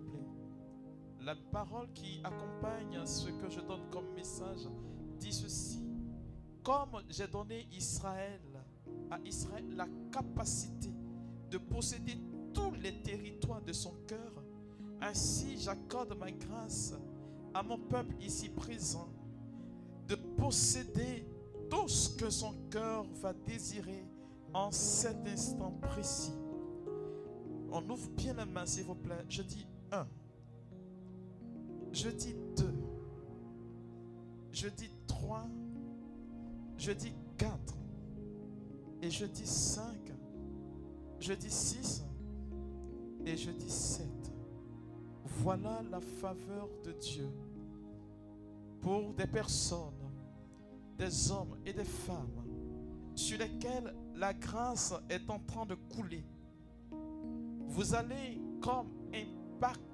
La 1.22 1.34
parole 1.52 1.92
qui 1.92 2.20
accompagne 2.24 3.04
ce 3.04 3.28
que 3.28 3.50
je 3.50 3.60
donne 3.60 3.82
comme 3.90 4.12
message 4.14 4.68
dit 5.18 5.32
ceci. 5.32 5.84
Comme 6.62 7.02
j'ai 7.08 7.26
donné 7.26 7.68
Israël, 7.72 8.40
à 9.10 9.18
Israël 9.24 9.64
la 9.76 9.86
capacité 10.10 10.90
de 11.50 11.58
posséder 11.58 12.16
tous 12.54 12.72
les 12.80 13.02
territoires 13.02 13.60
de 13.62 13.72
son 13.72 13.92
cœur, 14.06 14.32
ainsi 15.00 15.58
j'accorde 15.58 16.16
ma 16.18 16.30
grâce 16.30 16.94
à 17.52 17.62
mon 17.62 17.78
peuple 17.78 18.14
ici 18.20 18.48
présent 18.48 19.08
de 20.08 20.14
posséder 20.14 21.26
tout 21.68 21.88
ce 21.88 22.16
que 22.16 22.30
son 22.30 22.54
cœur 22.70 23.04
va 23.20 23.32
désirer 23.32 24.04
en 24.52 24.70
cet 24.70 25.26
instant 25.26 25.72
précis. 25.82 26.32
On 27.70 27.88
ouvre 27.88 28.08
bien 28.10 28.34
la 28.34 28.46
main, 28.46 28.66
s'il 28.66 28.84
vous 28.84 28.96
plaît. 28.96 29.24
Je 29.28 29.42
dis 29.42 29.66
un. 29.92 30.06
Je 31.92 32.08
dis 32.10 32.34
deux. 32.56 32.74
Je 34.52 34.68
dis 34.68 34.90
trois. 35.06 35.46
Je 36.76 36.92
dis 36.92 37.12
quatre. 37.36 37.76
Et 39.02 39.10
je 39.10 39.26
dis 39.26 39.46
cinq. 39.46 40.12
Je 41.18 41.32
dis 41.34 41.50
six. 41.50 42.04
Et 43.26 43.36
je 43.36 43.50
dis 43.50 43.70
sept. 43.70 44.32
Voilà 45.24 45.82
la 45.90 46.00
faveur 46.00 46.68
de 46.84 46.92
Dieu 46.92 47.28
pour 48.80 49.12
des 49.14 49.26
personnes, 49.26 50.10
des 50.96 51.30
hommes 51.30 51.56
et 51.64 51.72
des 51.72 51.84
femmes 51.84 52.44
sur 53.14 53.38
lesquels 53.38 53.94
la 54.16 54.32
grâce 54.32 54.94
est 55.08 55.28
en 55.30 55.38
train 55.38 55.66
de 55.66 55.74
couler. 55.74 56.24
Vous 57.68 57.94
allez 57.94 58.40
comme 58.60 58.88
impacter, 59.14 59.89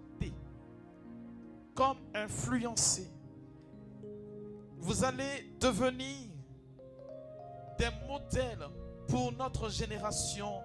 comme 1.77 1.99
influencer. 2.15 3.09
Vous 4.79 5.05
allez 5.05 5.55
devenir 5.61 6.29
des 7.79 7.91
modèles 8.09 8.67
pour 9.07 9.31
notre 9.33 9.69
génération, 9.71 10.61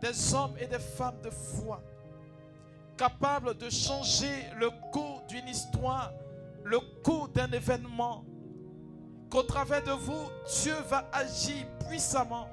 des 0.00 0.34
hommes 0.34 0.56
et 0.58 0.66
des 0.66 0.80
femmes 0.80 1.20
de 1.22 1.30
foi, 1.30 1.80
capables 2.96 3.56
de 3.56 3.70
changer 3.70 4.46
le 4.58 4.70
cours 4.90 5.22
d'une 5.28 5.46
histoire 5.46 6.12
le 6.66 6.80
cours 7.02 7.28
d'un 7.28 7.50
événement, 7.52 8.24
qu'au 9.30 9.42
travers 9.44 9.82
de 9.84 9.92
vous, 9.92 10.28
Dieu 10.62 10.74
va 10.88 11.08
agir 11.12 11.64
puissamment. 11.88 12.48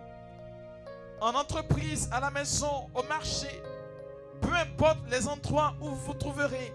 En 1.20 1.34
entreprise, 1.34 2.10
à 2.12 2.20
la 2.20 2.30
maison, 2.30 2.90
au 2.94 3.02
marché, 3.04 3.62
peu 4.42 4.54
importe 4.54 5.00
les 5.10 5.28
endroits 5.28 5.74
où 5.82 5.90
vous 5.90 5.96
vous 5.96 6.14
trouverez, 6.14 6.74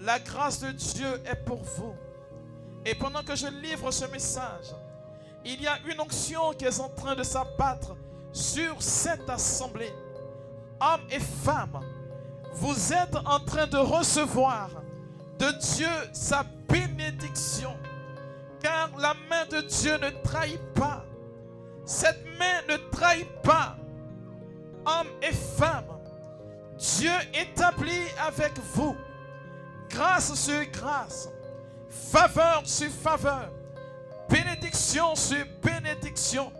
la 0.00 0.18
grâce 0.18 0.60
de 0.60 0.70
Dieu 0.70 1.20
est 1.26 1.44
pour 1.44 1.62
vous. 1.62 1.94
Et 2.84 2.94
pendant 2.94 3.22
que 3.22 3.36
je 3.36 3.46
livre 3.46 3.90
ce 3.90 4.06
message, 4.06 4.74
il 5.44 5.60
y 5.62 5.66
a 5.66 5.78
une 5.86 6.00
onction 6.00 6.52
qui 6.54 6.64
est 6.64 6.80
en 6.80 6.88
train 6.88 7.14
de 7.14 7.22
s'abattre 7.22 7.96
sur 8.32 8.80
cette 8.80 9.28
assemblée. 9.28 9.92
Hommes 10.80 11.06
et 11.10 11.20
femmes, 11.20 11.80
vous 12.54 12.92
êtes 12.92 13.16
en 13.26 13.40
train 13.40 13.66
de 13.66 13.76
recevoir 13.76 14.70
de 15.38 15.50
Dieu 15.76 15.88
sa 16.12 16.44
bénédiction. 16.68 17.76
Car 18.62 18.90
la 18.98 19.14
main 19.28 19.46
de 19.50 19.60
Dieu 19.66 19.96
ne 19.98 20.10
trahit 20.22 20.60
pas. 20.74 21.04
Cette 21.84 22.24
main 22.38 22.60
ne 22.68 22.76
trahit 22.90 23.30
pas. 23.42 23.76
Hommes 24.86 25.08
et 25.22 25.32
femmes, 25.32 25.98
Dieu 26.78 27.12
établit 27.34 28.06
avec 28.26 28.52
vous 28.74 28.96
grâce 29.90 30.34
sur 30.34 30.64
grâce, 30.70 31.28
faveur 31.90 32.62
sur 32.64 32.90
faveur, 32.90 33.50
bénédiction 34.28 35.14
sur 35.14 35.44
bénédiction. 35.62 36.52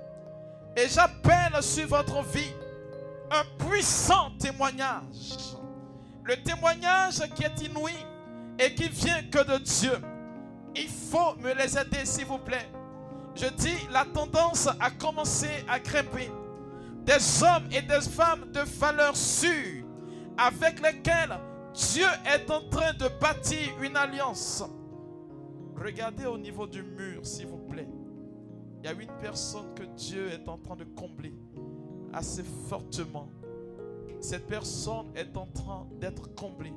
Et 0.76 0.88
j'appelle 0.88 1.62
sur 1.62 1.88
votre 1.88 2.22
vie 2.24 2.52
un 3.30 3.64
puissant 3.64 4.30
témoignage. 4.38 5.56
Le 6.24 6.36
témoignage 6.42 7.20
qui 7.34 7.44
est 7.44 7.62
inouï 7.62 7.94
et 8.58 8.74
qui 8.74 8.88
vient 8.88 9.22
que 9.30 9.44
de 9.44 9.58
Dieu. 9.58 9.98
Il 10.76 10.88
faut 10.88 11.34
me 11.36 11.52
les 11.54 11.76
aider, 11.76 12.04
s'il 12.04 12.26
vous 12.26 12.38
plaît. 12.38 12.68
Je 13.34 13.46
dis, 13.46 13.76
la 13.90 14.04
tendance 14.04 14.68
a 14.68 14.90
commencé 14.90 15.48
à 15.68 15.78
grimper. 15.78 16.30
Des 17.04 17.42
hommes 17.42 17.66
et 17.72 17.82
des 17.82 18.00
femmes 18.00 18.50
de 18.52 18.60
valeur 18.60 19.16
sûre 19.16 19.84
avec 20.36 20.80
lesquels 20.80 21.38
Dieu 21.74 22.06
est 22.26 22.50
en 22.50 22.68
train 22.68 22.92
de 22.94 23.08
bâtir 23.20 23.80
une 23.82 23.96
alliance. 23.96 24.64
Regardez 25.76 26.26
au 26.26 26.36
niveau 26.36 26.66
du 26.66 26.82
mur, 26.82 27.24
s'il 27.24 27.46
vous 27.46 27.58
plaît. 27.58 27.88
Il 28.82 28.86
y 28.86 28.88
a 28.88 28.92
une 28.92 29.12
personne 29.20 29.74
que 29.74 29.82
Dieu 29.82 30.28
est 30.30 30.48
en 30.48 30.58
train 30.58 30.76
de 30.76 30.84
combler 30.84 31.34
assez 32.12 32.42
fortement. 32.42 33.28
Cette 34.20 34.46
personne 34.46 35.06
est 35.14 35.36
en 35.36 35.46
train 35.46 35.86
d'être 35.98 36.34
comblée. 36.34 36.72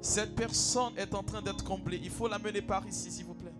Cette 0.00 0.34
personne 0.34 0.96
est 0.96 1.14
en 1.14 1.22
train 1.22 1.42
d'être 1.42 1.64
comblée. 1.64 2.00
Il 2.02 2.10
faut 2.10 2.28
l'amener 2.28 2.62
par 2.62 2.86
ici, 2.86 3.10
s'il 3.10 3.26
vous 3.26 3.34
plaît. 3.34 3.54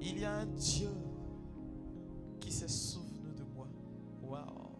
Il 0.00 0.18
y 0.18 0.24
a 0.24 0.32
un 0.32 0.46
Dieu 0.46 0.88
qui 2.42 2.50
s'est 2.50 2.68
souvenu 2.68 3.32
de 3.36 3.44
moi. 3.54 3.68
Waouh. 4.22 4.72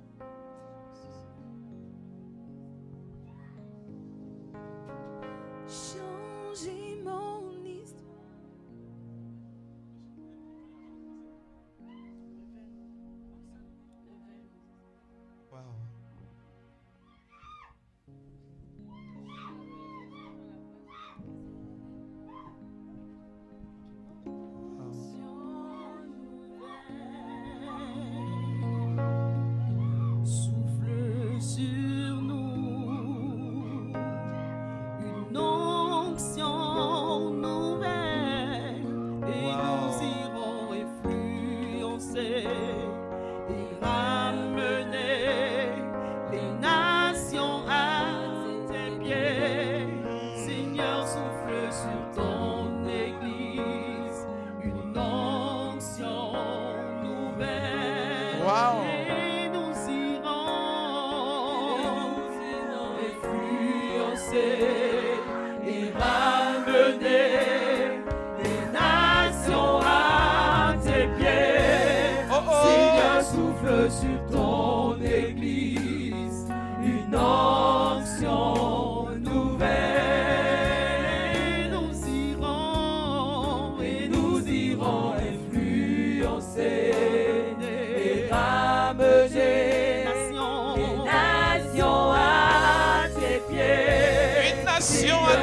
Changer 5.69 7.01
mon 7.03 7.65
histoire. 7.65 8.03
cette 15.51 15.92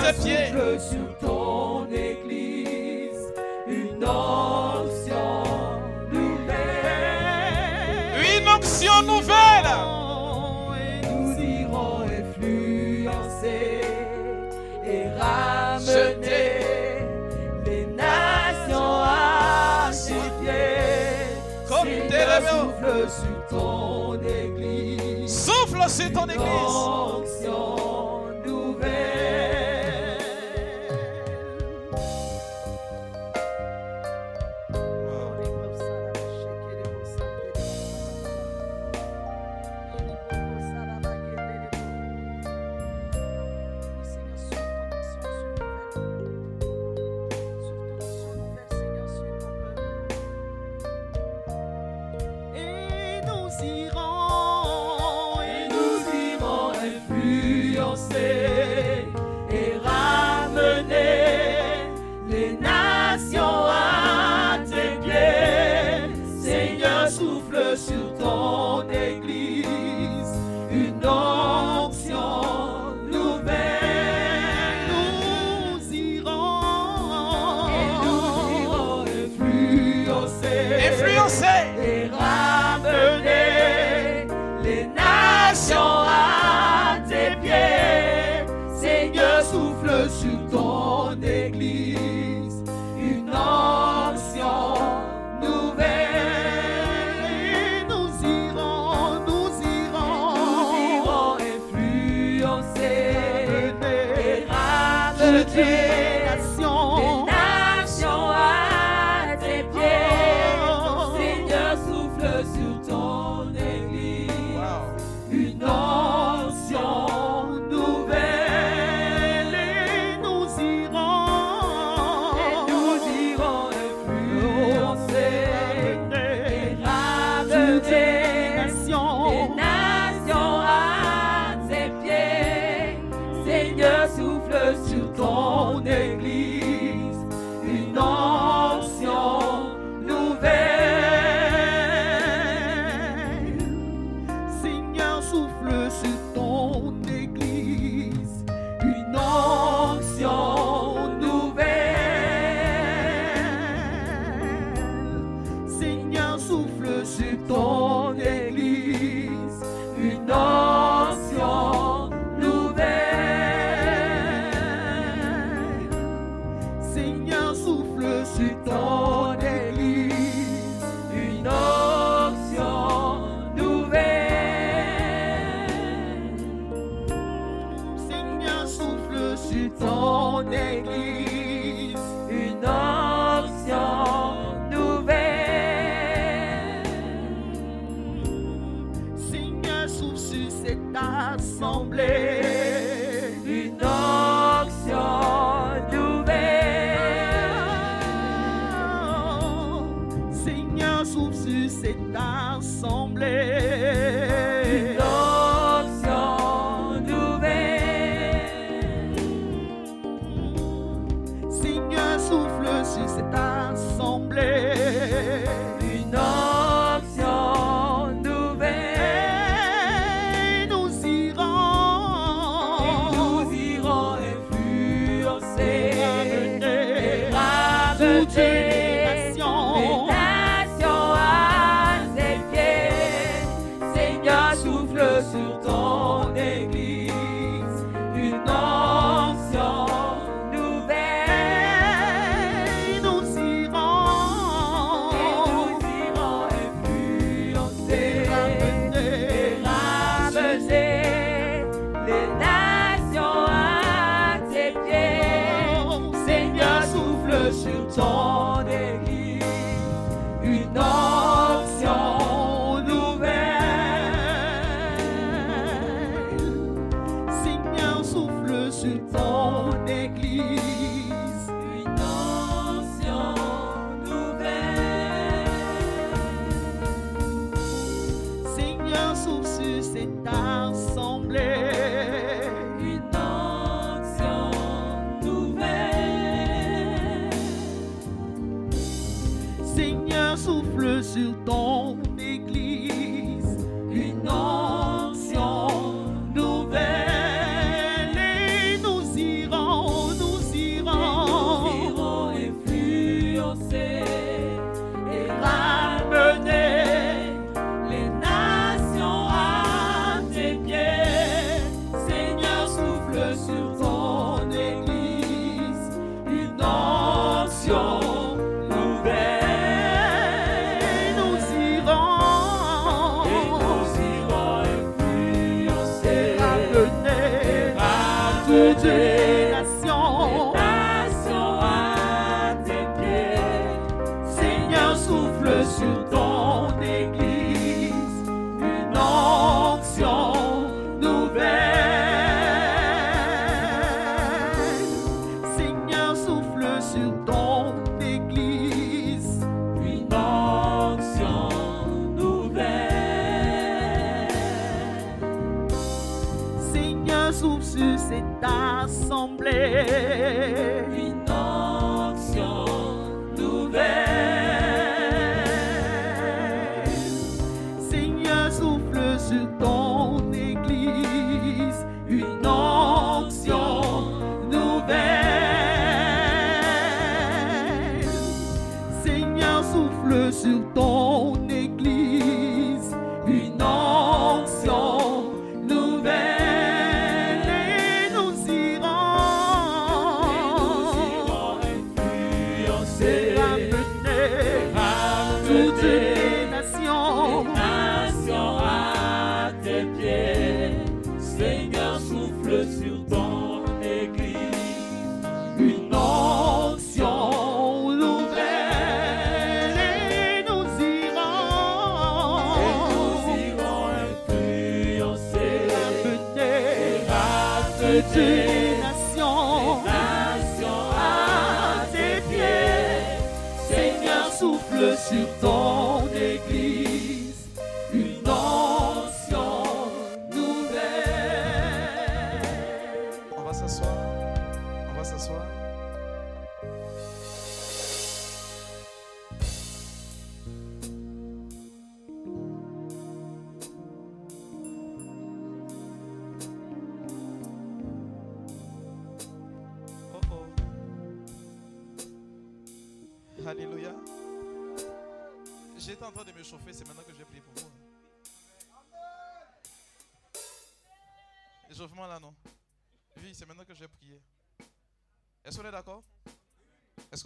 le 0.10 0.24
pied. 0.24 0.80
sur 0.80 1.18
ton 1.20 1.86
église 1.86 3.34
une 3.68 4.04
onction 4.04 5.44
nouvelle. 6.12 6.56
Une 8.18 8.48
onction 8.48 9.02
nouvelle. 9.04 9.70
Et 10.80 11.08
nous 11.08 11.40
irons 11.40 12.02
influencer 12.04 13.82
et 14.86 15.08
ramener. 15.20 16.50
les 17.66 17.86
nations 17.88 19.02
à 19.04 19.90
ses 19.92 20.14
pieds. 20.42 21.38
Comme 21.68 21.88
tes 21.88 22.26
souffle 22.50 23.10
sur 23.10 23.58
ton 23.58 24.20
église. 24.24 25.46
Souffle 25.46 25.90
sur 25.90 26.12
ton 26.12 26.26
église. 26.26 26.59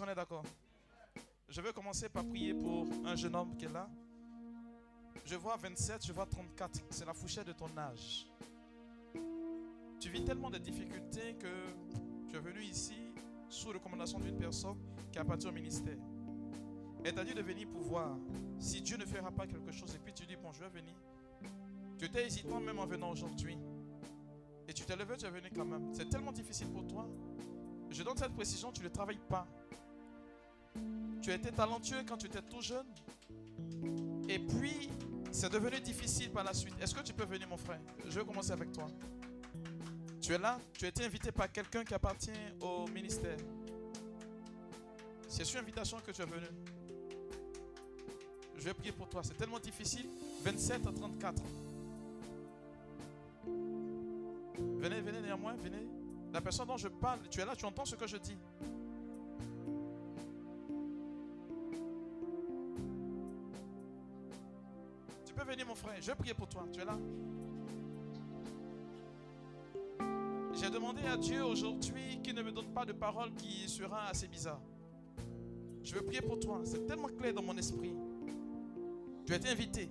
Qu'on 0.04 0.10
est 0.10 0.14
d'accord 0.14 0.44
Je 1.48 1.60
vais 1.60 1.72
commencer 1.72 2.08
par 2.08 2.24
prier 2.24 2.52
pour 2.52 2.86
un 3.06 3.16
jeune 3.16 3.34
homme 3.34 3.56
qui 3.56 3.64
est 3.64 3.72
là. 3.72 3.88
Je 5.24 5.34
vois 5.36 5.56
27, 5.56 6.06
je 6.06 6.12
vois 6.12 6.26
34. 6.26 6.80
C'est 6.90 7.06
la 7.06 7.14
fourchette 7.14 7.46
de 7.46 7.52
ton 7.52 7.70
âge. 7.78 8.26
Tu 10.00 10.10
vis 10.10 10.24
tellement 10.24 10.50
de 10.50 10.58
difficultés 10.58 11.36
que 11.36 12.28
tu 12.28 12.36
es 12.36 12.40
venu 12.40 12.62
ici 12.62 12.96
sous 13.48 13.68
recommandation 13.68 14.18
d'une 14.18 14.36
personne 14.36 14.76
qui 15.10 15.18
appartient 15.18 15.46
au 15.46 15.52
ministère. 15.52 15.96
Elle 17.02 17.14
t'a 17.14 17.24
dit 17.24 17.34
de 17.34 17.42
venir 17.42 17.68
pour 17.68 17.82
voir 17.82 18.16
si 18.58 18.82
Dieu 18.82 18.98
ne 18.98 19.06
fera 19.06 19.30
pas 19.30 19.46
quelque 19.46 19.72
chose. 19.72 19.94
Et 19.94 19.98
puis 19.98 20.12
tu 20.12 20.26
dis, 20.26 20.36
bon, 20.36 20.52
je 20.52 20.60
vais 20.60 20.68
venir. 20.68 20.94
Tu 21.98 22.04
étais 22.04 22.26
hésitant 22.26 22.60
même 22.60 22.78
en 22.78 22.86
venant 22.86 23.10
aujourd'hui. 23.10 23.56
Et 24.68 24.74
tu 24.74 24.84
t'es 24.84 24.96
levé, 24.96 25.16
tu 25.16 25.24
es 25.24 25.30
venu 25.30 25.50
quand 25.54 25.64
même. 25.64 25.94
C'est 25.94 26.08
tellement 26.10 26.32
difficile 26.32 26.68
pour 26.68 26.86
toi. 26.86 27.08
Je 27.90 28.02
donne 28.02 28.16
cette 28.16 28.34
précision, 28.34 28.72
tu 28.72 28.82
ne 28.82 28.88
travailles 28.88 29.20
pas. 29.28 29.46
Tu 31.22 31.32
été 31.32 31.50
talentueux 31.50 32.02
quand 32.06 32.16
tu 32.18 32.26
étais 32.26 32.42
tout 32.42 32.60
jeune. 32.60 32.86
Et 34.28 34.38
puis, 34.38 34.90
c'est 35.32 35.50
devenu 35.50 35.80
difficile 35.80 36.30
par 36.30 36.44
la 36.44 36.52
suite. 36.52 36.74
Est-ce 36.80 36.94
que 36.94 37.02
tu 37.02 37.12
peux 37.12 37.24
venir, 37.24 37.48
mon 37.48 37.56
frère? 37.56 37.80
Je 38.08 38.18
vais 38.18 38.24
commencer 38.24 38.52
avec 38.52 38.72
toi. 38.72 38.86
Tu 40.20 40.32
es 40.32 40.38
là, 40.38 40.58
tu 40.72 40.84
as 40.84 40.88
été 40.88 41.04
invité 41.04 41.32
par 41.32 41.50
quelqu'un 41.50 41.84
qui 41.84 41.94
appartient 41.94 42.30
au 42.60 42.86
ministère. 42.88 43.36
C'est 45.28 45.44
sur 45.44 45.60
invitation 45.60 45.98
que 45.98 46.12
tu 46.12 46.22
es 46.22 46.26
venu. 46.26 46.46
Je 48.56 48.62
vais 48.62 48.74
prier 48.74 48.92
pour 48.92 49.08
toi. 49.08 49.22
C'est 49.24 49.36
tellement 49.36 49.58
difficile. 49.58 50.06
27 50.42 50.86
à 50.86 50.92
34. 50.92 51.42
Venez, 54.56 55.00
venez 55.00 55.20
néanmoins, 55.20 55.54
venez. 55.54 55.86
La 56.32 56.40
personne 56.40 56.66
dont 56.66 56.76
je 56.76 56.88
parle, 56.88 57.20
tu 57.30 57.40
es 57.40 57.44
là, 57.44 57.56
tu 57.56 57.64
entends 57.64 57.84
ce 57.84 57.96
que 57.96 58.06
je 58.06 58.16
dis. 58.16 58.36
Je 66.00 66.06
vais 66.06 66.14
prier 66.14 66.34
pour 66.34 66.48
toi. 66.48 66.66
Tu 66.72 66.80
es 66.80 66.84
là? 66.84 66.98
J'ai 70.52 70.70
demandé 70.70 71.02
à 71.06 71.16
Dieu 71.16 71.42
aujourd'hui 71.44 72.20
qu'il 72.22 72.34
ne 72.34 72.42
me 72.42 72.52
donne 72.52 72.72
pas 72.72 72.84
de 72.84 72.92
parole 72.92 73.32
qui 73.34 73.68
sera 73.68 74.06
assez 74.06 74.28
bizarre. 74.28 74.60
Je 75.82 75.94
veux 75.94 76.02
prier 76.02 76.20
pour 76.20 76.38
toi. 76.38 76.60
C'est 76.64 76.86
tellement 76.86 77.08
clair 77.08 77.34
dans 77.34 77.42
mon 77.42 77.56
esprit. 77.56 77.94
Tu 79.26 79.32
as 79.32 79.36
été 79.36 79.48
invité. 79.48 79.88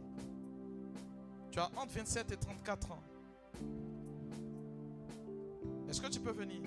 Tu 1.51 1.59
as 1.59 1.65
entre 1.77 1.93
27 1.93 2.31
et 2.31 2.37
34 2.37 2.91
ans. 2.91 3.03
Est-ce 5.89 6.01
que 6.01 6.07
tu 6.07 6.19
peux 6.19 6.31
venir? 6.31 6.61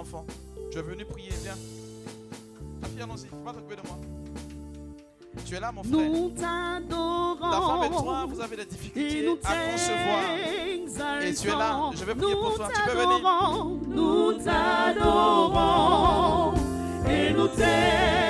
enfant. 0.00 0.24
Tu 0.70 0.78
es 0.78 0.82
venu 0.82 1.04
prier, 1.04 1.30
viens. 1.42 1.58
Ta 2.80 2.88
fille 2.88 3.02
annonce, 3.02 3.24
il 3.24 3.26
ne 3.38 3.44
t'occuper 3.52 3.76
de 3.76 3.82
moi. 3.86 3.98
Tu 5.44 5.54
es 5.54 5.60
là, 5.60 5.72
mon 5.72 5.82
frère. 5.82 5.98
Nous 5.98 6.30
t'adorons. 6.30 7.50
Ta 7.50 7.60
femme 7.60 7.84
et 7.84 7.90
toi, 7.90 8.26
vous 8.28 8.40
avez 8.40 8.56
des 8.56 8.64
difficultés 8.64 9.28
à 9.44 9.70
concevoir. 9.70 10.22
Et 11.22 11.34
tu 11.34 11.48
es 11.48 11.56
là, 11.56 11.90
je 11.94 12.04
vais 12.04 12.14
prier 12.14 12.34
pour 12.34 12.54
toi. 12.54 12.68
Tu 12.74 12.80
peux 12.86 12.96
venir. 12.98 13.20
Nous 13.88 14.32
t'adorons 14.44 15.64
et 17.08 17.32
nous 17.32 17.48
t'aimons. 17.48 18.29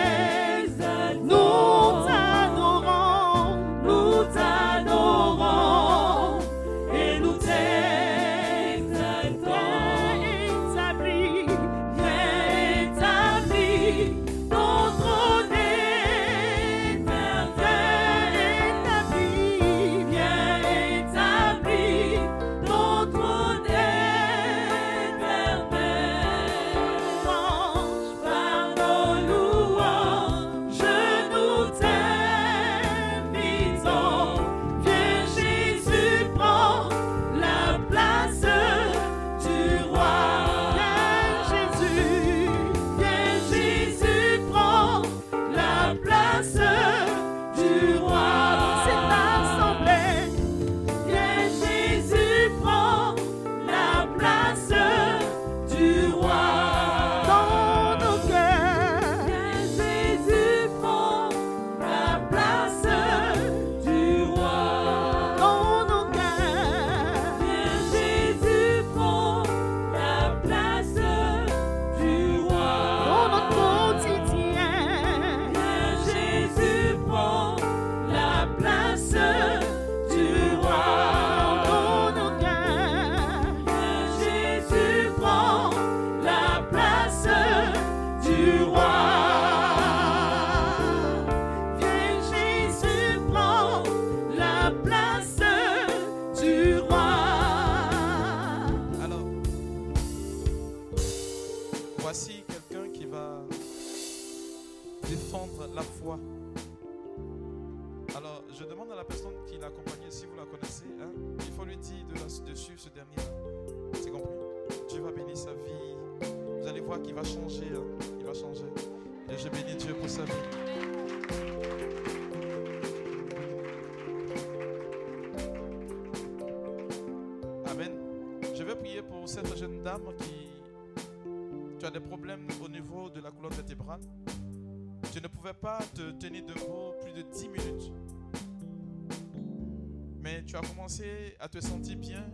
te 141.50 141.60
sentir 141.60 141.96
bien. 141.96 142.24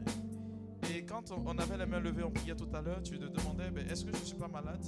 Et 0.94 1.02
quand 1.05 1.32
on 1.32 1.59
avait 1.59 1.76
la 1.76 1.86
main 1.86 2.01
levée 2.01 2.22
en 2.22 2.30
prière 2.30 2.56
tout 2.56 2.68
à 2.72 2.80
l'heure, 2.82 3.02
tu 3.02 3.18
te 3.18 3.24
demandais, 3.24 3.70
ben, 3.70 3.86
est-ce 3.88 4.05
que 4.05 4.12
je 4.12 4.20
ne 4.20 4.24
suis 4.24 4.36
pas 4.36 4.48
malade? 4.48 4.84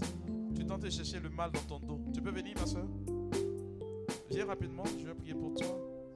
Tu 0.54 0.64
tentes 0.64 0.82
de 0.82 0.90
chercher 0.90 1.18
le 1.20 1.30
mal 1.30 1.50
dans 1.50 1.78
ton 1.78 1.86
dos. 1.86 2.00
Tu 2.12 2.20
peux 2.20 2.30
venir, 2.30 2.54
ma 2.58 2.66
soeur? 2.66 2.86
Viens 4.30 4.46
rapidement, 4.46 4.84
je 5.00 5.06
vais 5.06 5.14
prier 5.14 5.34
pour 5.34 5.54
toi. 5.54 5.66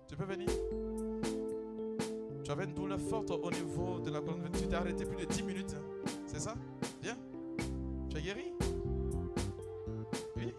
Tu 0.09 0.17
peux 0.17 0.25
venir? 0.25 0.49
Tu 2.45 2.51
avais 2.51 2.65
une 2.65 2.75
douleur 2.75 3.01
forte 3.01 3.31
au 3.31 3.51
niveau 3.51 3.99
de 4.01 4.11
la 4.11 4.21
colonne. 4.21 4.51
Tu 4.53 4.67
t'es 4.67 4.75
arrêté 4.75 5.05
plus 5.05 5.25
de 5.25 5.33
10 5.33 5.43
minutes. 5.43 5.75
Hein. 5.75 6.11
C'est 6.27 6.41
ça? 6.41 6.55
Viens. 7.03 7.17
Tu 8.11 8.17
as 8.17 8.21
guéri? 8.21 8.53
Oui. 10.37 10.53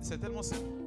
C'est 0.00 0.18
tellement 0.18 0.42
simple. 0.42 0.83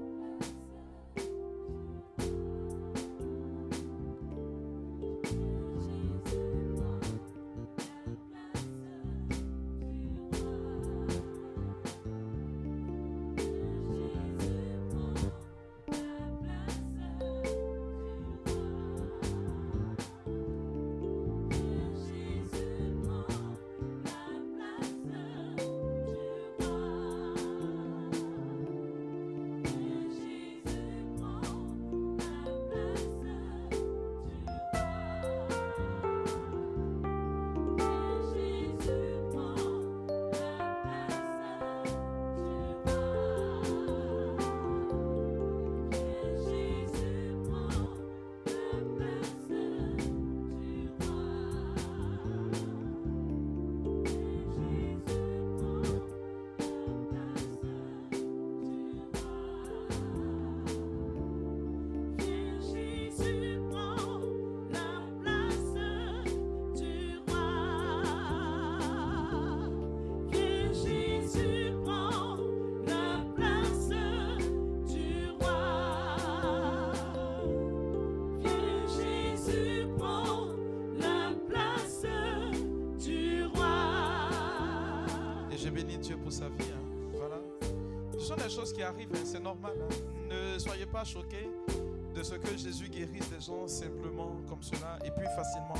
Jésus 92.67 92.89
guérisse 92.89 93.29
des 93.29 93.39
gens 93.39 93.65
simplement 93.65 94.35
comme 94.49 94.61
cela 94.61 94.99
et 95.05 95.11
puis 95.11 95.25
facilement. 95.37 95.79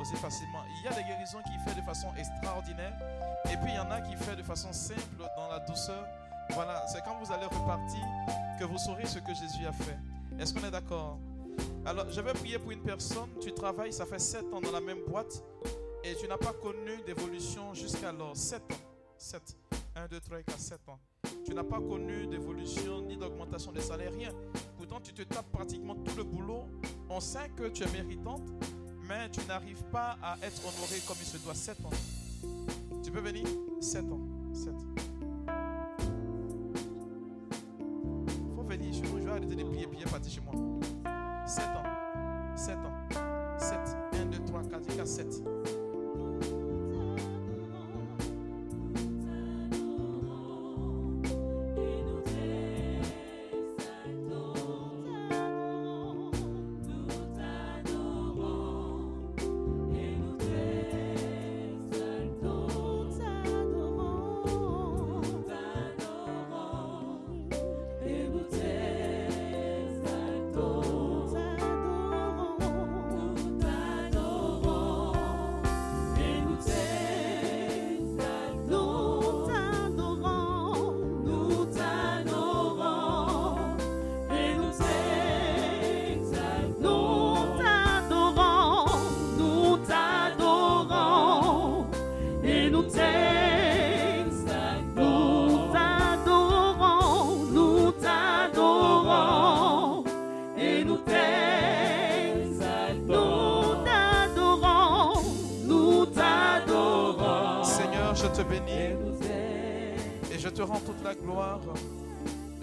Aussi 0.00 0.14
facilement. 0.14 0.62
Il 0.78 0.84
y 0.84 0.88
a 0.88 0.94
des 0.94 1.02
guérisons 1.02 1.42
qu'il 1.42 1.58
fait 1.66 1.78
de 1.78 1.84
façon 1.84 2.06
extraordinaire 2.16 2.96
et 3.46 3.56
puis 3.56 3.72
il 3.72 3.74
y 3.74 3.78
en 3.80 3.90
a 3.90 4.00
qui 4.00 4.14
fait 4.14 4.36
de 4.36 4.42
façon 4.44 4.72
simple 4.72 5.00
dans 5.18 5.48
la 5.48 5.58
douceur. 5.58 6.06
Voilà, 6.50 6.86
c'est 6.86 7.02
quand 7.04 7.18
vous 7.20 7.32
allez 7.32 7.46
repartir 7.46 8.00
que 8.60 8.64
vous 8.64 8.78
saurez 8.78 9.06
ce 9.06 9.18
que 9.18 9.34
Jésus 9.34 9.66
a 9.66 9.72
fait. 9.72 9.98
Est-ce 10.38 10.54
qu'on 10.54 10.64
est 10.64 10.70
d'accord? 10.70 11.18
Alors, 11.84 12.08
je 12.08 12.20
vais 12.20 12.32
prier 12.32 12.60
pour 12.60 12.70
une 12.70 12.82
personne. 12.82 13.30
Tu 13.40 13.52
travailles, 13.52 13.92
ça 13.92 14.06
fait 14.06 14.20
7 14.20 14.54
ans 14.54 14.60
dans 14.60 14.70
la 14.70 14.80
même 14.80 15.00
boîte 15.08 15.42
et 16.04 16.14
tu 16.14 16.28
n'as 16.28 16.38
pas 16.38 16.52
connu 16.52 17.02
d'évolution 17.04 17.74
jusqu'alors. 17.74 18.36
7 18.36 18.62
ans. 18.72 18.76
7. 19.18 19.56
1, 19.96 20.06
2, 20.06 20.20
3, 20.20 20.42
4, 20.44 20.58
7 20.60 20.88
ans. 20.90 21.00
Tu 21.44 21.54
n'as 21.54 21.64
pas 21.64 21.78
connu 21.78 22.28
d'évolution 22.28 23.00
ni 23.00 23.16
d'augmentation 23.16 23.72
des 23.72 23.80
salaires, 23.80 24.12
rien. 24.12 24.30
Pourtant, 24.90 25.06
tu 25.06 25.14
te 25.14 25.22
tapes 25.22 25.52
pratiquement 25.52 25.94
tout 25.94 26.16
le 26.16 26.24
boulot. 26.24 26.64
On 27.08 27.20
sait 27.20 27.48
que 27.54 27.68
tu 27.68 27.84
es 27.84 27.92
méritante, 27.92 28.42
mais 29.08 29.30
tu 29.30 29.38
n'arrives 29.46 29.84
pas 29.84 30.18
à 30.20 30.36
être 30.42 30.60
honoré 30.62 30.98
comme 31.06 31.16
il 31.20 31.26
se 31.26 31.36
doit. 31.36 31.54
7 31.54 31.84
ans. 31.84 31.90
Tu 33.00 33.12
peux 33.12 33.20
venir? 33.20 33.46
7 33.80 34.02
ans. 34.10 34.18
7. 34.52 34.74
faut 38.56 38.62
venir. 38.64 38.92
Je 38.92 39.00
vais 39.02 39.30
arrêter 39.30 39.54
de 39.54 39.62
prier, 39.62 39.86
prier, 39.86 40.04
partir 40.06 40.32
chez 40.32 40.40
moi. 40.40 40.54
7 41.46 41.64
ans. 41.66 42.56
7 42.56 42.76
ans. 42.78 43.58
7. 43.58 43.78
1, 44.14 44.24
2, 44.26 44.44
3, 44.44 44.62
4, 44.64 44.96
4, 44.96 45.06
7. 45.06 45.59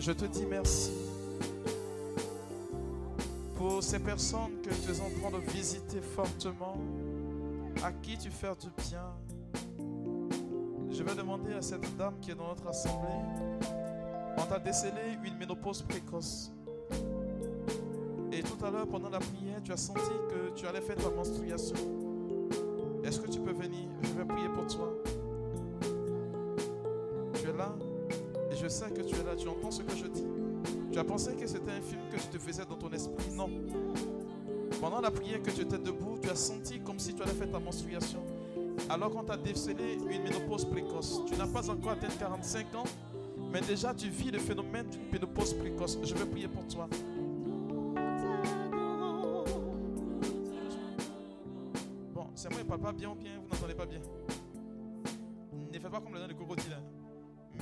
Je 0.07 0.13
te 0.13 0.23
dis 0.23 0.45
merci 0.45 0.93
pour 3.57 3.83
ces 3.83 3.99
personnes 3.99 4.61
que 4.63 4.69
tu 4.69 4.89
es 4.89 5.01
en 5.01 5.09
train 5.19 5.37
de 5.37 5.51
visiter 5.51 5.99
fortement, 5.99 6.77
à 7.83 7.91
qui 7.91 8.17
tu 8.17 8.29
fais 8.29 8.53
du 8.57 8.69
bien. 8.87 9.03
Je 10.89 11.03
vais 11.03 11.13
demander 11.13 11.51
à 11.51 11.61
cette 11.61 11.97
dame 11.97 12.13
qui 12.21 12.31
est 12.31 12.35
dans 12.35 12.47
notre 12.47 12.69
assemblée, 12.69 13.09
on 14.37 14.43
t'a 14.43 14.59
décelé 14.59 15.17
une 15.25 15.35
ménopause 15.35 15.81
précoce. 15.81 16.53
Et 18.31 18.41
tout 18.43 18.65
à 18.65 18.71
l'heure, 18.71 18.87
pendant 18.87 19.09
la 19.09 19.19
prière, 19.19 19.61
tu 19.61 19.73
as 19.73 19.77
senti 19.77 19.99
que 20.29 20.57
tu 20.57 20.65
allais 20.67 20.79
faire 20.79 20.95
ta 20.95 21.09
menstruation. 21.09 21.75
Est-ce 23.03 23.19
que 23.19 23.29
tu 23.29 23.41
peux 23.41 23.51
venir? 23.51 23.89
Je 24.03 24.13
vais 24.13 24.23
prier 24.23 24.47
pour 24.55 24.67
toi. 24.67 24.89
Tu 27.33 27.49
es 27.49 27.57
là 27.57 27.75
et 28.49 28.55
je 28.55 28.69
sais 28.69 28.89
que 28.89 29.01
tu. 29.01 29.16
Tu 29.37 29.47
entends 29.47 29.71
ce 29.71 29.83
que 29.83 29.95
je 29.95 30.07
dis? 30.07 30.25
Tu 30.91 30.99
as 30.99 31.03
pensé 31.03 31.35
que 31.35 31.45
c'était 31.45 31.71
un 31.71 31.81
film 31.81 32.01
que 32.11 32.17
tu 32.17 32.27
te 32.27 32.39
faisais 32.39 32.65
dans 32.65 32.75
ton 32.75 32.91
esprit? 32.91 33.31
Non. 33.35 33.49
Pendant 34.81 34.99
la 34.99 35.11
prière 35.11 35.41
que 35.41 35.51
tu 35.51 35.61
étais 35.61 35.77
debout, 35.77 36.17
tu 36.21 36.29
as 36.29 36.35
senti 36.35 36.79
comme 36.79 36.99
si 36.99 37.13
tu 37.13 37.21
allais 37.21 37.33
faire 37.33 37.51
ta 37.51 37.59
menstruation. 37.59 38.19
Alors 38.89 39.11
qu'on 39.11 39.23
t'a 39.23 39.37
décelé 39.37 39.97
une 40.09 40.23
ménopause 40.23 40.65
précoce. 40.65 41.21
Tu 41.25 41.35
n'as 41.35 41.47
pas 41.47 41.69
encore 41.69 41.91
atteint 41.91 42.07
45 42.19 42.75
ans, 42.75 42.83
mais 43.51 43.61
déjà 43.61 43.93
tu 43.93 44.09
vis 44.09 44.31
le 44.31 44.39
phénomène 44.39 44.87
d'une 44.89 45.09
ménopause 45.11 45.53
précoce. 45.53 45.97
Je 46.03 46.13
vais 46.15 46.25
prier 46.25 46.47
pour 46.47 46.65
toi. 46.67 46.87
Bon, 52.13 52.27
c'est 52.33 52.49
moi, 52.49 52.59
il 52.61 52.67
parle 52.67 52.81
pas 52.81 52.91
bien 52.91 53.11
ou 53.11 53.15
bien, 53.15 53.39
vous 53.39 53.53
n'entendez 53.53 53.75
pas 53.75 53.85
bien? 53.85 53.99
Ne 55.71 55.79
faites 55.79 55.91
pas 55.91 55.99
comme 55.99 56.13
le 56.13 56.19
dans 56.19 56.27
de 56.27 56.33
crocodile. 56.33 56.77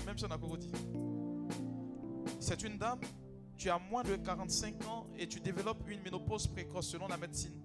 Même 0.06 0.18
si 0.18 0.26
on 0.26 0.32
a 0.32 0.38
crocodile. 0.38 0.72
C'est 2.48 2.62
une 2.62 2.78
dame, 2.78 3.00
tu 3.58 3.72
as 3.72 3.80
moins 3.80 4.04
de 4.04 4.16
45 4.18 4.86
ans 4.86 5.08
et 5.18 5.26
tu 5.26 5.40
développes 5.40 5.90
une 5.90 6.00
ménopause 6.04 6.46
précoce 6.46 6.90
selon 6.90 7.08
la 7.08 7.18
médecine. 7.18 7.60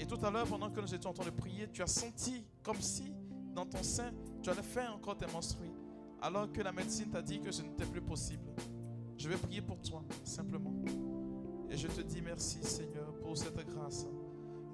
Et 0.00 0.06
tout 0.06 0.18
à 0.26 0.28
l'heure, 0.28 0.48
pendant 0.48 0.72
que 0.72 0.80
nous 0.80 0.92
étions 0.92 1.10
en 1.10 1.12
train 1.12 1.24
de 1.24 1.30
prier, 1.30 1.68
tu 1.72 1.82
as 1.82 1.86
senti 1.86 2.44
comme 2.64 2.80
si 2.80 3.14
dans 3.54 3.64
ton 3.64 3.80
sein, 3.84 4.10
tu 4.42 4.50
allais 4.50 4.60
faire 4.60 4.92
encore 4.92 5.16
tes 5.16 5.32
menstrues. 5.32 5.70
Alors 6.20 6.50
que 6.50 6.60
la 6.62 6.72
médecine 6.72 7.10
t'a 7.10 7.22
dit 7.22 7.38
que 7.38 7.52
ce 7.52 7.62
n'était 7.62 7.86
plus 7.86 8.00
possible. 8.02 8.42
Je 9.16 9.28
vais 9.28 9.36
prier 9.36 9.62
pour 9.62 9.80
toi, 9.80 10.02
simplement. 10.24 10.74
Et 11.70 11.76
je 11.76 11.86
te 11.86 12.00
dis 12.00 12.22
merci, 12.22 12.58
Seigneur, 12.60 13.14
pour 13.20 13.38
cette 13.38 13.64
grâce 13.68 14.08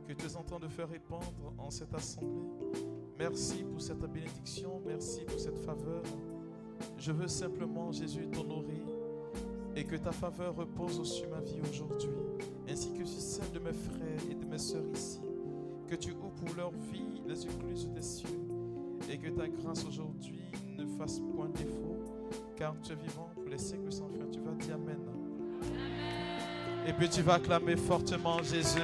que 0.06 0.14
tu 0.14 0.24
es 0.24 0.36
en 0.36 0.42
train 0.42 0.58
de 0.58 0.68
faire 0.68 0.88
répandre 0.88 1.52
en 1.58 1.68
cette 1.68 1.92
assemblée. 1.92 2.80
Merci 3.18 3.62
pour 3.62 3.82
cette 3.82 4.00
bénédiction, 4.10 4.80
merci 4.86 5.26
pour 5.26 5.38
cette 5.38 5.58
faveur. 5.58 6.02
Je 6.96 7.12
veux 7.12 7.28
simplement, 7.28 7.92
Jésus, 7.92 8.26
t'honorer 8.30 8.97
et 9.76 9.84
que 9.84 9.96
ta 9.96 10.12
faveur 10.12 10.54
repose 10.56 11.02
sur 11.04 11.28
ma 11.30 11.40
vie 11.40 11.60
aujourd'hui, 11.70 12.10
ainsi 12.68 12.92
que 12.92 13.04
sur 13.04 13.20
celle 13.20 13.50
de 13.52 13.58
mes 13.58 13.72
frères 13.72 14.30
et 14.30 14.34
de 14.34 14.44
mes 14.44 14.58
sœurs 14.58 14.86
ici. 14.92 15.20
Que 15.88 15.96
tu 15.96 16.12
ouvres 16.12 16.30
pour 16.30 16.54
leur 16.56 16.70
vie 16.70 17.22
les 17.26 17.44
écluses 17.44 17.88
des 17.90 18.02
cieux 18.02 18.40
et 19.10 19.16
que 19.16 19.28
ta 19.28 19.48
grâce 19.48 19.84
aujourd'hui 19.86 20.40
ne 20.76 20.86
fasse 20.98 21.20
point 21.20 21.48
défaut, 21.48 21.98
car 22.56 22.74
tu 22.82 22.92
es 22.92 22.96
vivant 22.96 23.30
pour 23.34 23.44
les 23.44 23.58
siècles 23.58 23.92
sans 23.92 24.08
fin. 24.08 24.26
Tu 24.30 24.40
vas 24.40 24.52
dire 24.52 24.74
Amen. 24.74 24.98
Et 26.86 26.92
puis 26.92 27.08
tu 27.08 27.22
vas 27.22 27.34
acclamer 27.34 27.76
fortement 27.76 28.42
Jésus. 28.42 28.80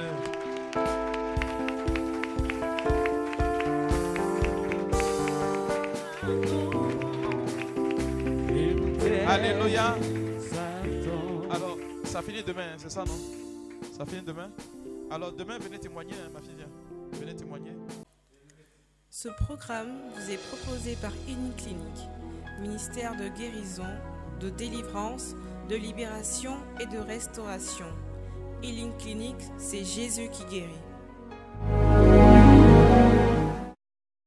Alléluia. 9.27 9.95
Ça 12.15 12.21
finit 12.21 12.43
demain, 12.43 12.77
c'est 12.77 12.89
ça, 12.89 13.03
non? 13.03 13.19
Ça 13.91 14.05
finit 14.05 14.21
demain? 14.21 14.49
Alors, 15.11 15.33
demain, 15.33 15.57
venez 15.59 15.77
témoigner, 15.77 16.13
hein, 16.13 16.29
ma 16.33 16.39
fille. 16.39 16.55
viens. 16.55 16.69
Venez 17.11 17.35
témoigner. 17.35 17.73
Ce 19.09 19.27
programme 19.27 19.91
vous 20.15 20.31
est 20.31 20.37
proposé 20.47 20.95
par 21.01 21.11
Clinique, 21.25 22.07
ministère 22.61 23.17
de 23.17 23.27
guérison, 23.27 23.83
de 24.39 24.49
délivrance, 24.49 25.35
de 25.67 25.75
libération 25.75 26.55
et 26.79 26.85
de 26.85 26.99
restauration. 26.99 27.87
Healing 28.63 28.95
Clinic, 28.95 29.35
c'est 29.57 29.83
Jésus 29.83 30.29
qui 30.29 30.45
guérit. 30.45 31.94